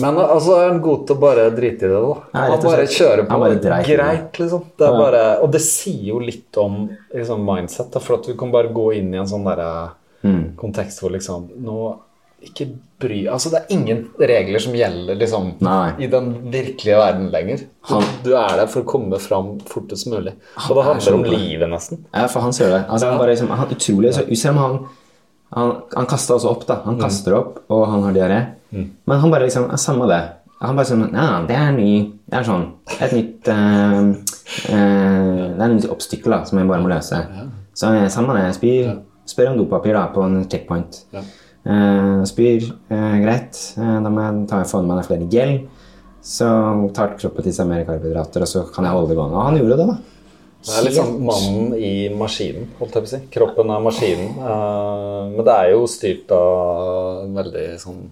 Men 0.00 0.16
altså, 0.16 0.54
er 0.56 0.68
han 0.70 0.80
god 0.80 1.06
til 1.06 1.16
å 1.16 1.20
bare 1.20 1.50
drite 1.52 1.84
i 1.84 1.90
det, 1.90 2.00
da? 2.00 2.14
Nei, 2.34 2.44
han 2.50 2.62
bare 2.64 2.86
kjører 2.88 3.26
på 3.28 3.40
bare 3.42 3.58
dreit 3.60 3.86
greit, 3.86 4.38
liksom. 4.40 4.62
Det 4.78 4.86
Ja. 4.88 4.98
bare, 4.98 5.24
og 5.42 5.50
det 5.52 5.60
sier 5.60 6.06
jo 6.14 6.18
litt 6.18 6.56
om 6.56 6.88
liksom, 7.14 7.44
mindset, 7.44 7.90
da, 7.92 8.00
for 8.00 8.14
at 8.16 8.24
du 8.26 8.34
kan 8.34 8.50
bare 8.50 8.68
gå 8.72 8.94
inn 8.96 9.12
i 9.14 9.18
en 9.18 9.26
sånn 9.26 9.44
derre 9.44 9.90
Mm. 10.24 10.54
kontekst 10.56 11.00
hvor 11.02 11.10
liksom 11.10 11.48
Nå 11.64 11.98
ikke 12.46 12.68
bry 13.00 13.26
Altså, 13.26 13.50
det 13.50 13.58
er 13.62 13.74
ingen 13.74 14.04
regler 14.18 14.60
som 14.60 14.72
gjelder 14.72 15.16
liksom 15.18 15.56
Nei. 15.60 15.94
i 15.98 16.06
den 16.06 16.50
virkelige 16.50 16.96
verden 16.96 17.30
lenger. 17.32 17.58
Du, 17.88 18.00
du 18.22 18.36
er 18.36 18.56
der 18.56 18.66
for 18.68 18.82
å 18.82 18.86
komme 18.86 19.18
fram 19.18 19.58
fortest 19.66 20.06
mulig. 20.06 20.32
Og 20.68 20.76
det 20.76 20.78
er 20.78 20.88
handler 20.92 21.14
om 21.14 21.24
livet, 21.24 21.68
nesten. 21.68 22.04
Ja, 22.14 22.28
for 22.28 22.40
han 22.40 22.52
ser 22.52 22.70
det. 22.70 22.86
Altså, 22.88 23.10
han 23.10 23.18
bare 23.18 23.30
liksom, 23.34 23.48
han 23.48 23.68
utrolig 23.68 24.14
så, 24.14 24.22
Selv 24.36 24.56
om 24.56 24.62
han 24.62 24.88
Han, 25.52 25.72
han 25.92 26.08
kasta 26.08 26.36
også 26.38 26.50
opp, 26.52 26.66
da. 26.68 26.78
Han 26.86 27.00
kaster 27.00 27.36
opp, 27.36 27.58
og 27.72 27.84
han 27.90 28.06
har 28.06 28.16
diaré. 28.16 28.40
Men 28.72 29.20
han 29.20 29.32
bare 29.32 29.48
liksom 29.48 29.68
Samme 29.80 30.08
det. 30.08 30.22
Han 30.62 30.78
bare 30.78 30.88
sånn 30.88 31.08
Ja, 31.10 31.42
det 31.46 31.56
er 31.58 31.72
ny 31.74 31.90
Det 32.30 32.38
er 32.38 32.46
sånn 32.46 32.68
Et 32.94 33.14
nytt 33.16 33.48
uh, 33.50 34.12
uh, 34.14 35.40
Det 35.50 35.58
er 35.58 35.66
en 35.66 35.74
nytt 35.74 35.90
oppstykke 35.90 36.30
da, 36.30 36.42
som 36.48 36.60
jeg 36.60 36.70
bare 36.70 36.84
må 36.84 36.92
løse. 36.92 37.18
Så 37.76 37.88
eh, 37.96 38.08
samme 38.12 38.36
det. 38.36 38.50
Spyr, 38.56 38.90
spør 39.28 39.52
om 39.52 39.62
dopapir 39.62 39.96
da, 39.96 40.06
på 40.12 40.24
en 40.26 40.42
checkpoint. 40.44 40.98
Ja. 41.14 41.22
Uh, 41.64 42.20
spyr. 42.28 42.66
Greit. 42.90 43.60
Da 43.78 44.12
må 44.12 44.20
jeg 44.20 44.42
ta, 44.50 44.60
få 44.68 44.82
i 44.82 44.88
meg 44.90 45.06
flere 45.06 45.28
gel. 45.32 45.54
Så 46.22 46.46
tar 46.94 47.16
kroppen 47.16 47.46
til 47.46 47.54
seg 47.56 47.70
mer 47.70 47.86
karbohydrater, 47.88 48.44
og 48.44 48.50
så 48.50 48.66
kan 48.68 48.86
jeg 48.86 48.94
holde 48.94 49.10
det 49.10 49.16
gående. 49.18 49.38
Og 49.38 49.48
han 49.48 49.56
gjorde 49.58 49.78
det, 49.80 49.86
da. 49.88 50.11
Det 50.62 50.78
er 50.78 50.94
sånn 50.94 51.16
mannen 51.26 51.74
i 51.74 52.08
maskinen, 52.14 52.68
holdt 52.78 52.94
jeg 52.94 53.02
på 53.04 53.08
å 53.08 53.12
si. 53.12 53.20
Kroppen 53.34 53.70
er 53.74 53.82
maskinen. 53.82 54.32
eh, 54.38 55.20
men 55.36 55.44
det 55.48 55.54
er 55.58 55.70
jo 55.72 55.84
styrt 55.90 56.30
av 56.36 57.24
en 57.24 57.34
veldig 57.40 57.66
sånn 57.82 58.02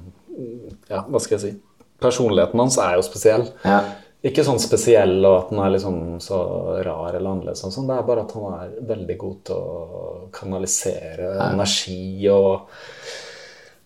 Ja, 0.91 1.05
hva 1.07 1.21
skal 1.21 1.37
jeg 1.39 1.43
si? 1.45 1.53
Personligheten 2.01 2.59
hans 2.59 2.79
er 2.81 2.95
jo 2.97 3.03
spesiell. 3.07 3.45
Ja. 3.65 3.83
Ikke 4.25 4.43
sånn 4.45 4.59
spesiell 4.61 5.25
og 5.25 5.35
at 5.37 5.51
den 5.53 5.61
er 5.65 5.71
liksom 5.75 5.99
så 6.21 6.39
rar 6.85 7.15
eller 7.15 7.31
annerledes. 7.31 7.61
sånn. 7.63 7.87
Det 7.89 7.97
er 7.97 8.03
bare 8.09 8.25
at 8.27 8.33
han 8.37 8.57
er 8.59 8.75
veldig 8.89 9.17
god 9.21 9.37
til 9.49 9.57
å 9.57 10.29
kanalisere 10.33 11.31
energi 11.53 12.29
og 12.33 12.67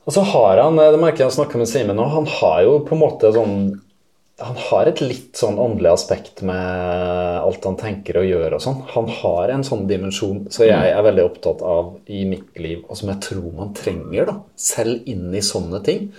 Og 0.06 0.12
så 0.12 0.20
har 0.20 0.58
han, 0.60 0.76
det 0.76 0.98
merker 1.00 1.22
jeg 1.22 1.26
når 1.26 1.30
jeg 1.30 1.36
snakker 1.38 1.58
med 1.62 1.68
Simen 1.70 1.96
nå, 1.96 2.04
han 2.12 2.26
har 2.28 2.58
jo 2.66 2.74
på 2.84 2.92
en 2.92 3.00
måte 3.00 3.30
sånn 3.32 3.54
han 4.42 4.56
har 4.58 4.88
et 4.90 5.00
litt 5.04 5.38
sånn 5.38 5.60
åndelig 5.62 5.92
aspekt 5.92 6.40
med 6.46 6.58
alt 7.38 7.66
han 7.68 7.76
tenker 7.78 8.18
og 8.18 8.26
gjør 8.26 8.56
og 8.56 8.64
sånn. 8.64 8.80
Han 8.96 9.06
har 9.20 9.52
en 9.54 9.62
sånn 9.66 9.86
dimensjon 9.86 10.48
som 10.50 10.66
jeg 10.66 10.90
er 10.90 11.06
veldig 11.06 11.26
opptatt 11.28 11.62
av 11.62 11.92
i 12.10 12.24
mitt 12.26 12.58
liv, 12.58 12.82
og 12.88 12.98
som 12.98 13.12
jeg 13.12 13.22
tror 13.28 13.46
man 13.54 13.70
trenger, 13.78 14.26
da. 14.32 14.36
Selv 14.58 15.06
inn 15.10 15.28
i 15.30 15.44
sånne 15.44 15.80
ting. 15.86 16.10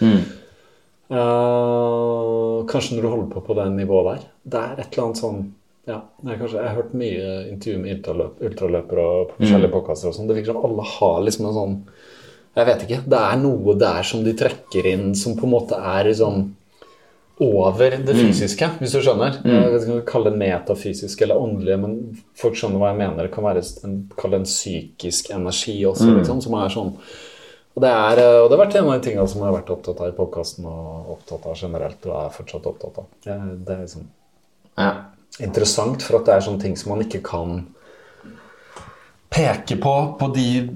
Eh, 1.12 2.58
kanskje 2.72 2.96
når 2.96 3.04
du 3.04 3.12
holder 3.12 3.30
på 3.36 3.46
på 3.46 3.60
det 3.60 3.68
nivået 3.76 4.08
der. 4.08 4.26
Det 4.44 4.64
er 4.64 4.80
et 4.80 4.88
eller 4.88 5.10
annet 5.10 5.22
sånn 5.22 5.46
ja, 5.86 6.00
jeg, 6.26 6.40
kanskje, 6.40 6.58
Jeg 6.58 6.66
har 6.66 6.78
hørt 6.80 6.94
mye 6.98 7.32
intervju 7.52 7.78
med 7.78 7.98
ultraløp, 8.00 8.40
ultraløpere 8.48 9.04
og 9.06 9.28
på 9.30 9.44
forskjellige 9.44 9.74
podkaster 9.76 10.10
og 10.10 10.16
sånn. 10.16 10.32
Det 10.32 10.40
virker 10.40 10.56
som 10.56 10.66
alle 10.66 10.86
har 10.96 11.20
liksom 11.28 11.50
en 11.50 11.58
sånn 11.60 11.76
Jeg 12.56 12.70
vet 12.72 12.86
ikke. 12.88 13.02
Det 13.12 13.20
er 13.20 13.42
noe 13.44 13.76
der 13.78 14.08
som 14.08 14.24
de 14.24 14.34
trekker 14.40 14.88
inn 14.96 15.10
som 15.20 15.36
på 15.36 15.46
en 15.46 15.54
måte 15.60 15.78
er 15.78 16.10
sånn 16.16 16.48
over 17.44 17.98
det 18.00 18.16
fysiske, 18.16 18.68
hvis 18.80 18.94
du 18.96 19.02
skjønner. 19.04 19.42
Jeg 19.44 19.80
kan 19.84 20.04
kalle 20.08 20.32
det 20.32 20.40
metafysisk 20.40 21.26
eller 21.26 21.42
åndelige, 21.42 21.78
men 21.82 21.96
folk 22.40 22.56
skjønner 22.56 22.80
hva 22.80 22.94
jeg 22.94 23.02
mener. 23.02 23.28
Det 23.28 23.34
kan 23.36 23.48
være 23.48 23.64
en, 23.88 23.98
en 24.40 24.48
psykisk 24.48 25.34
energi 25.36 25.78
også, 25.90 26.14
liksom, 26.16 26.44
som 26.46 26.60
er 26.62 26.76
sånn 26.76 26.94
og 27.76 27.84
det, 27.84 27.92
er, 27.92 28.20
eh, 28.24 28.38
og 28.40 28.48
det 28.48 28.56
har 28.56 28.62
vært 28.64 28.76
en 28.80 28.86
av 28.88 28.94
de 28.96 29.04
tingene 29.04 29.28
som 29.28 29.42
jeg 29.42 29.50
har 29.50 29.58
vært 29.58 29.72
opptatt 29.74 30.00
av 30.00 30.12
i 30.12 30.16
podkasten, 30.16 30.68
og 30.70 31.10
opptatt 31.18 31.48
av 31.52 31.58
generelt, 31.60 32.06
og 32.08 32.14
er 32.22 32.36
fortsatt 32.38 32.70
opptatt 32.72 33.02
av. 33.02 33.10
Det, 33.26 33.36
det 33.68 33.74
er 33.74 33.82
liksom 33.82 34.06
ja. 34.80 34.92
interessant, 35.44 36.06
for 36.06 36.22
at 36.22 36.30
det 36.30 36.38
er 36.38 36.46
sånne 36.46 36.64
ting 36.64 36.78
som 36.80 36.94
man 36.94 37.04
ikke 37.04 37.20
kan 37.28 37.66
peke 39.36 39.78
på 39.82 39.94
på, 40.20 40.28
de, 40.36 40.70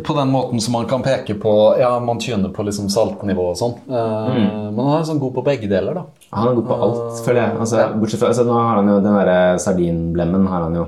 på 0.00 0.16
den 0.16 0.32
måten 0.32 0.60
som 0.60 0.72
man 0.78 0.88
kan 0.88 1.04
peke 1.04 1.36
på 1.40 1.52
Ja, 1.80 1.92
man 2.00 2.18
tyner 2.22 2.48
på 2.54 2.64
liksom 2.66 2.88
saltnivå 2.92 3.50
og 3.52 3.58
sånn. 3.60 3.76
Mm. 3.86 4.72
Men 4.72 4.82
han 4.82 5.00
er 5.00 5.08
sånn 5.10 5.22
god 5.22 5.36
på 5.36 5.44
begge 5.46 5.70
deler, 5.70 6.00
da. 6.00 6.28
Han 6.32 6.50
er 6.50 6.58
god 6.58 6.68
på 6.70 6.80
alt, 6.86 7.22
føler 7.26 7.42
jeg. 7.42 7.56
Altså, 7.66 7.86
bortsett 8.00 8.22
fra, 8.22 8.32
altså, 8.32 8.46
nå 8.48 8.58
har 8.58 8.80
han 8.80 8.90
jo 8.90 8.98
den 9.04 9.18
derre 9.20 9.40
sardinblemmen 9.62 10.48
har 10.50 10.68
han 10.68 10.80
jo 10.80 10.86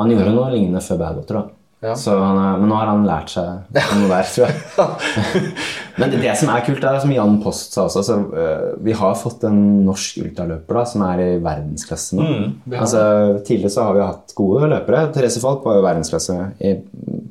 Han 0.00 0.12
gjorde 0.14 0.32
noe 0.32 0.48
lignende 0.48 0.80
før 0.80 1.02
Badwater, 1.02 1.36
da. 1.36 1.59
Ja. 1.80 1.94
Så 1.96 2.12
han 2.12 2.36
er, 2.36 2.58
men 2.60 2.68
nå 2.68 2.76
har 2.76 2.90
han 2.90 3.06
lært 3.08 3.30
seg 3.32 3.78
noe 3.96 4.08
der, 4.10 4.26
tror 4.28 4.50
jeg. 4.50 5.14
men 6.02 6.12
det, 6.12 6.20
det 6.20 6.34
som 6.36 6.52
er 6.52 6.64
kult, 6.66 6.84
er 6.84 7.00
som 7.00 7.14
Jan 7.14 7.38
Post 7.40 7.76
sa 7.76 7.86
også, 7.86 8.02
så, 8.04 8.18
øh, 8.20 8.66
vi 8.84 8.92
har 9.00 9.16
fått 9.16 9.46
en 9.48 9.60
norsk 9.86 10.20
ultraløper 10.26 10.80
da, 10.80 10.84
som 10.92 11.06
er 11.08 11.24
i 11.24 11.30
verdensklasse 11.40 12.20
nå. 12.20 12.28
Mm, 12.28 12.76
altså, 12.76 13.02
tidligere 13.48 13.72
så 13.72 13.88
har 13.88 13.96
vi 13.96 14.04
hatt 14.04 14.36
gode 14.36 14.68
løpere. 14.74 15.06
Therese 15.16 15.40
Falk 15.40 15.64
var 15.64 15.80
jo 15.80 15.86
verdensklasse 15.88 16.38
i, 16.60 16.76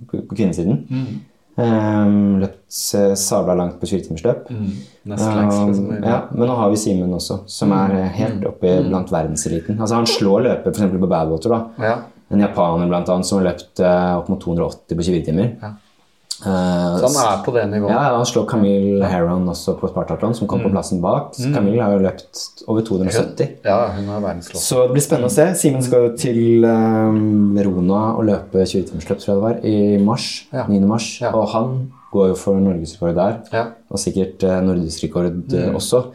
på, 0.09 0.23
på 0.25 0.39
kvinnesiden. 0.39 0.81
Um, 1.59 2.39
løpt 2.39 2.77
eh, 2.95 3.13
sabla 3.19 3.53
langt 3.59 3.81
på 3.81 3.87
24-timersløp. 3.89 4.47
Nest 4.49 5.25
lengst, 5.35 5.57
liksom. 5.67 5.89
Um, 5.91 6.05
ja, 6.05 6.21
men 6.31 6.47
nå 6.47 6.55
har 6.55 6.69
vi 6.71 6.79
Simen 6.79 7.13
også, 7.17 7.41
som 7.51 7.73
er 7.75 7.97
eh, 7.97 8.13
helt 8.15 8.45
oppe 8.47 8.77
blant 8.85 9.11
verdenseliten. 9.11 9.77
Altså, 9.77 9.97
han 9.99 10.07
slår 10.07 10.45
løper 10.47 10.71
f.eks. 10.71 10.95
på 10.95 11.09
Badwater. 11.11 11.53
da. 11.53 11.89
Ja. 11.91 11.97
En 12.29 12.41
japaner 12.43 12.89
blant 12.89 13.09
annet, 13.09 13.25
som 13.25 13.39
har 13.39 13.51
løpt 13.51 13.81
eh, 13.81 14.15
opp 14.19 14.27
mot 14.29 14.41
280 14.41 14.97
på 14.97 15.05
24 15.07 15.29
timer. 15.29 15.53
Ja. 15.61 15.75
Eh, 16.45 16.97
Så 16.99 17.07
han 17.07 17.39
er 17.39 17.43
på 17.43 17.51
det 17.51 17.65
nivået. 17.67 17.91
ja, 17.91 18.15
han 18.15 18.25
slår 18.25 18.45
Camille 18.47 19.05
Heron 19.11 19.47
også 19.49 19.75
på 19.79 19.89
Spartatlon, 19.91 20.35
som 20.35 20.47
kom 20.47 20.61
på 20.63 20.71
plassen 20.71 21.01
bak. 21.01 21.33
Så 21.35 21.51
Camille 21.53 21.83
har 21.83 21.91
jo 21.91 21.99
løpt 22.05 22.63
over 22.67 22.81
270. 22.81 23.57
Ja, 23.65 23.91
hun 23.97 24.07
er 24.07 24.21
verdensklasse. 24.23 24.63
Så 24.63 24.85
det 24.85 24.95
blir 24.95 25.03
spennende 25.03 25.31
å 25.31 25.35
se. 25.35 25.49
Simen 25.59 25.83
skal 25.83 26.07
jo 26.07 26.13
til 26.19 26.63
um, 26.63 27.57
Rona 27.59 28.03
og 28.15 28.23
løpe 28.29 28.63
20-timersløp, 28.63 29.19
tror 29.19 29.33
jeg 29.33 29.39
det 29.39 29.47
var, 29.47 29.59
i 29.67 29.97
mars. 30.03 30.29
Ja. 30.53 30.67
9. 30.69 30.79
mars. 30.87 31.09
Ja. 31.19 31.33
Og 31.35 31.49
han 31.51 31.75
går 32.13 32.31
jo 32.31 32.39
for 32.39 32.61
norgesrekord 32.63 33.19
der. 33.19 33.35
Ja. 33.53 33.65
Og 33.91 33.99
sikkert 34.01 34.41
nordisk 34.63 35.03
rekord 35.03 35.43
mm. 35.51 35.75
også. 35.75 36.05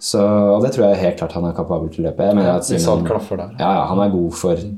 Så, 0.00 0.20
og 0.26 0.66
det 0.66 0.74
tror 0.74 0.90
jeg 0.90 1.00
helt 1.04 1.22
klart 1.22 1.38
han 1.38 1.46
er 1.48 1.56
kapabel 1.56 1.88
til 1.94 2.02
å 2.02 2.10
løpe. 2.10 2.26
Jeg 2.26 2.36
mener 2.36 2.58
at 2.58 2.66
Simen 2.66 3.06
ja, 3.06 3.54
ja, 3.62 3.86
han 3.88 4.02
er 4.02 4.12
god 4.12 4.36
for 4.36 4.68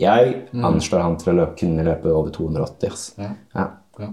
Jeg 0.00 0.34
anslår 0.64 1.02
han 1.04 1.16
til 1.20 1.32
å 1.34 1.38
løpe, 1.42 1.58
kunne 1.60 1.86
løpe 1.86 2.12
over 2.12 2.32
280. 2.34 2.90
Altså. 2.90 3.16
Ja. 3.20 3.32
Ja. 3.54 3.66
Ja. 4.00 4.12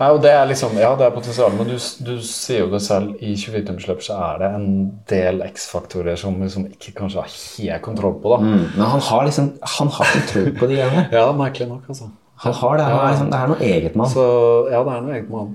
Nei, 0.00 0.06
og 0.14 0.22
det 0.24 0.30
er 0.32 0.46
liksom, 0.48 0.78
ja, 0.80 0.94
det 0.96 1.04
er 1.04 1.12
potensial, 1.12 1.52
men 1.58 1.68
du, 1.68 1.74
du 2.06 2.12
sier 2.24 2.62
jo 2.62 2.70
det 2.72 2.78
selv. 2.80 3.18
I 3.20 3.34
24-timersløp 3.36 4.00
så 4.06 4.16
er 4.30 4.38
det 4.40 4.48
en 4.56 4.70
del 5.10 5.42
X-faktorer 5.50 6.16
som 6.16 6.38
liksom 6.40 6.70
ikke 6.70 6.94
kanskje 7.02 7.20
har 7.20 7.34
helt 7.34 7.84
kontroll 7.84 8.16
på. 8.22 8.32
da. 8.32 8.38
Mm, 8.46 8.62
men 8.78 8.86
han 8.94 9.04
har 9.10 9.26
liksom 9.28 9.50
Han 9.76 9.92
har 9.98 10.14
kontroll 10.14 10.48
på 10.56 10.70
de 10.70 10.78
greiene. 10.80 11.04
Ja, 11.18 11.26
merkelig 11.36 11.68
nok, 11.68 11.90
altså. 11.92 12.08
Han 12.40 12.56
har 12.56 12.78
det. 12.78 12.84
Han 12.88 12.96
er 13.02 13.10
liksom, 13.12 13.28
det 13.34 13.38
er 13.42 13.50
noe 13.52 13.66
eget 13.66 13.96
med 14.00 14.06
han. 14.08 14.72
Ja, 14.72 14.80
det 14.86 14.94
er 14.94 15.02
noe 15.04 15.14
eget 15.18 15.28
med 15.28 15.38
han. 15.42 15.52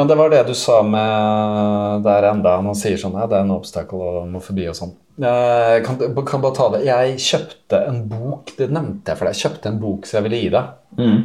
Men 0.00 0.08
det 0.08 0.16
var 0.22 0.32
det 0.32 0.42
du 0.48 0.54
sa 0.56 0.78
med 0.94 2.06
der 2.06 2.28
enda 2.30 2.54
han 2.56 2.78
sier 2.78 2.96
sånn 3.02 3.18
ja, 3.20 3.26
det 3.28 3.36
er 3.36 3.44
en 3.44 3.52
obstacle 3.58 4.00
og 4.00 4.30
må 4.32 4.40
forbi 4.40 4.64
og 4.72 4.78
sånn. 4.78 4.94
Jeg 5.20 5.84
kan, 5.84 5.98
kan 6.24 6.42
bare 6.42 6.56
ta 6.56 6.68
det. 6.72 6.84
Jeg 6.88 7.16
kjøpte 7.20 7.80
en 7.88 8.04
bok, 8.08 8.54
det 8.56 8.70
nevnte 8.72 9.12
jeg 9.12 9.18
for 9.18 9.28
deg. 9.28 9.36
Jeg 9.36 9.46
kjøpte 9.46 9.72
en 9.72 9.82
bok 9.82 10.08
som 10.08 10.18
jeg 10.18 10.26
ville 10.28 10.40
gi 10.40 10.52
deg. 10.54 10.70
Mm. 11.00 11.18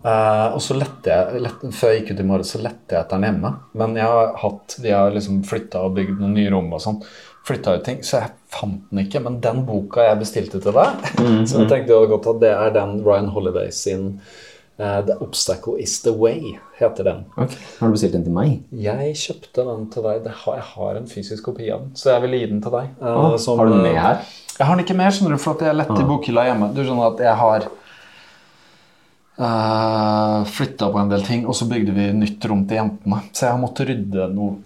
Uh, 0.00 0.54
og 0.56 0.62
så 0.64 0.74
lette 0.80 1.12
jeg, 1.12 1.40
lette, 1.44 1.68
Før 1.76 1.90
jeg 1.92 2.00
gikk 2.00 2.14
ut 2.14 2.22
i 2.22 2.24
morgen, 2.30 2.48
så 2.48 2.60
lette 2.62 2.96
jeg 2.96 3.04
etter 3.04 3.18
den 3.20 3.28
hjemme. 3.28 3.54
Men 3.78 3.96
jeg 4.00 4.10
har 4.10 4.36
hatt, 4.42 4.76
de 4.82 4.94
har 4.96 5.14
liksom 5.14 5.42
flytta 5.46 5.84
og 5.86 5.98
bygd 5.98 6.16
noen 6.18 6.36
nye 6.38 6.52
rom 6.52 6.70
og 6.74 6.82
sånn. 6.82 7.02
Flytta 7.46 7.76
ut 7.78 7.84
ting, 7.86 8.02
Så 8.04 8.18
jeg 8.18 8.34
fant 8.52 8.82
den 8.90 9.04
ikke. 9.04 9.22
Men 9.24 9.38
den 9.44 9.62
boka 9.68 10.08
jeg 10.08 10.22
bestilte 10.24 10.62
til 10.62 10.76
deg, 10.76 11.10
så 11.48 11.62
jeg 11.62 11.70
tenkte 11.70 11.92
jeg 11.92 11.98
hadde 11.98 12.14
godt 12.16 12.30
at 12.34 12.42
det 12.42 12.54
er 12.56 12.78
den 12.80 12.96
Ryan 13.06 13.30
Holiday 13.34 13.70
sin 13.74 14.16
eh, 14.80 15.00
The 15.06 15.16
Obstacle 15.24 15.76
Is 15.82 15.98
The 16.04 16.12
Way, 16.16 16.54
heter 16.80 17.06
den. 17.06 17.24
Okay. 17.36 17.58
Har 17.78 17.90
du 17.90 17.96
bestilt 17.96 18.16
den 18.16 18.24
til 18.26 18.36
meg? 18.36 18.54
Jeg 18.88 19.16
kjøpte 19.20 19.66
den 19.68 19.88
til 19.92 20.06
deg. 20.08 20.30
Har, 20.44 20.60
jeg 20.60 20.68
har 20.72 21.00
en 21.00 21.10
fysisk 21.10 21.50
kopi 21.50 21.68
av 21.70 21.84
den, 21.84 21.92
så 22.00 22.14
jeg 22.14 22.24
vil 22.24 22.38
gi 22.38 22.46
den 22.54 22.62
til 22.64 22.76
deg. 22.78 22.94
eh, 23.00 23.20
Å, 23.20 23.34
som, 23.42 23.60
har 23.60 23.68
du 23.68 23.76
den 23.76 23.84
med 23.84 23.96
eh, 23.96 24.00
her? 24.06 24.24
Jeg 24.56 24.68
har 24.68 24.76
den 24.76 24.86
ikke 24.86 24.98
med, 24.98 25.12
skjønner 25.16 25.36
du, 25.36 25.42
for 25.42 25.56
at 25.56 25.68
jeg 25.68 25.84
ah. 25.84 26.00
i 26.00 26.08
bokhylla 26.08 26.48
hjemme. 26.50 26.72
Du 26.76 26.82
skjønner 26.82 27.12
at 27.12 27.22
jeg 27.24 27.36
har 27.42 27.68
uh, 29.40 30.40
flytta 30.56 30.90
på 30.92 31.00
en 31.00 31.12
del 31.12 31.24
ting, 31.24 31.46
og 31.48 31.56
så 31.56 31.68
bygde 31.70 31.94
vi 31.96 32.10
nytt 32.16 32.44
rom 32.50 32.66
til 32.68 32.82
jentene. 32.82 33.22
Så 33.32 33.46
jeg 33.46 33.54
har 33.54 33.62
måttet 33.62 33.88
rydde 33.88 34.28
noe 34.34 34.58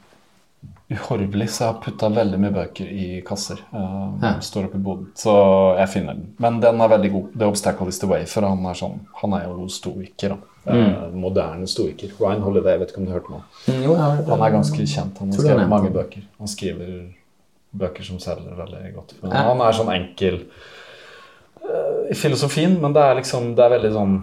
uhorvelig, 0.95 1.49
så 1.51 1.65
jeg 1.65 1.73
har 1.73 1.81
putta 1.85 2.09
veldig 2.15 2.41
mye 2.41 2.55
bøker 2.55 2.89
i 2.91 3.09
kasser. 3.27 3.61
Uh, 3.73 4.15
Ja. 4.23 4.33
Står 4.41 4.69
oppe 4.69 4.79
i 4.81 4.85
boden. 4.85 5.11
Så 5.19 5.35
jeg 5.79 5.89
finner 5.93 6.15
den. 6.15 6.33
Men 6.39 6.61
den 6.61 6.81
er 6.81 6.89
veldig 6.89 7.13
god. 7.13 7.39
The 7.39 7.47
Obstacle 7.51 7.89
Is 7.89 7.99
The 7.99 8.09
Way, 8.11 8.27
for 8.31 8.47
han 8.49 8.65
er 8.67 8.79
sånn 8.79 9.01
Han 9.23 9.35
er 9.35 9.45
jo 9.49 9.69
stoiker, 9.69 10.37
da. 10.37 10.37
Eh, 10.65 11.11
moderne 11.13 11.67
stoiker. 11.69 12.15
Ryan 12.21 12.41
Holiday, 12.41 12.73
jeg 12.73 12.81
vet 12.81 12.91
ikke 12.95 13.03
om 13.03 13.05
du 13.05 13.13
hørte 13.13 13.29
om 13.29 13.35
ham? 13.35 13.43
Mm. 13.69 14.31
Han 14.31 14.43
er 14.47 14.55
ganske 14.55 14.87
kjent. 14.87 15.19
Han 15.19 15.29
har 15.29 15.37
han 15.37 15.45
skrevet 15.45 15.69
mange 15.69 15.91
bøker. 15.93 16.23
Han 16.39 16.49
skriver 16.49 16.95
bøker 17.75 18.07
som 18.07 18.19
selger 18.23 18.57
veldig 18.57 18.95
godt. 18.95 19.15
Men 19.23 19.33
Han 19.33 19.61
er 19.61 19.77
sånn 19.77 19.93
enkel 19.93 20.41
i 20.41 20.47
i 22.11 22.15
filosofien, 22.15 22.81
men 22.81 22.93
det 22.93 23.03
er 23.03 23.15
liksom 23.21 23.55
Det 23.57 23.65
er 23.65 23.77
veldig 23.79 23.93
sånn 23.95 24.17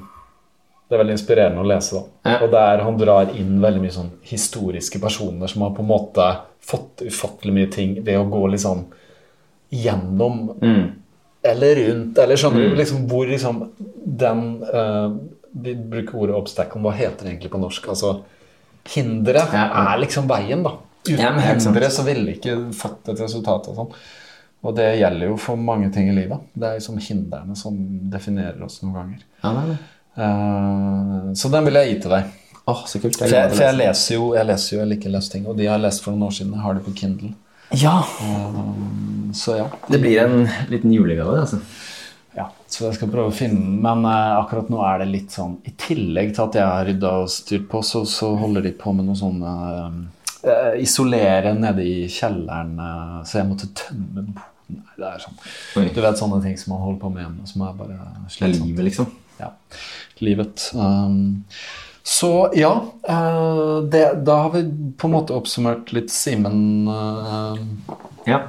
det 0.91 0.97
er 0.97 1.03
veldig 1.05 1.13
inspirerende 1.15 1.61
å 1.63 1.67
lese. 1.71 2.01
da. 2.25 2.33
Og 2.43 2.49
der 2.51 2.81
han 2.83 2.97
drar 2.99 3.29
inn 3.39 3.53
veldig 3.63 3.79
mye 3.85 3.93
sånn 3.95 4.09
historiske 4.27 4.99
personer 4.99 5.47
som 5.47 5.63
har 5.63 5.71
på 5.77 5.85
en 5.85 5.87
måte 5.87 6.25
fått 6.67 7.01
ufattelig 7.07 7.53
mye 7.55 7.69
ting 7.71 7.93
ved 8.03 8.19
å 8.19 8.25
gå 8.29 8.41
liksom 8.51 8.81
gjennom 9.71 10.57
Mm. 10.61 10.91
eller 11.43 11.75
rundt, 11.75 12.17
eller 12.17 12.35
skjønner 12.35 12.69
du 12.69 12.75
liksom 12.75 13.07
hvor 13.07 13.27
liksom 13.27 13.69
den 14.05 14.63
uh, 14.63 15.15
Vi 15.53 15.73
bruker 15.75 16.15
ordet 16.15 16.35
obstacle, 16.35 16.79
hva 16.81 16.91
heter 16.95 17.25
det 17.25 17.31
egentlig 17.33 17.51
på 17.51 17.59
norsk? 17.59 17.87
Altså 17.91 18.21
hinderet 18.93 19.51
Ja, 19.53 19.65
ja. 19.67 19.81
er 19.93 19.99
liksom 19.99 20.27
veien, 20.29 20.63
da. 20.63 20.77
Uten 21.07 21.19
Ja, 21.19 21.31
hinderet 21.39 21.91
så 21.91 22.03
ville 22.07 22.35
ikke 22.37 22.53
fått 22.73 23.09
et 23.11 23.19
resultat 23.19 23.67
og 23.67 23.75
sånn. 23.75 23.89
Og 24.63 24.75
det 24.77 24.85
gjelder 24.99 25.27
jo 25.27 25.35
for 25.41 25.57
mange 25.57 25.89
ting 25.91 26.07
i 26.07 26.13
livet. 26.15 26.39
Det 26.53 26.67
er 26.69 26.77
liksom 26.79 26.97
hindrene 27.03 27.55
som 27.57 27.75
definerer 28.13 28.63
oss 28.63 28.79
noen 28.83 28.93
ganger. 28.93 29.23
Ja, 29.43 29.51
det 29.51 29.61
er 29.63 29.67
det. 29.73 29.77
Eh, 30.17 31.33
så 31.39 31.51
den 31.53 31.65
vil 31.69 31.79
jeg 31.79 31.93
gi 31.93 31.99
til 32.03 32.15
deg. 32.17 32.31
Åh, 32.71 32.81
så 32.87 32.99
kult. 33.01 33.17
For 33.17 33.25
Jeg 33.27 33.33
jeg, 33.37 33.53
for 33.55 33.63
jeg 33.65 33.73
å 33.73 33.77
lese. 33.77 33.87
leser 33.87 34.15
jo 34.17 34.25
jeg 34.37 34.45
leser 34.49 34.75
jo, 34.75 34.79
jeg 34.83 34.89
liker 34.95 35.09
å 35.09 35.15
lese 35.17 35.31
ting, 35.31 35.45
og 35.49 35.57
de 35.57 35.65
har 35.69 35.77
jeg 35.79 35.85
lest 35.87 36.03
for 36.03 36.11
noen 36.13 36.27
år 36.29 36.35
siden. 36.37 36.53
Jeg 36.57 36.61
har 36.65 36.73
det 36.77 36.83
på 36.85 36.93
Kindle. 36.99 37.31
Ja, 37.79 37.95
Så 39.33 39.55
ja. 39.57 39.69
det 39.87 40.01
blir 40.03 40.19
en 40.25 40.49
liten 40.69 40.91
julegave, 40.91 41.39
altså. 41.39 41.61
Ja, 42.35 42.49
så 42.67 42.85
jeg 42.89 42.95
skal 42.99 43.09
prøve 43.11 43.31
å 43.31 43.35
finne 43.35 43.59
den. 43.59 43.77
Men 43.83 44.05
uh, 44.05 44.39
akkurat 44.41 44.69
nå 44.71 44.79
er 44.87 44.99
det 45.01 45.07
litt 45.11 45.31
sånn 45.35 45.57
I 45.67 45.71
tillegg 45.79 46.33
til 46.35 46.43
at 46.45 46.55
jeg 46.59 46.63
har 46.67 46.85
rydda 46.87 47.11
og 47.23 47.29
styrt 47.31 47.65
på, 47.71 47.81
så, 47.83 48.03
så 48.07 48.33
holder 48.39 48.61
de 48.67 48.71
på 48.79 48.93
med 48.95 49.07
noe 49.07 49.15
sånn 49.19 49.39
Isolere 50.81 51.53
nede 51.53 51.83
i 51.85 52.07
kjelleren, 52.09 52.71
så 53.27 53.37
jeg 53.41 53.47
måtte 53.49 53.67
tømme 53.77 54.23
boden. 54.25 54.37
Nei, 54.71 54.95
Det 54.97 55.07
er 55.09 55.19
sånn 55.21 55.35
Oi. 55.81 55.89
Du 55.93 55.99
vet 56.01 56.17
sånne 56.19 56.39
ting 56.43 56.55
som 56.57 56.71
man 56.73 56.81
holder 56.85 57.01
på 57.01 57.09
med 57.13 57.23
hjemme, 57.25 57.47
som 57.49 57.61
er 57.67 57.73
bare 57.77 57.97
slitsomt. 58.31 58.65
livet, 58.69 58.85
liksom. 58.87 59.09
Ja. 59.41 59.49
Livet. 60.21 60.71
Um, 60.75 61.43
så 62.03 62.49
ja, 62.57 62.71
uh, 63.09 63.81
det, 63.91 64.23
da 64.25 64.39
har 64.47 64.51
vi 64.55 64.63
på 64.97 65.07
en 65.09 65.13
måte 65.15 65.35
oppsummert 65.37 65.91
litt 65.93 66.09
Simen. 66.13 66.87
Uh, 66.89 67.57
Ja, 68.27 68.43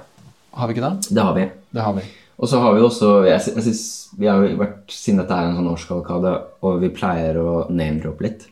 har 0.53 0.69
vi 0.69 0.75
ikke 0.77 0.89
det? 0.91 1.09
det 1.17 1.23
har 1.25 1.35
vi. 1.37 1.47
Det 1.73 1.81
har 1.85 1.95
vi. 1.97 2.03
Og 2.43 2.49
så 2.51 2.59
har 2.61 2.75
vi 2.75 2.81
også 2.83 3.11
jeg, 3.29 3.39
jeg 3.55 3.63
synes, 3.63 3.83
Vi 4.19 4.27
har 4.27 4.41
jo 4.43 4.57
vært, 4.59 4.81
Siden 4.93 5.21
dette 5.23 5.33
er 5.37 5.47
en 5.49 5.55
sånn 5.57 5.69
årskavalkade, 5.73 6.33
og 6.67 6.81
vi 6.83 6.89
pleier 6.93 7.39
å 7.41 7.67
name-droppe 7.73 8.25
litt, 8.27 8.47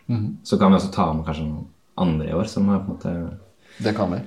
så 0.47 0.57
kan 0.61 0.71
vi 0.73 0.79
også 0.79 0.93
ta 0.95 1.09
med 1.13 1.27
kanskje 1.27 1.45
noen 1.49 1.67
andre 2.01 2.29
i 2.31 2.37
år 2.37 2.47
som 2.49 2.69
har 2.73 2.79
på 2.85 2.93
en 2.93 2.95
måte 2.95 3.83
Det 3.85 3.93
kan 3.97 4.13
vi. 4.15 4.21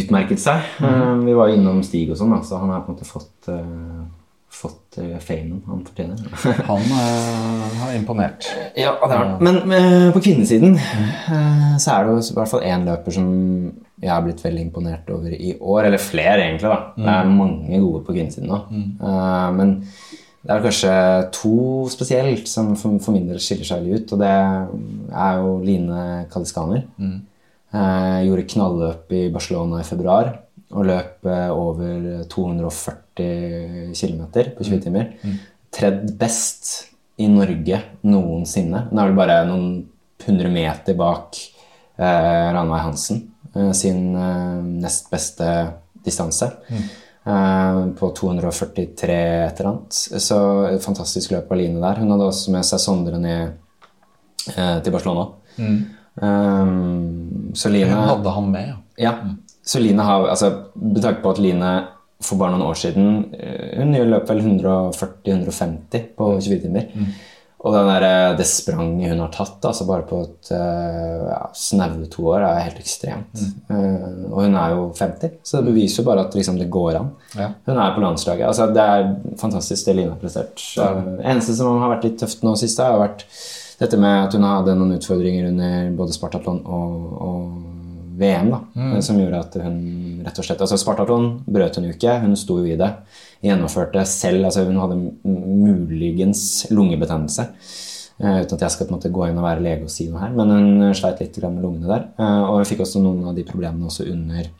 utmerket 0.00 0.40
seg. 0.42 0.62
Eh, 0.82 1.14
Vi 1.26 1.34
var 1.36 1.48
jo 1.50 1.54
innom 1.58 1.82
Stig 1.86 2.10
og 2.10 2.16
sånn, 2.18 2.34
så 2.46 2.58
han 2.58 2.70
har 2.70 2.80
på 2.86 2.90
en 2.90 2.96
måte 2.96 3.06
fått, 3.06 3.50
uh, 3.50 4.02
fått 4.50 4.98
eh, 4.98 5.18
famen 5.22 5.60
han 5.66 5.82
fortjener. 5.86 6.18
Han 6.70 6.82
eh, 6.96 7.76
har 7.80 7.92
imponert. 7.94 8.48
ja, 8.76 8.96
det 8.98 9.14
har 9.16 9.24
han. 9.24 9.36
Men 9.46 9.72
eh, 9.76 10.08
på 10.14 10.20
kvinnesiden 10.24 10.74
eh, 10.76 11.76
så 11.80 11.94
er 11.94 12.04
det 12.08 12.16
jo 12.16 12.24
i 12.24 12.36
hvert 12.38 12.50
fall 12.50 12.64
én 12.66 12.84
løper 12.88 13.14
som 13.14 13.28
jeg 14.00 14.10
har 14.10 14.24
blitt 14.24 14.42
veldig 14.44 14.64
imponert 14.64 15.10
over 15.14 15.32
i 15.36 15.54
år. 15.60 15.84
Eller 15.90 16.02
flere, 16.02 16.40
egentlig. 16.48 16.68
da. 16.72 16.80
Det 16.96 17.14
er 17.14 17.30
mange 17.30 17.80
gode 17.84 18.02
på 18.06 18.16
kvinnesiden 18.16 18.50
nå. 18.50 18.58
Eh, 18.74 19.48
men 19.56 19.76
det 20.40 20.54
er 20.54 20.62
kanskje 20.64 20.92
to 21.36 21.54
spesielt 21.92 22.48
som 22.48 22.72
for, 22.80 22.96
for 23.04 23.12
min 23.16 23.28
del 23.28 23.40
skiller 23.44 23.68
seg 23.68 23.84
litt 23.86 24.06
ut. 24.08 24.14
Og 24.16 24.22
det 24.24 24.30
er 24.34 25.40
jo 25.42 25.56
Line 25.64 26.04
Kaliskaner. 26.32 26.86
Eh, 27.70 28.16
gjorde 28.26 28.48
knalløp 28.50 29.12
i 29.14 29.26
Barcelona 29.32 29.82
i 29.82 29.86
februar 29.86 30.32
og 30.70 30.86
løp 30.86 31.26
over 31.50 32.24
240 32.30 33.09
km 33.96 34.22
på 34.56 34.66
20 34.66 34.82
timer. 34.86 35.12
Tredd 35.74 36.14
best 36.18 36.70
i 37.20 37.28
Norge 37.30 37.82
noensinne. 38.08 38.86
Hun 38.90 39.00
er 39.00 39.10
vel 39.10 39.18
bare 39.18 39.42
noen 39.48 39.68
hundre 40.24 40.50
meter 40.52 40.96
bak 40.98 41.36
eh, 41.96 42.48
Ranveig 42.54 42.82
Hansen 42.84 43.22
eh, 43.54 43.70
sin 43.76 44.10
eh, 44.16 44.58
nest 44.82 45.10
beste 45.12 45.46
distanse. 46.04 46.50
Eh, 47.26 47.86
på 48.00 48.10
243 48.16 49.16
et 49.46 49.60
eller 49.60 49.70
annet. 49.70 49.92
Så 50.22 50.40
et 50.70 50.84
fantastisk 50.84 51.34
løp 51.34 51.52
av 51.52 51.60
Line 51.60 51.80
der. 51.82 52.00
Hun 52.00 52.12
hadde 52.14 52.28
også 52.30 52.54
med 52.54 52.66
seg 52.66 52.80
Sondre 52.82 53.20
ned 53.20 53.52
eh, 54.54 54.78
til 54.80 54.94
Barcelona. 54.94 55.28
Um, 56.20 57.52
så 57.54 57.70
Line 57.70 57.92
Hun 57.92 58.08
hadde 58.08 58.32
han 58.34 58.48
med, 58.50 58.72
ja. 58.72 58.76
ja. 58.98 59.12
Så 59.62 59.80
Line 59.80 60.02
har 60.04 60.26
altså, 60.32 60.48
Med 60.74 61.02
tanke 61.04 61.22
på 61.22 61.30
at 61.30 61.38
Line 61.40 61.70
for 62.20 62.40
bare 62.40 62.54
noen 62.54 62.68
år 62.68 62.78
siden 62.78 63.10
eh, 63.32 63.80
Hun 63.80 63.96
løp 64.10 64.28
vel 64.28 64.42
140-150 64.44 66.08
på 66.16 66.32
24 66.40 66.64
timer. 66.66 66.88
Og 67.60 67.74
den 67.74 67.88
der, 67.90 68.04
eh, 68.06 68.36
det 68.38 68.46
spranget 68.48 69.12
hun 69.12 69.20
har 69.20 69.32
tatt 69.34 69.66
altså 69.68 69.84
bare 69.88 70.06
på 70.08 70.22
et 70.24 70.50
eh, 70.56 71.24
ja, 71.28 71.40
snaue 71.56 72.08
to 72.12 72.24
år, 72.32 72.46
er 72.46 72.62
helt 72.70 72.80
ekstremt. 72.80 73.42
Mm. 73.68 74.30
og 74.30 74.38
hun 74.46 74.56
er 74.56 74.72
jo 74.74 74.86
50, 74.96 75.34
så 75.44 75.60
det 75.60 75.68
beviser 75.68 76.00
jo 76.00 76.06
bare 76.08 76.24
at 76.24 76.36
liksom, 76.36 76.56
det 76.58 76.70
går 76.72 76.96
an. 77.02 77.10
Ja. 77.36 77.50
Hun 77.68 77.76
er 77.76 77.94
på 77.94 78.04
landslaget. 78.04 78.46
altså 78.46 78.70
Det 78.72 78.84
er 78.84 79.10
fantastisk 79.40 79.90
det 79.90 79.96
Line 79.96 80.14
har 80.14 80.22
prestert. 80.22 80.64
Eh, 80.80 81.02
eneste 81.20 81.56
som 81.58 81.82
har 81.82 81.92
vært 81.96 82.08
litt 82.08 82.20
tøft 82.22 82.46
nå 82.46 82.56
siste, 82.56 82.86
har 82.86 83.02
vært 83.02 83.26
dette 83.80 83.96
med 84.00 84.26
at 84.26 84.36
hun 84.36 84.44
hadde 84.44 84.76
noen 84.76 84.96
utfordringer 84.96 85.50
under 85.52 85.92
både 85.96 86.16
Spartatlon 86.16 86.64
og, 86.64 86.96
og 87.26 87.69
VM, 88.20 88.50
da, 88.52 88.60
Mm. 88.76 88.92
eh, 88.94 89.00
som 89.00 89.18
gjorde 89.18 89.40
at 89.40 89.54
hun 89.64 90.22
rett 90.26 90.38
og 90.38 90.44
slett 90.44 90.60
altså 90.60 90.78
Spartaton 90.78 91.28
brøt 91.48 91.76
hun 91.76 91.88
jo 91.88 91.94
ikke, 91.94 92.20
hun 92.20 92.36
sto 92.36 92.58
jo 92.60 92.68
i 92.68 92.76
det. 92.76 92.90
Gjennomførte 93.42 94.04
selv, 94.06 94.44
altså 94.44 94.66
hun 94.66 94.76
hadde 94.76 94.98
muligens 95.24 96.66
lungebetennelse. 96.70 97.48
Uh, 98.20 98.42
uten 98.42 98.52
at 98.58 98.60
jeg 98.66 98.70
skal 98.74 98.86
på 98.86 98.92
en 98.92 98.98
måte 98.98 99.10
gå 99.10 99.28
inn 99.30 99.38
og 99.40 99.46
være 99.46 99.62
lege 99.64 99.86
og 99.86 99.90
si 99.90 100.04
noe 100.10 100.20
her. 100.20 100.32
Men 100.36 100.50
hun 100.52 100.94
sleit 100.94 101.22
litt 101.22 101.38
med 101.40 101.62
lungene 101.64 101.88
der. 101.88 102.02
Uh, 102.20 102.42
og 102.50 102.58
hun 102.58 102.66
fikk 102.68 102.82
også 102.84 103.00
noen 103.00 103.30
av 103.30 103.34
de 103.38 103.46
problemene 103.48 103.88
også 103.88 104.04
under, 104.12 104.50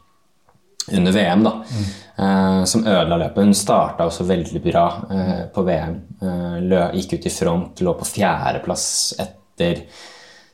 under 0.96 1.12
VM, 1.12 1.44
da. 1.44 1.52
Eh, 2.20 2.64
som 2.64 2.82
ødela 2.84 3.16
løpet. 3.16 3.44
Hun 3.44 3.54
starta 3.56 4.04
også 4.08 4.26
veldig 4.28 4.60
bra 4.64 4.84
eh, 5.10 5.42
på 5.54 5.62
VM. 5.64 5.94
Eh, 6.20 6.56
lø, 6.68 6.80
gikk 6.98 7.14
ut 7.18 7.28
i 7.28 7.32
front, 7.32 7.80
lå 7.84 7.94
på 7.96 8.08
fjerdeplass 8.08 8.86
etter 9.22 9.84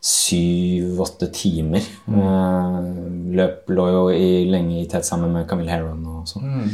syv-åtte 0.01 1.31
timer. 1.35 1.87
Mm. 2.07 3.33
løp 3.37 3.73
lå 3.75 3.89
jo 3.91 4.05
i, 4.15 4.45
lenge 4.51 4.81
i 4.83 4.87
tett 4.91 5.07
sammen 5.07 5.33
med 5.35 5.49
Camille 5.51 5.73
Heron 5.73 6.05
og 6.07 6.31
sånn. 6.31 6.71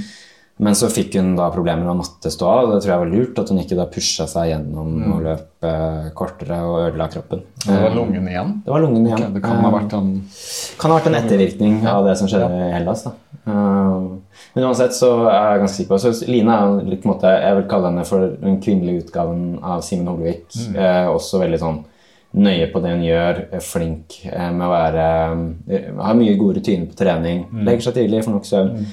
Men 0.62 0.76
så 0.78 0.86
fikk 0.92 1.16
hun 1.16 1.32
da 1.34 1.48
problemer 1.50 1.88
og 1.90 2.02
måtte 2.02 2.30
stå 2.30 2.46
av. 2.46 2.68
Det 2.70 2.82
tror 2.84 2.92
jeg 2.92 3.02
var 3.02 3.10
lurt 3.10 3.38
at 3.40 3.50
hun 3.50 3.60
ikke 3.62 3.78
da 3.78 3.86
pusha 3.90 4.28
seg 4.30 4.50
gjennom 4.52 4.92
og 5.14 5.24
løp 5.24 5.66
eh, 5.66 6.10
kortere 6.14 6.58
og 6.68 6.76
ødela 6.84 7.08
kroppen. 7.10 7.42
Det 7.64 7.78
var 7.80 7.96
lungen 7.96 8.28
igjen. 8.30 8.52
Det 8.62 8.74
var 8.74 8.84
lungen 8.84 9.08
igjen. 9.08 9.24
Okay, 9.24 9.34
det 9.34 9.42
kan 9.42 9.64
ha 9.64 9.72
vært 9.74 9.96
en 9.98 10.12
Kan 10.78 10.92
ha 10.92 11.00
vært 11.00 11.10
en 11.10 11.18
ettervirkning 11.18 11.80
av 11.88 12.06
det 12.06 12.14
som 12.20 12.30
skjedde 12.30 12.50
i 12.68 12.70
Hellas. 12.76 13.06
da. 13.08 13.16
Men 14.54 14.66
uansett 14.68 14.94
så 14.94 15.10
er 15.24 15.34
jeg 15.34 15.62
ganske 15.64 15.76
sikker 15.80 15.94
på 15.96 16.00
så 16.04 16.12
Line 16.30 16.54
er 16.54 16.76
litt 16.86 17.02
på 17.02 17.08
en 17.08 17.14
måte, 17.16 17.32
Jeg 17.42 17.56
vil 17.58 17.66
kalle 17.72 17.90
henne 17.90 18.04
for 18.06 18.36
den 18.44 18.60
kvinnelige 18.62 19.06
utgaven 19.06 19.56
av 19.64 19.82
Simen 19.82 20.12
Holvik. 20.12 20.46
Eh, 20.76 21.08
også 21.10 21.42
veldig 21.42 21.62
sånn 21.64 21.80
nøye 22.32 22.68
på 22.72 22.80
det 22.84 22.94
hun 22.94 23.04
gjør, 23.04 23.42
er 23.58 23.64
flink 23.64 24.20
eh, 24.28 24.48
med 24.54 24.64
å 24.66 24.72
være 24.72 25.08
eh, 25.68 25.90
Har 25.98 26.16
mye 26.16 26.38
gode 26.40 26.60
rutiner 26.60 26.88
på 26.88 26.96
trening. 26.98 27.44
Legger 27.66 27.88
seg 27.88 27.98
tidlig, 28.00 28.24
får 28.24 28.36
nok 28.38 28.48
søvn. 28.48 28.88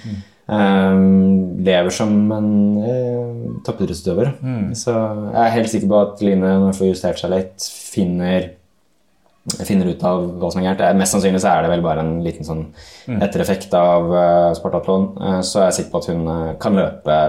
Eh, 0.49 1.01
lever 1.69 1.93
som 1.93 2.15
en 2.35 2.53
uh, 2.81 3.57
toppidrettsutøver. 3.67 4.31
Så 4.77 4.95
jeg 4.95 5.41
er 5.43 5.57
helt 5.57 5.71
sikker 5.73 5.91
på 5.91 5.99
at 6.03 6.23
Line, 6.25 6.41
når 6.41 6.71
hun 6.71 6.79
får 6.79 6.91
justert 6.93 7.21
seg 7.21 7.35
litt, 7.35 7.69
finner 7.93 8.55
finner 9.65 9.89
ut 9.89 10.03
av 10.05 10.25
hva 10.39 10.49
som 10.51 10.61
er 10.61 10.69
gærent. 10.69 10.81
Eh, 10.85 10.95
Mest 10.99 11.15
sannsynlig 11.15 11.41
så 11.43 11.53
er 11.53 11.65
det 11.65 11.73
vel 11.73 11.83
bare 11.85 12.03
en 12.05 12.17
liten 12.25 12.47
sånn 12.47 12.65
ettereffekt 13.19 13.73
av 13.77 14.09
uh, 14.11 14.49
sportatlon. 14.57 15.11
Uh, 15.17 15.39
så 15.45 15.63
er 15.63 15.69
jeg 15.69 15.79
sikker 15.79 15.93
på 15.93 16.01
at 16.03 16.09
hun 16.11 16.25
uh, 16.27 16.57
kan 16.61 16.77
løpe 16.77 17.19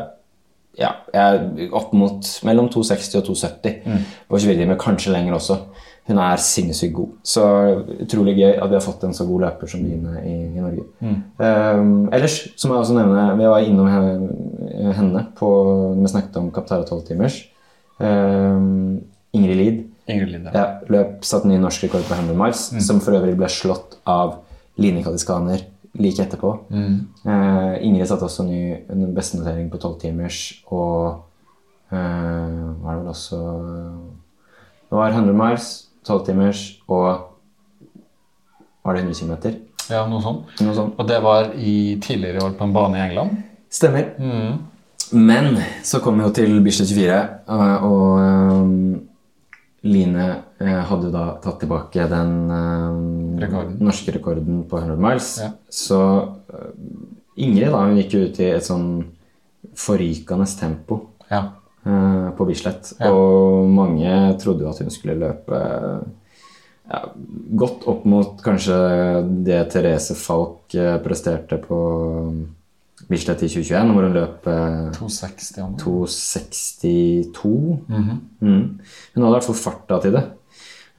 ja, 0.81 0.95
opp 1.77 1.91
mot 1.99 2.25
mellom 2.47 2.71
260 2.73 3.19
og 3.19 3.25
270 3.27 4.05
på 4.31 4.39
24 4.39 4.61
timer, 4.63 4.79
kanskje 4.81 5.13
lenger 5.13 5.37
også. 5.37 5.59
Hun 6.11 6.19
er 6.19 6.41
sinnssykt 6.43 6.95
god. 6.97 7.13
Så 7.23 7.43
utrolig 8.03 8.33
gøy 8.41 8.57
at 8.59 8.67
vi 8.73 8.75
har 8.77 8.83
fått 8.83 9.05
en 9.07 9.15
så 9.15 9.23
god 9.29 9.45
løper 9.47 9.71
som 9.71 9.85
Line 9.87 10.17
i, 10.27 10.35
i 10.59 10.61
Norge. 10.65 10.83
Um, 11.07 12.09
ellers 12.11 12.41
så 12.59 12.67
må 12.67 12.75
jeg 12.75 12.83
også 12.85 12.97
nevne 12.99 13.25
Vi 13.39 13.47
var 13.53 13.63
innom 13.63 13.87
he- 13.87 14.93
henne 14.99 15.23
på 15.39 15.51
Vi 16.01 16.11
snakket 16.11 16.37
om 16.43 16.51
Kaptara 16.55 16.83
12-timers. 16.89 17.37
Um, 18.01 19.01
Ingrid 19.33 19.57
Lid. 19.61 19.81
Ingrid 20.11 20.33
Linde. 20.35 20.51
Ja, 20.55 20.81
løp 20.91 21.21
satt 21.29 21.45
ny 21.47 21.59
norsk 21.63 21.85
rekord 21.87 22.03
på 22.09 22.17
100 22.19 22.35
miles, 22.35 22.65
som 22.83 22.99
for 23.05 23.15
øvrig 23.15 23.37
ble 23.39 23.47
slått 23.53 23.99
av 24.11 24.41
Line 24.81 25.05
Kadiskaner 25.07 25.63
like 26.01 26.23
etterpå. 26.25 26.51
Eh, 26.75 27.77
Ingrid 27.87 28.07
satte 28.11 28.27
også 28.27 28.45
ny 28.47 28.77
bestenotering 29.15 29.69
på 29.71 29.79
12 29.79 30.01
timers, 30.03 30.41
og 30.71 31.21
uh, 31.93 32.75
var 32.83 32.97
det 32.97 33.01
vel 33.05 33.13
også 33.13 33.39
Det 34.91 34.99
var 34.99 35.15
100 35.15 35.35
miles, 35.39 35.69
12 36.07 36.25
timers 36.27 36.63
og 36.89 37.27
Var 38.85 38.97
det 38.97 39.03
100 39.05 39.21
km? 39.21 39.57
Ja, 39.91 40.07
noe 40.09 40.23
sånt. 40.25 40.47
Noe 40.65 40.75
sånt. 40.75 40.95
Og 40.97 41.09
det 41.09 41.19
var 41.23 41.51
i 41.59 41.99
tidligere 42.01 42.41
år 42.47 42.55
på 42.57 42.65
en 42.65 42.73
bane 42.73 42.97
i 42.97 43.03
England. 43.11 43.35
Stemmer. 43.71 44.07
Men 45.13 45.59
så 45.85 46.01
kom 46.01 46.17
vi 46.17 46.25
jo 46.25 46.31
til 46.33 46.57
Bislett 46.65 46.89
24, 46.95 47.19
og, 47.51 47.85
og 47.91 48.21
eh, 48.23 49.91
Line 49.91 50.25
eh, 50.61 50.81
hadde 50.89 51.09
jo 51.09 51.13
da 51.15 51.25
tatt 51.43 51.59
tilbake 51.65 52.07
den 52.11 52.33
eh, 52.55 53.45
Rekorden. 53.45 53.77
norske 53.85 54.15
rekorden 54.17 54.63
på 54.71 54.79
100 54.81 54.97
miles. 55.03 55.31
Ja. 55.43 55.51
Så 55.69 56.01
eh, 56.55 56.71
Ingrid 57.45 57.73
da, 57.73 57.85
hun 57.89 57.99
gikk 58.01 58.15
jo 58.17 58.25
ut 58.29 58.41
i 58.41 58.51
et 58.55 58.67
sånn 58.67 58.89
forrykende 59.77 60.49
tempo 60.61 61.03
Ja. 61.31 61.45
Eh, 61.87 62.31
på 62.37 62.47
Bislett. 62.49 62.93
Ja. 62.99 63.13
Og 63.13 63.69
mange 63.73 64.15
trodde 64.43 64.67
jo 64.67 64.73
at 64.73 64.81
hun 64.83 64.93
skulle 64.93 65.19
løpe 65.21 65.61
ja, 66.91 67.03
godt 67.61 67.87
opp 67.91 68.07
mot 68.11 68.41
kanskje 68.43 68.79
det 69.47 69.61
Therese 69.73 70.17
Falk 70.19 70.75
eh, 70.75 70.97
presterte 71.05 71.61
på 71.63 71.79
Bislett 73.11 73.43
i 73.43 73.49
2021, 73.51 73.95
hvor 73.95 74.07
hun 74.07 74.19
løp 74.19 74.51
eh, 74.51 74.91
260 74.99 75.63
andre. 75.65 75.79
262. 75.83 77.55
Mhm. 77.89 78.21
mm. 78.41 78.61
Hun 79.15 79.25
hadde 79.25 79.33
i 79.33 79.39
hvert 79.39 79.49
fall 79.49 79.61
farta 79.65 80.01
til 80.05 80.19
det. 80.19 80.27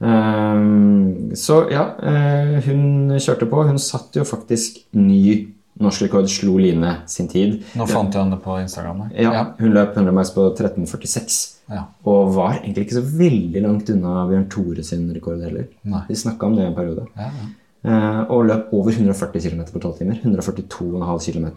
Um, 0.02 1.30
så 1.38 1.60
ja, 1.70 1.84
eh, 2.02 2.56
hun 2.66 3.12
kjørte 3.22 3.46
på. 3.46 3.62
Hun 3.68 3.78
satt 3.78 4.16
jo 4.18 4.24
faktisk 4.26 4.82
ny 4.98 5.52
norsk 5.84 6.02
rekord, 6.06 6.28
slo 6.30 6.56
Line 6.58 6.92
sin 7.10 7.28
tid. 7.28 7.62
Nå 7.78 7.86
fant 7.90 8.12
jeg 8.14 8.22
henne 8.22 8.38
på 8.42 8.56
Instagram. 8.62 9.04
der. 9.08 9.22
Ja, 9.22 9.44
Hun 9.58 9.72
løp 9.74 9.96
100 9.96 10.12
miles 10.14 10.30
på 10.34 10.46
13,46. 10.58 11.40
Ja. 11.72 11.84
Og 12.04 12.34
var 12.34 12.58
egentlig 12.60 12.86
ikke 12.86 12.98
så 13.00 13.04
veldig 13.18 13.62
langt 13.64 13.90
unna 13.94 14.26
Bjørn 14.28 14.48
Tore 14.50 14.84
sin 14.84 15.08
rekord 15.14 15.42
heller. 15.42 15.68
Nei. 15.84 16.02
Vi 16.08 16.14
snakka 16.14 16.46
om 16.46 16.56
det 16.56 16.66
en 16.66 16.74
periode. 16.76 17.06
Ja, 17.16 17.30
ja. 17.30 17.50
Eh, 17.82 18.20
og 18.30 18.44
løp 18.46 18.68
over 18.72 18.92
140 18.94 19.40
km 19.42 19.62
på 19.72 19.80
12 19.82 19.98
timer. 19.98 20.20
142,5 20.22 21.32
km. 21.32 21.48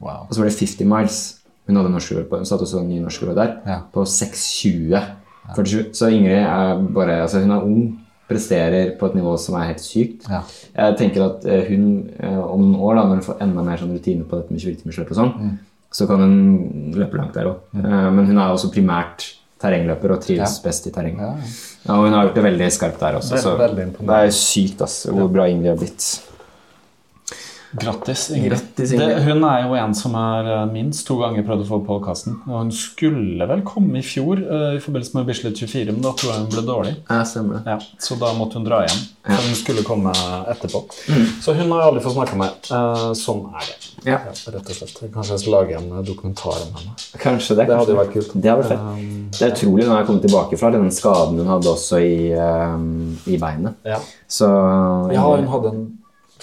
Wow. 0.00 0.26
Og 0.28 0.34
så 0.34 0.40
var 0.42 0.48
det 0.50 0.58
50 0.58 0.84
miles. 0.84 1.20
Hun 1.66 1.76
hadde 1.76 1.90
norsk 1.94 2.12
rekord 2.12 2.28
på, 2.28 2.36
hun 2.42 2.48
satte 2.48 2.66
også 2.66 2.82
en 2.82 2.88
ny 2.88 2.98
norsk 3.00 3.22
rekord 3.22 3.36
der. 3.36 3.80
På 3.94 4.04
6,20. 4.04 5.00
47. 5.54 5.94
Så 5.94 6.08
Ingrid 6.12 6.40
er 6.40 6.82
bare 6.94 7.20
altså 7.22 7.40
Hun 7.40 7.50
er 7.50 7.62
ung, 7.62 8.00
presterer 8.28 8.94
på 8.98 9.06
et 9.10 9.14
nivå 9.18 9.34
som 9.38 9.54
er 9.60 9.66
helt 9.72 9.80
sykt. 9.84 10.26
Ja. 10.30 10.42
Jeg 10.76 10.96
tenker 11.00 11.26
at 11.26 11.44
eh, 11.44 11.64
hun 11.68 12.10
eh, 12.18 12.40
om 12.40 12.60
noen 12.72 12.80
år, 12.80 12.94
da, 12.96 13.04
når 13.10 13.20
hun 13.20 13.26
får 13.28 13.42
enda 13.44 13.62
mer 13.66 13.76
sånn 13.82 13.92
rutine 13.94 14.24
på 14.28 14.40
dette 14.40 14.50
med 14.54 14.60
24-timersløp 14.64 15.10
og 15.10 15.16
sånn, 15.20 15.32
Mm. 15.38 15.58
så 15.94 16.06
kan 16.10 16.18
hun 16.24 16.92
løpe 16.96 17.16
langt 17.20 17.34
der 17.34 17.46
òg. 17.52 17.56
Men 17.72 18.26
hun 18.26 18.38
er 18.38 18.50
også 18.50 18.72
primært 18.74 19.28
terrengløper 19.62 20.10
og 20.16 20.20
trives 20.20 20.58
Ja. 20.58 20.62
best 20.68 20.86
i 20.86 20.90
terreng. 20.90 21.16
Ja, 21.20 21.94
og 21.94 22.04
hun 22.04 22.12
har 22.12 22.26
gjort 22.26 22.34
det 22.34 22.44
veldig 22.44 22.70
skarpt 22.72 22.98
der 23.00 23.14
også. 23.20 23.38
Så 23.38 23.56
det 23.58 24.10
er 24.10 24.30
sykt 24.30 24.82
ass, 24.82 25.06
hvor 25.06 25.28
bra 25.32 25.46
Ingrid 25.48 25.70
har 25.70 25.76
blitt. 25.76 26.20
Grattis, 27.80 28.30
Ingrid. 28.30 28.50
Grattis, 28.52 28.92
Ingrid. 28.92 29.08
Det, 29.08 29.22
hun 29.26 29.44
er 29.48 29.64
jo 29.64 29.74
en 29.78 29.94
som 29.98 30.14
er 30.18 30.50
eh, 30.52 30.66
minst 30.70 31.06
to 31.08 31.16
ganger 31.18 31.42
prøvd 31.46 31.64
å 31.64 31.68
få 31.72 31.78
podkasten. 31.88 32.36
Og 32.46 32.60
hun 32.60 32.70
skulle 32.74 33.48
vel 33.50 33.64
komme 33.66 33.98
i 33.98 34.04
fjor 34.06 34.38
uh, 34.38 34.76
i 34.76 34.82
forbindelse 34.82 35.16
med 35.18 35.26
Bislett 35.30 35.58
24, 35.58 35.90
men 35.90 36.04
da 36.04 36.12
tror 36.14 36.30
jeg 36.32 36.44
hun 36.44 36.52
ble 36.52 36.64
dårlig. 36.68 36.92
Ja, 37.08 37.22
stemmer. 37.26 37.64
Ja, 37.66 37.78
Så 37.98 38.18
da 38.20 38.30
måtte 38.38 38.60
hun 38.60 38.68
dra 38.68 38.84
hjem. 38.84 39.02
Ja. 39.24 39.38
hun 39.40 39.56
skulle 39.56 39.82
komme 39.86 40.12
etterpå. 40.52 40.84
Mm. 41.08 41.26
Så 41.42 41.56
hun 41.56 41.72
har 41.72 41.82
jeg 41.82 41.88
aldri 41.88 42.04
fått 42.04 42.16
snakka 42.18 42.38
med. 42.44 42.70
Uh, 42.70 43.10
sånn 43.18 43.42
er 43.50 43.66
det. 43.72 43.90
Ja. 44.04 44.18
rett 44.28 44.68
og 44.68 44.76
slett. 44.76 44.98
Kanskje 45.14 45.32
jeg 45.34 45.42
skal 45.46 45.54
lage 45.56 45.78
en 45.80 45.90
dokumentar 46.04 46.60
om 46.60 46.78
henne. 46.78 46.94
Kanskje 47.22 47.56
det. 47.58 47.66
Det 47.70 47.80
hadde 47.80 47.94
jo 47.94 47.98
vært 47.98 48.14
kult. 48.14 48.36
Det 48.36 48.56
vært. 48.60 48.76
Um, 48.76 49.26
Det 49.34 49.48
er 49.48 49.56
utrolig 49.56 49.88
når 49.88 50.02
jeg 50.02 50.08
kommer 50.10 50.26
tilbake 50.28 50.60
fra 50.60 50.70
den 50.76 50.86
skaden 50.94 51.40
hun 51.40 51.50
hadde 51.56 51.72
også 51.72 51.98
i, 52.04 52.16
um, 52.36 53.16
i 53.26 53.40
beinet. 53.40 53.80
ja. 53.88 53.98
Så 54.34 54.46
ja, 55.12 55.22
hun 55.24 55.46
hadde 55.48 55.70
en 55.72 55.84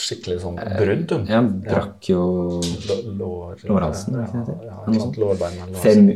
skikkelig 0.02 0.40
sånn 0.44 0.60
brudd. 0.60 1.14
Ja, 1.30 1.42
brakk 1.42 2.10
jo 2.10 2.22
Lår, 2.60 3.02
lår, 3.20 3.66
Lårhalsen, 3.70 4.20
ja, 4.20 4.46
ja, 4.68 4.78
fem, 5.82 6.08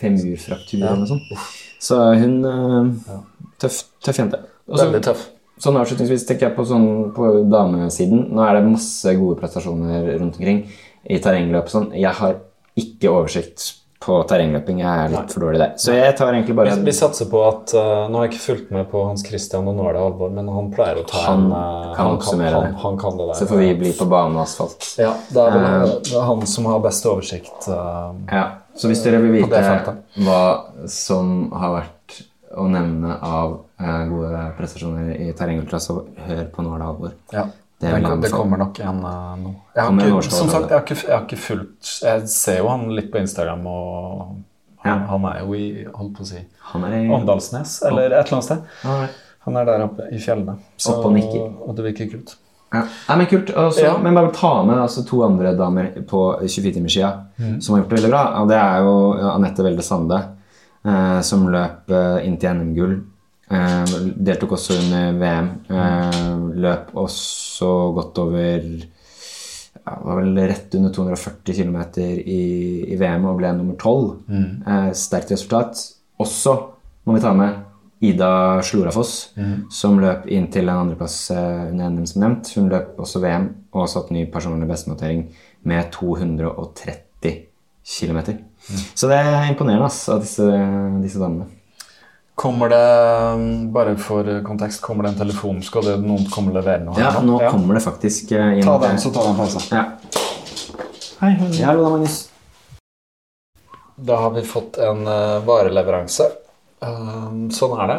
femurfraktur 0.00 0.80
eller 0.80 1.02
noe 1.02 1.10
sånt. 1.10 1.46
Så 1.84 2.00
hun 2.20 2.36
uh, 2.46 3.20
tøff, 3.60 3.84
tøff 4.04 4.20
jente. 4.20 4.40
Også, 4.68 4.86
Veldig 4.86 5.02
tøff. 5.04 5.28
Sånn 5.64 5.78
avslutningsvis 5.78 6.26
tenker 6.26 6.48
jeg 6.48 6.56
på, 6.56 6.64
sånn, 6.66 6.88
på 7.14 7.30
damesiden. 7.52 8.26
Nå 8.34 8.42
er 8.42 8.58
det 8.58 8.66
masse 8.66 9.14
gode 9.20 9.38
prestasjoner 9.38 10.08
rundt 10.16 10.40
omkring 10.40 10.64
i 11.04 11.20
terrengløp. 11.22 11.70
Sånn. 11.70 11.92
Jeg 11.94 12.16
har 12.18 12.40
ikke 12.80 13.12
oversikt 13.12 13.68
på 14.04 14.16
terrengløping. 14.28 14.80
Jeg 14.84 15.04
er 15.06 15.12
litt 15.14 15.32
for 15.32 15.46
dårlig 15.46 15.60
der. 15.62 15.70
Så 15.80 15.94
jeg 15.96 16.14
tar 16.18 16.32
egentlig 16.34 16.56
bare 16.58 16.74
Vi, 16.76 16.84
vi 16.88 16.94
satser 16.96 17.28
på 17.30 17.40
at 17.48 17.72
uh, 17.76 18.04
Nå 18.10 18.20
har 18.20 18.26
jeg 18.26 18.34
ikke 18.34 18.42
fulgt 18.44 18.74
med 18.76 18.88
på 18.90 19.04
Hans 19.08 19.24
Christian, 19.26 19.68
og 19.70 19.78
nå 19.78 19.86
er 19.88 19.96
det 19.96 20.02
alvor, 20.04 20.32
men 20.36 20.50
han 20.52 20.68
pleier 20.74 21.00
å 21.00 21.06
ta 21.08 21.22
Han 21.30 21.46
en 21.48 21.54
uh, 21.54 21.94
kan 21.96 22.18
han, 22.20 22.44
det. 22.44 22.74
han 22.84 22.98
kan 23.00 23.18
det 23.18 23.30
der. 23.30 23.38
Så 23.40 23.48
får 23.50 23.62
vi 23.64 23.70
bli 23.80 23.94
på 23.96 24.08
bane 24.12 24.36
og 24.36 24.44
asfalt. 24.44 24.90
Ja, 25.00 25.14
det 25.30 25.46
er 25.46 25.56
vel 25.56 25.64
uh, 25.64 25.96
det 26.04 26.14
er 26.20 26.28
han 26.28 26.46
som 26.54 26.68
har 26.70 26.84
best 26.84 27.08
oversikt. 27.10 27.68
uh, 27.70 28.12
Ja, 28.32 28.44
Så 28.76 28.90
hvis 28.92 29.02
dere 29.06 29.22
vil 29.24 29.40
vite 29.40 29.96
hva 30.26 30.44
som 30.90 31.50
har 31.56 31.78
vært 31.80 32.20
å 32.54 32.68
nevne 32.70 33.16
av 33.18 33.56
eh, 33.82 34.02
gode 34.10 34.40
prestasjoner 34.58 35.14
i 35.18 35.32
terrengløp, 35.34 35.72
så 35.82 35.96
hør 36.28 36.44
på 36.54 36.62
Nå 36.62 36.74
er 36.76 36.82
det 36.82 36.88
alvor. 36.92 37.14
ja. 37.34 37.46
Det 37.84 38.02
Det, 38.04 38.14
det 38.24 38.30
kommer 38.32 38.60
nok 38.64 38.78
igjen 38.80 39.00
uh, 39.04 39.34
nå. 39.40 39.54
Jeg 39.76 39.84
har, 39.84 39.92
ikke, 40.08 40.30
som 40.32 40.48
sagt, 40.52 40.70
jeg 40.70 40.78
har, 40.78 40.84
ikke, 40.86 40.96
jeg 41.08 41.14
har 41.16 41.24
ikke 41.26 41.40
fulgt 41.44 41.92
Jeg 42.02 42.28
ser 42.32 42.58
jo 42.62 42.68
han 42.72 42.86
litt 42.96 43.10
på 43.12 43.20
Instagram, 43.20 43.66
og 43.66 44.20
han, 44.84 45.00
Ja. 45.00 45.06
han 45.10 45.24
er 45.32 45.40
jo 45.44 45.54
i 45.58 45.66
holdt 45.94 46.16
på 46.16 46.24
å 46.24 46.26
si, 46.28 46.40
i 46.40 47.04
Åndalsnes, 47.18 47.82
eller 47.88 48.06
et 48.12 48.26
eller 48.26 48.32
annet 48.38 48.44
sted. 48.44 48.64
Han 48.82 49.02
er- 49.04 49.20
Han 49.44 49.56
er 49.60 49.64
der 49.68 49.82
oppe 49.84 50.06
i 50.10 50.16
fjellene. 50.18 50.54
Så, 50.80 50.94
Oppe 50.94 51.06
og 51.10 51.12
nikker. 51.12 51.68
Og 51.68 51.74
det 51.76 51.84
virker 51.84 52.06
kult. 52.14 52.30
Ja. 52.72 52.80
Nei, 53.10 53.16
men 53.18 53.26
kult. 53.26 53.50
Også, 53.54 53.82
Ja. 53.82 53.98
Men 53.98 54.14
bare 54.14 54.30
ta 54.32 54.62
med 54.64 54.78
altså, 54.78 55.04
to 55.06 55.22
andre 55.22 55.54
damer 55.54 55.90
på 56.08 56.40
24-timerssida 56.40 57.10
Mm. 57.38 57.60
som 57.60 57.74
har 57.74 57.82
gjort 57.82 57.90
det 57.90 57.98
veldig 57.98 58.10
bra. 58.10 58.22
Og 58.40 58.48
det 58.48 58.56
er 58.56 58.78
jo 58.80 59.12
Anette 59.34 59.62
Welde 59.62 59.82
Sande, 59.82 60.22
eh, 60.86 61.20
som 61.20 61.46
løp 61.46 61.90
eh, 61.90 62.24
inn 62.26 62.36
til 62.38 62.50
NM-gull 62.54 62.94
Eh, 62.94 63.13
deltok 63.48 64.56
også 64.56 64.78
under 64.80 65.18
VM. 65.20 65.50
Eh, 65.68 66.30
løp 66.64 66.94
også 66.96 67.70
godt 67.96 68.20
over 68.22 68.64
ja, 69.84 69.96
var 70.00 70.20
vel 70.22 70.38
rett 70.48 70.74
under 70.78 70.94
240 70.94 71.58
km 71.58 71.78
i, 72.00 72.40
i 72.88 72.96
VM 73.00 73.26
og 73.28 73.38
ble 73.40 73.52
nummer 73.56 73.76
12. 73.76 74.08
Eh, 74.64 74.90
sterkt 74.96 75.34
resultat. 75.34 75.82
Også 76.22 76.56
må 77.04 77.16
vi 77.16 77.24
ta 77.24 77.34
med 77.36 77.62
Ida 78.04 78.60
Slorafoss, 78.64 79.34
som 79.72 79.96
løp 80.00 80.26
inn 80.28 80.50
til 80.52 80.68
en 80.68 80.82
andreplass 80.82 81.30
eh, 81.32 81.70
under 81.70 81.92
NM 81.92 82.08
som 82.10 82.24
nevnt. 82.24 82.52
Hun 82.56 82.70
løp 82.72 82.98
også 83.00 83.22
VM 83.22 83.48
og 83.74 83.88
satt 83.90 84.12
ny 84.12 84.26
personlig 84.32 84.68
bestenotering 84.68 85.26
med 85.64 85.92
230 85.94 87.36
km. 87.84 88.20
Så 88.94 89.08
det 89.08 89.20
er 89.20 89.50
imponerende 89.50 89.88
ass, 89.88 90.04
av 90.12 90.20
disse, 90.24 90.48
disse 91.04 91.20
damene. 91.20 91.48
Kommer 92.34 92.68
det, 92.68 93.70
bare 93.72 93.96
for 93.96 94.26
kontekst, 94.42 94.80
kommer 94.82 95.06
det 95.06 95.10
en 95.12 95.18
telefon? 95.18 95.62
Skal 95.62 95.84
det 95.86 95.96
noen 96.02 96.24
komme 96.26 96.50
og 96.50 96.56
levere 96.58 96.82
noe? 96.82 96.96
Ja, 96.98 97.12
her 97.14 97.22
nå 97.22 97.38
kommer 97.46 97.78
det 97.78 97.84
faktisk 97.84 98.32
eh, 98.34 98.56
inn 98.58 98.66
Ta 98.66 98.74
den, 98.82 98.98
så 98.98 99.12
tar 99.14 99.28
vi 99.28 99.34
en 99.34 99.38
pause. 99.38 99.62
Ja. 99.70 99.84
Hei, 101.20 101.30
hei. 101.38 101.50
Hallo 101.62 101.84
da, 101.84 101.92
Magnus. 101.94 102.16
Da 103.94 104.16
har 104.24 104.34
vi 104.34 104.42
fått 104.42 104.80
en 104.82 105.06
uh, 105.06 105.38
vareleveranse. 105.46 106.26
Uh, 106.82 107.46
sånn 107.54 107.76
er 107.84 107.92
det. 107.92 107.98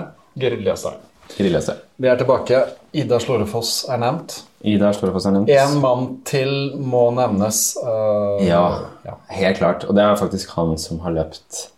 Geriljastang. 1.38 1.80
Vi 1.95 2.10
er 2.12 2.20
tilbake. 2.20 2.60
Ida 2.91 3.22
Slorefoss 3.24 3.86
er 3.88 4.02
nevnt. 4.03 4.36
Ida 4.68 4.91
Slorefoss 4.94 5.30
er 5.30 5.38
nevnt. 5.38 5.53
Én 5.56 5.80
mann 5.80 6.10
til 6.28 6.52
må 6.76 7.07
nevnes. 7.16 7.70
Uh, 7.80 8.44
Ja, 8.44 8.66
ja. 9.07 9.16
helt 9.40 9.64
klart. 9.64 9.88
Og 9.88 9.95
det 9.95 10.03
er 10.03 10.20
faktisk 10.20 10.52
han 10.60 10.76
som 10.82 10.99
har 11.07 11.16
løpt 11.16 11.70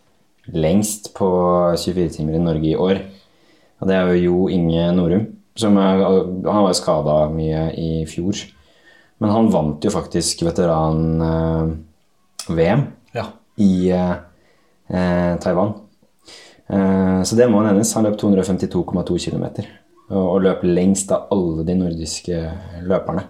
lengst 0.54 1.14
på 1.16 1.28
24 1.76 2.08
timer 2.16 2.38
i 2.38 2.42
Norge 2.42 2.68
i 2.70 2.76
år. 2.76 3.02
Og 3.78 3.88
det 3.88 3.94
er 3.96 4.08
jo 4.08 4.22
Jo 4.22 4.48
Inge 4.52 4.92
Norum. 4.96 5.26
Som 5.58 5.76
er, 5.80 5.98
han 5.98 6.62
var 6.62 6.70
jo 6.70 6.78
skada 6.78 7.28
mye 7.34 7.72
i 7.78 8.06
fjor. 8.06 8.34
Men 9.18 9.30
han 9.34 9.50
vant 9.50 9.82
jo 9.82 9.90
faktisk 9.90 10.42
veteran-VM 10.46 11.72
ja. 13.16 13.24
i 13.58 13.90
eh, 13.90 14.16
eh, 14.86 15.34
Taiwan. 15.42 15.72
Eh, 16.68 17.22
så 17.26 17.36
det 17.38 17.50
må 17.50 17.62
nevnes. 17.66 17.94
Han 17.98 18.04
løp 18.06 18.16
252,2 18.20 19.18
km. 19.26 19.46
Og, 20.08 20.22
og 20.22 20.42
løp 20.46 20.60
lengst 20.64 21.10
av 21.12 21.26
alle 21.34 21.66
de 21.66 21.74
nordiske 21.76 22.36
løperne. 22.86 23.22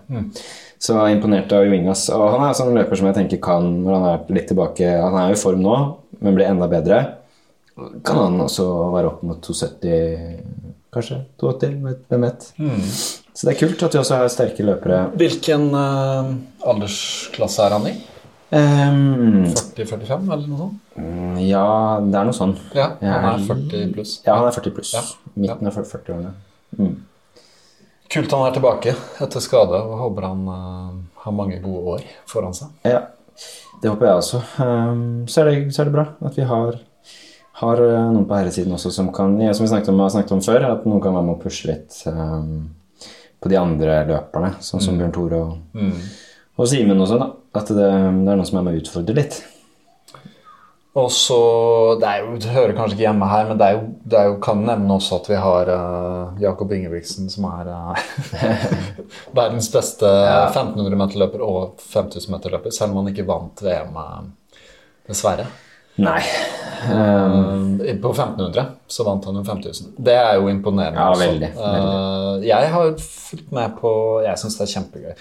Så 0.79 0.95
imponert 1.11 1.53
av 1.57 1.65
Jo 1.67 1.73
Ingas. 1.75 2.09
Og 2.15 2.29
han 2.37 2.45
er 2.47 2.53
sånn 2.55 2.77
løper 2.77 2.97
som 3.01 3.09
jeg 3.09 3.17
tenker 3.17 3.41
kan, 3.43 3.65
når 3.83 3.93
han 3.97 4.07
er 4.13 4.19
litt 4.37 4.49
tilbake 4.53 4.87
Han 4.87 5.17
er 5.19 5.33
jo 5.33 5.39
i 5.39 5.41
form 5.41 5.65
nå, 5.65 5.75
men 6.21 6.35
blir 6.37 6.49
enda 6.49 6.69
bedre. 6.71 7.01
Kan 8.05 8.19
han 8.19 8.41
også 8.43 8.65
være 8.95 9.11
opp 9.13 9.21
mot 9.23 9.39
270, 9.45 10.39
kanskje? 10.95 11.21
280, 11.39 11.99
hvem 12.11 12.25
vet. 12.27 12.47
Så 13.39 13.47
det 13.47 13.53
er 13.55 13.59
kult 13.61 13.83
at 13.87 13.95
vi 13.95 14.01
også 14.01 14.19
har 14.19 14.31
sterke 14.35 14.65
løpere. 14.67 15.05
Hvilken 15.21 15.69
uh, 15.71 16.33
aldersklasse 16.67 17.63
er 17.69 17.77
han 17.77 17.87
i? 17.87 17.93
Um, 18.49 19.45
40-45, 19.53 20.25
eller 20.33 20.47
noe 20.49 20.59
sånt? 20.63 20.79
mm, 20.97 21.37
ja, 21.45 21.67
det 22.03 22.17
er 22.19 22.27
noe 22.31 22.35
sånn. 22.37 22.55
Ja, 22.75 22.89
han 23.03 23.27
er 23.29 23.37
er- 23.37 23.45
40 23.47 23.93
pluss. 23.95 24.15
Ja, 24.25 24.39
han 24.41 24.49
er 24.49 24.57
40 24.57 24.75
pluss. 24.79 24.95
Ja. 24.97 25.05
Midten 25.39 25.71
av 25.71 25.79
40-årene. 25.79 26.33
Kult 28.09 28.33
han 28.33 28.47
er 28.49 28.55
tilbake 28.57 28.95
etter 29.21 29.45
skade, 29.45 29.79
og 29.85 29.99
håper 30.01 30.27
han 30.31 30.43
uh, 30.49 30.99
har 31.23 31.37
mange 31.37 31.61
gode 31.63 31.95
år 31.99 32.07
foran 32.27 32.57
seg. 32.57 32.73
Ja, 32.89 33.05
det 33.83 33.91
håper 33.91 34.09
jeg 34.09 34.21
også. 34.21 34.43
Um, 34.59 35.03
så, 35.31 35.43
er 35.43 35.51
det, 35.51 35.57
så 35.75 35.83
er 35.83 35.91
det 35.91 35.95
bra 35.95 36.07
at 36.27 36.39
vi 36.39 36.47
har, 36.49 36.79
har 37.63 37.83
uh, 37.83 38.09
noen 38.15 38.27
på 38.29 38.39
herresiden 38.39 38.75
også 38.75 38.93
som 38.95 39.13
kan 39.15 39.37
ja, 39.43 39.53
Som 39.55 39.67
vi 39.67 39.73
snakket 39.73 39.93
om, 39.93 40.01
har 40.03 40.15
snakket 40.15 40.35
om 40.39 40.43
før, 40.45 40.67
at 40.73 40.89
noen 40.89 41.03
kan 41.05 41.15
være 41.15 41.29
med 41.29 41.37
å 41.37 41.43
pushe 41.43 41.71
litt 41.71 42.01
um, 42.11 42.71
på 43.39 43.53
de 43.53 43.61
andre 43.61 44.01
løperne, 44.09 44.57
sånn 44.65 44.83
som 44.83 44.99
Bjørn 44.99 45.15
Tore 45.15 45.39
og, 45.45 45.85
og 46.59 46.67
Simen 46.67 47.05
også. 47.05 47.21
da. 47.21 47.31
At 47.59 47.71
det, 47.71 47.87
det 47.87 48.33
er 48.33 48.35
noen 48.35 48.49
som 48.49 48.59
er 48.59 48.67
med 48.67 48.79
å 48.79 48.83
utfordre 48.83 49.15
litt. 49.15 49.39
Og 50.99 51.13
så, 51.13 51.39
Det 52.01 52.09
er 52.09 52.25
jo, 52.25 52.35
det 52.41 52.55
hører 52.55 52.75
kanskje 52.77 52.97
ikke 52.97 53.07
hjemme 53.07 53.29
her, 53.31 53.47
men 53.51 53.61
det 53.61 53.69
er 53.69 53.77
jo, 53.77 53.85
det 54.09 54.19
er 54.19 54.31
jo 54.31 54.39
kan 54.43 54.65
nevne 54.67 54.97
også 54.97 55.21
at 55.21 55.31
vi 55.31 55.39
har 55.39 55.71
uh, 55.71 56.41
Jakob 56.43 56.73
Ingebrigtsen, 56.75 57.29
som 57.31 57.47
er 57.51 57.71
uh, 57.71 58.03
verdens 59.39 59.71
beste 59.73 60.09
1500-meterløper 60.09 61.45
og 61.45 61.79
5000-meterløper, 61.93 62.75
selv 62.75 62.95
om 62.95 63.03
han 63.03 63.13
ikke 63.13 63.29
vant 63.29 63.63
VM, 63.63 63.99
eh, 64.03 64.61
dessverre. 65.09 65.47
Nei. 65.99 66.21
Um, 66.89 67.81
På 68.03 68.13
1500 68.13 68.63
så 68.87 69.07
vant 69.07 69.25
han 69.27 69.39
jo 69.41 69.43
5000. 69.47 69.97
Det 69.99 70.15
er 70.15 70.37
jo 70.39 70.47
imponerende. 70.51 70.99
Ja, 70.99 71.15
veldig, 71.19 71.53
veldig, 71.57 71.95
Uh, 71.99 72.45
jeg 72.47 72.71
har 72.71 72.93
fulgt 73.03 73.49
med 73.55 73.73
på 73.81 73.91
Jeg 74.23 74.39
syns 74.39 74.55
det 74.61 74.63
er 74.69 74.75
kjempegøy 74.77 75.15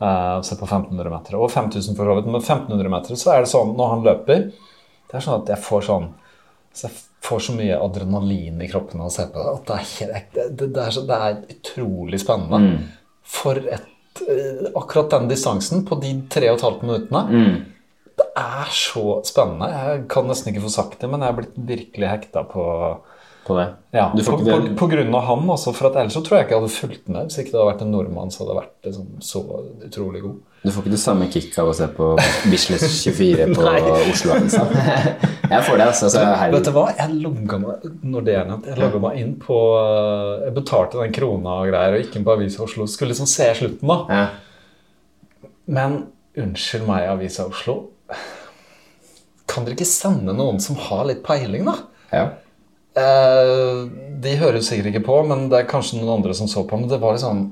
å 0.00 0.10
se 0.44 0.56
på 0.56 0.64
1500 0.64 1.12
meter. 1.12 1.36
Og 1.40 1.48
5000 1.52 1.96
for 1.96 2.08
så 2.08 2.18
vidt. 2.18 2.28
Men 2.28 2.40
1500 2.40 2.92
meter 2.92 3.20
så 3.20 3.32
er 3.34 3.44
det 3.44 3.50
sånn 3.52 3.72
når 3.76 3.94
han 3.94 4.04
løper 4.06 4.44
Det 5.10 5.18
er 5.18 5.24
sånn 5.26 5.42
at 5.42 5.48
jeg 5.54 5.64
får 5.66 5.86
sånn 5.90 6.10
så 6.72 6.86
jeg 6.86 6.98
får 7.26 7.40
så 7.44 7.54
mye 7.58 7.78
adrenalin 7.82 8.60
i 8.62 8.68
kroppen 8.70 9.00
av 9.02 9.10
å 9.10 9.14
se 9.14 9.26
på 9.32 9.42
det. 9.42 9.54
At 9.56 9.66
det 9.66 9.74
er, 9.76 9.88
helt, 9.98 10.36
det, 10.36 10.68
det, 10.70 10.84
er, 10.84 10.92
så, 10.94 11.02
det 11.08 11.16
er 11.26 11.40
utrolig 11.56 12.20
spennende. 12.22 12.60
Mm. 12.62 13.18
For 13.30 13.58
et 13.60 14.22
eh, 14.26 14.68
Akkurat 14.78 15.10
den 15.16 15.28
distansen 15.30 15.84
på 15.88 15.98
de 16.02 16.14
tre 16.32 16.50
og 16.50 16.58
et 16.60 16.64
halvt 16.66 16.86
minuttene 16.86 17.20
mm. 17.30 17.58
det 18.20 18.26
er 18.38 18.72
så 18.74 19.04
spennende. 19.26 19.68
Jeg 19.74 20.04
kan 20.14 20.30
nesten 20.30 20.52
ikke 20.52 20.64
få 20.68 20.72
sagt 20.76 20.98
det, 21.02 21.10
men 21.10 21.24
jeg 21.24 21.34
er 21.34 21.38
blitt 21.40 21.58
virkelig 21.72 22.12
hekta 22.14 22.44
på 22.50 22.64
På 23.46 23.56
det. 23.58 23.66
ja, 23.96 24.10
Du 24.14 24.22
får 24.22 24.38
på, 24.38 24.46
på, 24.46 24.58
det- 24.64 24.76
på 24.78 24.90
grunn 24.94 25.14
av 25.18 25.26
han. 25.26 25.46
Også, 25.56 25.74
for 25.74 25.90
at 25.90 25.98
ellers 26.00 26.14
så 26.14 26.22
tror 26.22 26.38
jeg 26.38 26.46
ikke 26.46 26.56
jeg 26.56 26.62
hadde 26.62 26.78
fulgt 26.78 27.08
med. 27.10 27.26
Hvis 27.26 27.42
ikke 27.42 27.54
det 27.54 27.60
hadde 27.60 27.72
vært 27.72 27.84
en 27.86 27.92
nordmann, 27.96 28.30
så 28.30 28.44
hadde 28.44 28.60
vært 28.62 28.88
liksom, 28.88 29.10
så 29.26 29.42
utrolig 29.90 30.22
god. 30.28 30.38
Du 30.60 30.68
får 30.68 30.82
ikke 30.82 30.92
det 30.92 31.00
samme 31.00 31.26
kicket 31.32 31.56
av 31.62 31.70
å 31.70 31.74
se 31.76 31.86
på 31.96 32.06
Bislett 32.52 32.82
24 32.84 33.46
på 33.56 33.62
Oslo-avisa. 34.12 34.66
Jeg 35.48 35.62
får 35.64 35.78
det, 35.80 35.86
altså. 35.86 36.10
Så 36.12 36.24
Vet 36.52 36.66
du 36.66 36.72
hva? 36.76 36.82
Jeg 36.98 37.16
logga 37.22 37.60
meg 37.62 37.86
når 38.04 38.26
det 38.26 38.34
er 38.36 38.50
jeg 38.52 38.76
logga 38.76 39.00
meg 39.06 39.22
inn 39.22 39.30
på 39.40 39.56
Jeg 40.44 40.52
betalte 40.58 41.00
den 41.00 41.14
krona 41.16 41.62
og 41.62 41.70
greier 41.72 41.96
og 41.96 42.04
gikk 42.04 42.18
inn 42.20 42.26
på 42.28 42.34
Avisa 42.34 42.60
Oslo. 42.66 42.84
Skulle 42.92 43.14
liksom 43.14 43.30
se 43.30 43.48
slutten, 43.56 43.88
da. 43.88 43.98
Ja. 44.12 45.48
Men 45.70 45.96
unnskyld 46.40 46.84
meg, 46.90 47.08
Avisa 47.08 47.48
Oslo. 47.48 47.78
Kan 49.50 49.64
dere 49.64 49.78
ikke 49.78 49.88
sende 49.88 50.36
noen 50.36 50.60
som 50.62 50.76
har 50.90 51.08
litt 51.08 51.24
peiling, 51.26 51.64
da? 51.72 51.78
ja. 52.12 52.28
Eh, 52.98 53.84
de 54.20 54.32
hører 54.40 54.60
sikkert 54.66 54.90
ikke 54.90 55.04
på, 55.06 55.16
men 55.30 55.44
det 55.48 55.60
er 55.60 55.68
kanskje 55.70 56.00
noen 56.00 56.16
andre 56.18 56.34
som 56.36 56.48
så 56.50 56.64
på. 56.68 56.76
Men 56.76 56.90
det 56.90 56.98
var 57.00 57.14
liksom 57.16 57.46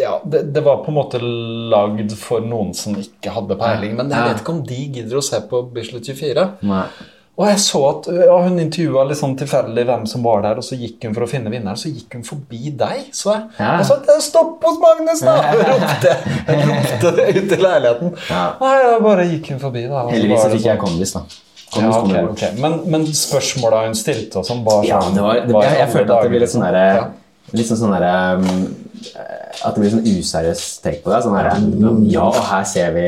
Ja, 0.00 0.16
det, 0.24 0.42
det 0.54 0.64
var 0.64 0.82
på 0.84 0.90
en 0.92 0.98
måte 0.98 1.20
lagd 1.22 2.12
for 2.18 2.40
noen 2.44 2.74
som 2.76 2.96
ikke 3.00 3.32
hadde 3.36 3.56
peiling. 3.60 3.96
Men 4.00 4.10
jeg 4.14 4.28
vet 4.30 4.42
ikke 4.44 4.54
om 4.56 4.62
de 4.66 4.82
gidder 4.98 5.20
å 5.20 5.24
se 5.24 5.40
på 5.50 5.64
Bislett 5.74 6.06
24. 6.08 6.46
Nei. 6.70 6.84
Og 7.40 7.46
jeg 7.48 7.60
så 7.62 7.78
at 7.88 8.06
ja, 8.12 8.34
hun 8.44 8.58
intervjua 8.60 9.04
litt 9.08 9.16
sånn 9.16 9.32
tilfeldig 9.40 9.84
hvem 9.88 10.02
som 10.10 10.24
var 10.26 10.42
der, 10.44 10.58
og 10.60 10.64
så 10.66 10.76
gikk 10.76 11.06
hun 11.06 11.14
for 11.16 11.24
å 11.24 11.28
finne 11.30 11.48
vinneren. 11.48 11.78
Så 11.80 11.88
gikk 11.88 12.18
hun 12.18 12.24
forbi 12.26 12.72
deg. 12.76 13.06
Så 13.16 13.30
jeg, 13.32 13.46
Ja. 13.56 13.70
og 13.78 13.86
så, 13.88 13.96
Stopp 14.20 14.66
hos 14.66 14.76
Magnus, 14.82 15.22
da! 15.24 15.36
ropte 15.70 16.10
jeg 16.10 16.66
ropte 16.68 17.12
det 17.16 17.28
ut 17.38 17.54
i 17.56 17.60
leiligheten. 17.62 18.12
Ja. 18.28 18.42
Nei, 18.60 18.74
da 18.90 18.98
bare 19.06 19.24
gikk 19.30 19.48
hun 19.54 19.62
forbi, 19.62 19.86
da. 19.88 20.02
Heldigvis 20.10 20.42
så 20.44 20.50
fikk 20.52 20.66
jeg 20.68 20.76
sånn- 20.76 20.84
kondis, 20.84 21.14
da. 21.16 21.22
ja, 21.30 21.72
Kondis 21.78 21.96
ok, 21.96 22.02
kommer 22.02 22.28
bort. 22.28 22.44
Men, 22.66 22.76
men 22.92 23.08
spørsmåla 23.22 23.84
hun 23.86 23.96
stilte 23.96 24.42
og 24.42 24.44
sånn, 24.50 24.60
var 24.66 24.84
Ja, 24.90 25.00
sånn 25.00 25.16
det 25.16 25.24
var, 25.24 25.40
det, 25.46 25.54
var 25.56 25.64
i 25.64 25.70
jeg, 25.70 25.78
jeg 25.80 25.94
følte 25.96 26.18
at 26.18 26.22
det 26.28 26.34
ble 26.34 26.44
litt 26.44 26.52
sånn 26.58 26.66
derre 26.68 26.84
Ja. 26.98 27.08
Litt 27.56 27.66
sånn 27.72 27.80
sånn 27.80 27.96
derre 27.96 28.12
um, 28.36 28.74
At 29.64 29.74
det 29.74 29.82
blir 29.82 29.90
sånn 29.96 30.06
useriøs 30.06 30.62
take 30.84 31.02
på 31.04 31.10
det. 31.12 31.22
Sånn 31.24 31.36
her, 31.36 31.50
Ja, 32.12 32.26
og 32.28 32.38
her 32.50 32.64
ser 32.64 32.92
vi 32.94 33.06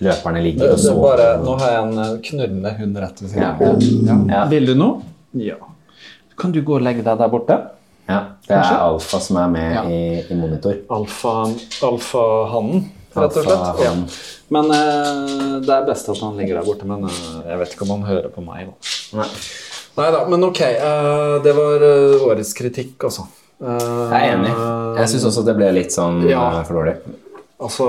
løperne 0.00 0.40
ligge 0.42 0.64
og 0.64 0.76
det 0.76 0.84
sove. 0.84 1.16
nå 1.44 1.56
har 1.60 1.74
jeg 1.74 1.82
en 1.84 1.98
eh, 2.04 2.14
knurrende 2.28 2.70
hund 2.78 2.96
rett 3.02 3.20
ved 3.20 3.30
siden 3.34 3.44
av. 3.44 4.30
Ja. 4.32 4.44
Vil 4.48 4.66
du 4.70 4.74
noe? 4.74 5.02
Ja. 5.36 5.58
Kan 6.40 6.52
du 6.56 6.62
gå 6.64 6.78
og 6.78 6.82
legge 6.86 7.04
deg 7.04 7.18
der 7.20 7.28
borte? 7.28 7.58
ja, 8.10 8.22
det 8.48 8.56
er 8.56 8.80
alfa 8.82 9.20
som 9.22 9.36
er 9.38 9.48
med 9.52 9.74
Ja. 9.76 9.82
i, 9.86 10.24
i 10.32 10.34
monitor. 10.34 10.74
Alfa- 10.90 11.52
Alfahannen, 11.86 12.88
rett 13.14 13.36
og 13.36 13.44
slett. 13.44 13.82
Ja. 13.84 13.92
Men 14.50 14.70
eh, 14.74 15.60
det 15.62 15.70
er 15.76 15.84
best 15.86 16.08
at 16.10 16.18
han 16.24 16.36
ligger 16.40 16.58
der 16.58 16.66
borte. 16.66 16.88
Men 16.88 17.04
eh, 17.06 17.50
jeg 17.52 17.58
vet 17.60 17.74
ikke 17.76 17.86
om 17.86 17.92
han 17.98 18.08
hører 18.08 18.30
på 18.34 18.42
meg. 18.42 18.66
da. 18.72 19.20
Nei. 19.20 19.28
Nei 20.00 20.08
da, 20.16 20.24
men 20.32 20.44
ok. 20.48 20.60
eh, 20.64 21.36
det 21.44 21.54
var 21.54 21.84
eh, 21.86 22.24
årets 22.30 22.52
kritikk, 22.58 22.96
altså. 23.10 23.28
Eh, 23.60 24.10
Jeg 24.10 24.28
er 24.30 24.36
enig. 24.36 24.52
Jeg 25.00 25.08
syns 25.12 25.26
også 25.30 25.44
det 25.44 25.56
ble 25.56 25.72
litt 25.72 25.92
sånn 25.92 26.22
Ja. 26.28 26.60
eh, 26.60 26.64
for 26.64 26.74
dårlig. 26.80 26.96
Altså, 27.60 27.86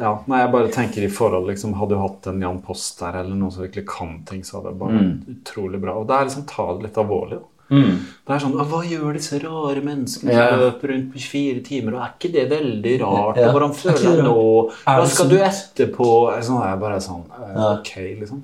ja, 0.00 0.12
nei, 0.30 0.38
jeg 0.44 0.52
bare 0.52 0.68
tenker 0.70 1.02
i 1.02 1.08
forhold 1.10 1.48
liksom, 1.48 1.72
Hadde 1.74 1.88
du 1.96 1.98
hatt 1.98 2.26
en 2.28 2.40
Jan 2.40 2.60
Post 2.62 3.00
der, 3.00 3.16
eller 3.18 3.34
noen 3.34 3.50
som 3.52 3.64
virkelig 3.64 3.86
kan 3.86 4.22
ting, 4.24 4.42
så 4.44 4.60
hadde 4.62 4.70
det 4.70 4.78
bare 4.78 4.92
Mm. 4.92 5.22
utrolig 5.42 5.80
bra. 5.80 5.96
Og 5.98 6.06
det 6.06 6.14
er 6.14 6.24
liksom 6.26 6.46
ta 6.46 6.72
det 6.74 6.82
litt 6.84 6.94
alvorlig. 6.94 7.40
da. 7.40 7.46
Det 7.70 8.30
er 8.30 8.38
sånn 8.38 8.58
«Ah, 8.58 8.64
Hva 8.64 8.82
gjør 8.82 9.12
disse 9.12 9.38
rare 9.42 9.82
menneskene 9.82 10.30
som 10.30 10.30
Ja. 10.30 10.56
løper 10.56 10.88
rundt 10.88 11.12
på 11.12 11.18
24 11.18 11.60
timer? 11.64 11.94
Og 11.94 12.00
er 12.00 12.12
ikke 12.18 12.32
det 12.32 12.48
veldig 12.50 13.00
rart? 13.02 13.36
Ja. 13.36 13.48
Og 13.48 13.54
hvordan 13.54 13.70
Er 13.70 13.92
føler 13.92 14.16
du 14.16 14.22
nå? 14.22 14.70
Hva 14.86 15.06
skal 15.06 15.26
sunt? 15.26 15.30
du 15.30 15.36
etterpå? 15.36 16.42
Sånn 16.42 16.62
er 16.64 16.70
jeg 16.70 16.80
bare 16.80 16.96
sånn 17.00 17.24
eh, 17.28 17.72
Ok, 17.74 18.20
liksom. 18.20 18.42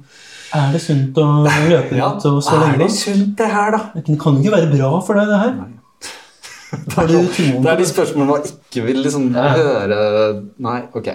Er 0.53 0.73
det 0.73 0.81
sunt 0.83 1.15
å 1.15 1.47
løpe 1.47 1.97
Ja, 1.97 2.09
og 2.11 2.21
så 2.21 2.51
lenge? 2.61 2.75
er 2.75 2.79
det 2.79 2.91
sunt, 2.91 3.37
det 3.37 3.49
her, 3.49 3.71
da? 3.71 3.91
Det 3.95 4.19
kan 4.21 4.35
jo 4.35 4.43
ikke 4.43 4.57
være 4.59 4.77
bra 4.79 5.01
for 5.01 5.15
deg, 5.15 5.27
det 5.29 5.39
her. 5.39 5.55
Troen 5.55 5.73
Det 6.95 7.71
er 7.71 7.79
de 7.81 7.87
spørsmålene 7.89 8.31
man 8.31 8.47
ikke 8.49 8.85
vil 8.87 9.01
liksom 9.05 9.27
høre 9.35 9.99
Nei, 10.65 10.77
ok. 10.97 11.09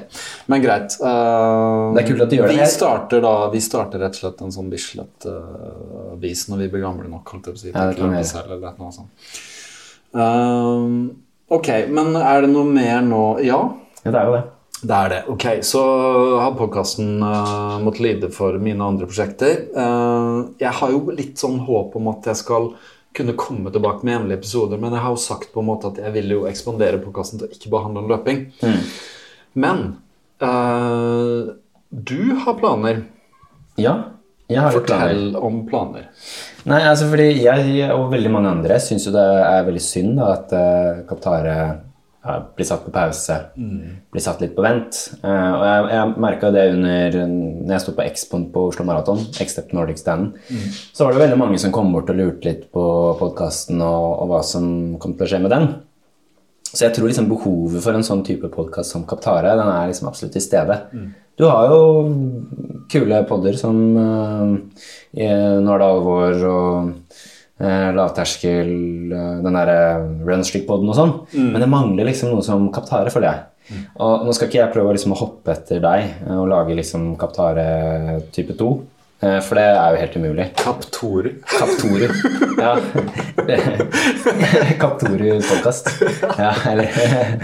Men 0.52 0.64
greit. 0.64 0.96
Uh, 1.02 1.94
Det 1.96 2.04
er 2.04 2.08
kult 2.10 2.26
at 2.26 2.34
de 2.34 2.40
gjør. 2.42 2.52
Vi 2.54 2.60
det. 2.62 2.68
starter 2.74 3.24
da 3.26 3.34
Vi 3.54 3.62
starter 3.64 4.04
rett 4.06 4.18
og 4.18 4.22
slett 4.24 4.44
en 4.46 4.54
sånn 4.56 4.70
Bislett-vis 4.72 6.46
når 6.52 6.64
vi 6.66 6.70
blir 6.76 6.86
gamle 6.86 7.10
nok. 7.12 7.34
holdt 7.34 7.50
jeg 7.50 7.56
på 7.56 7.60
å 7.60 7.64
si, 7.64 7.72
Ja, 7.74 7.88
det 7.90 7.98
kan 8.00 8.14
vi 8.14 8.22
gjøre. 8.22 8.46
eller 8.46 8.78
noe 8.80 8.94
sånt. 8.96 9.10
Uh, 10.16 11.10
ok, 11.54 11.68
men 11.90 12.16
er 12.18 12.42
det 12.46 12.54
noe 12.54 12.66
mer 12.66 13.02
nå? 13.06 13.26
Ja. 13.46 13.60
Ja, 14.06 14.12
det 14.14 14.20
er 14.22 14.26
jo 14.32 14.38
det. 14.38 14.46
Det 14.80 14.96
er 14.96 15.10
det. 15.12 15.24
Ok, 15.28 15.46
Så 15.68 15.82
har 16.40 16.54
podkasten 16.56 17.20
uh, 17.22 17.80
måttet 17.84 18.00
lide 18.06 18.30
for 18.32 18.56
mine 18.64 18.80
andre 18.86 19.06
prosjekter. 19.10 19.66
Eh, 19.76 20.38
jeg 20.62 20.72
har 20.78 20.94
jo 20.94 21.02
litt 21.12 21.36
sånn 21.42 21.58
håp 21.68 21.98
om 22.00 22.08
at 22.14 22.30
jeg 22.32 22.40
skal 22.40 22.70
kunne 23.18 23.38
komme 23.40 23.72
tilbake 23.74 24.06
med 24.06 24.16
jevnlige 24.16 24.40
episoder, 24.40 24.82
men 24.82 24.94
jeg 24.94 25.04
har 25.04 25.16
jo 25.16 25.22
sagt 25.22 25.54
på 25.54 25.64
en 25.64 25.70
måte 25.72 25.90
at 25.90 25.98
jeg 26.04 26.14
vil 26.16 26.36
jo 26.36 26.44
ekspandere 26.50 27.02
podkasten 27.02 27.42
til 27.42 27.50
å 27.50 27.56
ikke 27.56 27.72
behandle 27.74 28.04
handle 28.04 28.04
om 28.06 28.12
løping. 28.14 28.44
Men 29.60 29.84
eh, 30.46 31.50
du 31.90 32.22
har 32.46 32.60
planer. 32.60 33.04
Ja, 33.80 33.96
jeg 34.50 34.62
har 34.62 34.74
Fortell 34.74 35.20
planer. 35.34 35.44
Om 35.46 35.60
planer. 35.70 36.08
Nei, 36.70 36.80
altså 36.90 37.10
fordi 37.12 37.28
jeg 37.44 37.90
og 37.94 38.10
veldig 38.14 38.32
mange 38.34 38.54
andre 38.56 38.80
syns 38.82 39.06
jo 39.06 39.14
det 39.14 39.26
er 39.46 39.68
veldig 39.68 39.84
synd 39.84 40.18
da, 40.18 40.32
at 40.36 40.56
uh, 40.58 41.04
Kaptare 41.10 41.58
blir 42.56 42.68
satt 42.68 42.84
på 42.84 42.92
pause, 42.92 43.36
blir 43.56 44.24
satt 44.24 44.42
litt 44.44 44.56
på 44.56 44.64
vent. 44.66 44.98
Uh, 45.24 45.52
og 45.56 45.64
jeg, 45.64 45.84
jeg 45.94 46.24
merka 46.26 46.52
det 46.52 46.66
under 46.74 47.20
når 47.30 47.76
jeg 47.76 47.84
sto 47.86 47.94
på 47.96 48.06
Expon 48.06 48.48
på 48.54 48.66
Oslo 48.72 48.86
Maraton, 48.88 49.22
Except 49.40 49.72
Nordic 49.76 50.02
Stand, 50.02 50.34
så 50.94 51.06
var 51.06 51.16
det 51.16 51.24
veldig 51.24 51.40
mange 51.40 51.60
som 51.62 51.74
kom 51.76 51.94
bort 51.96 52.12
og 52.12 52.20
lurte 52.20 52.50
litt 52.50 52.68
på 52.76 52.84
podkasten 53.22 53.80
og, 53.80 54.10
og 54.26 54.34
hva 54.34 54.42
som 54.46 54.98
kom 55.00 55.16
til 55.16 55.28
å 55.28 55.32
skje 55.32 55.42
med 55.46 55.56
den. 55.56 55.72
Så 56.70 56.86
jeg 56.86 56.94
tror 56.94 57.10
liksom 57.10 57.32
behovet 57.32 57.82
for 57.82 57.98
en 57.98 58.06
sånn 58.06 58.22
type 58.28 58.52
podkast 58.54 58.94
som 58.94 59.08
Kaptare, 59.10 59.56
den 59.58 59.72
er 59.72 59.90
liksom 59.90 60.12
absolutt 60.12 60.36
til 60.38 60.46
stede. 60.46 60.76
Du 61.40 61.48
har 61.48 61.72
jo 61.72 61.82
kule 62.92 63.24
podder 63.30 63.56
som 63.58 63.78
uh, 63.96 64.54
Nå 65.16 65.72
er 65.74 65.82
det 65.82 65.88
alvor 65.88 66.44
og 66.50 66.92
lavterskel, 67.96 68.70
uh, 69.12 69.40
den 69.44 69.58
derre 69.60 69.80
runstreak-poden 70.30 70.92
og 70.94 71.00
sånn. 71.00 71.16
Men 71.36 71.60
det 71.64 71.68
mangler 71.72 72.08
liksom 72.08 72.32
noe 72.32 72.46
som 72.46 72.70
Kaptare, 72.76 73.12
føler 73.12 73.32
jeg. 73.34 73.46
Og 74.02 74.24
nå 74.26 74.34
skal 74.34 74.48
ikke 74.50 74.62
jeg 74.64 74.72
prøve 74.74 74.96
liksom 74.96 75.12
å 75.14 75.18
hoppe 75.20 75.52
etter 75.54 75.78
deg 75.84 76.08
eh, 76.26 76.38
og 76.40 76.48
lage 76.50 76.74
liksom 76.80 77.12
Kaptare 77.22 77.66
type 78.34 78.56
2. 78.58 78.70
eh, 79.22 79.36
For 79.46 79.60
det 79.60 79.66
er 79.76 79.94
jo 79.94 80.00
helt 80.02 80.16
umulig. 80.18 80.48
Kaptoru. 80.58 81.30
Kaptoru. 81.46 82.08
Ja. 82.60 82.74
Kaptoru-podkast. 84.82 85.90
Ja, 86.38 86.52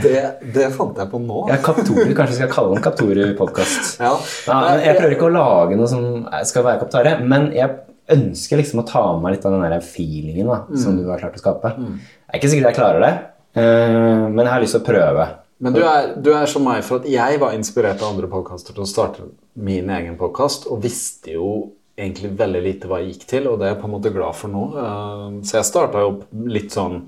Det, 0.03 0.13
det 0.55 0.67
fant 0.75 0.97
jeg 0.99 1.09
på 1.11 1.19
nå. 1.23 1.45
ja, 1.51 1.57
Kaptoru. 1.63 2.11
Kanskje 2.17 2.33
vi 2.33 2.39
skal 2.41 2.51
kalle 2.51 2.75
den 2.75 2.83
Kaptoru-podkast. 2.85 3.95
Ja. 4.03 4.13
Ja, 4.49 4.59
jeg 4.81 4.97
prøver 4.99 5.15
ikke 5.15 5.29
å 5.29 5.33
lage 5.35 5.77
noe 5.79 5.89
som 5.91 6.25
skal 6.47 6.65
være 6.67 6.81
Kaptare, 6.83 7.15
men 7.23 7.49
jeg 7.55 7.69
ønsker 8.11 8.59
liksom 8.59 8.81
å 8.83 8.85
ta 8.87 9.01
med 9.13 9.23
meg 9.23 9.35
litt 9.35 9.45
av 9.47 9.55
den 9.55 9.63
der 9.65 9.81
feelingen 9.81 10.47
da, 10.51 10.59
som 10.77 10.97
du 10.97 11.07
har 11.09 11.21
klart 11.21 11.37
å 11.37 11.41
skape. 11.41 11.71
Jeg 11.79 12.33
er 12.33 12.37
ikke 12.39 12.51
sikkert 12.51 12.69
jeg 12.69 12.77
klarer 12.77 13.01
det, 13.05 13.13
uh, 13.57 14.27
men 14.29 14.43
jeg 14.43 14.53
har 14.53 14.61
lyst 14.61 14.77
til 14.77 14.83
å 14.83 14.89
prøve. 14.91 15.25
Men 15.65 15.73
du 15.73 15.81
er, 15.87 16.11
du 16.19 16.33
er 16.35 16.45
som 16.51 16.65
meg, 16.67 16.83
for 16.83 16.99
at 16.99 17.07
jeg 17.09 17.39
var 17.41 17.55
inspirert 17.55 18.01
av 18.03 18.11
andre 18.11 18.27
podkaster 18.29 18.75
til 18.75 18.83
å 18.83 18.89
starte 18.89 19.25
min 19.55 19.89
egen 19.89 20.17
podkast, 20.19 20.67
og 20.67 20.83
visste 20.83 21.37
jo 21.37 21.49
egentlig 21.95 22.33
veldig 22.37 22.61
lite 22.61 22.89
hva 22.91 22.99
jeg 23.01 23.13
gikk 23.13 23.27
til, 23.29 23.47
og 23.47 23.57
det 23.59 23.69
er 23.69 23.73
jeg 23.73 23.81
på 23.81 23.87
en 23.87 23.95
måte 23.95 24.11
glad 24.13 24.35
for 24.35 24.51
nå. 24.51 24.63
Uh, 24.75 25.41
Så 25.47 25.57
jeg 25.57 25.69
starta 25.71 26.03
jo 26.03 26.17
litt 26.51 26.75
sånn 26.75 26.99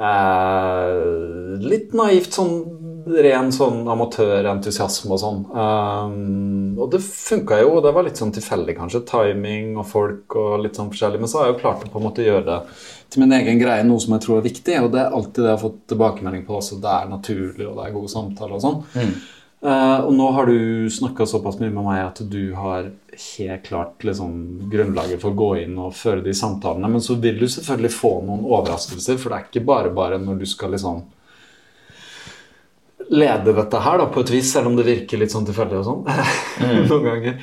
uh, 0.00 1.58
Litt 1.62 1.92
naivt, 1.94 2.32
sånn 2.32 2.54
ren 3.06 3.50
sånn 3.54 3.82
amatørentusiasme 3.90 5.12
og 5.14 5.20
sånn. 5.20 5.42
Um, 5.50 6.78
og 6.78 6.90
det 6.92 7.02
funka 7.04 7.58
jo, 7.62 7.74
og 7.76 7.84
det 7.86 7.92
var 7.96 8.06
litt 8.06 8.20
sånn 8.20 8.34
tilfeldig, 8.34 8.76
kanskje. 8.78 9.02
Timing 9.08 9.76
og 9.80 9.86
folk 9.90 10.36
og 10.38 10.62
litt 10.64 10.78
sånn 10.78 10.90
forskjellig. 10.92 11.20
Men 11.22 11.30
så 11.30 11.40
har 11.40 11.48
jeg 11.48 11.56
jo 11.56 11.60
klart 11.64 11.84
å 11.86 11.92
på 11.92 12.00
en 12.00 12.08
måte 12.08 12.26
gjøre 12.26 12.46
det 12.48 12.58
til 13.12 13.24
min 13.24 13.36
egen 13.36 13.60
greie, 13.60 13.84
noe 13.86 14.00
som 14.02 14.16
jeg 14.16 14.24
tror 14.24 14.40
er 14.40 14.48
viktig. 14.48 14.80
Og 14.80 14.90
det 14.94 15.04
er 15.04 15.14
alltid 15.18 15.42
det 15.42 15.50
jeg 15.50 15.58
har 15.58 15.62
fått 15.66 15.84
tilbakemelding 15.92 16.48
på 16.48 16.58
også. 16.58 16.80
Det 16.82 16.96
er 16.96 17.12
naturlig, 17.12 17.68
og 17.68 17.78
det 17.78 17.86
er 17.86 17.96
gode 17.98 18.12
samtaler 18.12 18.58
og 18.58 18.66
sånn. 18.66 18.82
Eh, 19.62 19.98
og 20.02 20.10
nå 20.18 20.28
har 20.34 20.50
du 20.50 20.90
snakka 20.90 21.26
såpass 21.28 21.60
mye 21.60 21.70
med 21.70 21.86
meg 21.86 22.00
at 22.02 22.20
du 22.26 22.50
har 22.58 22.88
helt 23.36 23.66
klart 23.68 24.02
liksom, 24.02 24.32
grunnlaget 24.72 25.22
for 25.22 25.30
å 25.30 25.38
gå 25.38 25.50
inn 25.62 25.76
og 25.78 25.94
føre 25.94 26.24
de 26.24 26.34
samtalene. 26.34 26.90
Men 26.96 27.04
så 27.04 27.14
vil 27.22 27.38
du 27.38 27.46
selvfølgelig 27.46 27.92
få 27.94 28.16
noen 28.26 28.46
overraskelser, 28.48 29.20
for 29.22 29.30
det 29.30 29.38
er 29.38 29.50
ikke 29.50 29.66
bare 29.68 29.92
bare 29.94 30.18
når 30.22 30.42
du 30.42 30.48
skal 30.50 30.74
liksom 30.74 31.04
lede 33.10 33.54
dette 33.56 33.80
her 33.82 33.98
da, 33.98 34.06
på 34.12 34.22
et 34.22 34.30
vis, 34.34 34.52
selv 34.52 34.70
om 34.70 34.76
det 34.78 34.86
virker 34.86 35.20
litt 35.20 35.32
sånn 35.34 35.46
tilfeldig 35.48 35.80
og 35.80 35.86
sånn. 35.88 36.02
Noen 36.90 37.06
ganger. 37.08 37.38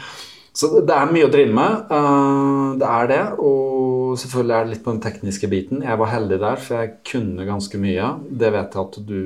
Så 0.59 0.81
det 0.83 0.95
er 0.95 1.11
mye 1.13 1.27
å 1.27 1.31
drive 1.31 1.53
med. 1.55 1.91
Uh, 1.91 2.77
det 2.81 2.87
er 2.89 3.09
det. 3.11 3.21
Og 3.39 4.15
selvfølgelig 4.19 4.55
er 4.55 4.65
det 4.65 4.73
litt 4.73 4.85
på 4.85 4.93
den 4.95 5.03
tekniske 5.03 5.49
biten. 5.51 5.83
Jeg 5.85 5.99
var 6.01 6.11
heldig 6.13 6.39
der, 6.41 6.61
for 6.63 6.79
jeg 6.81 6.95
kunne 7.07 7.45
ganske 7.47 7.79
mye. 7.81 8.13
Det 8.41 8.53
vet 8.55 8.75
jeg 8.75 8.87
at 8.87 8.97
du 9.07 9.19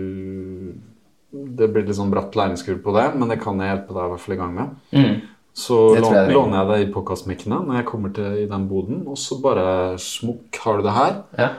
Det 1.34 1.66
blir 1.74 1.88
litt 1.88 1.98
sånn 1.98 2.12
bratt 2.14 2.36
læringskurv 2.38 2.84
på 2.84 2.94
det, 2.94 3.08
men 3.18 3.32
det 3.32 3.40
kan 3.42 3.58
jeg 3.58 3.72
hjelpe 3.72 3.96
deg 3.96 4.04
i 4.04 4.12
hvert 4.12 4.22
fall 4.22 4.36
i 4.36 4.42
gang 4.44 4.52
med. 4.54 4.76
Så 5.58 5.78
Det 5.96 6.02
jeg 6.04 6.28
er. 6.28 6.34
låner 6.34 6.60
jeg 6.60 6.70
det 6.70 6.78
i 6.84 6.92
påkastmikkene 6.94 7.58
når 7.66 7.80
jeg 7.80 7.88
kommer 7.90 8.14
til 8.14 8.38
i 8.44 8.46
den 8.50 8.68
boden, 8.70 9.04
og 9.10 9.18
så 9.22 9.40
bare 9.42 9.66
smukk, 10.02 10.60
har 10.62 10.78
du 10.78 10.86
det 10.86 10.94
her. 10.94 11.16
Ja, 11.38 11.50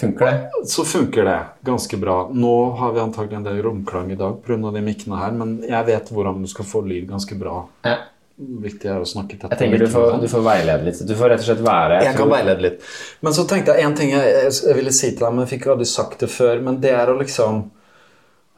Funker 0.00 0.26
det? 0.26 0.66
Så 0.66 0.84
funker 0.84 1.24
det 1.24 1.40
ganske 1.62 1.96
bra. 1.96 2.30
Nå 2.34 2.70
har 2.70 2.92
vi 2.92 3.00
antagelig 3.00 3.36
en 3.36 3.46
del 3.46 3.60
romklang 3.62 4.10
i 4.12 4.18
dag 4.18 4.40
pga. 4.42 4.70
de 4.74 4.82
mikkene 4.82 5.20
her, 5.20 5.30
men 5.32 5.60
jeg 5.62 5.86
vet 5.86 6.10
hvordan 6.10 6.42
du 6.42 6.50
skal 6.50 6.66
få 6.66 6.82
lyd 6.82 7.06
ganske 7.10 7.38
bra. 7.38 7.60
Ja. 7.86 8.00
Viktig 8.34 8.90
er 8.90 8.98
å 8.98 9.06
snakke 9.06 9.36
tett. 9.38 9.52
Jeg 9.52 9.60
tenker 9.60 9.84
du 9.84 9.86
får, 9.92 10.16
du 10.18 10.26
får 10.26 10.42
veilede 10.42 10.88
litt. 10.88 11.04
Du 11.06 11.14
får 11.14 11.30
rett 11.30 11.44
og 11.44 11.46
slett 11.46 11.62
være 11.62 12.00
Jeg 12.02 12.16
kan 12.18 12.32
veilede 12.32 12.64
litt. 12.64 12.88
Men 13.22 13.36
så 13.36 13.44
tenkte 13.46 13.76
jeg 13.76 13.86
en 13.86 13.94
ting 13.94 14.10
jeg, 14.10 14.32
jeg, 14.34 14.56
jeg 14.66 14.78
ville 14.80 14.94
si 14.96 15.12
til 15.12 15.22
deg, 15.22 15.36
men 15.36 15.44
jeg 15.44 15.52
fikk 15.52 15.68
aldri 15.70 15.86
sagt 15.86 16.24
det 16.26 16.30
før. 16.34 16.58
Men 16.66 16.80
det 16.82 16.90
er 16.98 17.12
å 17.12 17.14
liksom 17.20 17.60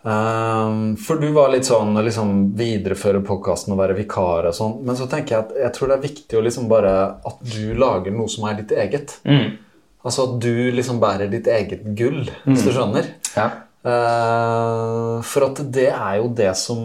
um, 0.00 0.80
For 0.96 1.20
du 1.20 1.28
var 1.36 1.52
litt 1.52 1.68
sånn 1.68 1.92
liksom 2.08 2.32
videreføre 2.56 3.20
podkasten 3.28 3.76
og 3.76 3.82
være 3.82 3.98
vikar 4.00 4.48
og 4.48 4.56
sånn. 4.56 4.78
Men 4.88 4.96
så 4.96 5.10
tenker 5.12 5.36
jeg 5.36 5.44
at 5.44 5.54
jeg 5.66 5.76
tror 5.76 5.92
det 5.92 5.98
er 5.98 6.08
viktig 6.08 6.40
å 6.40 6.44
liksom 6.48 6.72
bare 6.72 6.96
at 7.28 7.44
du 7.44 7.76
lager 7.76 8.16
noe 8.16 8.32
som 8.32 8.48
er 8.48 8.56
ditt 8.62 8.72
eget. 8.72 9.18
Mm. 9.28 9.58
Altså 10.06 10.26
at 10.28 10.34
du 10.42 10.52
liksom 10.74 11.00
bærer 11.02 11.30
ditt 11.30 11.48
eget 11.50 11.86
gull, 11.98 12.28
hvis 12.46 12.66
du 12.66 12.72
skjønner. 12.74 13.08
Ja. 13.34 13.46
Uh, 13.86 15.22
for 15.26 15.48
at 15.48 15.62
det 15.74 15.88
er 15.92 16.18
jo 16.20 16.28
det 16.34 16.52
som 16.58 16.80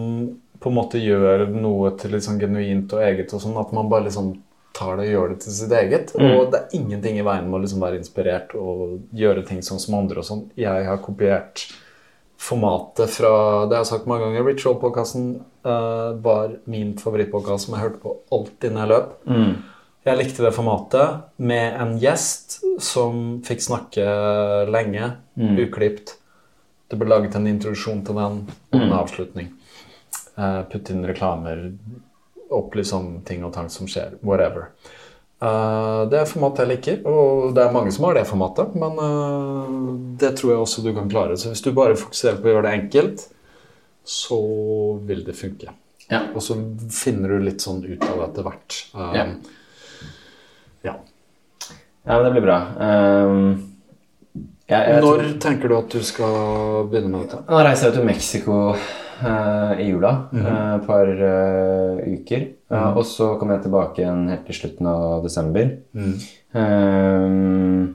på 0.62 0.70
en 0.70 0.76
måte 0.76 1.00
gjør 1.02 1.48
noe 1.50 1.90
til 1.98 2.14
litt 2.14 2.26
sånn 2.26 2.38
genuint 2.38 2.92
og 2.94 3.02
eget. 3.02 3.32
og 3.34 3.42
sånn, 3.42 3.58
At 3.58 3.72
man 3.74 3.90
bare 3.90 4.06
liksom 4.08 4.34
tar 4.72 4.96
det 4.98 5.08
og 5.08 5.14
gjør 5.14 5.32
det 5.32 5.38
til 5.44 5.56
sitt 5.56 5.72
eget. 5.74 6.12
Og 6.18 6.52
det 6.52 6.60
er 6.60 6.76
ingenting 6.78 7.18
i 7.18 7.24
veien 7.26 7.48
med 7.48 7.58
å 7.58 7.62
liksom 7.64 7.82
være 7.82 7.98
inspirert 7.98 8.54
og 8.58 9.00
gjøre 9.18 9.42
ting 9.48 9.62
sånn 9.62 9.82
som 9.82 9.98
andre. 9.98 10.22
og 10.22 10.28
sånn. 10.28 10.44
Jeg 10.58 10.86
har 10.86 11.02
kopiert 11.02 11.66
formatet 12.42 13.10
fra 13.10 13.32
Det 13.66 13.76
jeg 13.76 13.84
har 13.84 13.90
sagt 13.90 14.06
mange 14.10 14.24
ganger. 14.28 14.46
Ritual-podkasten 14.48 15.26
var 15.62 16.56
min 16.70 16.94
favorittpodkast 16.98 17.66
som 17.66 17.76
jeg 17.76 17.84
hørte 17.84 18.02
på 18.02 18.16
alltid 18.34 18.72
når 18.72 18.82
jeg 18.82 18.92
løp. 18.94 19.12
Jeg 20.02 20.18
likte 20.18 20.42
det 20.42 20.50
formatet 20.56 21.36
med 21.38 21.76
en 21.78 21.92
gjest 22.02 22.56
som 22.82 23.38
fikk 23.46 23.60
snakke 23.62 24.06
lenge, 24.66 25.12
uklipt. 25.38 26.16
Det 26.90 26.98
ble 26.98 27.06
laget 27.08 27.36
en 27.38 27.46
introduksjon 27.46 28.02
til 28.04 28.18
den 28.18 28.40
og 28.50 28.80
en 28.80 28.96
avslutning. 28.98 29.52
Uh, 30.34 30.64
Putte 30.72 30.92
inn 30.92 31.06
reklamer, 31.06 31.68
opplyse 32.52 32.96
om 32.98 33.14
ting 33.24 33.44
og 33.46 33.54
tang 33.54 33.70
som 33.72 33.86
skjer. 33.88 34.18
Whatever. 34.26 34.72
Uh, 35.42 36.02
det 36.10 36.18
er 36.18 36.28
formatet 36.28 36.64
jeg 36.64 36.72
liker, 36.72 36.98
og 37.06 37.54
det 37.54 37.62
er 37.62 37.72
mange 37.74 37.94
som 37.94 38.08
har 38.08 38.18
det 38.18 38.26
formatet. 38.28 38.74
Men 38.74 38.98
uh, 38.98 39.94
det 40.18 40.34
tror 40.40 40.56
jeg 40.56 40.66
også 40.66 40.84
du 40.84 40.92
kan 40.98 41.08
klare. 41.14 41.38
Så 41.38 41.54
hvis 41.54 41.62
du 41.64 41.70
bare 41.78 41.96
fokuserer 41.96 42.42
på 42.42 42.50
å 42.50 42.56
gjøre 42.56 42.66
det 42.66 42.74
enkelt, 42.80 43.24
så 44.02 44.42
vil 45.06 45.22
det 45.30 45.38
funke. 45.38 45.72
Ja. 46.10 46.26
Og 46.34 46.42
så 46.42 46.58
finner 46.90 47.36
du 47.36 47.46
litt 47.46 47.62
sånn 47.62 47.84
ut 47.86 48.02
av 48.02 48.18
det 48.18 48.30
etter 48.32 48.50
hvert. 48.50 48.80
Uh, 48.98 49.10
Ja. 49.14 49.26
Ja. 50.84 50.96
ja, 52.04 52.16
men 52.16 52.24
det 52.24 52.32
blir 52.36 52.46
bra. 52.46 52.58
Um, 52.78 53.68
jeg, 54.66 54.78
jeg 54.78 55.02
Når 55.02 55.22
tror, 55.22 55.38
tenker 55.42 55.68
du 55.68 55.76
at 55.76 55.92
du 55.92 56.02
skal 56.06 56.88
begynne 56.90 57.12
med 57.12 57.26
dette? 57.26 57.42
nå 57.48 57.62
reiser 57.66 57.90
jeg 57.90 57.98
til 57.98 58.08
Mexico 58.08 58.58
uh, 58.72 59.72
i 59.78 59.90
jula. 59.90 60.12
Et 60.32 60.38
mm 60.38 60.46
-hmm. 60.46 60.80
uh, 60.80 60.86
par 60.86 61.06
uh, 61.08 62.12
uker. 62.14 62.48
Eh, 62.72 62.96
og 62.96 63.04
så 63.06 63.34
kommer 63.38 63.58
jeg 63.58 63.66
tilbake 63.66 64.02
igjen 64.02 64.28
helt 64.32 64.46
til 64.48 64.56
slutten 64.56 64.88
av 64.88 65.26
desember. 65.26 65.74
Mm. 65.92 66.14
Um, 66.52 67.94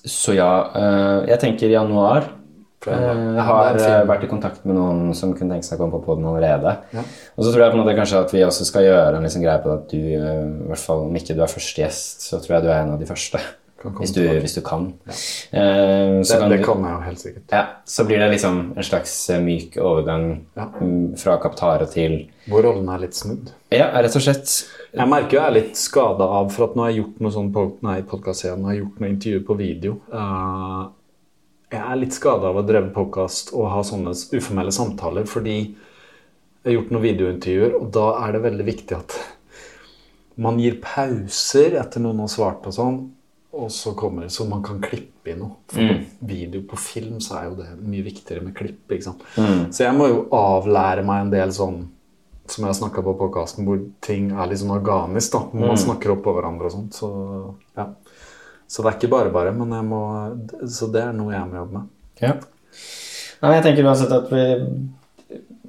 Så 0.00 0.32
ja, 0.32 0.70
eh, 0.74 1.28
jeg 1.28 1.40
tenker 1.40 1.68
januar. 1.68 2.24
Januar. 2.86 3.12
Eh, 3.12 3.34
Jeg 3.36 3.44
har 3.50 3.76
eh, 3.76 4.06
vært 4.08 4.24
i 4.24 4.30
kontakt 4.30 4.64
med 4.64 4.76
noen 4.78 5.14
som 5.14 5.34
kunne 5.36 5.52
tenke 5.54 5.66
seg 5.68 5.76
å 5.78 5.82
komme 5.84 5.98
på 5.98 6.04
poden 6.06 6.24
allerede. 6.30 6.76
Ja. 6.96 7.04
Og 7.36 7.44
så 7.44 7.52
tror 7.52 7.64
jeg 7.66 7.72
på 7.74 7.78
en 7.78 7.84
måte 7.84 7.96
kanskje 7.98 8.20
at 8.24 8.32
vi 8.32 8.44
også 8.46 8.64
skal 8.68 8.86
gjøre 8.88 9.16
en 9.20 9.26
liksom 9.28 9.42
greie 9.44 9.62
på 9.64 9.72
at 9.74 9.88
du, 9.92 9.98
eh, 10.00 10.44
i 10.64 10.68
hvert 10.72 10.84
fall 10.86 11.06
om 11.08 11.16
ikke 11.20 11.36
du 11.36 11.42
er 11.44 11.52
første 11.52 11.82
gjest, 11.82 12.28
så 12.30 12.40
tror 12.40 12.56
jeg 12.58 12.62
du 12.64 12.70
er 12.70 12.80
en 12.84 12.94
av 12.96 13.00
de 13.02 13.08
første. 13.10 13.40
Hvis 13.80 14.10
du, 14.12 14.20
hvis 14.44 14.52
du 14.58 14.60
kan. 14.60 14.90
Eh, 15.08 16.20
så 16.20 16.36
Det, 16.36 16.58
kan 16.60 16.82
det 16.82 16.90
jeg 16.90 16.96
jo 16.98 17.04
helt 17.06 17.18
sikkert. 17.22 17.44
Ja, 17.50 17.62
så 17.88 18.04
blir 18.04 18.18
det 18.20 18.26
liksom 18.34 18.58
en 18.76 18.84
slags 18.84 19.14
myk 19.40 19.78
overgang 19.80 20.26
Ja. 20.54 20.66
fra 21.16 21.38
Kaptare 21.40 21.86
til 21.88 22.28
Hvor 22.46 22.60
rollen 22.62 22.88
er 22.92 22.98
litt 22.98 23.14
snudd. 23.16 23.48
Ja, 23.72 23.86
rett 23.96 24.14
og 24.14 24.20
slett. 24.20 24.52
Jeg 24.92 25.08
merker 25.08 25.30
jo 25.32 25.40
jeg 25.40 25.48
er 25.48 25.56
litt 25.62 25.76
skada 25.80 26.24
av 26.28 26.50
for 26.52 26.64
at 26.68 26.76
nå 26.76 26.82
har 26.82 26.90
jeg 26.90 27.00
gjort 27.04 27.20
noe 27.24 27.30
sånn 27.32 27.52
på 27.54 27.64
nei, 27.82 28.02
podcast 28.02 28.44
igjen, 28.44 28.64
har 28.64 28.74
jeg 28.74 28.82
gjort 28.84 29.00
noe 29.00 29.08
intervju 29.14 29.44
på 29.48 29.56
video. 29.56 29.96
Eh, 30.12 30.88
jeg 31.70 31.80
er 31.80 32.00
litt 32.00 32.16
skada 32.16 32.50
av 32.50 32.58
å 32.58 32.66
dreve 32.66 32.90
podkast 32.94 33.52
og 33.54 33.70
ha 33.70 33.82
sånne 33.86 34.14
uformelle 34.34 34.72
samtaler, 34.74 35.28
fordi 35.30 35.56
jeg 35.60 36.66
har 36.66 36.76
gjort 36.76 36.90
noen 36.92 37.06
videointervjuer, 37.06 37.76
og 37.78 37.92
da 37.94 38.08
er 38.24 38.34
det 38.34 38.42
veldig 38.48 38.66
viktig 38.66 38.96
at 38.98 39.16
man 40.40 40.58
gir 40.60 40.80
pauser 40.82 41.76
etter 41.80 42.02
noen 42.02 42.22
har 42.24 42.32
svart 42.32 42.66
og 42.68 42.74
sånn, 42.74 42.98
og 43.60 43.70
så 43.74 43.92
kommer 43.98 44.26
det 44.26 44.34
så 44.34 44.46
man 44.48 44.62
kan 44.64 44.80
klippe 44.82 45.32
i 45.32 45.36
noe. 45.38 45.56
For 45.70 45.82
mm. 45.82 46.02
video 46.26 46.62
på 46.70 46.78
film 46.80 47.18
så 47.22 47.38
er 47.38 47.48
jo 47.48 47.56
det 47.58 47.70
mye 47.82 48.04
viktigere 48.06 48.44
med 48.44 48.54
klipp. 48.56 48.84
ikke 48.86 49.08
sant? 49.08 49.24
Så 49.74 49.84
jeg 49.84 49.96
må 49.96 50.06
jo 50.10 50.20
avlære 50.36 51.02
meg 51.06 51.24
en 51.24 51.32
del 51.34 51.54
sånn 51.54 51.80
som 52.50 52.64
jeg 52.64 52.70
har 52.70 52.78
snakka 52.78 53.02
på 53.06 53.14
podkasten, 53.18 53.66
hvor 53.66 53.82
ting 54.02 54.30
er 54.34 54.50
litt 54.50 54.62
sånn 54.62 54.74
organisk. 54.74 55.32
da, 55.34 55.42
Man 55.52 55.72
Man 55.72 55.82
snakker 55.82 56.14
oppå 56.16 56.34
hverandre 56.34 56.70
og 56.70 56.74
sånt. 56.74 56.98
Så 56.98 57.10
ja. 57.78 57.90
Så 58.70 58.84
det 58.84 58.92
er 58.92 58.96
ikke 59.00 59.10
bare 59.10 59.32
bare, 59.34 59.50
men 59.56 59.72
jeg 59.74 59.86
må, 59.88 60.00
så 60.70 60.86
det 60.94 61.02
er 61.02 61.12
noe 61.16 61.34
jeg 61.34 61.48
må 61.50 61.58
jobbe 61.58 61.80
med. 61.80 61.88
Ja. 62.22 62.34
Nei, 63.42 63.54
jeg 63.56 63.64
tenker 63.66 63.86
uansett 63.88 64.12
at 64.14 64.28
vi 64.30 64.44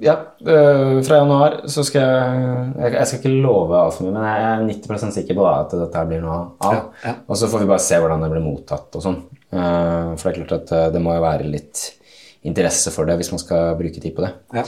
Ja, 0.02 0.16
øh, 0.50 0.98
fra 1.06 1.18
januar 1.20 1.54
så 1.70 1.84
skal 1.86 2.02
jeg 2.02 2.92
Jeg 2.92 3.06
skal 3.06 3.18
ikke 3.20 3.42
love 3.44 3.76
altfor 3.78 4.06
mye, 4.06 4.14
men 4.16 4.26
jeg 4.26 4.46
er 4.48 4.64
90% 4.66 5.14
sikker 5.14 5.38
på 5.38 5.44
da, 5.46 5.52
at 5.62 5.74
dette 5.78 6.02
blir 6.10 6.22
noe 6.24 6.38
av. 6.60 6.74
Ja, 6.74 6.82
ja. 7.06 7.14
Og 7.30 7.38
så 7.38 7.48
får 7.50 7.62
vi 7.62 7.68
bare 7.70 7.84
se 7.84 7.98
hvordan 8.02 8.22
det 8.24 8.30
blir 8.34 8.42
mottatt 8.44 8.98
og 8.98 9.04
sånn. 9.04 9.18
Uh, 9.52 10.12
For 10.18 10.28
det 10.28 10.32
er 10.32 10.38
klart 10.40 10.56
at 10.60 10.72
eh, 10.78 10.88
det 10.94 11.02
må 11.04 11.14
jo 11.14 11.22
være 11.26 11.46
litt 11.50 11.82
interesse 12.42 12.90
for 12.94 13.06
det 13.06 13.14
hvis 13.20 13.30
man 13.34 13.38
skal 13.42 13.76
bruke 13.78 14.00
tid 14.02 14.14
på 14.16 14.24
det. 14.26 14.32
Ja. 14.58 14.64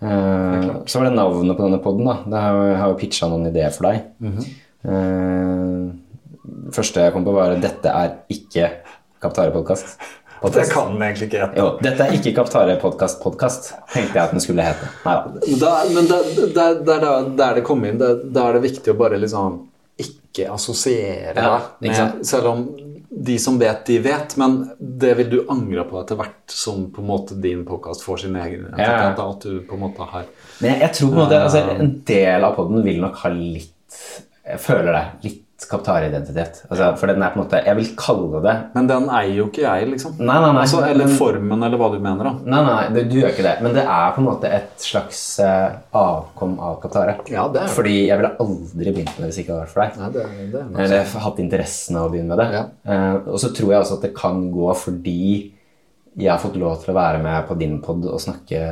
Eh, 0.00 0.68
så 0.88 1.00
var 1.00 1.08
det 1.08 1.16
navnet 1.18 1.56
på 1.58 1.64
denne 1.66 1.80
poden. 1.84 2.06
da. 2.08 2.18
Det 2.24 2.42
har 2.44 2.60
Jeg 2.70 2.80
har 2.80 2.92
jo 2.92 2.98
pitcha 3.00 3.28
noen 3.28 3.48
ideer 3.50 3.72
for 3.74 3.88
deg. 3.90 3.96
Eh, 4.24 4.38
Det 4.88 6.07
første 6.74 7.04
jeg 7.04 7.14
kom 7.14 7.26
på, 7.26 7.34
var 7.36 7.56
at 7.56 7.62
'Dette 7.62 7.92
er 7.92 8.16
ikke 8.32 8.70
Kaptare-podkast'. 9.22 9.98
Det 10.38 10.68
kan 10.70 10.92
den 10.92 11.02
egentlig 11.02 11.26
ikke 11.28 11.40
hete. 11.42 11.58
Jo, 11.58 11.78
'Dette 11.82 12.04
er 12.04 12.12
ikke 12.14 12.34
Kaptare-podkast-podkast', 12.36 13.72
tenkte 13.92 14.14
jeg 14.14 14.24
at 14.24 14.30
den 14.30 14.40
skulle 14.40 14.62
hete. 14.62 14.90
Da, 15.04 15.72
men 15.94 16.06
det 16.06 16.62
er 16.62 16.84
der, 17.36 17.54
det 17.54 17.64
kom 17.64 17.84
inn, 17.84 17.98
da 17.98 18.48
er 18.48 18.58
det 18.58 18.62
viktig 18.70 18.94
å 18.94 18.98
bare 18.98 19.18
liksom 19.18 19.64
ikke 19.98 20.46
assosiere 20.54 21.34
Ja, 21.34 21.56
deg 21.80 21.90
med 21.90 22.26
Selv 22.26 22.52
om 22.52 22.68
de 23.08 23.38
som 23.38 23.58
vet, 23.58 23.86
de 23.86 23.98
vet, 23.98 24.36
men 24.36 24.70
det 24.78 25.14
vil 25.18 25.30
du 25.30 25.38
angre 25.50 25.82
på 25.88 25.98
etter 26.02 26.18
hvert 26.18 26.52
som 26.52 26.84
på 26.92 27.02
en 27.02 27.08
måte 27.08 27.38
din 27.40 27.64
podkast 27.66 28.04
får 28.04 28.22
sin 28.26 28.36
egen. 28.38 28.68
Ja. 28.78 29.10
da, 29.16 29.26
At 29.30 29.42
du 29.42 29.62
på 29.66 29.74
en 29.74 29.82
måte 29.86 30.06
har 30.06 30.28
Men 30.60 30.70
jeg, 30.70 30.80
jeg 30.84 30.94
tror 30.98 31.08
på 31.08 31.16
en 31.16 31.22
måte 31.24 31.42
altså, 31.42 31.64
En 31.74 31.92
del 32.06 32.46
av 32.46 32.56
poden 32.58 32.84
vil 32.84 33.00
nok 33.02 33.18
ha 33.24 33.32
litt 33.34 33.98
Jeg 34.44 34.62
føler 34.62 34.92
det. 34.92 35.04
Litt 35.24 35.44
Kaptare-identitet. 35.66 36.60
Altså, 36.68 36.92
for 37.00 37.10
den 37.10 37.22
er 37.22 37.32
på 37.34 37.40
en 37.40 37.42
måte 37.42 37.58
Jeg 37.66 37.74
vil 37.74 37.88
kalle 37.98 38.38
det 38.44 38.52
Men 38.76 38.86
den 38.86 39.08
eier 39.10 39.32
jo 39.40 39.46
ikke 39.48 39.64
jeg, 39.64 39.88
liksom. 39.90 40.14
Nei, 40.20 40.36
nei, 40.38 40.52
nei. 40.54 40.62
Altså, 40.62 40.84
eller 40.86 41.10
formen, 41.18 41.64
eller 41.66 41.80
hva 41.80 41.88
du 41.90 41.98
mener, 41.98 42.28
da. 42.28 42.32
Nei, 42.54 42.60
nei, 42.68 42.76
du, 42.94 43.00
du 43.10 43.16
gjør 43.18 43.34
ikke 43.34 43.46
det. 43.48 43.56
Men 43.66 43.74
det 43.74 43.82
er 43.82 44.14
på 44.14 44.22
en 44.22 44.28
måte 44.28 44.52
et 44.54 44.86
slags 44.86 45.22
uh, 45.42 45.80
avkom 45.98 46.54
av 46.62 46.78
Kaptare. 46.84 47.18
Ja, 47.32 47.48
det 47.52 47.64
er. 47.64 47.74
Fordi 47.74 47.96
jeg 48.04 48.20
ville 48.20 48.32
aldri 48.46 48.94
begynt 48.94 49.12
med 49.16 49.26
det 49.26 49.32
hvis 49.32 49.42
ikke 49.42 49.56
det 49.56 49.60
vært 49.64 49.74
for 49.74 49.82
deg. 49.82 49.98
Nei, 49.98 50.10
det, 50.14 50.26
det 50.54 50.62
er 50.62 50.82
Eller 50.86 51.20
hatt 51.26 51.42
interessen 51.42 51.98
av 51.98 52.06
å 52.06 52.12
begynne 52.14 52.34
med 52.36 52.44
det. 52.44 52.48
Ja. 52.54 52.64
Uh, 52.86 53.32
og 53.34 53.42
så 53.42 53.50
tror 53.58 53.74
jeg 53.74 53.82
også 53.82 53.98
at 53.98 54.06
det 54.08 54.14
kan 54.18 54.44
gå 54.54 54.70
fordi 54.78 55.22
jeg 56.18 56.30
har 56.32 56.42
fått 56.42 56.58
lov 56.58 56.80
til 56.82 56.94
å 56.94 56.98
være 56.98 57.22
med 57.22 57.46
på 57.50 57.58
din 57.58 57.78
pod 57.82 58.06
og 58.06 58.22
snakke 58.22 58.62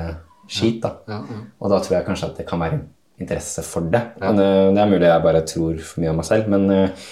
skit. 0.46 0.80
da. 0.82 0.96
Ja, 1.10 1.22
ja. 1.26 1.40
Og 1.60 1.72
da 1.72 1.80
tror 1.82 1.98
jeg 1.98 2.06
kanskje 2.06 2.30
at 2.30 2.40
det 2.40 2.46
kan 2.48 2.62
være 2.62 2.80
interesse 3.20 3.62
for 3.66 3.86
det. 3.92 4.02
Men, 4.20 4.38
eh, 4.42 4.72
det 4.74 4.82
er 4.82 4.90
mulig 4.90 5.08
jeg 5.08 5.24
bare 5.24 5.46
tror 5.48 5.78
for 5.78 6.02
mye 6.02 6.12
om 6.12 6.20
meg 6.20 6.28
selv, 6.28 6.50
men 6.52 6.68
eh, 6.70 7.06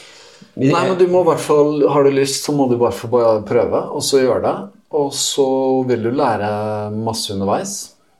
Nei, 0.54 0.82
men 0.86 0.98
du 0.98 1.06
må 1.10 1.22
i 1.24 1.26
hvert 1.26 1.42
fall, 1.42 1.80
Har 1.90 2.04
du 2.04 2.12
lyst, 2.14 2.44
så 2.44 2.52
må 2.54 2.68
du 2.70 2.76
i 2.76 2.82
hvert 2.82 2.94
fall 2.94 3.10
bare 3.10 3.42
prøve, 3.46 3.80
og 3.96 4.02
så 4.06 4.20
gjøre 4.22 4.42
det. 4.44 4.56
Og 4.94 5.08
så 5.16 5.46
vil 5.88 6.04
du 6.04 6.12
lære 6.14 6.50
masse 6.94 7.32
underveis. 7.34 7.72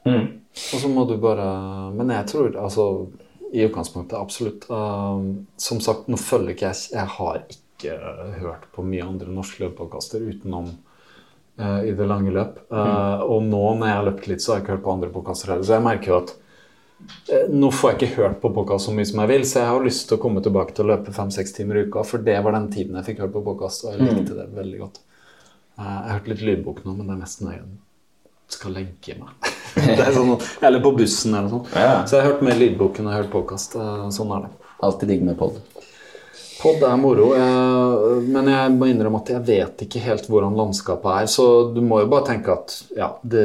Mm. 0.07 0.41
Og 0.55 0.81
så 0.83 0.91
må 0.91 1.05
du 1.09 1.17
bare 1.19 1.45
Men 1.97 2.11
jeg 2.13 2.27
tror 2.31 2.57
altså 2.61 2.85
I 3.55 3.65
utgangspunktet 3.69 4.19
absolutt. 4.19 4.67
Uh, 4.71 5.45
som 5.61 5.81
sagt, 5.83 6.09
nå 6.11 6.19
følger 6.21 6.55
ikke 6.55 6.73
jeg 6.73 6.97
Jeg 6.97 7.13
har 7.19 7.39
ikke 7.45 7.95
hørt 8.41 8.67
på 8.75 8.83
mye 8.87 9.07
andre 9.07 9.31
norske 9.31 9.63
løpepodkaster 9.63 10.23
utenom 10.27 10.73
uh, 11.61 11.81
i 11.87 11.93
det 11.95 12.07
lange 12.09 12.33
løp. 12.35 12.63
Eh, 12.73 13.23
Og 13.23 13.43
nå 13.47 13.63
når 13.79 13.87
jeg 13.87 13.99
har 13.99 14.07
løpt 14.09 14.29
litt, 14.31 14.43
så 14.43 14.53
har 14.53 14.59
jeg 14.59 14.65
ikke 14.65 14.77
hørt 14.77 14.87
på 14.87 14.95
andre 14.95 15.11
podkaster 15.15 15.53
heller. 15.53 15.67
Så 15.67 15.77
jeg 15.77 15.87
merker 15.87 16.13
jo 16.13 16.21
at 16.23 16.35
nå 17.51 17.71
får 17.75 17.91
jeg 17.93 17.99
ikke 18.01 18.17
hørt 18.23 18.37
på 18.43 18.51
podkast 18.55 18.89
så 18.89 18.93
mye 18.97 19.07
som 19.09 19.21
jeg 19.23 19.31
vil, 19.31 19.45
så 19.49 19.61
jeg 19.63 19.71
har 19.73 19.85
lyst 19.85 20.07
til 20.09 20.19
å 20.19 20.23
komme 20.23 20.43
tilbake 20.45 20.75
til 20.77 20.85
å 20.87 20.91
løpe 20.93 21.13
fem-seks 21.15 21.53
timer 21.57 21.81
i 21.81 21.87
uka, 21.89 22.05
for 22.07 22.23
det 22.25 22.37
var 22.45 22.57
den 22.57 22.69
tiden 22.73 22.97
jeg 23.01 23.09
fikk 23.11 23.25
hørt 23.25 23.35
på 23.37 23.43
podkast, 23.49 23.85
og 23.87 23.95
jeg 23.97 24.09
likte 24.09 24.37
det 24.39 24.47
veldig 24.57 24.79
godt. 24.85 25.01
Eh, 25.79 25.83
Jeg 25.85 26.07
har 26.09 26.15
hørt 26.19 26.31
litt 26.33 26.45
lydbok 26.49 26.85
nå, 26.85 26.95
men 26.99 27.07
det 27.09 27.17
er 27.17 27.23
mest 27.25 27.43
når 27.45 27.57
jeg 27.57 27.65
skal 28.55 28.77
legge 28.77 29.17
meg. 29.19 29.53
sånn, 30.15 30.35
eller 30.63 30.83
på 30.85 30.93
bussen 30.97 31.33
eller 31.35 31.49
noe 31.49 31.55
sånt. 31.57 31.73
Ja. 31.75 31.95
Så 32.07 32.17
jeg 32.19 32.25
har 32.25 32.33
hørt 32.33 32.45
mer 32.47 32.61
lydbok 32.61 33.01
enn 33.01 33.09
jeg 33.11 33.17
har 33.17 33.25
hørt 33.25 33.33
podkast. 33.33 33.75
Sånn 34.15 34.35
er 34.37 34.45
det. 34.47 34.53
alltid 34.85 35.11
digg 35.15 35.25
med 35.27 35.39
pod. 35.41 35.57
Pod 36.61 36.85
er 36.87 36.95
moro, 36.97 37.33
eh, 37.37 38.23
men 38.31 38.47
jeg 38.49 38.71
må 38.77 38.87
innrømme 38.89 39.19
at 39.21 39.33
jeg 39.35 39.43
vet 39.49 39.83
ikke 39.85 40.01
helt 40.05 40.29
hvordan 40.31 40.55
landskapet 40.57 41.11
er. 41.25 41.27
Så 41.29 41.47
du 41.75 41.81
må 41.85 41.99
jo 42.05 42.09
bare 42.13 42.29
tenke 42.31 42.55
at 42.55 42.77
ja, 42.97 43.11
det, 43.27 43.45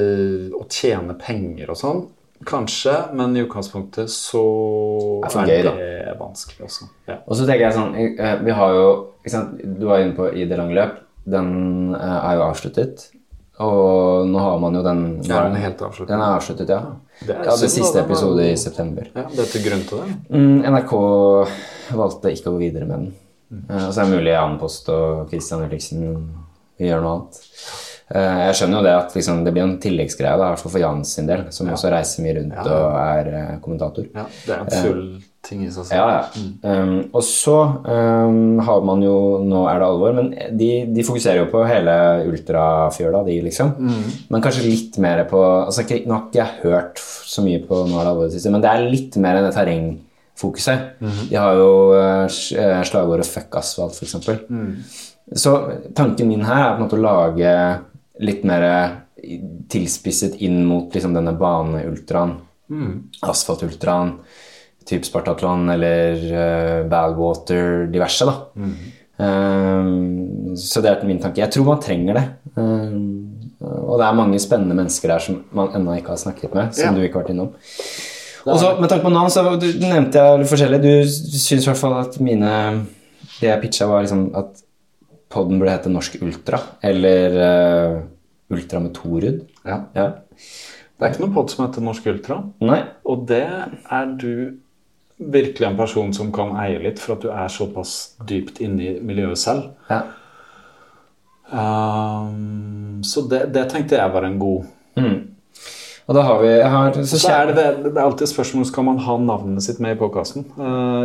å 0.56 0.64
tjene 0.72 1.18
penger 1.20 1.74
og 1.74 1.80
sånn, 1.80 2.06
kanskje, 2.48 2.94
men 3.14 3.36
i 3.36 3.44
utgangspunktet 3.44 4.10
så 4.12 4.44
Det 5.26 5.36
er 5.36 5.42
er 5.42 5.50
gøy, 5.50 5.64
det 5.68 6.18
vanskelig 6.20 6.66
også. 6.68 6.90
Ja. 7.10 7.20
Og 7.28 7.36
så 7.36 7.46
tenker 7.46 7.66
jeg 7.68 7.76
sånn 7.76 7.96
eh, 8.00 8.36
Vi 8.46 8.56
har 8.56 8.74
jo 8.76 8.90
Du 9.80 9.86
var 9.90 10.04
inne 10.04 10.16
på 10.16 10.30
i 10.34 10.46
det 10.48 10.58
lange 10.58 10.76
løp. 10.78 11.00
Den 11.30 11.96
eh, 11.96 12.20
er 12.32 12.40
jo 12.40 12.46
avsluttet. 12.48 13.10
Og 13.60 14.28
nå 14.32 14.40
har 14.40 14.60
man 14.64 14.76
jo 14.78 14.84
den 14.86 15.02
Ja, 15.28 15.44
den 15.44 15.58
er 15.58 15.66
helt 15.68 15.82
avsluttet. 15.84 16.14
Den 16.14 16.22
er 16.24 16.38
avsluttet, 16.38 16.70
ja. 16.72 16.82
Det 17.20 17.36
er 17.36 17.50
ja, 17.50 17.56
det 17.60 17.72
siste 17.74 18.00
episode 18.00 18.46
i 18.48 18.56
september. 18.56 19.10
Ja, 19.16 19.26
det 19.34 19.44
er 19.44 19.52
til 19.52 19.66
grunn 19.66 19.84
til 19.90 20.00
det. 20.00 20.14
Mm, 20.32 20.62
NRK 20.72 20.94
valgte 22.00 22.32
ikke 22.32 22.48
å 22.48 22.56
gå 22.56 22.62
videre 22.64 22.88
med 22.88 22.96
den. 22.96 23.10
Mm. 23.50 23.64
Eh, 23.68 23.86
Og 23.88 23.92
så 23.92 24.00
er 24.00 24.08
det 24.08 24.16
mulig 24.16 24.32
Jan 24.38 24.58
Post 24.62 24.90
og 24.94 25.28
Christian 25.34 25.66
Ulriksen 25.66 26.06
vil 26.80 26.88
gjøre 26.88 27.04
noe 27.04 27.18
annet. 27.18 27.42
Eh, 28.10 28.40
Jeg 28.48 28.56
skjønner 28.58 28.80
jo 28.80 28.86
det 28.88 28.94
at 28.98 29.16
liksom, 29.16 29.44
det 29.46 29.54
blir 29.54 29.66
en 29.68 29.80
tilleggsgreie, 29.82 30.34
i 30.34 30.42
hvert 30.42 30.62
fall 30.64 30.74
for 30.74 30.82
Jans 30.82 31.16
sin 31.18 31.28
del, 31.30 31.48
som 31.54 31.70
også 31.70 31.92
reiser 31.94 32.26
mye 32.26 32.38
rundt 32.40 32.56
Ja. 32.58 32.64
og 32.66 32.96
er 33.00 33.34
eh, 33.38 33.58
kommentator. 33.62 34.08
Ja, 34.16 34.26
det 34.46 34.56
er 34.56 34.64
en 34.64 34.88
full 34.88 35.04
ting 35.46 35.62
i 35.64 35.70
seg 35.72 35.86
selv. 35.88 35.96
Ja, 35.96 36.08
ja. 36.20 36.82
Um, 36.82 36.96
og 37.16 37.24
så 37.24 37.56
um, 37.86 38.60
har 38.66 38.82
man 38.84 39.02
jo 39.06 39.14
Nå 39.46 39.62
er 39.72 39.80
det 39.80 39.88
alvor, 39.88 40.12
men 40.18 40.32
de, 40.60 40.70
de 40.92 41.06
fokuserer 41.08 41.40
jo 41.44 41.46
på 41.54 41.62
hele 41.70 41.94
ultrafjøla, 42.28 43.22
de, 43.28 43.38
liksom. 43.46 43.72
Men 44.30 44.44
kanskje 44.44 44.66
litt 44.68 44.98
mer 45.02 45.24
på 45.30 45.40
altså, 45.40 45.86
ikke, 45.86 46.02
Nå 46.10 46.16
har 46.18 46.26
ikke 46.28 46.42
jeg 46.42 46.60
hørt 46.66 47.00
så 47.30 47.46
mye 47.46 47.62
på 47.66 47.84
Nå 47.88 47.96
er 47.96 48.04
det 48.04 48.12
alvor 48.12 48.28
det 48.28 48.36
siste, 48.36 48.52
men 48.52 48.66
det 48.66 48.72
er 48.74 48.90
litt 48.90 49.20
mer 49.22 49.40
enn 49.40 49.48
det 49.48 49.54
terrengfokuset. 49.56 50.90
De 51.30 51.38
har 51.40 51.62
jo 51.62 51.70
uh, 51.94 52.26
eh, 52.26 52.82
slagordet 52.90 53.30
'fuck 53.30 53.62
asfalt', 53.62 53.96
f.eks. 53.96 54.18
Så 55.40 55.54
tanken 55.96 56.28
min 56.28 56.42
her 56.44 56.64
er 56.66 56.74
på 56.74 56.82
en 56.82 56.88
måte 56.88 56.98
å 56.98 57.06
lage 57.06 57.54
litt 58.20 58.44
mer 58.48 58.64
tilspisset 59.72 60.38
inn 60.44 60.62
mot 60.68 60.94
liksom, 60.96 61.14
denne 61.16 61.34
baneultraen. 61.40 62.38
Asfaltultraen, 63.26 64.14
type 64.90 65.08
Spartatlon 65.08 65.70
eller 65.74 66.22
uh, 66.30 66.90
Valwater, 66.92 67.88
diverse, 67.92 68.26
da. 68.30 68.36
Um, 69.20 70.56
så 70.58 70.82
det 70.84 70.92
er 70.94 71.04
min 71.08 71.20
tanke. 71.22 71.42
Jeg 71.44 71.52
tror 71.54 71.68
man 71.68 71.82
trenger 71.84 72.20
det. 72.20 72.26
Um, 72.56 73.26
og 73.60 73.98
det 74.00 74.06
er 74.08 74.16
mange 74.16 74.40
spennende 74.40 74.78
mennesker 74.78 75.12
der 75.12 75.24
som 75.24 75.42
man 75.56 75.74
ennå 75.76 75.98
ikke 76.00 76.14
har 76.16 76.22
snakket 76.22 76.56
med, 76.56 76.72
som 76.78 76.86
Ja. 76.88 76.94
du 76.96 77.04
ikke 77.04 77.20
har 77.20 77.26
vært 77.26 77.34
innom. 77.36 77.52
Og 78.48 78.56
så 78.58 78.80
Med 78.80 78.90
tanke 78.90 79.04
på 79.04 79.12
navn, 79.12 79.30
så 79.30 79.44
du, 79.60 79.68
nevnte 79.84 80.16
jeg 80.16 80.48
forskjellig. 80.48 80.80
Du 80.82 80.94
syns 81.06 81.66
i 81.66 81.70
hvert 81.70 81.78
fall 81.78 82.00
at 82.00 82.20
mine 82.24 82.86
Det 83.40 83.48
jeg 83.50 83.62
pitcha, 83.62 83.86
var 83.88 84.02
liksom 84.04 84.32
at 84.36 84.64
podden 85.30 85.60
burde 85.60 85.76
hete 85.76 85.92
Norsk 85.94 86.20
Ultra. 86.26 86.62
Eller 86.86 87.38
uh, 87.40 88.00
Ultra 88.54 88.82
med 88.84 88.96
Torud. 88.98 89.44
Ja. 89.64 89.84
Ja. 89.96 90.08
Det 91.00 91.06
er 91.06 91.14
ikke 91.14 91.24
noen 91.24 91.36
pod 91.36 91.52
som 91.54 91.66
heter 91.66 91.86
Norsk 91.86 92.10
Ultra. 92.12 92.42
Nei. 92.66 92.82
Og 93.08 93.28
det 93.30 93.46
er 93.46 94.10
du 94.20 94.34
virkelig 95.20 95.68
en 95.68 95.80
person 95.80 96.14
som 96.16 96.32
kan 96.36 96.56
eie 96.60 96.80
litt, 96.82 97.00
for 97.00 97.18
at 97.18 97.24
du 97.24 97.30
er 97.32 97.52
såpass 97.52 97.96
dypt 98.28 98.62
inne 98.64 98.86
i 98.86 98.94
miljøet 99.04 99.40
selv. 99.40 99.74
Ja. 99.92 100.04
Um, 101.50 103.02
så 103.04 103.24
det, 103.28 103.48
det 103.56 103.66
tenkte 103.72 103.98
jeg 103.98 104.14
var 104.14 104.28
en 104.28 104.38
god 104.42 104.68
Og 106.10 106.16
da 106.18 106.24
har 106.26 106.40
vi 106.42 106.50
har, 106.74 106.96
så 107.06 107.18
Så 107.22 107.30
er 107.30 107.52
det, 107.54 107.64
det, 107.84 107.92
er 107.92 108.02
alltid 108.02 108.26
et 108.26 108.32
spørsmål 108.32 108.64
skal 108.66 108.86
man 108.88 108.98
ha 109.06 109.18
navnet 109.22 109.62
sitt 109.62 109.78
med 109.84 109.94
i 109.94 110.00
podkasten. 110.00 110.48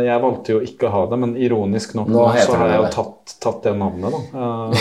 jeg 0.01 0.21
valgte 0.23 0.55
jo 0.55 0.61
ikke 0.65 0.87
å 0.89 0.93
ha 0.95 1.01
det, 1.11 1.19
men 1.21 1.35
ironisk 1.37 1.93
nok 1.93 2.09
Nå 2.09 2.23
nå 2.23 2.31
så 2.41 2.55
har 2.57 2.71
jeg 2.71 2.79
jo 2.79 2.89
tatt, 2.95 3.35
tatt 3.45 3.67
det 3.67 3.75
navnet, 3.77 4.15
da. 4.15 4.21
Uh, 4.33 4.73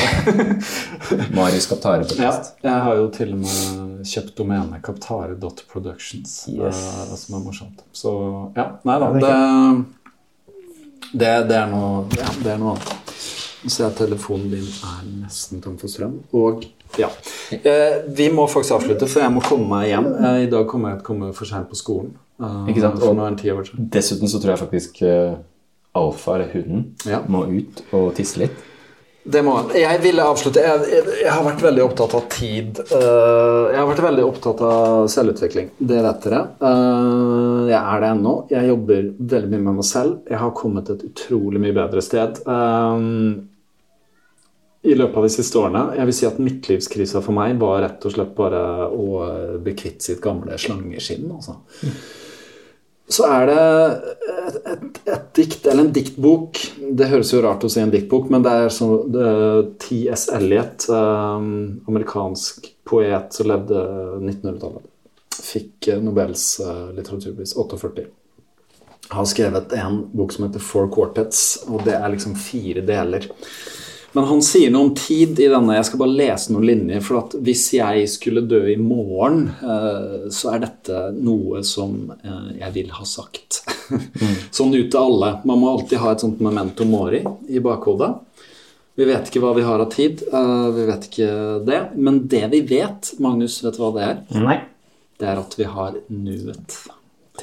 Marius 1.36 1.68
Kaptare 1.68 2.08
på 2.08 2.16
ja, 2.16 2.32
jeg 2.64 2.86
har 2.86 3.02
jo 3.02 3.10
til 3.12 3.36
og 3.36 3.44
med 3.44 4.08
kjøpt 4.14 4.32
domenet 4.40 4.80
kaptare.productions, 4.86 6.38
Yes. 6.54 6.80
uh, 6.80 7.14
som 7.20 7.36
er 7.36 7.44
morsomt. 7.44 7.84
Så 7.92 8.16
ja, 8.56 8.70
nei 8.88 8.98
da. 9.04 9.12
Det 9.12 9.20
Det, 9.28 11.20
det, 11.20 11.34
det, 11.52 11.58
er 11.60 11.68
noe, 11.68 12.06
ja, 12.16 12.32
det 12.40 12.56
er 12.56 12.64
noe 12.64 12.78
annet. 12.78 13.43
Ser 13.66 13.86
at 13.88 13.96
telefonen 13.96 14.50
din 14.52 14.66
er 14.66 15.04
nesten 15.22 15.62
tom 15.64 15.76
for 15.80 15.88
strøm. 15.88 16.18
Og 16.36 16.66
ja. 17.00 17.08
Eh, 17.50 18.02
vi 18.14 18.28
må 18.30 18.44
faktisk 18.50 18.76
avslutte, 18.76 19.08
for 19.10 19.24
jeg 19.24 19.32
må 19.34 19.40
komme 19.44 19.66
meg 19.70 19.88
hjem. 19.88 20.10
Eh, 20.18 20.42
I 20.44 20.50
dag 20.52 20.68
kommer 20.70 20.92
jeg 20.92 21.00
til 21.00 21.06
å 21.06 21.08
komme 21.08 21.32
for 21.34 21.48
seint 21.48 21.70
på 21.70 21.78
skolen. 21.80 22.12
Eh, 22.40 22.60
Ikke 22.70 22.84
sant? 22.84 23.00
Og-. 23.02 23.72
Dessuten 23.94 24.30
så 24.30 24.38
tror 24.42 24.54
jeg 24.54 24.62
faktisk 24.66 25.00
uh, 25.08 25.34
Alfa, 25.96 26.36
eller 26.36 26.52
hunden, 26.52 26.88
Ja. 27.08 27.22
må 27.26 27.46
ut 27.48 27.82
og 27.94 28.12
tisse 28.18 28.38
litt. 28.42 28.62
Det 29.24 29.40
må 29.40 29.54
jeg. 29.72 29.80
Jeg 29.86 30.00
ville 30.04 30.24
avslutte. 30.28 30.60
Jeg, 30.60 30.82
jeg, 30.92 31.04
jeg 31.22 31.30
har 31.32 31.44
vært 31.46 31.62
veldig 31.64 31.84
opptatt 31.86 32.14
av 32.18 32.26
tid. 32.28 32.82
Uh, 32.92 33.70
jeg 33.72 33.78
har 33.80 33.88
vært 33.88 34.02
veldig 34.04 34.26
opptatt 34.26 34.60
av 34.68 35.06
selvutvikling. 35.08 35.70
Det 35.80 36.02
vet 36.04 36.26
dere. 36.28 36.42
Uh, 36.60 37.64
jeg 37.70 37.80
er 37.80 38.04
det 38.04 38.10
ennå. 38.12 38.34
Jeg 38.52 38.68
jobber 38.68 39.08
veldig 39.32 39.50
mye 39.54 39.64
med 39.70 39.78
meg 39.80 39.88
selv. 39.88 40.18
Jeg 40.28 40.42
har 40.42 40.52
kommet 40.58 40.92
et 40.92 41.06
utrolig 41.08 41.62
mye 41.64 41.74
bedre 41.80 42.04
sted. 42.04 42.42
eh, 42.44 43.08
I 44.84 44.96
løpet 44.98 45.16
av 45.16 45.24
de 45.24 45.32
siste 45.32 45.56
årene. 45.60 45.84
Jeg 45.96 46.08
vil 46.10 46.16
si 46.18 46.26
at 46.28 46.42
midtlivskrisa 46.42 47.22
for 47.24 47.36
meg 47.36 47.56
var 47.60 47.80
rett 47.84 48.04
og 48.04 48.12
slett 48.12 48.34
bare 48.36 48.60
å 48.92 49.24
bli 49.64 49.72
kvitt 49.78 50.04
sitt 50.04 50.20
gamle 50.24 50.58
slangeskinn. 50.60 51.24
Altså. 51.32 51.56
Så 53.08 53.26
er 53.28 53.48
det 53.50 53.62
et, 54.44 54.58
et, 54.72 55.00
et 55.12 55.24
dikt, 55.36 55.66
eller 55.68 55.84
en 55.84 55.92
diktbok 55.92 56.60
Det 56.96 57.08
høres 57.10 57.32
jo 57.34 57.42
rart 57.44 57.64
å 57.66 57.68
si 57.68 57.82
en 57.82 57.92
diktbok, 57.92 58.30
men 58.32 58.44
det 58.44 58.52
er 58.54 58.72
sånn 58.72 59.18
T.S. 59.82 60.26
Eliot, 60.32 60.86
um, 60.88 61.82
amerikansk 61.90 62.70
poet 62.88 63.36
som 63.36 63.48
levde 63.48 63.80
1900-tallet, 64.20 64.84
fikk 65.34 65.88
eh, 65.88 66.02
Nobels 66.04 66.44
eh, 66.60 66.90
litteraturpris 66.96 67.54
48. 67.56 68.04
Har 69.14 69.28
skrevet 69.28 69.72
en 69.76 70.02
bok 70.12 70.32
som 70.32 70.46
heter 70.46 70.62
Four 70.64 70.90
Quartets, 70.92 71.64
og 71.68 71.84
det 71.88 71.96
er 71.96 72.12
liksom 72.12 72.36
fire 72.40 72.84
deler. 72.84 73.28
Men 74.14 74.28
han 74.28 74.42
sier 74.46 74.70
noe 74.70 74.86
om 74.88 74.92
tid 74.94 75.40
i 75.42 75.48
denne. 75.50 75.74
Jeg 75.74 75.88
skal 75.88 76.00
bare 76.04 76.14
lese 76.14 76.52
noen 76.54 76.66
linjer. 76.68 77.00
For 77.02 77.18
at 77.18 77.32
hvis 77.42 77.64
jeg 77.74 78.04
skulle 78.12 78.44
dø 78.46 78.60
i 78.70 78.76
morgen, 78.78 79.48
eh, 79.58 80.28
så 80.30 80.52
er 80.54 80.62
dette 80.62 81.00
noe 81.18 81.64
som 81.66 82.12
eh, 82.20 82.52
jeg 82.60 82.74
vil 82.76 82.92
ha 82.94 83.06
sagt. 83.08 83.64
sånn 84.54 84.76
ut 84.76 84.86
til 84.92 85.00
alle. 85.00 85.32
Man 85.50 85.58
må 85.64 85.72
alltid 85.72 85.98
ha 86.04 86.14
et 86.14 86.22
sånt 86.22 86.42
memento 86.46 86.86
mori 86.86 87.24
i 87.50 87.62
bakhodet. 87.64 88.12
Vi 88.94 89.08
vet 89.08 89.26
ikke 89.26 89.42
hva 89.42 89.50
vi 89.58 89.66
har 89.66 89.82
av 89.82 89.90
tid. 89.90 90.22
eh, 90.30 90.66
vi 90.78 90.86
vet 90.92 91.08
ikke 91.10 91.30
det. 91.66 91.80
Men 91.98 92.22
det 92.30 92.44
vi 92.54 92.62
vet, 92.70 93.16
Magnus, 93.18 93.58
vet 93.66 93.74
du 93.74 93.82
hva 93.82 93.94
det 93.98 94.06
er? 94.12 94.20
Nei. 94.46 94.60
Det 95.18 95.26
er 95.30 95.42
at 95.42 95.58
vi 95.58 95.66
har 95.74 95.98
nuet. 96.10 96.78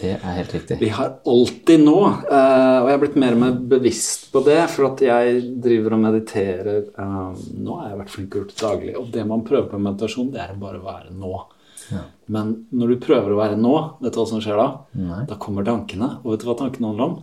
Det 0.02 0.12
er 0.18 0.36
helt 0.40 0.54
riktig. 0.56 0.80
Vi 0.82 0.90
har 0.98 1.12
alltid 1.30 1.84
nå, 1.86 1.98
eh, 2.26 2.78
og 2.82 2.88
jeg 2.90 2.96
er 2.98 3.02
blitt 3.04 3.16
mer 3.22 3.36
og 3.38 3.42
mer 3.44 3.52
bevisst 3.76 4.32
på 4.34 4.42
det, 4.46 4.60
for 4.74 4.88
at 4.92 5.04
jeg 5.06 5.42
driver 5.62 5.94
og 5.98 6.04
mediterer. 6.08 6.84
eh, 6.98 7.42
nå 7.62 7.80
har 7.80 7.90
jeg 7.92 8.00
vært 8.02 8.14
flink 8.16 8.36
å 8.36 8.42
gjøre 8.42 8.60
daglig, 8.62 8.96
og 8.98 9.12
det 9.14 9.26
man 9.30 9.44
prøver 9.46 9.70
på 9.70 9.80
meditasjon, 9.80 10.32
det 10.34 10.42
er 10.42 10.54
bare 10.58 10.80
å 10.82 10.86
være 10.88 11.12
nå. 11.14 11.34
Men 12.32 12.54
når 12.72 12.88
du 12.94 13.00
prøver 13.04 13.34
å 13.34 13.38
være 13.42 13.58
nå, 13.60 13.74
vet 14.02 14.14
du 14.16 14.20
hva 14.22 14.28
som 14.30 14.40
skjer 14.44 14.56
da? 14.58 14.68
Nei. 14.96 15.26
Da 15.28 15.36
kommer 15.36 15.66
tankene, 15.68 16.18
og 16.24 16.32
vet 16.32 16.40
du 16.46 16.48
hva 16.48 16.58
tankene 16.62 16.88
handler 16.94 17.10
om? 17.10 17.20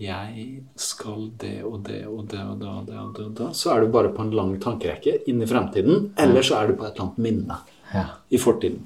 Jeg 0.00 0.62
skal 0.80 1.26
det 1.36 1.58
og 1.68 1.82
det 1.84 2.06
og 2.08 2.22
det 2.30 2.40
og 2.40 2.54
det 2.62 2.68
og 2.72 2.86
det 2.88 2.96
og 2.96 3.10
det. 3.18 3.24
Og 3.26 3.34
det. 3.36 3.48
Så 3.58 3.68
er 3.74 3.82
du 3.84 3.90
bare 3.92 4.08
på 4.16 4.22
en 4.24 4.30
lang 4.32 4.54
tankerekke 4.62 5.18
inn 5.28 5.42
i 5.44 5.48
fremtiden, 5.50 6.14
eller 6.16 6.40
så 6.46 6.56
er 6.62 6.70
du 6.70 6.78
på 6.80 6.86
et 6.88 6.94
eller 6.96 7.10
annet 7.10 7.18
minne 7.26 7.58
Ja. 7.92 8.06
i 8.32 8.38
fortiden. 8.40 8.80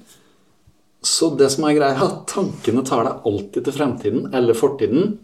Så 1.04 1.30
det 1.36 1.50
som 1.52 1.66
er 1.68 1.76
greia, 1.76 2.08
tankene 2.30 2.84
tar 2.86 3.04
deg 3.04 3.28
alltid 3.28 3.66
til 3.66 3.76
fremtiden 3.76 4.30
eller 4.34 4.56
fortiden. 4.56 5.14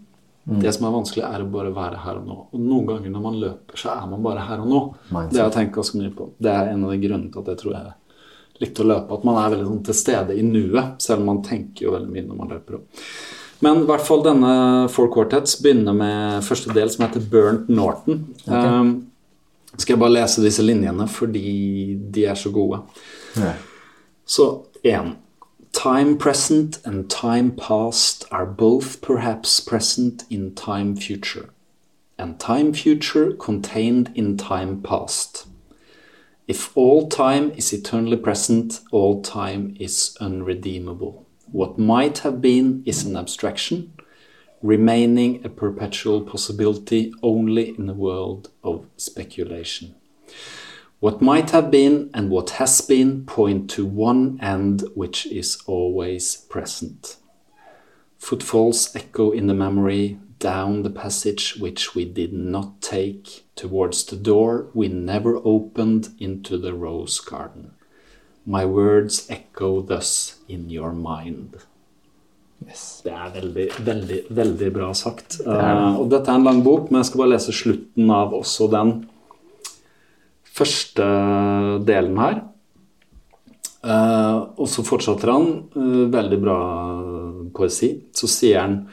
Det 0.60 0.72
som 0.74 0.86
er 0.88 0.94
vanskelig, 0.94 1.22
er 1.22 1.44
å 1.44 1.50
bare 1.52 1.70
være 1.70 2.00
her 2.02 2.18
og 2.18 2.26
nå. 2.26 2.36
Og 2.50 2.60
noen 2.60 2.86
ganger 2.88 3.12
når 3.12 3.22
man 3.22 3.36
løper, 3.38 3.76
så 3.78 3.92
er 3.92 4.06
man 4.10 4.22
bare 4.24 4.42
her 4.48 4.62
og 4.62 4.70
nå. 4.70 4.80
Mindset. 5.12 5.34
Det 5.34 5.40
har 5.40 5.50
jeg 5.50 5.56
tenkt 5.56 5.76
ganske 5.76 6.00
mye 6.00 6.14
på. 6.16 6.26
Det 6.42 6.52
er 6.52 6.70
en 6.72 6.86
av 6.86 6.94
de 6.94 7.02
grunnene 7.04 7.30
til 7.30 7.44
at 7.44 7.50
jeg 7.52 7.60
tror 7.60 7.74
jeg 7.76 7.92
likte 8.60 8.84
å 8.84 8.88
løpe. 8.90 9.18
At 9.18 9.28
man 9.28 9.38
er 9.40 9.52
veldig 9.54 9.68
sånn 9.68 9.84
til 9.86 9.98
stede 10.00 10.36
i 10.36 10.46
nuet, 10.46 10.96
selv 11.04 11.22
om 11.22 11.30
man 11.30 11.44
tenker 11.46 11.86
jo 11.86 11.94
veldig 11.94 12.10
mye 12.16 12.26
når 12.26 12.40
man 12.40 12.50
løper. 12.56 12.80
også. 12.80 13.06
Men 13.60 13.82
i 13.82 13.86
hvert 13.90 14.04
fall 14.08 14.24
denne 14.24 14.52
Four 14.92 15.10
Quartets 15.12 15.58
begynner 15.60 15.96
med 15.96 16.44
første 16.46 16.72
del, 16.76 16.90
som 16.92 17.04
heter 17.04 17.24
Burnt 17.32 17.68
Norton. 17.68 18.22
Um, 18.48 18.92
skal 19.76 19.94
jeg 19.94 20.00
bare 20.00 20.16
lese 20.16 20.44
disse 20.44 20.64
linjene 20.64 21.06
fordi 21.12 21.50
de 22.10 22.24
er 22.32 22.38
så 22.40 22.52
gode. 22.54 22.80
Ja. 23.36 23.52
Så 24.26 24.48
én. 24.82 25.12
Time 25.72 26.18
present 26.18 26.84
and 26.84 27.08
time 27.08 27.52
past 27.52 28.24
are 28.30 28.44
both 28.44 29.00
perhaps 29.00 29.60
present 29.60 30.24
in 30.28 30.54
time 30.54 30.96
future, 30.96 31.50
and 32.18 32.38
time 32.38 32.72
future 32.74 33.32
contained 33.32 34.10
in 34.14 34.36
time 34.36 34.82
past. 34.82 35.46
If 36.48 36.76
all 36.76 37.08
time 37.08 37.52
is 37.52 37.72
eternally 37.72 38.16
present, 38.16 38.80
all 38.90 39.22
time 39.22 39.76
is 39.78 40.16
unredeemable. 40.20 41.24
What 41.50 41.78
might 41.78 42.18
have 42.18 42.42
been 42.42 42.82
is 42.84 43.04
an 43.04 43.16
abstraction, 43.16 43.94
remaining 44.62 45.44
a 45.44 45.48
perpetual 45.48 46.22
possibility 46.22 47.14
only 47.22 47.78
in 47.78 47.88
a 47.88 47.94
world 47.94 48.50
of 48.62 48.86
speculation. 48.96 49.94
What 51.00 51.22
might 51.22 51.50
have 51.52 51.70
been 51.70 52.10
and 52.12 52.28
what 52.28 52.50
has 52.60 52.82
been 52.82 53.24
point 53.24 53.70
to 53.70 53.86
one 53.86 54.38
end 54.42 54.84
which 54.94 55.24
is 55.26 55.56
always 55.66 56.36
present. 56.36 57.16
Footfalls 58.18 58.94
echo 58.94 59.30
in 59.30 59.46
the 59.46 59.54
memory 59.54 60.18
down 60.38 60.82
the 60.82 60.90
passage 60.90 61.56
which 61.58 61.94
we 61.94 62.04
did 62.04 62.34
not 62.34 62.82
take, 62.82 63.44
towards 63.56 64.04
the 64.04 64.16
door 64.16 64.68
we 64.74 64.88
never 64.88 65.40
opened 65.42 66.10
into 66.18 66.58
the 66.58 66.74
rose 66.74 67.18
garden. 67.18 67.70
My 68.44 68.66
words 68.66 69.26
echo 69.30 69.80
thus 69.80 70.36
in 70.48 70.68
your 70.68 70.92
mind. 70.92 71.56
Yes. 72.66 73.00
Det 73.04 73.12
er 73.12 73.30
veldig, 73.40 73.68
veldig, 73.86 74.20
veldig 74.30 74.72
bra 74.72 74.92
sagt. 74.92 75.40
Eh, 75.46 76.00
og 76.00 76.10
dette 76.12 76.28
er 76.28 76.36
en 76.36 76.44
lang 76.44 76.60
bok, 76.64 76.90
men 76.90 77.00
jeg 77.00 77.08
skal 77.08 77.22
bare 77.22 77.32
lese 77.38 77.56
slutten 77.56 78.12
av 78.12 78.36
også 78.36 78.68
den 78.68 78.92
første 80.60 81.08
delen 81.88 82.20
her. 82.20 82.42
Eh, 83.80 84.38
og 84.60 84.68
så 84.68 84.84
fortsetter 84.84 85.32
han, 85.32 85.48
eh, 85.76 86.12
veldig 86.12 86.40
bra 86.42 86.60
poesi. 87.54 87.94
Så 88.12 88.28
sier 88.28 88.60
han 88.60 88.88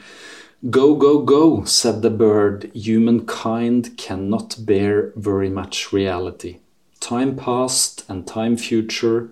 Go, 0.70 0.96
go, 0.96 1.24
go, 1.24 1.64
said 1.64 2.02
the 2.02 2.10
bird. 2.10 2.68
Humankind 2.74 3.96
cannot 3.96 4.56
bear 4.66 5.12
very 5.14 5.48
much 5.48 5.92
reality. 5.92 6.56
Time 7.00 7.36
past 7.36 8.04
and 8.08 8.26
time 8.26 8.56
future, 8.56 9.28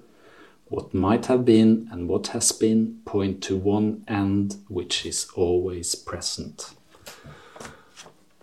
what 0.69 0.95
might 0.95 1.27
have 1.27 1.45
been 1.45 1.89
and 1.91 2.09
what 2.09 2.29
has 2.29 2.53
been, 2.53 3.01
point 3.05 3.43
to 3.43 3.57
one 3.57 4.05
end 4.07 4.57
which 4.69 5.05
is 5.05 5.27
always 5.37 5.97
present. 5.97 6.71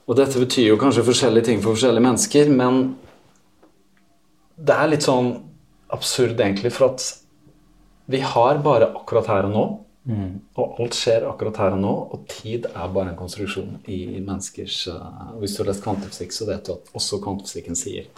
Og 0.07 0.18
dette 0.18 0.40
betyr 0.40 0.68
jo 0.68 0.76
kanskje 0.76 1.03
forskjellige 1.03 1.45
ting 1.45 1.64
for 1.64 1.78
forskjellige 1.78 2.03
mennesker, 2.03 2.49
men 2.49 2.95
det 4.64 4.76
er 4.76 4.91
litt 4.91 5.06
sånn 5.06 5.34
absurd 5.94 6.40
egentlig, 6.40 6.72
for 6.73 6.94
at 6.94 7.06
vi 8.11 8.19
har 8.23 8.60
bare 8.64 8.91
akkurat 8.95 9.30
her 9.31 9.49
og 9.49 9.56
nå. 9.56 9.65
Og 10.60 10.80
alt 10.84 10.98
skjer 10.99 11.23
akkurat 11.30 11.61
her 11.64 11.76
og 11.77 11.80
nå, 11.80 11.91
og 12.11 12.26
tid 12.27 12.65
er 12.73 12.90
bare 12.91 13.14
en 13.14 13.19
konstruksjon 13.19 13.77
i 13.88 14.19
menneskers 14.19 14.81
uh, 14.91 15.38
Hvis 15.40 15.56
du 15.56 15.61
har 15.61 15.69
lest 15.72 15.84
kvantefysikk, 15.85 16.35
så 16.35 16.48
vet 16.49 16.65
du 16.68 16.73
at 16.73 16.91
også 16.99 17.22
kvantefysikken 17.23 17.80
sier 17.80 18.10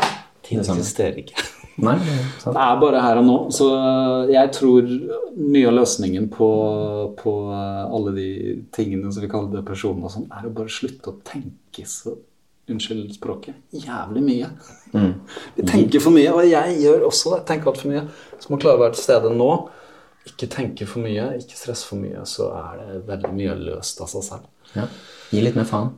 tid 0.46 0.64
eksisterer 0.64 1.20
ikke. 1.22 1.46
Nei, 1.86 1.98
det 2.02 2.16
er. 2.16 2.26
Det 2.56 2.64
er 2.64 2.82
bare 2.82 3.04
her 3.04 3.20
og 3.22 3.28
nå. 3.28 3.38
Så 3.54 3.70
uh, 3.70 4.32
jeg 4.32 4.52
tror 4.56 4.90
mye 5.38 5.70
av 5.70 5.78
løsningen 5.78 6.30
på, 6.34 6.50
på 7.20 7.36
uh, 7.52 7.86
alle 7.86 8.16
de 8.18 8.30
tingene 8.74 9.14
som 9.14 9.26
vi 9.26 9.30
kaller 9.30 9.54
depresjon 9.54 10.02
og 10.02 10.14
sånn, 10.14 10.30
er 10.34 10.50
å 10.50 10.56
bare 10.58 10.74
slutte 10.74 11.14
å 11.14 11.20
tenke 11.28 11.86
så 11.90 12.16
Unnskyld 12.72 13.14
språket. 13.14 13.58
Jævlig 13.72 14.24
mye. 14.26 14.48
Vi 15.56 15.66
tenker 15.70 16.02
for 16.02 16.16
mye, 16.16 16.32
og 16.34 16.48
jeg 16.50 16.80
gjør 16.82 17.06
også 17.10 17.36
det. 17.36 17.44
Tenker 17.50 17.70
altfor 17.70 17.92
mye. 17.92 18.06
Så 18.42 18.50
må 18.50 18.58
klare 18.62 18.80
å 18.80 18.84
være 18.86 18.96
til 18.98 19.06
stede 19.06 19.34
nå. 19.36 19.50
Ikke 20.26 20.50
tenke 20.50 20.88
for 20.90 21.06
mye, 21.06 21.28
ikke 21.38 21.60
stresse 21.60 21.86
for 21.86 22.02
mye, 22.02 22.24
så 22.26 22.50
er 22.58 22.80
det 22.82 23.04
veldig 23.06 23.34
mye 23.38 23.60
løst 23.68 24.02
av 24.02 24.10
seg 24.10 24.26
selv. 24.26 24.50
Ja. 24.74 24.88
Gi 25.30 25.44
litt 25.46 25.60
mer 25.60 25.70
faen. 25.70 25.94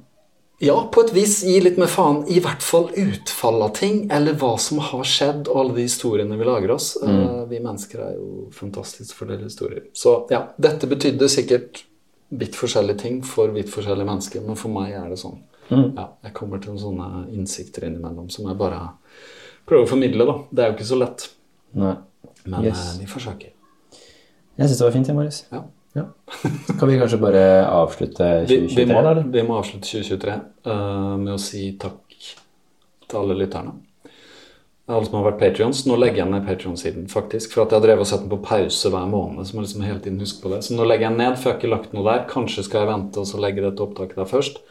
Ja, 0.59 0.75
på 0.89 1.03
et 1.05 1.11
vis 1.13 1.37
gi 1.45 1.59
litt 1.61 1.77
mer 1.77 1.89
faen. 1.91 2.23
I 2.33 2.41
hvert 2.43 2.63
fall 2.65 2.89
utfall 2.97 3.61
av 3.61 3.75
ting, 3.77 4.07
eller 4.11 4.35
hva 4.41 4.55
som 4.59 4.81
har 4.81 5.05
skjedd, 5.05 5.45
og 5.45 5.61
alle 5.61 5.75
de 5.77 5.85
historiene 5.85 6.39
vi 6.39 6.47
lager 6.49 6.73
oss. 6.73 6.95
Eh, 6.97 7.43
vi 7.51 7.61
mennesker 7.61 8.01
er 8.01 8.15
jo 8.17 8.47
fantastisk 8.57 9.13
fordelte 9.19 9.51
historier. 9.51 9.85
Så 9.93 10.17
ja, 10.33 10.47
dette 10.57 10.89
betydde 10.89 11.29
sikkert 11.29 11.83
vidt 12.33 12.57
forskjellige 12.57 12.99
ting 13.05 13.21
for 13.23 13.53
vidt 13.55 13.69
forskjellige 13.71 14.09
mennesker, 14.09 14.43
men 14.43 14.57
for 14.59 14.73
meg 14.73 14.97
er 14.97 15.13
det 15.13 15.21
sånn. 15.21 15.37
Ja, 15.69 16.05
jeg 16.23 16.33
kommer 16.37 16.61
til 16.63 16.73
noen 16.73 16.81
sånne 16.81 17.07
innsikter 17.35 17.87
innimellom 17.87 18.29
som 18.31 18.47
jeg 18.47 18.57
bare 18.59 18.79
prøver 19.67 19.83
å 19.83 19.89
formidle, 19.89 20.27
da. 20.29 20.35
Det 20.51 20.63
er 20.63 20.69
jo 20.71 20.77
ikke 20.77 20.89
så 20.91 20.99
lett, 21.01 21.25
Nei. 21.75 21.95
men 22.45 22.63
Yes. 22.69 22.83
eh, 22.95 23.01
vi 23.01 23.09
forsøker. 23.11 23.51
Jeg 24.57 24.69
syns 24.69 24.77
det 24.79 24.85
var 24.87 24.95
fint, 24.95 25.07
jeg, 25.11 25.15
Marius. 25.17 25.41
Ja. 25.51 25.63
Ja. 25.97 26.05
Kan 26.79 26.89
vi 26.91 26.97
kanskje 26.99 27.17
bare 27.17 27.41
avslutte 27.73 28.45
Vi, 28.45 28.59
2023, 28.69 28.85
vi, 28.85 28.93
må, 28.93 29.01
da? 29.01 29.13
vi 29.33 29.43
må 29.47 29.57
avslutte 29.57 29.87
2023 29.89 30.33
uh, 30.67 31.15
med 31.17 31.33
å 31.33 31.39
si 31.41 31.71
takk 31.81 32.17
til 33.07 33.17
alle 33.21 33.37
lytterne. 33.39 33.73
Alle 34.87 35.03
som 35.07 35.17
har 35.19 35.25
vært 35.31 35.39
Patrions. 35.41 35.81
Nå 35.89 35.97
legger 35.99 36.21
jeg 36.21 36.31
ned 36.31 36.45
Patrion-siden, 36.47 37.07
faktisk. 37.11 37.51
For 37.55 37.65
at 37.65 37.73
jeg 37.73 37.81
har 37.81 37.85
drevet 37.89 38.05
og 38.05 38.07
satt 38.07 38.21
den 38.23 38.31
på 38.31 38.37
pause 38.45 38.91
hver 38.93 39.07
måned. 39.11 39.43
Så 39.43 39.55
må 39.57 39.63
jeg 39.63 39.67
liksom 39.71 39.83
hele 39.87 39.99
tiden 40.05 40.21
huske 40.23 40.39
på 40.45 40.51
det. 40.53 40.61
Så 40.63 40.77
nå 40.77 40.85
legger 40.87 41.09
jeg 41.09 41.17
ned, 41.17 41.33
for 41.35 41.49
jeg 41.49 41.55
har 41.55 41.59
ikke 41.59 41.71
lagt 41.73 41.95
noe 41.97 42.05
der. 42.07 42.21
Kanskje 42.29 42.63
skal 42.67 42.85
jeg 42.85 42.91
vente 42.93 43.19
og 43.23 43.27
så 43.27 43.41
legge 43.43 43.65
dette 43.65 43.83
opptaket 43.83 44.21
der 44.21 44.29
først. 44.29 44.61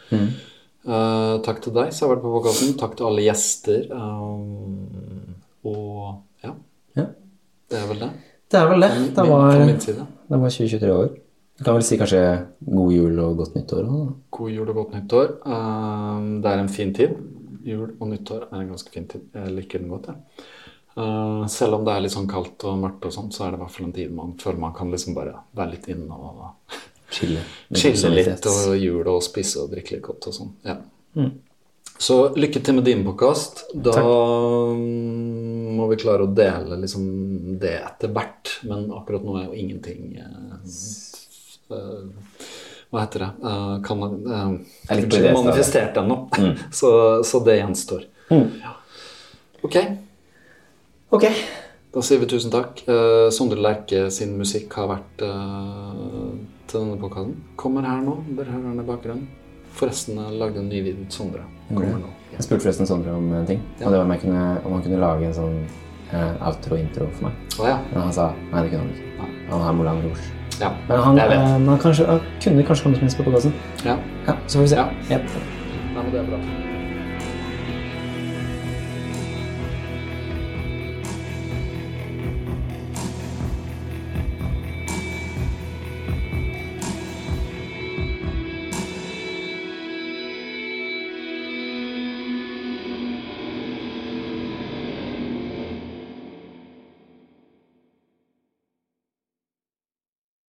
Eh, 0.86 1.34
takk 1.42 1.58
til 1.64 1.74
deg 1.74 1.90
som 1.94 2.06
har 2.06 2.14
vært 2.14 2.24
på 2.24 2.32
podkasten. 2.36 2.74
Takk 2.78 2.92
til 2.98 3.08
alle 3.08 3.24
gjester. 3.26 3.86
Um, 3.90 5.36
og 5.66 6.44
ja, 6.44 6.52
Ja. 6.94 7.06
det 7.70 7.78
er 7.80 7.86
vel 7.90 8.02
det. 8.04 8.10
Det 8.48 8.60
er 8.60 8.68
vel 8.70 8.80
det. 8.80 8.90
Det 9.16 9.24
var, 9.26 9.52
det 9.56 10.38
var 10.38 10.50
2023 10.54 10.92
år. 10.94 11.08
Du 11.58 11.64
kan 11.64 11.74
vel 11.74 11.82
si 11.82 11.96
kanskje 11.98 12.20
god 12.60 12.92
jul 12.92 13.18
og 13.18 13.36
godt 13.40 13.56
nyttår 13.56 13.88
òg? 13.88 14.12
God 14.30 14.50
jul 14.52 14.68
og 14.68 14.74
godt 14.76 14.94
nyttår. 14.94 15.32
Um, 15.46 16.40
det 16.42 16.52
er 16.52 16.62
en 16.62 16.68
fin 16.68 16.94
tid. 16.94 17.16
Jul 17.66 17.96
og 17.98 18.08
nyttår 18.12 18.46
er 18.52 18.60
en 18.60 18.70
ganske 18.70 18.92
fin 18.94 19.08
tid. 19.10 19.26
Jeg 19.34 19.56
liker 19.56 19.82
den 19.82 19.90
godt, 19.90 20.06
jeg. 20.12 20.46
Uh, 20.96 21.46
selv 21.50 21.74
om 21.74 21.84
det 21.84 21.92
er 21.96 22.04
litt 22.04 22.14
sånn 22.14 22.28
kaldt 22.30 22.62
og 22.64 22.78
mørkt, 22.78 23.04
og 23.04 23.12
sånn, 23.12 23.32
så 23.34 23.44
er 23.44 23.50
det 23.50 23.58
i 23.58 23.64
hvert 23.64 23.74
fall 23.74 23.88
en 23.88 23.96
tid 23.96 24.12
man 24.16 24.36
føler 24.40 24.62
man 24.62 24.72
kan 24.76 24.92
liksom 24.92 25.16
bare 25.16 25.34
være 25.56 25.74
litt 25.74 25.88
inne 25.92 26.14
og 26.14 26.46
Chille. 27.10 27.40
chille 27.74 28.10
litt 28.16 28.46
og 28.50 28.76
jule 28.80 29.10
og 29.14 29.22
spise 29.24 29.62
og 29.62 29.70
drikke 29.72 29.96
litt 29.96 30.04
godt 30.06 30.26
og 30.30 30.34
sånn. 30.34 30.52
Ja. 30.66 30.78
Så 31.98 32.16
lykke 32.36 32.60
til 32.60 32.76
med 32.76 32.84
din 32.84 33.04
podkast. 33.06 33.62
Da 33.72 33.94
Takk. 33.96 34.04
må 35.78 35.86
vi 35.88 35.96
klare 36.02 36.26
å 36.26 36.32
dele 36.36 36.76
liksom 36.82 37.06
det 37.62 37.76
etter 37.80 38.12
hvert. 38.12 38.56
Men 38.68 38.90
akkurat 38.92 39.24
nå 39.24 39.36
er 39.40 39.46
jo 39.46 39.56
ingenting 39.56 40.18
eh, 40.20 40.56
eh, 41.72 42.42
Hva 42.92 43.04
heter 43.06 43.24
det? 43.24 43.30
Eh, 43.50 43.76
kan, 43.86 44.02
eh, 44.02 44.50
er 44.90 45.00
litt 45.00 45.16
på 45.16 45.32
manifestert 45.38 45.96
ennå. 46.02 46.18
så, 46.80 46.90
så 47.24 47.40
det 47.46 47.60
gjenstår. 47.62 48.04
Ja. 48.34 48.74
Ok, 49.64 49.78
Ok. 51.16 51.24
da 51.94 52.02
sier 52.04 52.20
vi 52.20 52.28
tusen 52.28 52.52
takk. 52.52 52.82
Eh, 52.90 53.30
Sondre 53.32 53.62
Lerche 53.62 54.10
sin 54.12 54.36
musikk 54.38 54.74
har 54.76 54.90
vært 54.92 55.24
eh, 55.24 56.30
til 56.70 56.80
denne 56.82 56.98
podkasten. 57.01 57.34
Kommer 57.60 57.86
her 57.86 58.01
nå. 58.05 58.16
Dere 58.36 58.51
hører 58.52 58.70
den 58.70 58.80
i 58.82 58.86
bakgrunnen. 58.86 59.26
Forresten, 59.76 60.16
jeg 60.16 60.38
lagde 60.40 60.59
en 60.62 60.68
ny 60.72 60.78
video 60.82 61.05
til 61.05 61.12
Sondre. 61.20 61.43
Kommer 61.68 61.98
nå. 62.01 62.12
Jeg 62.32 62.44
spurte 62.47 62.64
forresten 62.66 62.88
Sondre 62.88 63.12
om 63.16 63.26
en 63.36 63.47
ting. 63.48 63.60
Og 63.80 63.90
det 63.90 63.98
var 63.98 64.05
om, 64.06 64.10
jeg 64.14 64.20
kunne, 64.24 64.44
om 64.64 64.72
han 64.76 64.82
kunne 64.86 65.01
lage 65.02 65.26
en 65.28 65.36
sånn 65.36 65.59
uh, 66.12 66.48
outro-intro 66.48 67.09
for 67.18 67.28
meg. 67.28 67.43
Oh, 67.60 67.68
ja. 67.68 67.76
Men 67.93 68.02
han 68.06 68.12
sa 68.16 68.30
nei, 68.52 68.62
det 68.66 68.72
kunne 68.72 68.86
han 68.86 68.94
ikke. 68.94 69.28
Han 69.51 69.62
har 69.66 69.76
Moulin 69.78 70.01
Rouge. 70.06 70.30
ja. 70.60 70.70
Men 70.88 70.98
han, 71.05 71.16
Jeg 71.20 71.28
vet. 71.30 71.38
eh, 71.38 71.59
men 71.59 71.68
han, 71.68 71.78
kanskje, 71.84 72.06
han 72.09 72.20
kunne 72.43 72.64
kanskje 72.70 72.84
komme 72.88 72.97
som 72.98 73.06
gjest 73.10 73.20
på 73.20 73.28
podkasten. 73.28 73.52
Ja. 73.84 73.98
Ja, 74.26 74.36
så 74.47 74.59
får 74.59 74.64
vi 74.66 74.72
se. 74.74 74.76
Ja. 74.76 74.88
Yep. 75.10 75.28
Nei, 75.94 76.02
men 76.02 76.10
det 76.12 76.20
er 76.24 76.30
bra. 76.32 76.40